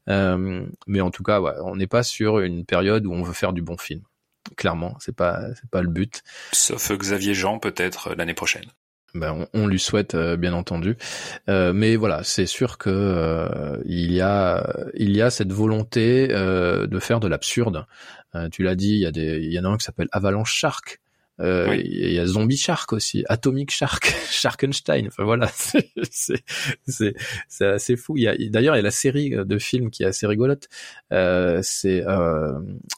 Euh, 0.09 0.65
mais 0.87 1.01
en 1.01 1.11
tout 1.11 1.23
cas, 1.23 1.39
ouais, 1.39 1.53
on 1.63 1.75
n'est 1.75 1.87
pas 1.87 2.03
sur 2.03 2.39
une 2.39 2.65
période 2.65 3.05
où 3.05 3.13
on 3.13 3.21
veut 3.21 3.33
faire 3.33 3.53
du 3.53 3.61
bon 3.61 3.77
film. 3.77 4.01
Clairement, 4.57 4.97
c'est 4.99 5.15
pas 5.15 5.53
c'est 5.53 5.69
pas 5.69 5.83
le 5.83 5.89
but. 5.89 6.23
Sauf 6.51 6.91
Xavier 6.91 7.35
Jean, 7.35 7.59
peut-être, 7.59 8.09
euh, 8.09 8.15
l'année 8.15 8.33
prochaine. 8.33 8.65
Ben, 9.13 9.47
on, 9.53 9.63
on 9.63 9.67
lui 9.67 9.79
souhaite 9.79 10.15
euh, 10.15 10.37
bien 10.37 10.53
entendu, 10.53 10.95
Euh, 11.49 11.73
mais 11.73 11.97
voilà, 11.97 12.23
c'est 12.23 12.45
sûr 12.45 12.77
que 12.77 12.89
euh, 12.89 13.77
il 13.85 14.11
y 14.13 14.21
a 14.21 15.29
cette 15.29 15.51
volonté 15.51 16.29
euh, 16.31 16.87
de 16.87 16.99
faire 16.99 17.19
de 17.19 17.27
l'absurde. 17.27 17.85
Tu 18.53 18.63
l'as 18.63 18.75
dit, 18.75 18.91
il 18.91 18.99
y 18.99 19.05
a 19.05 19.11
des 19.11 19.39
il 19.39 19.51
y 19.51 19.59
en 19.59 19.65
a 19.65 19.67
un 19.67 19.77
qui 19.77 19.83
s'appelle 19.83 20.07
Avalanche 20.13 20.53
Shark. 20.53 21.01
Euh, 21.39 21.69
Oui. 21.69 21.81
Il 21.85 22.11
y 22.13 22.19
a 22.19 22.25
Zombie 22.27 22.57
Shark 22.57 22.91
aussi, 22.93 23.23
Atomic 23.27 23.71
Shark, 23.71 24.13
Sharkenstein. 24.31 25.07
Enfin 25.07 25.23
voilà, 25.23 25.49
c'est 25.53 25.89
c'est 26.11 26.43
c'est 26.87 27.15
c'est 27.47 27.65
assez 27.65 27.95
fou. 27.95 28.17
Il 28.17 28.23
y 28.23 28.27
a 28.27 28.35
d'ailleurs 28.49 28.75
il 28.75 28.79
y 28.79 28.81
a 28.81 28.83
la 28.83 28.91
série 28.91 29.31
de 29.31 29.57
films 29.57 29.89
qui 29.89 30.03
est 30.03 30.07
assez 30.07 30.27
rigolote. 30.27 30.67
Euh, 31.11 31.59
c'est 31.63 32.05
euh, 32.05 32.51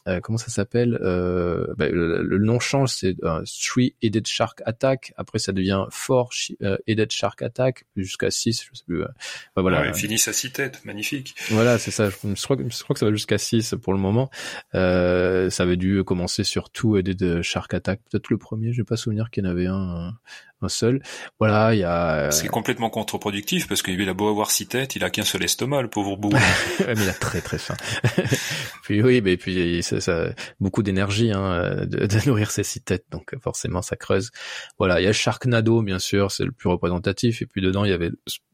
euh, 0.08 0.20
comment 0.20 0.36
ça 0.38 0.48
s'appelle 0.48 0.98
euh, 1.02 1.66
ben, 1.78 1.90
le, 1.92 2.22
le 2.22 2.38
nom 2.38 2.60
change, 2.60 2.90
c'est 2.90 3.16
euh, 3.24 3.42
Three 3.62 3.94
Headed 4.02 4.26
Shark 4.26 4.60
Attack. 4.66 5.12
Après 5.16 5.38
ça 5.38 5.52
devient 5.52 5.84
Four 5.90 6.30
euh, 6.62 6.76
Headed 6.86 7.10
Shark 7.12 7.40
Attack 7.42 7.84
jusqu'à 7.96 8.30
6 8.30 8.64
je 8.70 8.76
sais 8.78 8.84
plus. 8.86 9.02
euh. 9.02 9.06
Enfin, 9.54 9.62
voilà, 9.62 9.80
Ouais, 9.82 9.94
finissent 9.94 10.28
à 10.28 10.32
six 10.32 10.50
têtes, 10.52 10.84
magnifique. 10.84 11.34
voilà, 11.50 11.78
c'est 11.78 11.90
ça. 11.90 12.10
Je, 12.10 12.16
je 12.34 12.42
crois, 12.42 12.56
je 12.58 12.82
crois 12.82 12.94
que 12.94 13.00
ça 13.00 13.06
va 13.06 13.12
jusqu'à 13.12 13.38
6 13.38 13.74
pour 13.82 13.92
le 13.92 13.98
moment. 13.98 14.30
Euh, 14.74 15.50
ça 15.50 15.62
avait 15.64 15.76
dû 15.76 16.02
commencer 16.04 16.44
sur 16.44 16.70
Two 16.70 16.96
Headed 16.98 17.42
Shark 17.42 17.72
Attack. 17.74 18.00
Peut-être 18.10 18.23
le 18.30 18.38
premier, 18.38 18.72
je 18.72 18.82
vais 18.82 18.86
pas 18.86 18.96
souvenir 18.96 19.30
qu'il 19.30 19.44
y 19.44 19.46
en 19.46 19.50
avait 19.50 19.66
un, 19.66 20.18
un 20.64 20.68
seul. 20.68 21.02
Voilà, 21.38 21.74
il 21.74 21.80
y 21.80 21.84
a. 21.84 22.14
euh, 22.16 22.30
Ce 22.30 22.40
qui 22.40 22.46
est 22.46 22.50
complètement 22.50 22.90
contre-productif, 22.90 23.68
parce 23.68 23.82
qu'il 23.82 24.08
a 24.08 24.14
beau 24.14 24.28
avoir 24.28 24.50
six 24.50 24.66
têtes, 24.66 24.96
il 24.96 25.04
a 25.04 25.10
qu'un 25.10 25.24
seul 25.24 25.42
estomac, 25.44 25.82
le 25.82 25.88
pauvre 25.88 26.16
bout. 26.16 26.30
Mais 26.86 26.94
il 26.96 27.08
a 27.08 27.12
très 27.14 27.40
très 27.40 27.58
faim. 27.58 27.76
puis 28.82 29.02
oui, 29.02 29.20
mais 29.22 29.36
puis 29.36 29.82
ça, 29.82 30.00
ça 30.00 30.26
beaucoup 30.60 30.82
d'énergie 30.82 31.30
hein, 31.32 31.84
de, 31.86 32.06
de 32.06 32.26
nourrir 32.26 32.50
ces 32.50 32.62
six 32.64 32.80
têtes, 32.80 33.04
donc 33.10 33.34
forcément 33.42 33.82
ça 33.82 33.96
creuse. 33.96 34.30
Voilà, 34.78 35.00
il 35.00 35.04
y 35.04 35.06
a 35.06 35.12
Sharknado 35.12 35.82
bien 35.82 35.98
sûr, 35.98 36.30
c'est 36.32 36.44
le 36.44 36.52
plus 36.52 36.68
représentatif, 36.68 37.42
et 37.42 37.46
puis 37.46 37.60
dedans 37.62 37.84
il 37.84 37.90
y 37.90 37.94
avait 37.94 38.10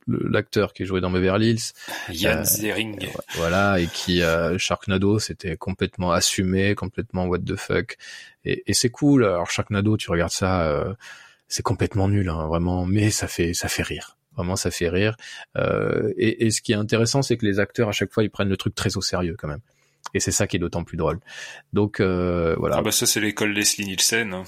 l'acteur 0.07 0.73
qui 0.73 0.87
jouait 0.87 1.01
dans 1.01 1.11
Beverly 1.11 1.51
Hills, 1.51 1.73
Yann 2.11 2.39
Euh, 2.41 2.45
Zering. 2.45 3.09
voilà, 3.37 3.79
et 3.79 3.87
qui 3.87 4.23
euh, 4.23 4.59
Sharknado 4.59 5.19
c'était 5.19 5.57
complètement 5.57 6.11
assumé, 6.13 6.75
complètement 6.75 7.27
what 7.27 7.39
the 7.41 7.57
fuck, 7.57 7.97
et, 8.45 8.63
et 8.67 8.75
c'est 8.75 8.91
cool. 8.91 9.25
Alors 9.25 9.51
Sharknado, 9.51 9.97
tu 9.97 10.11
regardes 10.11 10.33
ça, 10.33 10.63
euh, 10.69 10.95
c'est 11.51 11.63
complètement 11.63 12.09
nul, 12.09 12.31
hein, 12.31 12.47
vraiment, 12.47 12.87
mais 12.87 13.11
ça 13.11 13.29
fait 13.29 13.53
ça 13.53 13.69
fait 13.69 13.83
rire. 13.83 14.17
Vraiment, 14.37 14.57
ça 14.57 14.71
fait 14.71 14.89
rire. 14.89 15.17
Euh, 15.59 16.15
et, 16.17 16.47
et 16.47 16.51
ce 16.51 16.63
qui 16.63 16.73
est 16.73 16.77
intéressant, 16.77 17.21
c'est 17.21 17.37
que 17.37 17.45
les 17.45 17.59
acteurs 17.59 17.89
à 17.91 17.93
chaque 17.93 18.11
fois, 18.13 18.23
ils 18.23 18.31
prennent 18.31 18.49
le 18.49 18.57
truc 18.57 18.75
très 18.75 18.97
au 18.97 19.03
sérieux 19.03 19.37
quand 19.39 19.49
même. 19.49 19.61
Et 20.15 20.21
c'est 20.21 20.31
ça 20.33 20.47
qui 20.47 20.57
est 20.57 20.59
d'autant 20.61 20.83
plus 20.85 20.97
drôle. 20.97 21.21
Donc 21.73 22.01
euh, 22.01 22.55
voilà. 22.59 22.77
Ah 22.79 22.83
bah 22.83 22.93
ça 22.93 23.05
c'est 23.07 23.21
l'école 23.21 23.51
Leslie 23.53 23.85
Nielsen. 23.85 24.33
hein. 24.33 24.45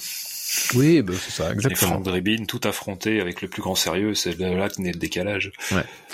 Oui, 0.74 1.02
bah, 1.02 1.12
c'est 1.18 1.30
ça, 1.30 1.52
exactement. 1.52 1.92
Frank 1.92 2.04
Drebin, 2.04 2.44
tout 2.46 2.60
affronté 2.64 3.20
avec 3.20 3.42
le 3.42 3.48
plus 3.48 3.62
grand 3.62 3.74
sérieux, 3.74 4.14
c'est 4.14 4.38
là 4.38 4.68
que 4.68 4.80
naît 4.80 4.92
le 4.92 4.98
décalage. 4.98 5.52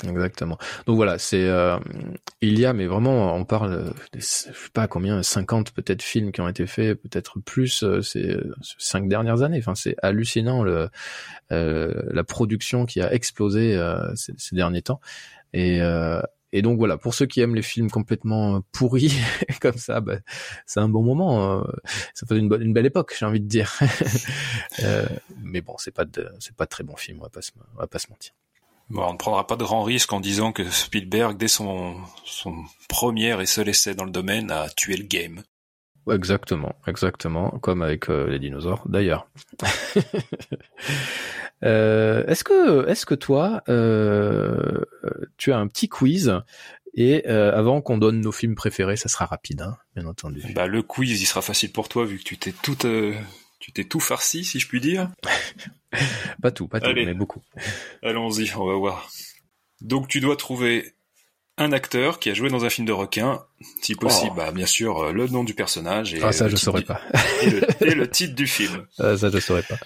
Exactement. 0.04 0.58
Donc 0.86 0.96
voilà, 0.96 1.18
c'est 1.18 1.44
euh, 1.44 1.78
il 2.40 2.58
y 2.58 2.66
a 2.66 2.72
mais 2.72 2.86
vraiment 2.86 3.34
on 3.34 3.44
parle 3.44 3.92
des, 4.12 4.20
je 4.20 4.24
sais 4.24 4.50
pas 4.72 4.86
combien 4.86 5.22
50 5.22 5.72
peut-être 5.72 6.02
films 6.02 6.32
qui 6.32 6.40
ont 6.40 6.48
été 6.48 6.66
faits, 6.66 7.00
peut-être 7.00 7.40
plus 7.40 7.82
euh, 7.82 8.02
ces 8.02 8.30
euh, 8.30 8.54
ces 8.62 8.74
cinq 8.78 9.08
dernières 9.08 9.42
années. 9.42 9.58
Enfin, 9.58 9.74
c'est 9.74 9.96
hallucinant 10.02 10.62
le 10.62 10.88
euh, 11.50 12.02
la 12.10 12.24
production 12.24 12.86
qui 12.86 13.00
a 13.00 13.12
explosé 13.12 13.74
euh, 13.74 14.14
ces, 14.14 14.34
ces 14.36 14.54
derniers 14.54 14.82
temps. 14.82 15.00
Et 15.52 15.80
euh, 15.80 16.20
et 16.52 16.62
donc 16.62 16.78
voilà, 16.78 16.96
pour 16.96 17.14
ceux 17.14 17.26
qui 17.26 17.40
aiment 17.40 17.54
les 17.54 17.62
films 17.62 17.90
complètement 17.90 18.62
pourris 18.72 19.12
comme 19.60 19.76
ça, 19.76 20.00
bah, 20.00 20.18
c'est 20.66 20.80
un 20.80 20.88
bon 20.88 21.02
moment. 21.02 21.60
euh, 21.60 21.64
ça 22.14 22.26
fait 22.26 22.36
une, 22.36 22.52
une 22.60 22.72
belle 22.72 22.86
époque, 22.86 23.14
j'ai 23.18 23.26
envie 23.26 23.40
de 23.40 23.48
dire. 23.48 23.78
Euh, 24.84 25.06
mais 25.42 25.60
bon, 25.60 25.74
c'est 25.78 25.90
pas 25.90 26.04
de, 26.04 26.28
c'est 26.38 26.54
pas 26.54 26.64
de 26.64 26.68
très 26.68 26.84
bon 26.84 26.94
film, 26.94 27.18
on 27.20 27.24
va 27.24 27.28
pas 27.30 27.42
se, 27.42 27.50
on 27.74 27.80
va 27.80 27.88
pas 27.88 27.98
se 27.98 28.08
mentir. 28.10 28.32
Bon, 28.90 29.02
on 29.02 29.12
ne 29.14 29.18
prendra 29.18 29.46
pas 29.46 29.56
de 29.56 29.64
grand 29.64 29.82
risque 29.82 30.12
en 30.12 30.20
disant 30.20 30.52
que 30.52 30.68
Spielberg, 30.70 31.36
dès 31.36 31.48
son, 31.48 31.96
son 32.24 32.64
premier 32.88 33.40
et 33.40 33.46
seul 33.46 33.68
essai 33.68 33.94
dans 33.94 34.04
le 34.04 34.12
domaine, 34.12 34.50
a 34.52 34.68
tué 34.70 34.96
le 34.96 35.04
game. 35.04 35.42
Exactement, 36.12 36.74
exactement, 36.86 37.50
comme 37.60 37.82
avec 37.82 38.08
euh, 38.10 38.28
les 38.28 38.38
dinosaures 38.38 38.84
d'ailleurs. 38.88 39.28
Euh, 41.64 42.24
est-ce 42.26 42.44
que, 42.44 42.88
est-ce 42.88 43.04
que 43.04 43.16
toi, 43.16 43.62
euh, 43.68 44.84
tu 45.38 45.52
as 45.52 45.58
un 45.58 45.66
petit 45.66 45.88
quiz 45.88 46.32
Et 46.94 47.28
euh, 47.28 47.52
avant 47.52 47.80
qu'on 47.80 47.98
donne 47.98 48.20
nos 48.20 48.30
films 48.30 48.54
préférés, 48.54 48.96
ça 48.96 49.08
sera 49.08 49.26
rapide, 49.26 49.62
hein, 49.62 49.76
bien 49.96 50.06
entendu. 50.06 50.40
Bah 50.54 50.68
le 50.68 50.82
quiz, 50.82 51.20
il 51.20 51.26
sera 51.26 51.42
facile 51.42 51.72
pour 51.72 51.88
toi 51.88 52.04
vu 52.04 52.18
que 52.18 52.22
tu 52.22 52.38
t'es 52.38 52.52
tout, 52.52 52.86
euh, 52.86 53.12
tu 53.58 53.72
t'es 53.72 53.82
tout 53.82 53.98
farci, 54.00 54.44
si 54.44 54.60
je 54.60 54.68
puis 54.68 54.80
dire. 54.80 55.10
Pas 56.42 56.52
tout, 56.52 56.68
pas 56.68 56.78
tout, 56.80 56.90
Allez. 56.90 57.06
mais 57.06 57.14
beaucoup. 57.14 57.42
Allons-y, 58.02 58.54
on 58.54 58.66
va 58.66 58.74
voir. 58.74 59.10
Donc 59.80 60.06
tu 60.06 60.20
dois 60.20 60.36
trouver 60.36 60.94
un 61.58 61.72
acteur 61.72 62.18
qui 62.18 62.30
a 62.30 62.34
joué 62.34 62.48
dans 62.48 62.64
un 62.64 62.70
film 62.70 62.86
de 62.86 62.92
requin, 62.92 63.44
si 63.82 63.94
possible, 63.94 64.32
Oh. 64.34 64.36
bah 64.36 64.50
bien 64.52 64.66
sûr 64.66 64.98
euh, 64.98 65.12
le 65.12 65.26
nom 65.28 65.44
du 65.44 65.54
personnage 65.54 66.14
et, 66.14 66.20
Ah 66.22 66.32
ça, 66.32 66.44
le 66.44 66.50
je 66.50 66.56
titre 66.56 66.64
saurais 66.64 66.80
du- 66.80 66.86
pas. 66.86 67.00
et 67.42 67.50
le, 67.50 67.66
et 67.86 67.94
le 67.94 68.08
titre 68.08 68.34
du 68.34 68.46
film. 68.46 68.86
Ah, 68.98 69.16
ça, 69.16 69.30
je 69.32 69.38
saurais 69.38 69.62
pas. 69.64 69.76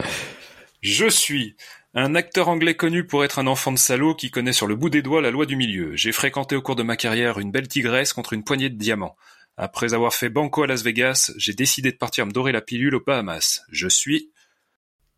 Je 0.82 1.06
suis 1.08 1.56
un 1.94 2.14
acteur 2.14 2.48
anglais 2.48 2.74
connu 2.74 3.06
pour 3.06 3.24
être 3.24 3.38
un 3.38 3.46
enfant 3.46 3.72
de 3.72 3.78
salaud 3.78 4.14
qui 4.14 4.30
connaît 4.30 4.52
sur 4.52 4.66
le 4.66 4.76
bout 4.76 4.90
des 4.90 5.02
doigts 5.02 5.20
la 5.22 5.30
loi 5.30 5.46
du 5.46 5.56
milieu. 5.56 5.94
J'ai 5.96 6.12
fréquenté 6.12 6.56
au 6.56 6.62
cours 6.62 6.76
de 6.76 6.82
ma 6.82 6.96
carrière 6.96 7.38
une 7.38 7.50
belle 7.50 7.68
tigresse 7.68 8.12
contre 8.12 8.32
une 8.32 8.44
poignée 8.44 8.70
de 8.70 8.76
diamants. 8.78 9.16
Après 9.58 9.92
avoir 9.92 10.14
fait 10.14 10.30
banco 10.30 10.62
à 10.62 10.66
Las 10.66 10.82
Vegas, 10.82 11.30
j'ai 11.36 11.52
décidé 11.52 11.92
de 11.92 11.96
partir 11.98 12.24
me 12.26 12.32
dorer 12.32 12.52
la 12.52 12.62
pilule 12.62 12.94
aux 12.94 13.02
Bahamas. 13.04 13.60
Je 13.70 13.86
suis... 13.88 14.30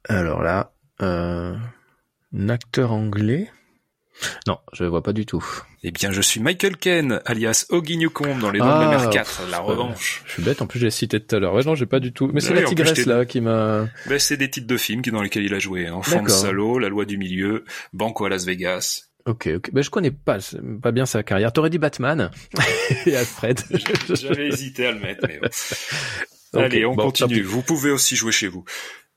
Alors 0.09 0.43
là, 0.43 0.73
euh, 1.01 1.57
un 2.37 2.49
acteur 2.49 2.93
anglais? 2.93 3.49
Non, 4.47 4.59
je 4.73 4.85
vois 4.85 5.03
pas 5.03 5.13
du 5.13 5.27
tout. 5.27 5.45
Eh 5.83 5.91
bien, 5.91 6.11
je 6.13 6.21
suis 6.21 6.41
Michael 6.41 6.77
Ken, 6.77 7.21
alias 7.27 7.67
Oggy 7.71 7.97
Newcomb 7.97 8.39
dans 8.39 8.51
Les 8.51 8.61
Dents 8.61 8.67
de 8.67 8.71
la 8.85 8.91
Ah, 8.91 8.99
Mer 9.03 9.11
4, 9.11 9.43
la 9.51 9.59
pff, 9.59 9.67
revanche. 9.67 10.23
Je 10.27 10.33
suis 10.33 10.43
bête, 10.43 10.63
en 10.63 10.67
plus 10.67 10.79
j'ai 10.79 10.91
cité 10.91 11.21
tout 11.21 11.35
à 11.37 11.41
l'heure. 11.41 11.53
Ouais, 11.55 11.65
non, 11.65 11.75
j'ai 11.75 11.87
pas 11.87 12.01
du 12.01 12.13
tout. 12.13 12.31
Mais 12.33 12.41
c'est 12.41 12.51
Oui, 12.51 12.55
la 12.57 12.61
plus, 12.63 12.69
tigresse 12.71 13.07
là 13.07 13.25
qui 13.25 13.41
m'a. 13.41 13.87
Ben, 14.07 14.19
c'est 14.19 14.37
des 14.37 14.49
titres 14.49 14.67
de 14.69 14.77
films 14.77 15.03
qui- 15.03 15.11
dans 15.11 15.21
lesquels 15.23 15.45
il 15.45 15.53
a 15.55 15.59
joué. 15.59 15.91
Enfant 15.91 16.23
de 16.23 16.29
D'accord. 16.29 16.41
salaud, 16.43 16.79
La 16.79 16.89
loi 16.89 17.05
du 17.05 17.19
milieu, 17.19 17.65
Banco 17.93 18.25
à 18.25 18.29
Las 18.29 18.45
Vegas. 18.47 19.03
Ok, 19.27 19.49
ok. 19.57 19.71
Ben 19.73 19.83
je 19.83 19.91
connais 19.91 20.11
pas, 20.11 20.39
pas 20.83 20.93
bien 20.93 21.07
sa 21.07 21.23
carrière. 21.23 21.53
T'aurais 21.53 21.71
dit 21.71 21.79
Batman 21.79 22.31
et 23.07 23.17
Alfred. 23.17 23.59
J'avais 24.11 24.49
hésité 24.49 24.87
à 24.87 24.93
le 24.93 25.01
mettre, 25.01 25.27
mais 25.27 25.39
bon. 25.41 26.61
Allez, 26.61 26.85
on 26.87 26.95
bon, 26.95 27.05
continue. 27.07 27.43
Vous 27.43 27.63
pouvez 27.63 27.91
aussi 27.91 28.17
jouer 28.17 28.33
chez 28.33 28.49
vous. 28.49 28.65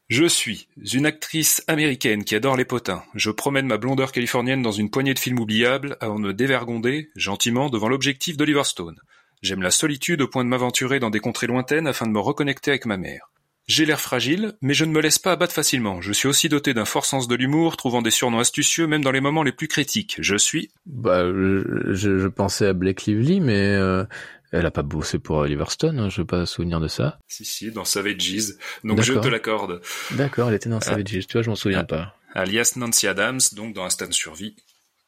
Je 0.09 0.23
suis 0.23 0.69
une 0.93 1.05
actrice 1.05 1.61
américaine 1.67 2.23
qui 2.23 2.33
adore 2.35 2.55
les 2.55 2.63
potins. 2.63 3.03
Je 3.13 3.29
promène 3.29 3.67
ma 3.67 3.77
blondeur 3.77 4.13
californienne 4.13 4.61
dans 4.61 4.71
une 4.71 4.89
poignée 4.89 5.13
de 5.13 5.19
films 5.19 5.39
oubliables 5.39 5.97
avant 5.99 6.15
de 6.15 6.27
me 6.27 6.33
dévergonder, 6.33 7.09
gentiment, 7.17 7.69
devant 7.69 7.89
l'objectif 7.89 8.37
d'Oliver 8.37 8.63
Stone. 8.63 9.01
J'aime 9.41 9.61
la 9.61 9.69
solitude 9.69 10.21
au 10.21 10.29
point 10.29 10.45
de 10.45 10.49
m'aventurer 10.49 10.99
dans 10.99 11.09
des 11.09 11.19
contrées 11.19 11.47
lointaines 11.47 11.87
afin 11.87 12.07
de 12.07 12.13
me 12.13 12.19
reconnecter 12.19 12.71
avec 12.71 12.85
ma 12.85 12.95
mère. 12.95 13.29
J'ai 13.67 13.85
l'air 13.85 13.99
fragile, 13.99 14.53
mais 14.61 14.73
je 14.73 14.85
ne 14.85 14.93
me 14.93 15.01
laisse 15.01 15.19
pas 15.19 15.33
abattre 15.33 15.53
facilement. 15.53 15.99
Je 15.99 16.13
suis 16.13 16.29
aussi 16.29 16.47
doté 16.47 16.73
d'un 16.73 16.85
fort 16.85 17.03
sens 17.03 17.27
de 17.27 17.35
l'humour, 17.35 17.75
trouvant 17.75 18.01
des 18.01 18.11
surnoms 18.11 18.39
astucieux 18.39 18.87
même 18.87 19.03
dans 19.03 19.11
les 19.11 19.19
moments 19.19 19.43
les 19.43 19.51
plus 19.51 19.67
critiques. 19.67 20.15
Je 20.21 20.37
suis... 20.37 20.71
Bah, 20.85 21.25
je, 21.25 22.27
pensais 22.29 22.67
à 22.67 22.71
Blake 22.71 23.03
Lively, 23.03 23.41
mais 23.41 23.75
euh, 23.75 24.05
elle 24.51 24.65
a 24.65 24.71
pas 24.71 24.83
bossé 24.83 25.19
pour 25.19 25.37
Oliver 25.37 25.65
Stone. 25.69 25.99
Hein, 25.99 26.09
je 26.09 26.21
veux 26.21 26.27
pas 26.27 26.45
souvenir 26.45 26.79
de 26.79 26.87
ça. 26.87 27.19
Si, 27.27 27.45
si, 27.45 27.71
dans 27.71 27.85
Savages. 27.85 28.53
Donc 28.83 29.01
je 29.01 29.13
te 29.13 29.27
l'accorde. 29.27 29.81
D'accord, 30.11 30.49
elle 30.49 30.55
était 30.55 30.69
dans 30.69 30.81
Savage. 30.81 31.05
Tu 31.05 31.33
vois, 31.33 31.41
je 31.41 31.49
m'en 31.49 31.55
souviens 31.55 31.79
Ah. 31.79 31.83
pas. 31.85 32.15
Alias 32.33 32.73
Nancy 32.75 33.07
Adams, 33.07 33.39
donc 33.53 33.73
dans 33.73 33.83
Instant 33.85 34.11
Survie, 34.11 34.55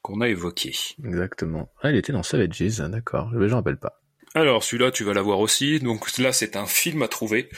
qu'on 0.01 0.21
a 0.21 0.27
évoqué. 0.29 0.73
Exactement. 1.03 1.69
Ah, 1.81 1.89
elle 1.89 1.95
était 1.97 2.13
dans 2.13 2.23
Savages. 2.23 2.79
hein, 2.79 2.89
D'accord. 2.89 3.29
Je 3.33 3.37
me 3.37 3.53
rappelle 3.53 3.77
pas. 3.77 4.01
Alors, 4.35 4.63
celui-là, 4.63 4.91
tu 4.91 5.03
vas 5.03 5.13
l'avoir 5.13 5.39
aussi. 5.39 5.79
Donc 5.79 6.17
là, 6.17 6.31
c'est 6.31 6.55
un 6.55 6.65
film 6.65 7.01
à 7.01 7.07
trouver. 7.07 7.49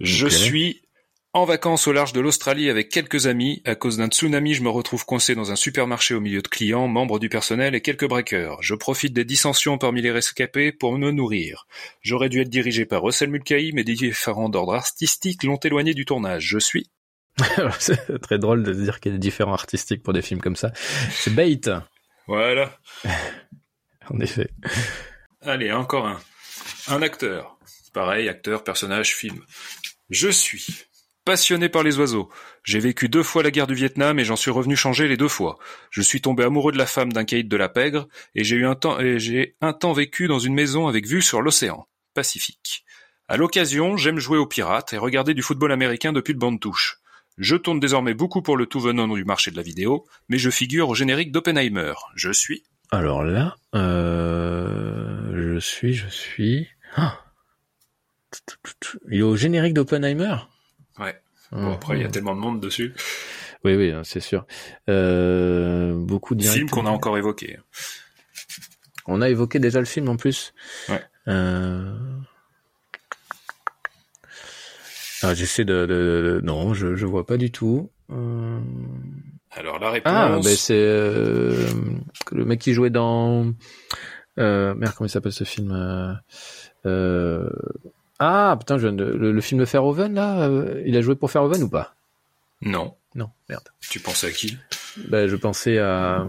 Je 0.00 0.26
suis 0.26 0.82
en 1.34 1.44
vacances 1.44 1.88
au 1.88 1.92
large 1.92 2.12
de 2.12 2.20
l'Australie 2.20 2.70
avec 2.70 2.88
quelques 2.88 3.26
amis. 3.26 3.60
À 3.64 3.74
cause 3.74 3.96
d'un 3.96 4.06
tsunami, 4.06 4.54
je 4.54 4.62
me 4.62 4.68
retrouve 4.68 5.04
coincé 5.04 5.34
dans 5.34 5.50
un 5.50 5.56
supermarché 5.56 6.14
au 6.14 6.20
milieu 6.20 6.40
de 6.40 6.48
clients, 6.48 6.86
membres 6.86 7.18
du 7.18 7.28
personnel 7.28 7.74
et 7.74 7.80
quelques 7.80 8.08
braqueurs. 8.08 8.62
Je 8.62 8.76
profite 8.76 9.12
des 9.12 9.24
dissensions 9.24 9.76
parmi 9.76 10.00
les 10.00 10.12
rescapés 10.12 10.70
pour 10.70 10.96
me 10.96 11.10
nourrir. 11.10 11.66
J'aurais 12.02 12.28
dû 12.28 12.40
être 12.40 12.48
dirigé 12.48 12.86
par 12.86 13.02
Russell 13.02 13.30
Mulcahy, 13.30 13.72
mais 13.74 13.82
des 13.82 13.94
différents 13.94 14.48
d'ordre 14.48 14.74
artistique 14.74 15.42
l'ont 15.42 15.56
éloigné 15.56 15.92
du 15.92 16.04
tournage. 16.04 16.46
Je 16.46 16.58
suis... 16.58 16.88
C'est 17.80 18.20
très 18.20 18.38
drôle 18.38 18.62
de 18.62 18.72
dire 18.72 19.00
qu'il 19.00 19.10
y 19.10 19.14
a 19.16 19.18
des 19.18 19.22
différents 19.22 19.54
artistiques 19.54 20.04
pour 20.04 20.12
des 20.12 20.22
films 20.22 20.40
comme 20.40 20.54
ça. 20.54 20.72
C'est 21.10 21.34
Bait, 21.34 21.60
Voilà. 22.28 22.78
en 24.08 24.20
effet. 24.20 24.50
Allez, 25.42 25.72
encore 25.72 26.06
un. 26.06 26.20
Un 26.86 27.02
acteur. 27.02 27.58
Pareil, 27.92 28.28
acteur, 28.28 28.62
personnage, 28.62 29.16
film. 29.16 29.40
Je 30.10 30.28
suis 30.28 30.86
passionné 31.24 31.68
par 31.68 31.82
les 31.82 31.98
oiseaux. 31.98 32.28
J'ai 32.62 32.78
vécu 32.78 33.08
deux 33.08 33.22
fois 33.22 33.42
la 33.42 33.50
guerre 33.50 33.66
du 33.66 33.74
Vietnam 33.74 34.18
et 34.18 34.24
j'en 34.24 34.36
suis 34.36 34.50
revenu 34.50 34.76
changer 34.76 35.08
les 35.08 35.16
deux 35.16 35.28
fois. 35.28 35.58
Je 35.90 36.02
suis 36.02 36.20
tombé 36.20 36.44
amoureux 36.44 36.72
de 36.72 36.78
la 36.78 36.86
femme 36.86 37.12
d'un 37.12 37.24
caïd 37.24 37.48
de 37.48 37.56
la 37.56 37.68
pègre 37.68 38.06
et 38.34 38.44
j'ai 38.44 38.56
eu 38.56 38.66
un 38.66 38.74
temps 38.74 38.98
j'ai 39.16 39.56
un 39.60 39.72
temps 39.72 39.92
vécu 39.92 40.28
dans 40.28 40.38
une 40.38 40.54
maison 40.54 40.86
avec 40.86 41.06
vue 41.06 41.22
sur 41.22 41.42
l'océan 41.42 41.86
Pacifique. 42.14 42.84
À 43.26 43.36
l'occasion, 43.36 43.96
j'aime 43.96 44.18
jouer 44.18 44.38
aux 44.38 44.46
pirates 44.46 44.92
et 44.92 44.98
regarder 44.98 45.34
du 45.34 45.42
football 45.42 45.72
américain 45.72 46.12
depuis 46.12 46.32
le 46.32 46.38
banc 46.38 46.52
de 46.52 46.58
touche. 46.58 46.98
Je 47.38 47.56
tourne 47.56 47.80
désormais 47.80 48.14
beaucoup 48.14 48.42
pour 48.42 48.56
le 48.56 48.66
tout 48.66 48.80
venant 48.80 49.08
du 49.08 49.24
marché 49.24 49.50
de 49.50 49.56
la 49.56 49.62
vidéo, 49.62 50.06
mais 50.28 50.38
je 50.38 50.50
figure 50.50 50.90
au 50.90 50.94
générique 50.94 51.32
d'Oppenheimer. 51.32 51.94
Je 52.14 52.30
suis 52.30 52.62
Alors 52.92 53.24
là, 53.24 53.56
euh, 53.74 55.32
je 55.54 55.58
suis, 55.58 55.94
je 55.94 56.08
suis. 56.08 56.68
Ah. 56.96 57.18
Il 59.10 59.18
est 59.18 59.22
au 59.22 59.36
générique 59.36 59.74
d'Oppenheimer? 59.74 60.36
Ouais. 60.98 61.20
Bon, 61.52 61.72
après, 61.72 61.96
il 61.96 62.02
y 62.02 62.04
a 62.04 62.08
tellement 62.08 62.34
de 62.34 62.40
monde 62.40 62.60
dessus. 62.60 62.94
Oui, 63.64 63.76
oui, 63.76 63.92
c'est 64.02 64.20
sûr. 64.20 64.46
Euh, 64.88 65.94
beaucoup 65.94 66.34
de 66.34 66.42
Film 66.42 66.54
directeurs. 66.54 66.78
qu'on 66.78 66.86
a 66.86 66.90
encore 66.90 67.16
évoqué. 67.16 67.58
On 69.06 69.20
a 69.22 69.28
évoqué 69.28 69.58
déjà 69.58 69.78
le 69.78 69.86
film 69.86 70.08
en 70.08 70.16
plus. 70.16 70.52
Ouais. 70.88 71.02
Euh... 71.28 71.94
Ah, 75.22 75.34
j'essaie 75.34 75.64
de, 75.64 76.40
non, 76.42 76.74
je 76.74 76.96
je 76.96 77.06
vois 77.06 77.24
pas 77.24 77.36
du 77.36 77.50
tout. 77.50 77.90
Euh... 78.10 78.60
Alors 79.52 79.78
la 79.78 79.90
réponse. 79.90 80.12
Ah, 80.14 80.38
ben 80.42 80.42
c'est 80.42 80.74
le 80.74 82.44
mec 82.44 82.60
qui 82.60 82.74
jouait 82.74 82.90
dans 82.90 83.44
merde 84.36 84.92
comment 84.96 85.06
il 85.06 85.10
s'appelle 85.10 85.32
ce 85.32 85.44
film 85.44 85.70
Ah 88.18 88.56
putain, 88.58 88.78
je 88.78 88.86
viens 88.86 88.92
de- 88.96 89.04
le, 89.04 89.32
le 89.32 89.40
film 89.40 89.60
de 89.60 89.64
Verhoeven 89.66 90.14
là, 90.14 90.42
euh, 90.48 90.82
il 90.86 90.96
a 90.96 91.00
joué 91.02 91.14
pour 91.16 91.28
Verhoeven 91.28 91.62
ou 91.62 91.68
pas? 91.68 91.94
Non. 92.62 92.94
Non, 93.16 93.30
merde. 93.48 93.62
Tu 93.80 94.00
pensais 94.00 94.26
à 94.28 94.30
qui? 94.32 94.56
Ben, 95.08 95.28
je 95.28 95.36
pensais 95.36 95.78
à, 95.78 96.26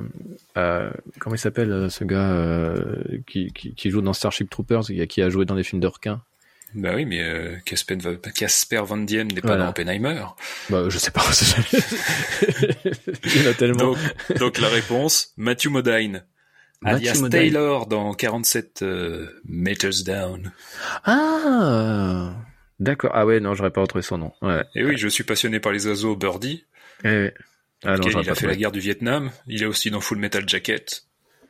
à- 0.55 0.89
comment 1.19 1.35
il 1.35 1.39
s'appelle 1.39 1.71
euh, 1.71 1.89
ce 1.89 2.03
gars 2.03 2.31
euh, 2.31 3.01
qui, 3.25 3.51
qui, 3.53 3.73
qui 3.73 3.89
joue 3.89 4.01
dans 4.01 4.13
Starship 4.13 4.49
Troopers, 4.49 4.83
qui, 5.09 5.21
a 5.21 5.29
joué 5.29 5.45
dans 5.45 5.55
des 5.55 5.63
films 5.63 5.79
de 5.81 5.87
requins. 5.87 6.21
Bah 6.75 6.91
oui, 6.93 7.05
mais 7.05 7.23
euh, 7.23 7.55
Casper, 7.65 7.95
Va- 7.95 8.15
Casper 8.35 8.81
Van 8.85 8.97
Diem 8.97 9.29
n'est 9.31 9.41
pas 9.41 9.47
Voilà. 9.49 9.63
dans 9.63 9.69
Oppenheimer. 9.71 10.23
Bah, 10.69 10.83
je 10.89 10.97
sais 10.99 11.09
pas. 11.11 11.23
il 13.23 13.41
y 13.43 13.47
en 13.47 13.49
a 13.49 13.53
tellement. 13.53 13.77
Donc, 13.77 13.97
donc 14.39 14.57
la 14.59 14.67
réponse, 14.67 15.33
Matthew 15.37 15.67
Modine. 15.69 16.23
Matthew 16.85 16.97
alias 16.97 17.19
Modine. 17.21 17.29
Taylor 17.29 17.87
dans 17.87 18.13
47 18.13 18.81
euh, 18.81 19.27
Meters 19.45 20.03
Down. 20.05 20.51
Ah, 21.03 22.33
d'accord. 22.79 23.11
Ah 23.13 23.25
ouais, 23.25 23.39
non, 23.39 23.53
j'aurais 23.53 23.71
pas 23.71 23.81
retrouvé 23.81 24.01
son 24.01 24.17
nom. 24.17 24.31
Ouais. 24.41 24.63
Et 24.75 24.85
oui, 24.85 24.97
je 24.97 25.07
suis 25.07 25.23
passionné 25.23 25.59
par 25.59 25.71
les 25.71 25.87
oiseaux 25.87 26.15
Birdie. 26.15 26.65
Ouais, 27.03 27.11
ouais. 27.11 27.33
Ah 27.83 27.97
non, 27.97 28.21
il 28.21 28.29
a 28.29 28.35
fait 28.35 28.47
la 28.47 28.55
guerre 28.55 28.71
du 28.71 28.79
Vietnam. 28.79 29.31
Il 29.47 29.61
est 29.61 29.67
aussi 29.67 29.91
dans 29.91 30.01
Full 30.01 30.17
Metal 30.17 30.47
Jacket. 30.47 31.05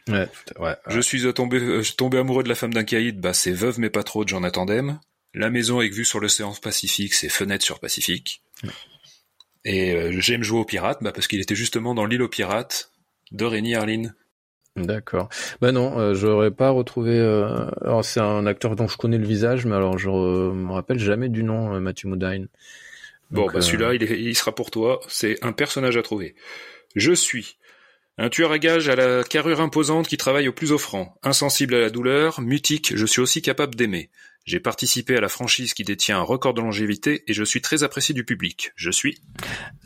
Ouais, 0.07 0.27
ouais. 0.59 0.75
Je 0.87 0.99
suis 0.99 1.25
euh, 1.25 1.33
tombé, 1.33 1.59
euh, 1.59 1.81
tombé 1.97 2.19
amoureux 2.19 2.43
de 2.43 2.49
la 2.49 2.55
femme 2.55 2.73
d'un 2.73 2.83
caïd, 2.83 3.19
bah 3.19 3.33
c'est 3.33 3.51
Veuve 3.51 3.79
mais 3.79 3.89
pas 3.89 4.03
trop 4.03 4.23
de 4.23 4.29
Jonathan 4.29 4.65
Demme. 4.65 4.99
La 5.33 5.49
maison 5.49 5.79
avec 5.79 5.93
vue 5.93 6.05
sur 6.05 6.19
l'océan 6.19 6.53
Pacifique, 6.53 7.13
c'est 7.13 7.29
Fenêtre 7.29 7.65
sur 7.65 7.79
Pacifique. 7.79 8.41
Et 9.65 9.95
euh, 9.95 10.19
j'aime 10.19 10.43
jouer 10.43 10.59
aux 10.59 10.65
pirates, 10.65 10.99
bah 11.01 11.11
parce 11.11 11.27
qu'il 11.27 11.41
était 11.41 11.55
justement 11.55 11.95
dans 11.95 12.05
l'île 12.05 12.21
aux 12.21 12.29
pirates 12.29 12.91
de 13.31 13.45
Rémi 13.45 13.73
Harlin. 13.73 14.13
D'accord. 14.75 15.29
Bah 15.61 15.71
non, 15.71 15.97
euh, 15.99 16.13
j'aurais 16.13 16.51
pas 16.51 16.69
retrouvé. 16.69 17.17
euh, 17.17 17.69
Alors 17.81 18.03
c'est 18.03 18.19
un 18.19 18.45
acteur 18.45 18.75
dont 18.75 18.87
je 18.87 18.97
connais 18.97 19.17
le 19.17 19.25
visage, 19.25 19.65
mais 19.65 19.75
alors 19.75 19.97
je 19.97 20.09
re- 20.09 20.53
me 20.53 20.71
rappelle 20.73 20.99
jamais 20.99 21.29
du 21.29 21.43
nom, 21.43 21.73
euh, 21.73 21.79
Matthew 21.79 22.05
Modine. 22.05 22.47
Bon, 23.31 23.45
bah 23.47 23.53
euh, 23.55 23.61
celui-là, 23.61 23.93
il, 23.93 24.03
est- 24.03 24.19
il 24.21 24.35
sera 24.35 24.53
pour 24.53 24.71
toi. 24.71 24.99
C'est 25.07 25.43
un 25.45 25.53
personnage 25.53 25.95
à 25.95 26.01
trouver. 26.03 26.35
Je 26.95 27.13
suis 27.13 27.57
un 28.17 28.29
tueur 28.29 28.51
à 28.51 28.59
gages 28.59 28.89
à 28.89 28.95
la 28.95 29.23
carrure 29.23 29.61
imposante 29.61 30.07
qui 30.07 30.17
travaille 30.17 30.47
au 30.49 30.53
plus 30.53 30.71
offrant, 30.73 31.17
insensible 31.23 31.75
à 31.75 31.79
la 31.79 31.89
douleur, 31.89 32.41
mutique, 32.41 32.93
je 32.95 33.05
suis 33.05 33.21
aussi 33.21 33.41
capable 33.41 33.75
d'aimer. 33.75 34.09
J'ai 34.45 34.59
participé 34.59 35.17
à 35.17 35.21
la 35.21 35.27
franchise 35.27 35.73
qui 35.73 35.83
détient 35.83 36.19
un 36.19 36.21
record 36.21 36.53
de 36.53 36.61
longévité 36.61 37.23
et 37.27 37.33
je 37.33 37.43
suis 37.43 37.61
très 37.61 37.81
apprécié 37.81 38.13
du 38.13 38.23
public. 38.23 38.71
Je 38.75 38.91
suis 38.91 39.17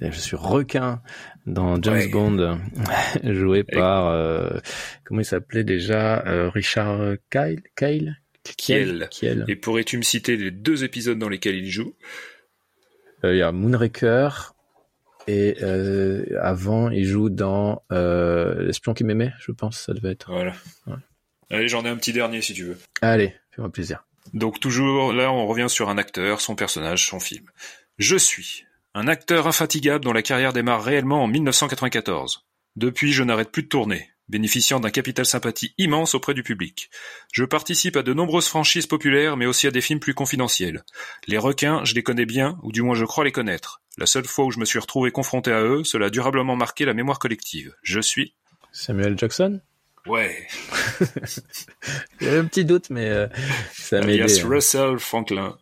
Je 0.02 0.12
suis 0.12 0.36
requin 0.36 1.02
dans 1.46 1.82
James 1.82 1.96
Ouais. 1.96 2.08
Bond, 2.10 2.60
joué 3.24 3.64
par 3.64 4.08
euh, 4.10 4.50
comment 5.06 5.22
il 5.22 5.26
s'appelait 5.26 5.64
déjà 5.64 6.26
euh, 6.28 6.50
Richard 6.50 7.16
Kyle, 7.32 7.62
Kyle, 7.78 8.18
Kiel. 8.58 9.08
Kiel. 9.10 9.46
Et 9.48 9.56
pourrais-tu 9.56 9.98
me 9.98 10.02
citer 10.04 10.36
les 10.36 10.52
deux 10.52 10.84
épisodes 10.84 11.18
dans 11.18 11.30
lesquels 11.30 11.56
il 11.56 11.70
joue? 11.70 11.96
Euh, 13.24 13.34
Il 13.34 13.38
y 13.38 13.42
a 13.42 13.54
Moonraker 13.54 14.56
et 15.28 15.56
avant 16.42 16.90
il 16.90 17.06
joue 17.06 17.30
dans 17.30 17.84
l'espion 17.92 18.94
qui 18.94 19.06
m'aimait, 19.06 19.32
je 19.40 19.54
pense, 19.54 19.80
ça 19.80 19.94
devait 19.94 20.12
être. 20.12 20.32
Voilà. 20.34 20.54
Ouais. 20.88 20.96
Allez, 21.52 21.68
j'en 21.70 21.86
ai 21.86 21.90
un 21.90 21.96
petit 21.96 22.14
dernier 22.14 22.42
si 22.42 22.54
tu 22.54 22.66
veux. 22.66 22.78
Allez, 23.02 23.34
fais-moi 23.52 23.72
plaisir. 23.72 24.04
Donc 24.34 24.60
toujours, 24.60 25.14
là, 25.14 25.32
on 25.32 25.48
revient 25.48 25.70
sur 25.70 25.90
un 25.90 25.98
acteur, 25.98 26.42
son 26.42 26.56
personnage, 26.56 27.08
son 27.08 27.20
film. 27.20 27.46
Je 27.98 28.16
suis 28.16 28.66
un 28.94 29.08
acteur 29.08 29.48
infatigable 29.48 30.04
dont 30.04 30.14
la 30.14 30.22
carrière 30.22 30.54
démarre 30.54 30.84
réellement 30.84 31.24
en 31.24 31.28
1994. 31.28 32.46
Depuis, 32.76 33.12
je 33.12 33.24
n'arrête 33.24 33.52
plus 33.52 33.64
de 33.64 33.68
tourner, 33.68 34.10
bénéficiant 34.30 34.80
d'un 34.80 34.90
capital 34.90 35.26
sympathie 35.26 35.74
immense 35.78 36.16
auprès 36.16 36.34
du 36.34 36.44
public. 36.44 36.90
Je 37.34 37.44
participe 37.44 37.98
à 37.98 38.04
de 38.04 38.14
nombreuses 38.14 38.48
franchises 38.48 38.88
populaires, 38.88 39.38
mais 39.38 39.46
aussi 39.46 39.68
à 39.68 39.72
des 39.72 39.82
films 39.82 40.00
plus 40.00 40.14
confidentiels. 40.14 40.84
Les 41.28 41.38
requins, 41.38 41.84
je 41.84 41.94
les 41.96 42.04
connais 42.04 42.26
bien, 42.26 42.58
ou 42.64 42.72
du 42.72 42.82
moins 42.82 42.96
je 42.96 43.06
crois 43.06 43.24
les 43.24 43.32
connaître. 43.32 43.82
La 43.98 44.06
seule 44.06 44.26
fois 44.26 44.46
où 44.46 44.52
je 44.52 44.60
me 44.60 44.66
suis 44.66 44.80
retrouvé 44.80 45.12
confronté 45.12 45.52
à 45.52 45.62
eux, 45.62 45.84
cela 45.84 46.08
a 46.08 46.10
durablement 46.10 46.56
marqué 46.56 46.86
la 46.86 46.94
mémoire 46.94 47.20
collective. 47.20 47.76
Je 47.84 48.00
suis... 48.00 48.34
Samuel 48.72 49.18
Jackson? 49.18 49.62
Ouais. 50.08 50.48
Il 52.22 52.28
y 52.28 52.30
avait 52.30 52.40
un 52.40 52.46
petit 52.46 52.66
doute, 52.66 52.90
mais 52.90 53.08
euh, 53.10 53.28
ça 53.74 54.02
m'a 54.02 54.12
aidé. 54.12 54.40
Hein. 54.42 54.48
Russell 54.48 55.00
Franklin 55.00 55.58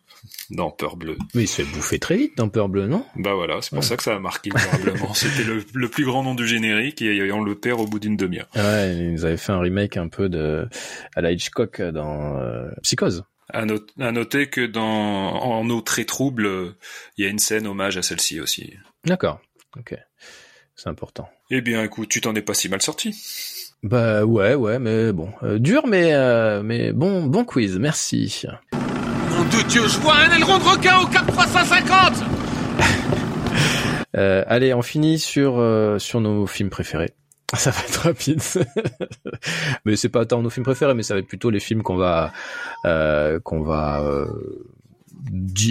dans 0.50 0.70
Peur 0.70 0.96
Bleue. 0.96 1.18
Mais 1.34 1.42
il 1.42 1.46
se 1.46 1.62
fait 1.62 1.68
bouffer 1.70 1.98
très 1.98 2.16
vite 2.16 2.36
dans 2.36 2.48
Peur 2.48 2.68
Bleue, 2.68 2.86
non? 2.86 3.04
Bah 3.16 3.34
voilà, 3.34 3.60
c'est 3.60 3.70
pour 3.74 3.84
ça 3.84 3.96
que 3.96 4.02
ça 4.02 4.16
a 4.16 4.18
marqué 4.18 4.50
durablement. 4.50 5.12
C'était 5.14 5.44
le, 5.44 5.62
le 5.74 5.88
plus 5.88 6.04
grand 6.04 6.22
nom 6.22 6.34
du 6.34 6.46
générique 6.46 7.02
et 7.02 7.30
on 7.32 7.42
le 7.42 7.54
perd 7.54 7.80
au 7.80 7.86
bout 7.86 7.98
d'une 7.98 8.16
demi-heure. 8.16 8.48
Ouais, 8.56 8.94
ils 8.96 9.12
nous 9.12 9.24
avaient 9.24 9.36
fait 9.36 9.52
un 9.52 9.60
remake 9.60 9.96
un 9.96 10.08
peu 10.08 10.28
de 10.28 10.66
à 11.14 11.20
la 11.20 11.32
Hitchcock 11.32 11.80
dans 11.82 12.38
euh, 12.38 12.68
Psychose. 12.82 13.24
À, 13.50 13.64
not- 13.64 13.86
à 14.00 14.10
noter 14.12 14.48
que 14.48 14.64
dans 14.66 14.82
En 14.82 15.68
eau 15.70 15.80
très 15.80 16.04
trouble, 16.04 16.74
il 17.16 17.24
y 17.24 17.26
a 17.26 17.30
une 17.30 17.38
scène 17.38 17.66
hommage 17.66 17.96
à 17.96 18.02
celle-ci 18.02 18.40
aussi. 18.40 18.74
D'accord. 19.04 19.40
Ok. 19.78 19.94
C'est 20.76 20.88
important. 20.88 21.28
Eh 21.50 21.60
bien, 21.60 21.82
écoute, 21.82 22.08
tu 22.08 22.20
t'en 22.20 22.34
es 22.34 22.42
pas 22.42 22.54
si 22.54 22.68
mal 22.68 22.80
sorti. 22.82 23.14
Bah 23.82 24.24
ouais, 24.24 24.54
ouais, 24.54 24.78
mais 24.78 25.12
bon, 25.12 25.30
euh, 25.42 25.58
dur, 25.58 25.86
mais 25.86 26.12
euh, 26.12 26.62
mais 26.64 26.92
bon, 26.92 27.24
bon 27.26 27.44
quiz. 27.44 27.78
Merci. 27.78 28.44
Nom 28.72 29.44
de 29.44 29.68
Dieu, 29.68 29.86
je 29.86 29.98
vois 29.98 30.16
un 30.16 30.30
aileron 30.36 30.58
de 30.58 30.64
requin 30.64 30.98
au 31.00 31.06
cap 31.06 31.26
350 31.26 31.88
Euh, 34.16 34.42
allez, 34.48 34.72
on 34.74 34.80
finit 34.82 35.18
sur 35.18 35.58
euh, 35.58 35.98
sur 35.98 36.20
nos 36.20 36.46
films 36.46 36.70
préférés. 36.70 37.12
Ça 37.54 37.70
va 37.70 37.80
être 37.80 37.96
rapide, 38.02 38.40
mais 39.84 39.96
c'est 39.96 40.08
pas 40.08 40.24
tant 40.26 40.42
nos 40.42 40.50
films 40.50 40.64
préférés, 40.64 40.94
mais 40.94 41.02
ça 41.02 41.14
va 41.14 41.20
être 41.20 41.28
plutôt 41.28 41.50
les 41.50 41.60
films 41.60 41.82
qu'on 41.82 41.96
va 41.96 42.32
euh, 42.84 43.38
qu'on 43.40 43.62
va 43.62 44.02
euh, 44.02 44.26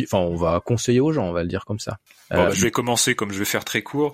enfin 0.04 0.20
on 0.20 0.36
va 0.36 0.60
conseiller 0.64 1.00
aux 1.00 1.12
gens, 1.12 1.26
on 1.26 1.34
va 1.34 1.42
le 1.44 1.50
dire 1.50 1.66
comme 1.66 1.80
ça. 1.80 1.98
Bon, 2.32 2.38
Euh, 2.38 2.46
bah, 2.46 2.52
je 2.52 2.62
vais 2.62 2.72
commencer 2.72 3.16
comme 3.16 3.32
je 3.32 3.40
vais 3.40 3.46
faire 3.46 3.66
très 3.66 3.82
court. 3.82 4.14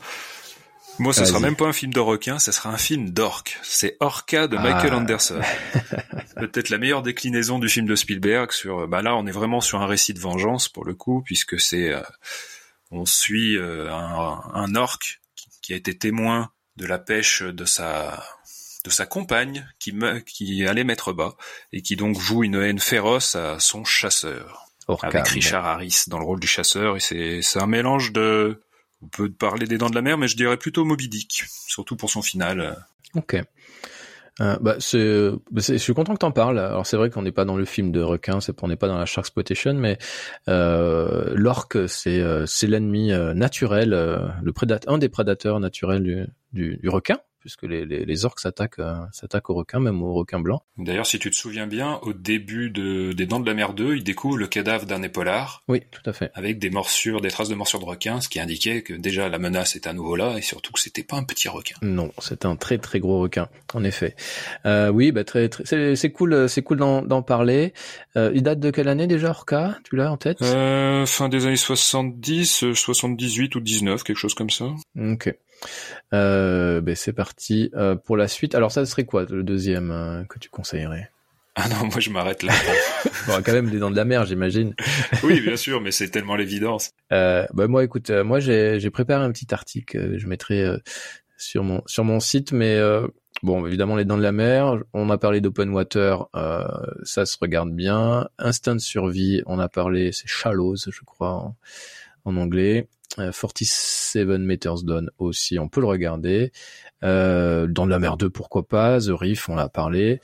Moi, 0.99 1.11
ce 1.13 1.25
sera 1.25 1.39
même 1.39 1.55
pas 1.55 1.65
un 1.65 1.73
film 1.73 1.91
de 1.91 1.99
requin, 1.99 2.37
ce 2.39 2.51
sera 2.51 2.69
un 2.69 2.77
film 2.77 3.09
d'orque. 3.09 3.59
C'est 3.63 3.97
Orca 3.99 4.47
de 4.47 4.57
Michael 4.57 4.91
Ah. 4.93 4.97
Anderson. 4.97 5.41
Peut-être 6.35 6.69
la 6.69 6.77
meilleure 6.77 7.01
déclinaison 7.01 7.57
du 7.59 7.67
film 7.69 7.85
de 7.87 7.95
Spielberg 7.95 8.51
sur, 8.51 8.87
bah 8.87 9.01
là, 9.01 9.15
on 9.15 9.25
est 9.25 9.31
vraiment 9.31 9.59
sur 9.61 9.81
un 9.81 9.87
récit 9.87 10.13
de 10.13 10.19
vengeance 10.19 10.69
pour 10.69 10.85
le 10.85 10.93
coup, 10.93 11.21
puisque 11.25 11.59
c'est, 11.59 11.89
euh, 11.91 12.01
on 12.91 13.05
suit 13.05 13.57
euh, 13.57 13.91
un, 13.91 14.41
un 14.53 14.75
orque 14.75 15.19
qui, 15.35 15.49
qui 15.61 15.73
a 15.73 15.75
été 15.75 15.97
témoin 15.97 16.51
de 16.77 16.85
la 16.85 16.99
pêche 16.99 17.41
de 17.41 17.65
sa, 17.65 18.23
de 18.85 18.89
sa 18.89 19.05
compagne 19.05 19.67
qui, 19.79 19.93
me- 19.93 20.19
qui 20.19 20.65
allait 20.67 20.83
mettre 20.83 21.11
bas 21.13 21.35
et 21.71 21.81
qui 21.81 21.95
donc 21.95 22.17
voue 22.17 22.43
une 22.43 22.55
haine 22.55 22.79
féroce 22.79 23.35
à 23.35 23.59
son 23.59 23.83
chasseur 23.83 24.67
Orca, 24.87 25.07
avec. 25.07 25.27
Richard 25.27 25.65
Harris 25.65 26.03
dans 26.07 26.19
le 26.19 26.25
rôle 26.25 26.39
du 26.39 26.47
chasseur 26.47 26.97
et 26.97 26.99
c'est 26.99 27.41
c'est 27.41 27.61
un 27.61 27.67
mélange 27.67 28.11
de 28.11 28.59
on 29.03 29.07
peut 29.07 29.29
parler 29.31 29.65
des 29.65 29.77
dents 29.77 29.89
de 29.89 29.95
la 29.95 30.01
mer 30.01 30.17
mais 30.17 30.27
je 30.27 30.35
dirais 30.37 30.57
plutôt 30.57 30.85
Moby 30.85 31.09
Dick 31.09 31.43
surtout 31.67 31.95
pour 31.95 32.09
son 32.09 32.21
final 32.21 32.77
Ok. 33.15 33.35
Euh, 34.41 34.57
bah, 34.61 34.77
c'est, 34.79 35.29
bah, 35.51 35.61
c'est- 35.61 35.73
je 35.73 35.83
suis 35.83 35.93
content 35.93 36.13
que 36.13 36.19
t'en 36.19 36.31
parles. 36.31 36.57
Alors 36.57 36.87
c'est 36.87 36.97
vrai 36.97 37.11
qu'on 37.11 37.21
n'est 37.21 37.31
pas 37.31 37.45
dans 37.45 37.55
le 37.55 37.65
film 37.65 37.91
de 37.91 38.01
requin, 38.01 38.41
c'est 38.41 38.63
on 38.63 38.67
n'est 38.67 38.75
pas 38.75 38.87
dans 38.87 38.97
la 38.97 39.05
shark 39.05 39.25
exploitation, 39.27 39.75
mais 39.75 39.99
euh, 40.47 41.33
l'orque 41.35 41.87
c'est 41.87 42.19
euh, 42.19 42.47
c'est 42.47 42.65
l'ennemi 42.65 43.11
euh, 43.11 43.35
naturel, 43.35 43.93
euh, 43.93 44.27
le 44.41 44.51
prédateur, 44.51 44.91
un 44.91 44.97
des 44.97 45.09
prédateurs 45.09 45.59
naturels 45.59 46.01
du, 46.01 46.25
du, 46.51 46.77
du 46.77 46.89
requin, 46.89 47.19
puisque 47.43 47.63
les, 47.63 47.85
les, 47.85 48.05
les 48.05 48.25
orques 48.25 48.39
s'attaquent 48.39 48.79
euh, 48.79 48.95
s'attaquent 49.11 49.49
aux 49.49 49.53
requins, 49.55 49.79
même 49.79 50.01
aux 50.01 50.13
requins 50.13 50.39
blancs. 50.39 50.61
d'ailleurs 50.77 51.05
si 51.05 51.19
tu 51.19 51.29
te 51.29 51.35
souviens 51.35 51.67
bien 51.67 51.99
au 52.01 52.13
début 52.13 52.69
de 52.69 53.11
des 53.13 53.25
dents 53.25 53.39
de 53.39 53.45
la 53.45 53.53
mer 53.53 53.73
2 53.73 53.95
il 53.97 54.03
découvre 54.03 54.37
le 54.37 54.47
cadavre 54.47 54.85
d'un 54.85 55.03
épaulard 55.03 55.61
Oui, 55.67 55.81
tout 55.91 56.01
à 56.09 56.13
fait. 56.13 56.31
avec 56.33 56.57
des 56.57 56.69
morsures 56.69 57.19
des 57.21 57.29
traces 57.29 57.49
de 57.49 57.55
morsures 57.55 57.79
de 57.79 57.85
requin 57.85 58.21
ce 58.21 58.29
qui 58.29 58.39
indiquait 58.39 58.81
que 58.81 58.93
déjà 58.93 59.27
la 59.29 59.39
menace 59.39 59.75
était 59.75 59.89
à 59.89 59.93
nouveau 59.93 60.15
là 60.15 60.37
et 60.37 60.41
surtout 60.41 60.71
que 60.71 60.79
c'était 60.79 61.03
pas 61.03 61.17
un 61.17 61.23
petit 61.23 61.49
requin 61.49 61.75
Non, 61.81 62.11
c'est 62.19 62.45
un 62.45 62.55
très 62.55 62.77
très 62.77 62.99
gros 62.99 63.19
requin, 63.19 63.49
en 63.73 63.83
effet. 63.83 64.15
Euh, 64.65 64.89
oui, 64.89 65.11
bah 65.11 65.23
très, 65.23 65.49
très 65.49 65.65
c'est, 65.65 65.95
c'est 65.95 66.11
cool, 66.11 66.33
euh, 66.33 66.47
c'est 66.47 66.61
cool 66.61 66.77
d'en, 66.77 67.01
d'en 67.01 67.21
parler. 67.21 67.73
Euh, 68.15 68.31
il 68.33 68.43
date 68.43 68.59
de 68.59 68.71
quelle 68.71 68.87
année 68.87 69.07
déjà, 69.07 69.29
Orca? 69.29 69.77
Tu 69.83 69.95
l'as 69.95 70.11
en 70.11 70.17
tête? 70.17 70.41
Euh, 70.41 71.05
fin 71.05 71.27
des 71.29 71.45
années 71.45 71.55
70 71.55 72.63
euh, 72.63 72.73
78 72.73 73.55
ou 73.55 73.59
19 73.59 74.03
quelque 74.03 74.17
chose 74.17 74.33
comme 74.33 74.49
ça 74.49 74.65
Ok. 74.97 75.33
Euh, 76.13 76.81
ben 76.81 76.95
c'est 76.95 77.13
parti 77.13 77.71
euh, 77.75 77.95
pour 77.95 78.17
la 78.17 78.27
suite. 78.27 78.55
Alors 78.55 78.71
ça 78.71 78.85
serait 78.85 79.05
quoi 79.05 79.25
le 79.29 79.43
deuxième 79.43 79.91
euh, 79.91 80.23
que 80.25 80.39
tu 80.39 80.49
conseillerais? 80.49 81.09
Ah 81.55 81.69
non 81.69 81.85
moi 81.85 81.99
je 81.99 82.09
m'arrête 82.09 82.41
là 82.43 82.53
Bon, 83.27 83.33
quand 83.45 83.53
même 83.53 83.69
des 83.69 83.77
dents 83.77 83.91
de 83.91 83.95
la 83.95 84.05
mer, 84.05 84.25
j'imagine. 84.25 84.73
oui 85.23 85.39
bien 85.39 85.55
sûr 85.55 85.81
mais 85.81 85.91
c'est 85.91 86.09
tellement 86.09 86.35
l'évidence 86.35 86.91
Euh, 87.11 87.45
ben 87.53 87.67
moi, 87.67 87.83
écoute, 87.83 88.09
euh, 88.09 88.23
moi 88.23 88.39
j'ai 88.39 88.79
j'ai 88.79 88.89
préparé 88.89 89.23
un 89.23 89.31
petit 89.31 89.53
article. 89.53 90.17
je 90.17 90.27
mettrai 90.27 90.61
euh, 90.63 90.77
sur 91.37 91.63
mon 91.63 91.81
sur 91.85 92.03
mon 92.05 92.19
site, 92.19 92.53
mais 92.53 92.75
euh, 92.77 93.07
bon, 93.43 93.65
évidemment 93.67 93.95
les 93.95 94.05
dents 94.05 94.17
de 94.17 94.23
la 94.23 94.31
mer. 94.31 94.77
On 94.93 95.09
a 95.11 95.17
parlé 95.19 95.41
d'Open 95.41 95.69
Water, 95.69 96.25
euh, 96.35 96.63
ça 97.03 97.25
se 97.27 97.37
regarde 97.39 97.71
bien. 97.71 98.27
Instinct 98.39 98.75
de 98.75 98.79
survie, 98.81 99.43
on 99.45 99.59
a 99.59 99.67
parlé, 99.69 100.11
c'est 100.11 100.27
Shallows, 100.27 100.75
je 100.77 101.01
crois 101.05 101.31
en, 101.33 101.55
en 102.25 102.37
anglais. 102.37 102.87
Euh, 103.19 103.31
47 103.31 104.25
Meters 104.39 104.83
Down 104.83 105.09
aussi, 105.19 105.59
on 105.59 105.69
peut 105.69 105.81
le 105.81 105.87
regarder. 105.87 106.51
Euh, 107.03 107.67
Dans 107.67 107.85
la 107.85 107.99
mer 107.99 108.17
2, 108.17 108.29
pourquoi 108.29 108.67
pas. 108.67 108.99
The 108.99 109.09
Reef, 109.09 109.49
on 109.49 109.55
l'a 109.55 109.69
parlé. 109.69 110.19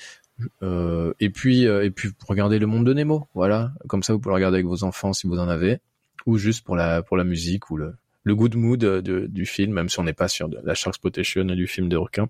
Euh, 0.64 1.14
et 1.20 1.30
puis, 1.30 1.68
euh, 1.68 1.84
et 1.84 1.92
puis, 1.92 2.10
regardez 2.28 2.60
le 2.60 2.66
monde 2.68 2.86
de 2.86 2.94
Nemo. 2.94 3.28
Voilà, 3.34 3.74
comme 3.88 4.04
ça, 4.04 4.14
vous 4.14 4.20
pouvez 4.20 4.32
le 4.32 4.36
regarder 4.36 4.56
avec 4.56 4.66
vos 4.68 4.84
enfants 4.84 5.12
si 5.14 5.28
vous 5.28 5.38
en 5.38 5.50
avez, 5.50 5.80
ou 6.26 6.38
juste 6.38 6.64
pour 6.66 6.76
la 6.78 7.04
pour 7.04 7.18
la 7.18 7.24
musique 7.26 7.70
ou 7.70 7.78
le 7.78 7.96
le 8.24 8.36
good 8.36 8.56
mood 8.56 8.80
de- 8.80 9.02
de- 9.02 9.28
du 9.28 9.46
film, 9.46 9.74
même 9.74 9.90
si 9.90 10.00
on 10.00 10.04
n'est 10.04 10.14
pas 10.14 10.28
sur 10.28 10.48
de 10.50 10.60
la 10.64 10.76
shark 10.76 10.94
exploitation 10.96 11.44
du 11.46 11.68
film 11.68 11.90
de 11.90 11.98
requin. 11.98 12.28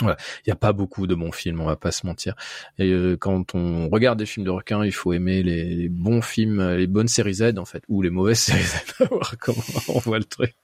Voilà, 0.00 0.16
il 0.38 0.48
n'y 0.48 0.52
a 0.52 0.56
pas 0.56 0.72
beaucoup 0.72 1.06
de 1.06 1.14
bons 1.14 1.32
films, 1.32 1.60
on 1.60 1.66
va 1.66 1.76
pas 1.76 1.90
se 1.90 2.06
mentir. 2.06 2.34
Et 2.78 2.90
euh, 2.90 3.16
quand 3.16 3.54
on 3.54 3.88
regarde 3.88 4.18
des 4.18 4.26
films 4.26 4.46
de 4.46 4.50
requins, 4.50 4.84
il 4.84 4.92
faut 4.92 5.12
aimer 5.12 5.42
les, 5.42 5.64
les 5.74 5.88
bons 5.88 6.22
films, 6.22 6.74
les 6.76 6.86
bonnes 6.86 7.08
séries 7.08 7.34
Z 7.34 7.54
en 7.58 7.64
fait, 7.64 7.82
ou 7.88 8.02
les 8.02 8.10
mauvaises 8.10 8.38
séries 8.40 8.62
Z. 8.62 9.06
voir 9.10 9.34
comment 9.40 9.58
on 9.88 9.98
voit 9.98 10.18
le 10.18 10.24
truc. 10.24 10.54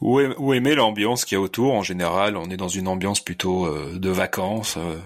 Ou, 0.00 0.20
aim- 0.20 0.34
ou 0.38 0.54
aimer 0.54 0.74
l'ambiance 0.74 1.24
qu'il 1.26 1.36
y 1.36 1.38
a 1.38 1.42
autour. 1.42 1.74
En 1.74 1.82
général, 1.82 2.36
on 2.38 2.48
est 2.50 2.56
dans 2.56 2.68
une 2.68 2.88
ambiance 2.88 3.22
plutôt 3.22 3.66
euh, 3.66 3.98
de 3.98 4.08
vacances, 4.10 4.76
euh, 4.78 4.96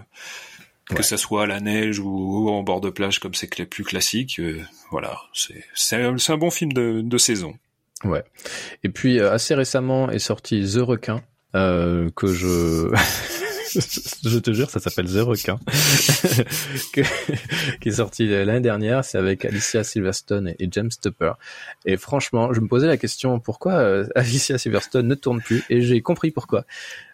Ouais. 0.90 0.96
que 0.98 1.02
ça 1.02 1.16
soit 1.16 1.44
à 1.44 1.46
la 1.46 1.60
neige 1.60 1.98
ou, 1.98 2.08
ou 2.10 2.50
en 2.50 2.62
bord 2.62 2.82
de 2.82 2.90
plage 2.90 3.18
comme 3.18 3.32
c'est 3.32 3.50
cl- 3.50 3.64
plus 3.64 3.84
classique. 3.84 4.38
euh, 4.38 4.60
voilà, 4.90 5.18
c'est 5.32 5.96
un, 5.96 6.36
bon 6.36 6.50
film 6.50 6.74
de, 6.74 7.00
de 7.02 7.16
saison. 7.18 7.54
Ouais. 8.04 8.22
Et 8.82 8.90
puis 8.90 9.18
euh, 9.18 9.32
assez 9.32 9.54
récemment 9.54 10.10
est 10.10 10.18
sorti 10.18 10.62
The 10.62 10.80
Requin 10.82 11.22
euh, 11.54 12.10
que 12.14 12.26
je 12.26 12.90
je 13.74 14.38
te 14.38 14.52
jure 14.52 14.70
ça 14.70 14.78
s'appelle 14.78 15.06
The 15.06 15.20
Requin 15.20 15.58
qui 17.80 17.88
est 17.88 17.92
sorti 17.92 18.26
l'année 18.26 18.60
dernière. 18.60 19.04
C'est 19.04 19.18
avec 19.18 19.44
Alicia 19.44 19.84
Silverstone 19.84 20.54
et, 20.58 20.68
James 20.70 20.90
Tupper. 21.00 21.32
Et 21.84 21.96
franchement, 21.96 22.52
je 22.52 22.60
me 22.60 22.68
posais 22.68 22.86
la 22.86 22.96
question 22.96 23.40
pourquoi 23.40 23.74
euh, 23.74 24.06
Alicia 24.14 24.58
Silverstone 24.58 25.06
ne 25.06 25.14
tourne 25.14 25.40
plus? 25.40 25.64
Et 25.70 25.80
j'ai 25.82 26.00
compris 26.02 26.30
pourquoi. 26.30 26.64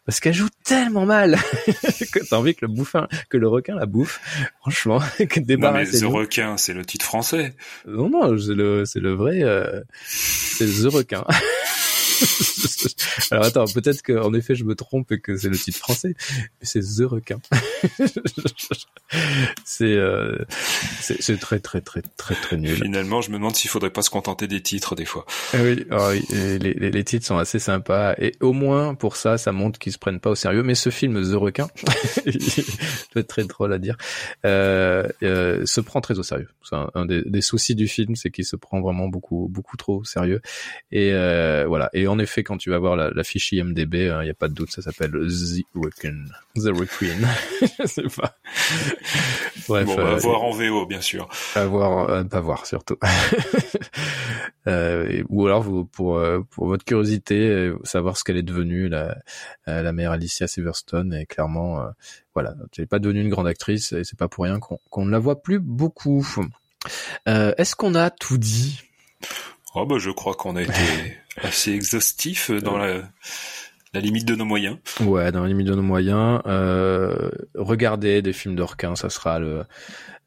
Parce 0.06 0.20
qu'elle 0.20 0.34
joue 0.34 0.48
tellement 0.64 1.06
mal 1.06 1.36
que 2.12 2.18
t'as 2.28 2.36
envie 2.36 2.54
que 2.54 2.66
le 2.66 2.72
bouffin, 2.72 3.06
que 3.28 3.36
le 3.36 3.48
requin 3.48 3.74
la 3.74 3.86
bouffe. 3.86 4.20
Franchement, 4.60 5.00
que 5.18 5.56
Non 5.56 5.72
mais 5.72 5.86
The. 5.86 6.04
Requin, 6.04 6.56
c'est 6.56 6.72
le 6.72 6.84
titre 6.84 7.04
français. 7.04 7.54
Non, 7.86 8.08
non, 8.08 8.36
c'est 8.38 8.54
le, 8.54 8.84
c'est 8.84 9.00
le 9.00 9.12
vrai, 9.12 9.42
euh, 9.42 9.82
c'est 10.04 10.66
The 10.66 10.92
Requin. 10.92 11.24
Alors 13.30 13.44
attends, 13.44 13.64
peut-être 13.66 14.02
que 14.02 14.12
en 14.12 14.32
effet 14.34 14.54
je 14.54 14.64
me 14.64 14.74
trompe 14.74 15.12
et 15.12 15.20
que 15.20 15.36
c'est 15.36 15.48
le 15.48 15.56
titre 15.56 15.78
français, 15.78 16.14
mais 16.28 16.66
c'est 16.66 16.80
The 16.80 17.04
Requin. 17.04 17.40
c'est, 19.64 19.84
euh, 19.84 20.38
c'est, 21.00 21.38
très 21.38 21.60
très 21.60 21.80
très 21.80 22.02
très 22.16 22.34
très 22.34 22.56
nul. 22.56 22.76
Finalement, 22.76 23.20
je 23.20 23.30
me 23.30 23.36
demande 23.36 23.54
s'il 23.56 23.70
faudrait 23.70 23.90
pas 23.90 24.02
se 24.02 24.10
contenter 24.10 24.46
des 24.46 24.60
titres 24.60 24.94
des 24.94 25.04
fois. 25.04 25.26
Ah 25.52 25.58
Oui, 25.62 25.86
ah 25.90 26.10
oui, 26.10 26.24
les, 26.30 26.58
les, 26.58 26.90
les 26.90 27.04
titres 27.04 27.26
sont 27.26 27.38
assez 27.38 27.58
sympas 27.58 28.14
et 28.18 28.34
au 28.40 28.52
moins 28.52 28.94
pour 28.94 29.16
ça, 29.16 29.38
ça 29.38 29.52
montre 29.52 29.78
qu'ils 29.78 29.92
se 29.92 29.98
prennent 29.98 30.20
pas 30.20 30.30
au 30.30 30.34
sérieux. 30.34 30.62
Mais 30.62 30.74
ce 30.74 30.90
film 30.90 31.20
The 31.22 31.34
Requin, 31.34 31.68
être 33.16 33.26
très 33.26 33.44
drôle 33.44 33.72
à 33.72 33.78
dire, 33.78 33.96
euh, 34.44 35.06
euh, 35.22 35.64
se 35.66 35.80
prend 35.80 36.00
très 36.00 36.18
au 36.18 36.22
sérieux. 36.22 36.48
C'est 36.62 36.76
un, 36.76 36.90
un 36.94 37.06
des, 37.06 37.22
des 37.24 37.40
soucis 37.40 37.74
du 37.74 37.88
film, 37.88 38.16
c'est 38.16 38.30
qu'il 38.30 38.44
se 38.44 38.56
prend 38.56 38.80
vraiment 38.80 39.08
beaucoup 39.08 39.48
beaucoup 39.50 39.76
trop 39.76 39.98
au 40.00 40.04
sérieux. 40.04 40.40
Et 40.92 41.10
voilà. 41.66 41.90
Et 41.92 42.06
en 42.10 42.18
effet, 42.18 42.42
quand 42.42 42.56
tu 42.56 42.70
vas 42.70 42.78
voir 42.78 42.96
la, 42.96 43.10
la 43.10 43.24
fiche 43.24 43.52
IMDb, 43.52 43.94
il 43.94 44.08
hein, 44.08 44.24
n'y 44.24 44.30
a 44.30 44.34
pas 44.34 44.48
de 44.48 44.54
doute, 44.54 44.70
ça 44.70 44.82
s'appelle 44.82 45.12
The 45.12 45.64
Requiem. 45.74 46.28
The 46.56 46.68
Requiem. 46.68 47.26
Je 47.78 47.86
sais 47.86 48.02
pas. 48.02 48.34
Bref. 49.68 49.86
Bon, 49.86 49.98
euh, 49.98 50.16
voir 50.16 50.42
en 50.42 50.50
VO, 50.50 50.86
bien 50.86 51.00
sûr. 51.00 51.28
À 51.54 51.66
voir, 51.66 52.10
euh, 52.10 52.24
pas 52.24 52.40
voir 52.40 52.66
surtout. 52.66 52.96
euh, 54.66 55.22
ou 55.28 55.46
alors, 55.46 55.62
vous, 55.62 55.84
pour 55.84 56.20
pour 56.50 56.66
votre 56.66 56.84
curiosité, 56.84 57.72
savoir 57.84 58.16
ce 58.16 58.24
qu'elle 58.24 58.36
est 58.36 58.42
devenue, 58.42 58.88
la 58.88 59.16
la 59.66 59.92
mère 59.92 60.10
Alicia 60.10 60.48
Silverstone, 60.48 61.14
est 61.14 61.26
clairement, 61.26 61.84
voilà, 62.34 62.54
elle 62.76 62.82
n'est 62.82 62.86
pas 62.86 62.98
devenue 62.98 63.20
une 63.20 63.30
grande 63.30 63.46
actrice, 63.46 63.92
et 63.92 64.02
c'est 64.02 64.18
pas 64.18 64.28
pour 64.28 64.44
rien 64.44 64.58
qu'on 64.58 64.80
qu'on 64.90 65.04
ne 65.04 65.12
la 65.12 65.20
voit 65.20 65.42
plus 65.42 65.60
beaucoup. 65.60 66.26
Est-ce 67.26 67.76
qu'on 67.76 67.94
a 67.94 68.10
tout 68.10 68.38
dit? 68.38 68.82
Oh 69.74 69.86
bah 69.86 69.96
je 69.98 70.10
crois 70.10 70.34
qu'on 70.34 70.56
a 70.56 70.62
été 70.62 70.72
assez 71.42 71.72
exhaustif 71.72 72.50
dans 72.50 72.76
la, 72.76 73.02
la, 73.94 74.00
limite 74.00 74.26
de 74.26 74.34
nos 74.34 74.44
moyens. 74.44 74.78
Ouais, 75.00 75.30
dans 75.30 75.42
la 75.42 75.48
limite 75.48 75.68
de 75.68 75.74
nos 75.74 75.82
moyens. 75.82 76.40
Euh, 76.46 77.30
regardez 77.54 78.22
des 78.22 78.32
films 78.32 78.56
d'Orquin, 78.56 78.96
ça 78.96 79.10
sera 79.10 79.38
le 79.38 79.64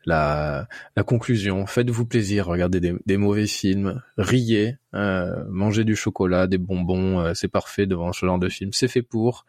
la, 0.06 0.68
la 0.96 1.04
conclusion. 1.04 1.66
Faites-vous 1.66 2.06
plaisir, 2.06 2.46
regardez 2.48 2.80
des, 2.80 2.94
des 3.06 3.18
mauvais 3.18 3.48
films, 3.48 4.02
riez, 4.18 4.78
euh, 4.94 5.44
mangez 5.50 5.84
du 5.84 5.96
chocolat, 5.96 6.48
des 6.48 6.58
bonbons, 6.58 7.20
euh, 7.20 7.34
c'est 7.34 7.48
parfait 7.48 7.86
devant 7.86 8.14
ce 8.14 8.26
genre 8.26 8.40
de 8.40 8.50
film. 8.50 8.72
C'est 8.74 8.88
fait 8.88 9.02
pour. 9.02 9.46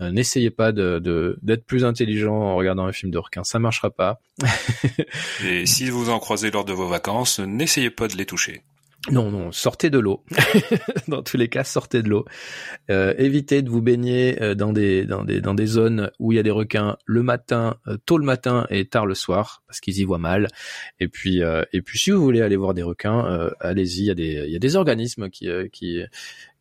Euh, 0.00 0.10
n'essayez 0.10 0.50
pas 0.50 0.72
de 0.72 1.38
d'être 1.42 1.64
plus 1.66 1.84
intelligent 1.84 2.34
en 2.34 2.56
regardant 2.56 2.84
un 2.84 2.92
film 2.92 3.12
de 3.12 3.18
requin, 3.18 3.44
ça 3.44 3.60
marchera 3.60 3.90
pas. 3.90 4.20
Et 5.44 5.66
si 5.66 5.88
vous 5.88 6.10
en 6.10 6.18
croisez 6.18 6.50
lors 6.50 6.64
de 6.64 6.72
vos 6.72 6.88
vacances, 6.88 7.38
n'essayez 7.38 7.90
pas 7.90 8.08
de 8.08 8.16
les 8.16 8.26
toucher. 8.26 8.62
Non, 9.10 9.30
non, 9.30 9.52
sortez 9.52 9.90
de 9.90 9.98
l'eau. 9.98 10.24
dans 11.08 11.22
tous 11.22 11.36
les 11.36 11.48
cas, 11.48 11.62
sortez 11.62 12.02
de 12.02 12.08
l'eau. 12.08 12.24
Euh, 12.90 13.12
évitez 13.18 13.60
de 13.60 13.68
vous 13.68 13.82
baigner 13.82 14.40
euh, 14.42 14.54
dans 14.54 14.72
des 14.72 15.04
dans 15.04 15.24
des 15.24 15.42
dans 15.42 15.52
des 15.52 15.66
zones 15.66 16.10
où 16.18 16.32
il 16.32 16.36
y 16.36 16.38
a 16.38 16.42
des 16.42 16.50
requins 16.50 16.96
le 17.04 17.22
matin, 17.22 17.76
euh, 17.86 17.98
tôt 18.06 18.16
le 18.16 18.24
matin 18.24 18.66
et 18.70 18.86
tard 18.86 19.04
le 19.04 19.14
soir, 19.14 19.62
parce 19.66 19.80
qu'ils 19.80 19.98
y 19.98 20.04
voient 20.04 20.16
mal. 20.16 20.48
Et 21.00 21.08
puis 21.08 21.42
et 21.72 21.82
puis 21.82 21.98
si 21.98 22.12
vous 22.12 22.22
voulez 22.22 22.40
aller 22.40 22.56
voir 22.56 22.72
des 22.72 22.82
requins, 22.82 23.50
allez-y. 23.60 24.00
Il 24.00 24.06
y 24.06 24.10
a 24.10 24.14
des 24.14 24.48
y 24.48 24.56
a 24.56 24.58
des 24.58 24.76
organismes 24.76 25.28
qui 25.28 25.48
qui 25.70 26.02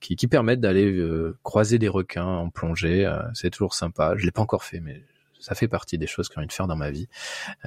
qui, 0.02 0.16
qui 0.18 0.28
permettent 0.28 0.60
d'aller 0.60 1.02
croiser 1.44 1.80
des 1.80 1.88
requins 1.88 2.26
en 2.26 2.50
plongée. 2.50 3.10
c'est 3.34 3.52
toujours 3.52 3.74
sympa. 3.74 4.16
Je 4.18 4.26
l'ai 4.26 4.32
pas 4.32 4.42
encore 4.42 4.64
fait, 4.64 4.82
mais 4.82 5.02
ça 5.40 5.56
fait 5.56 5.68
partie 5.70 5.98
des 5.98 6.08
choses 6.08 6.28
que 6.28 6.36
j'ai 6.36 6.40
envie 6.40 6.48
de 6.48 6.54
faire 6.54 6.68
dans 6.68 6.76
ma 6.76 6.92
vie. 6.92 7.08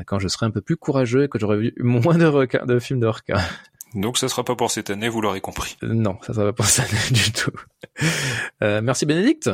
Quand 0.06 0.18
je 0.18 0.28
serai 0.28 0.46
un 0.46 0.50
peu 0.50 0.60
plus 0.60 0.76
courageux 0.76 1.24
et 1.24 1.28
que 1.28 1.38
j'aurai 1.38 1.58
vu 1.58 1.74
moins 1.78 2.18
de 2.18 2.26
requins, 2.26 2.66
de 2.66 2.78
films 2.78 3.00
de 3.00 3.06
requins. 3.06 3.40
Donc 3.96 4.18
ça 4.18 4.28
sera 4.28 4.44
pas 4.44 4.54
pour 4.54 4.70
cette 4.70 4.90
année, 4.90 5.08
vous 5.08 5.22
l'aurez 5.22 5.40
compris. 5.40 5.76
Euh, 5.82 5.94
non, 5.94 6.18
ça 6.20 6.34
sera 6.34 6.44
pas 6.44 6.52
pour 6.52 6.66
cette 6.66 6.92
année 6.92 7.00
du 7.10 7.32
tout. 7.32 7.50
Euh, 8.62 8.80
merci 8.82 9.06
Bénédicte. 9.06 9.50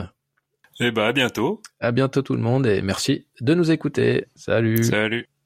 Eh 0.81 0.91
ben 0.91 1.05
à 1.05 1.13
bientôt. 1.13 1.63
À 1.79 1.93
bientôt 1.93 2.23
tout 2.23 2.35
le 2.35 2.41
monde 2.43 2.67
et 2.67 2.83
merci 2.83 3.29
de 3.41 3.55
nous 3.55 3.71
écouter. 3.71 4.27
Salut. 4.35 4.83
Salut. 4.83 5.29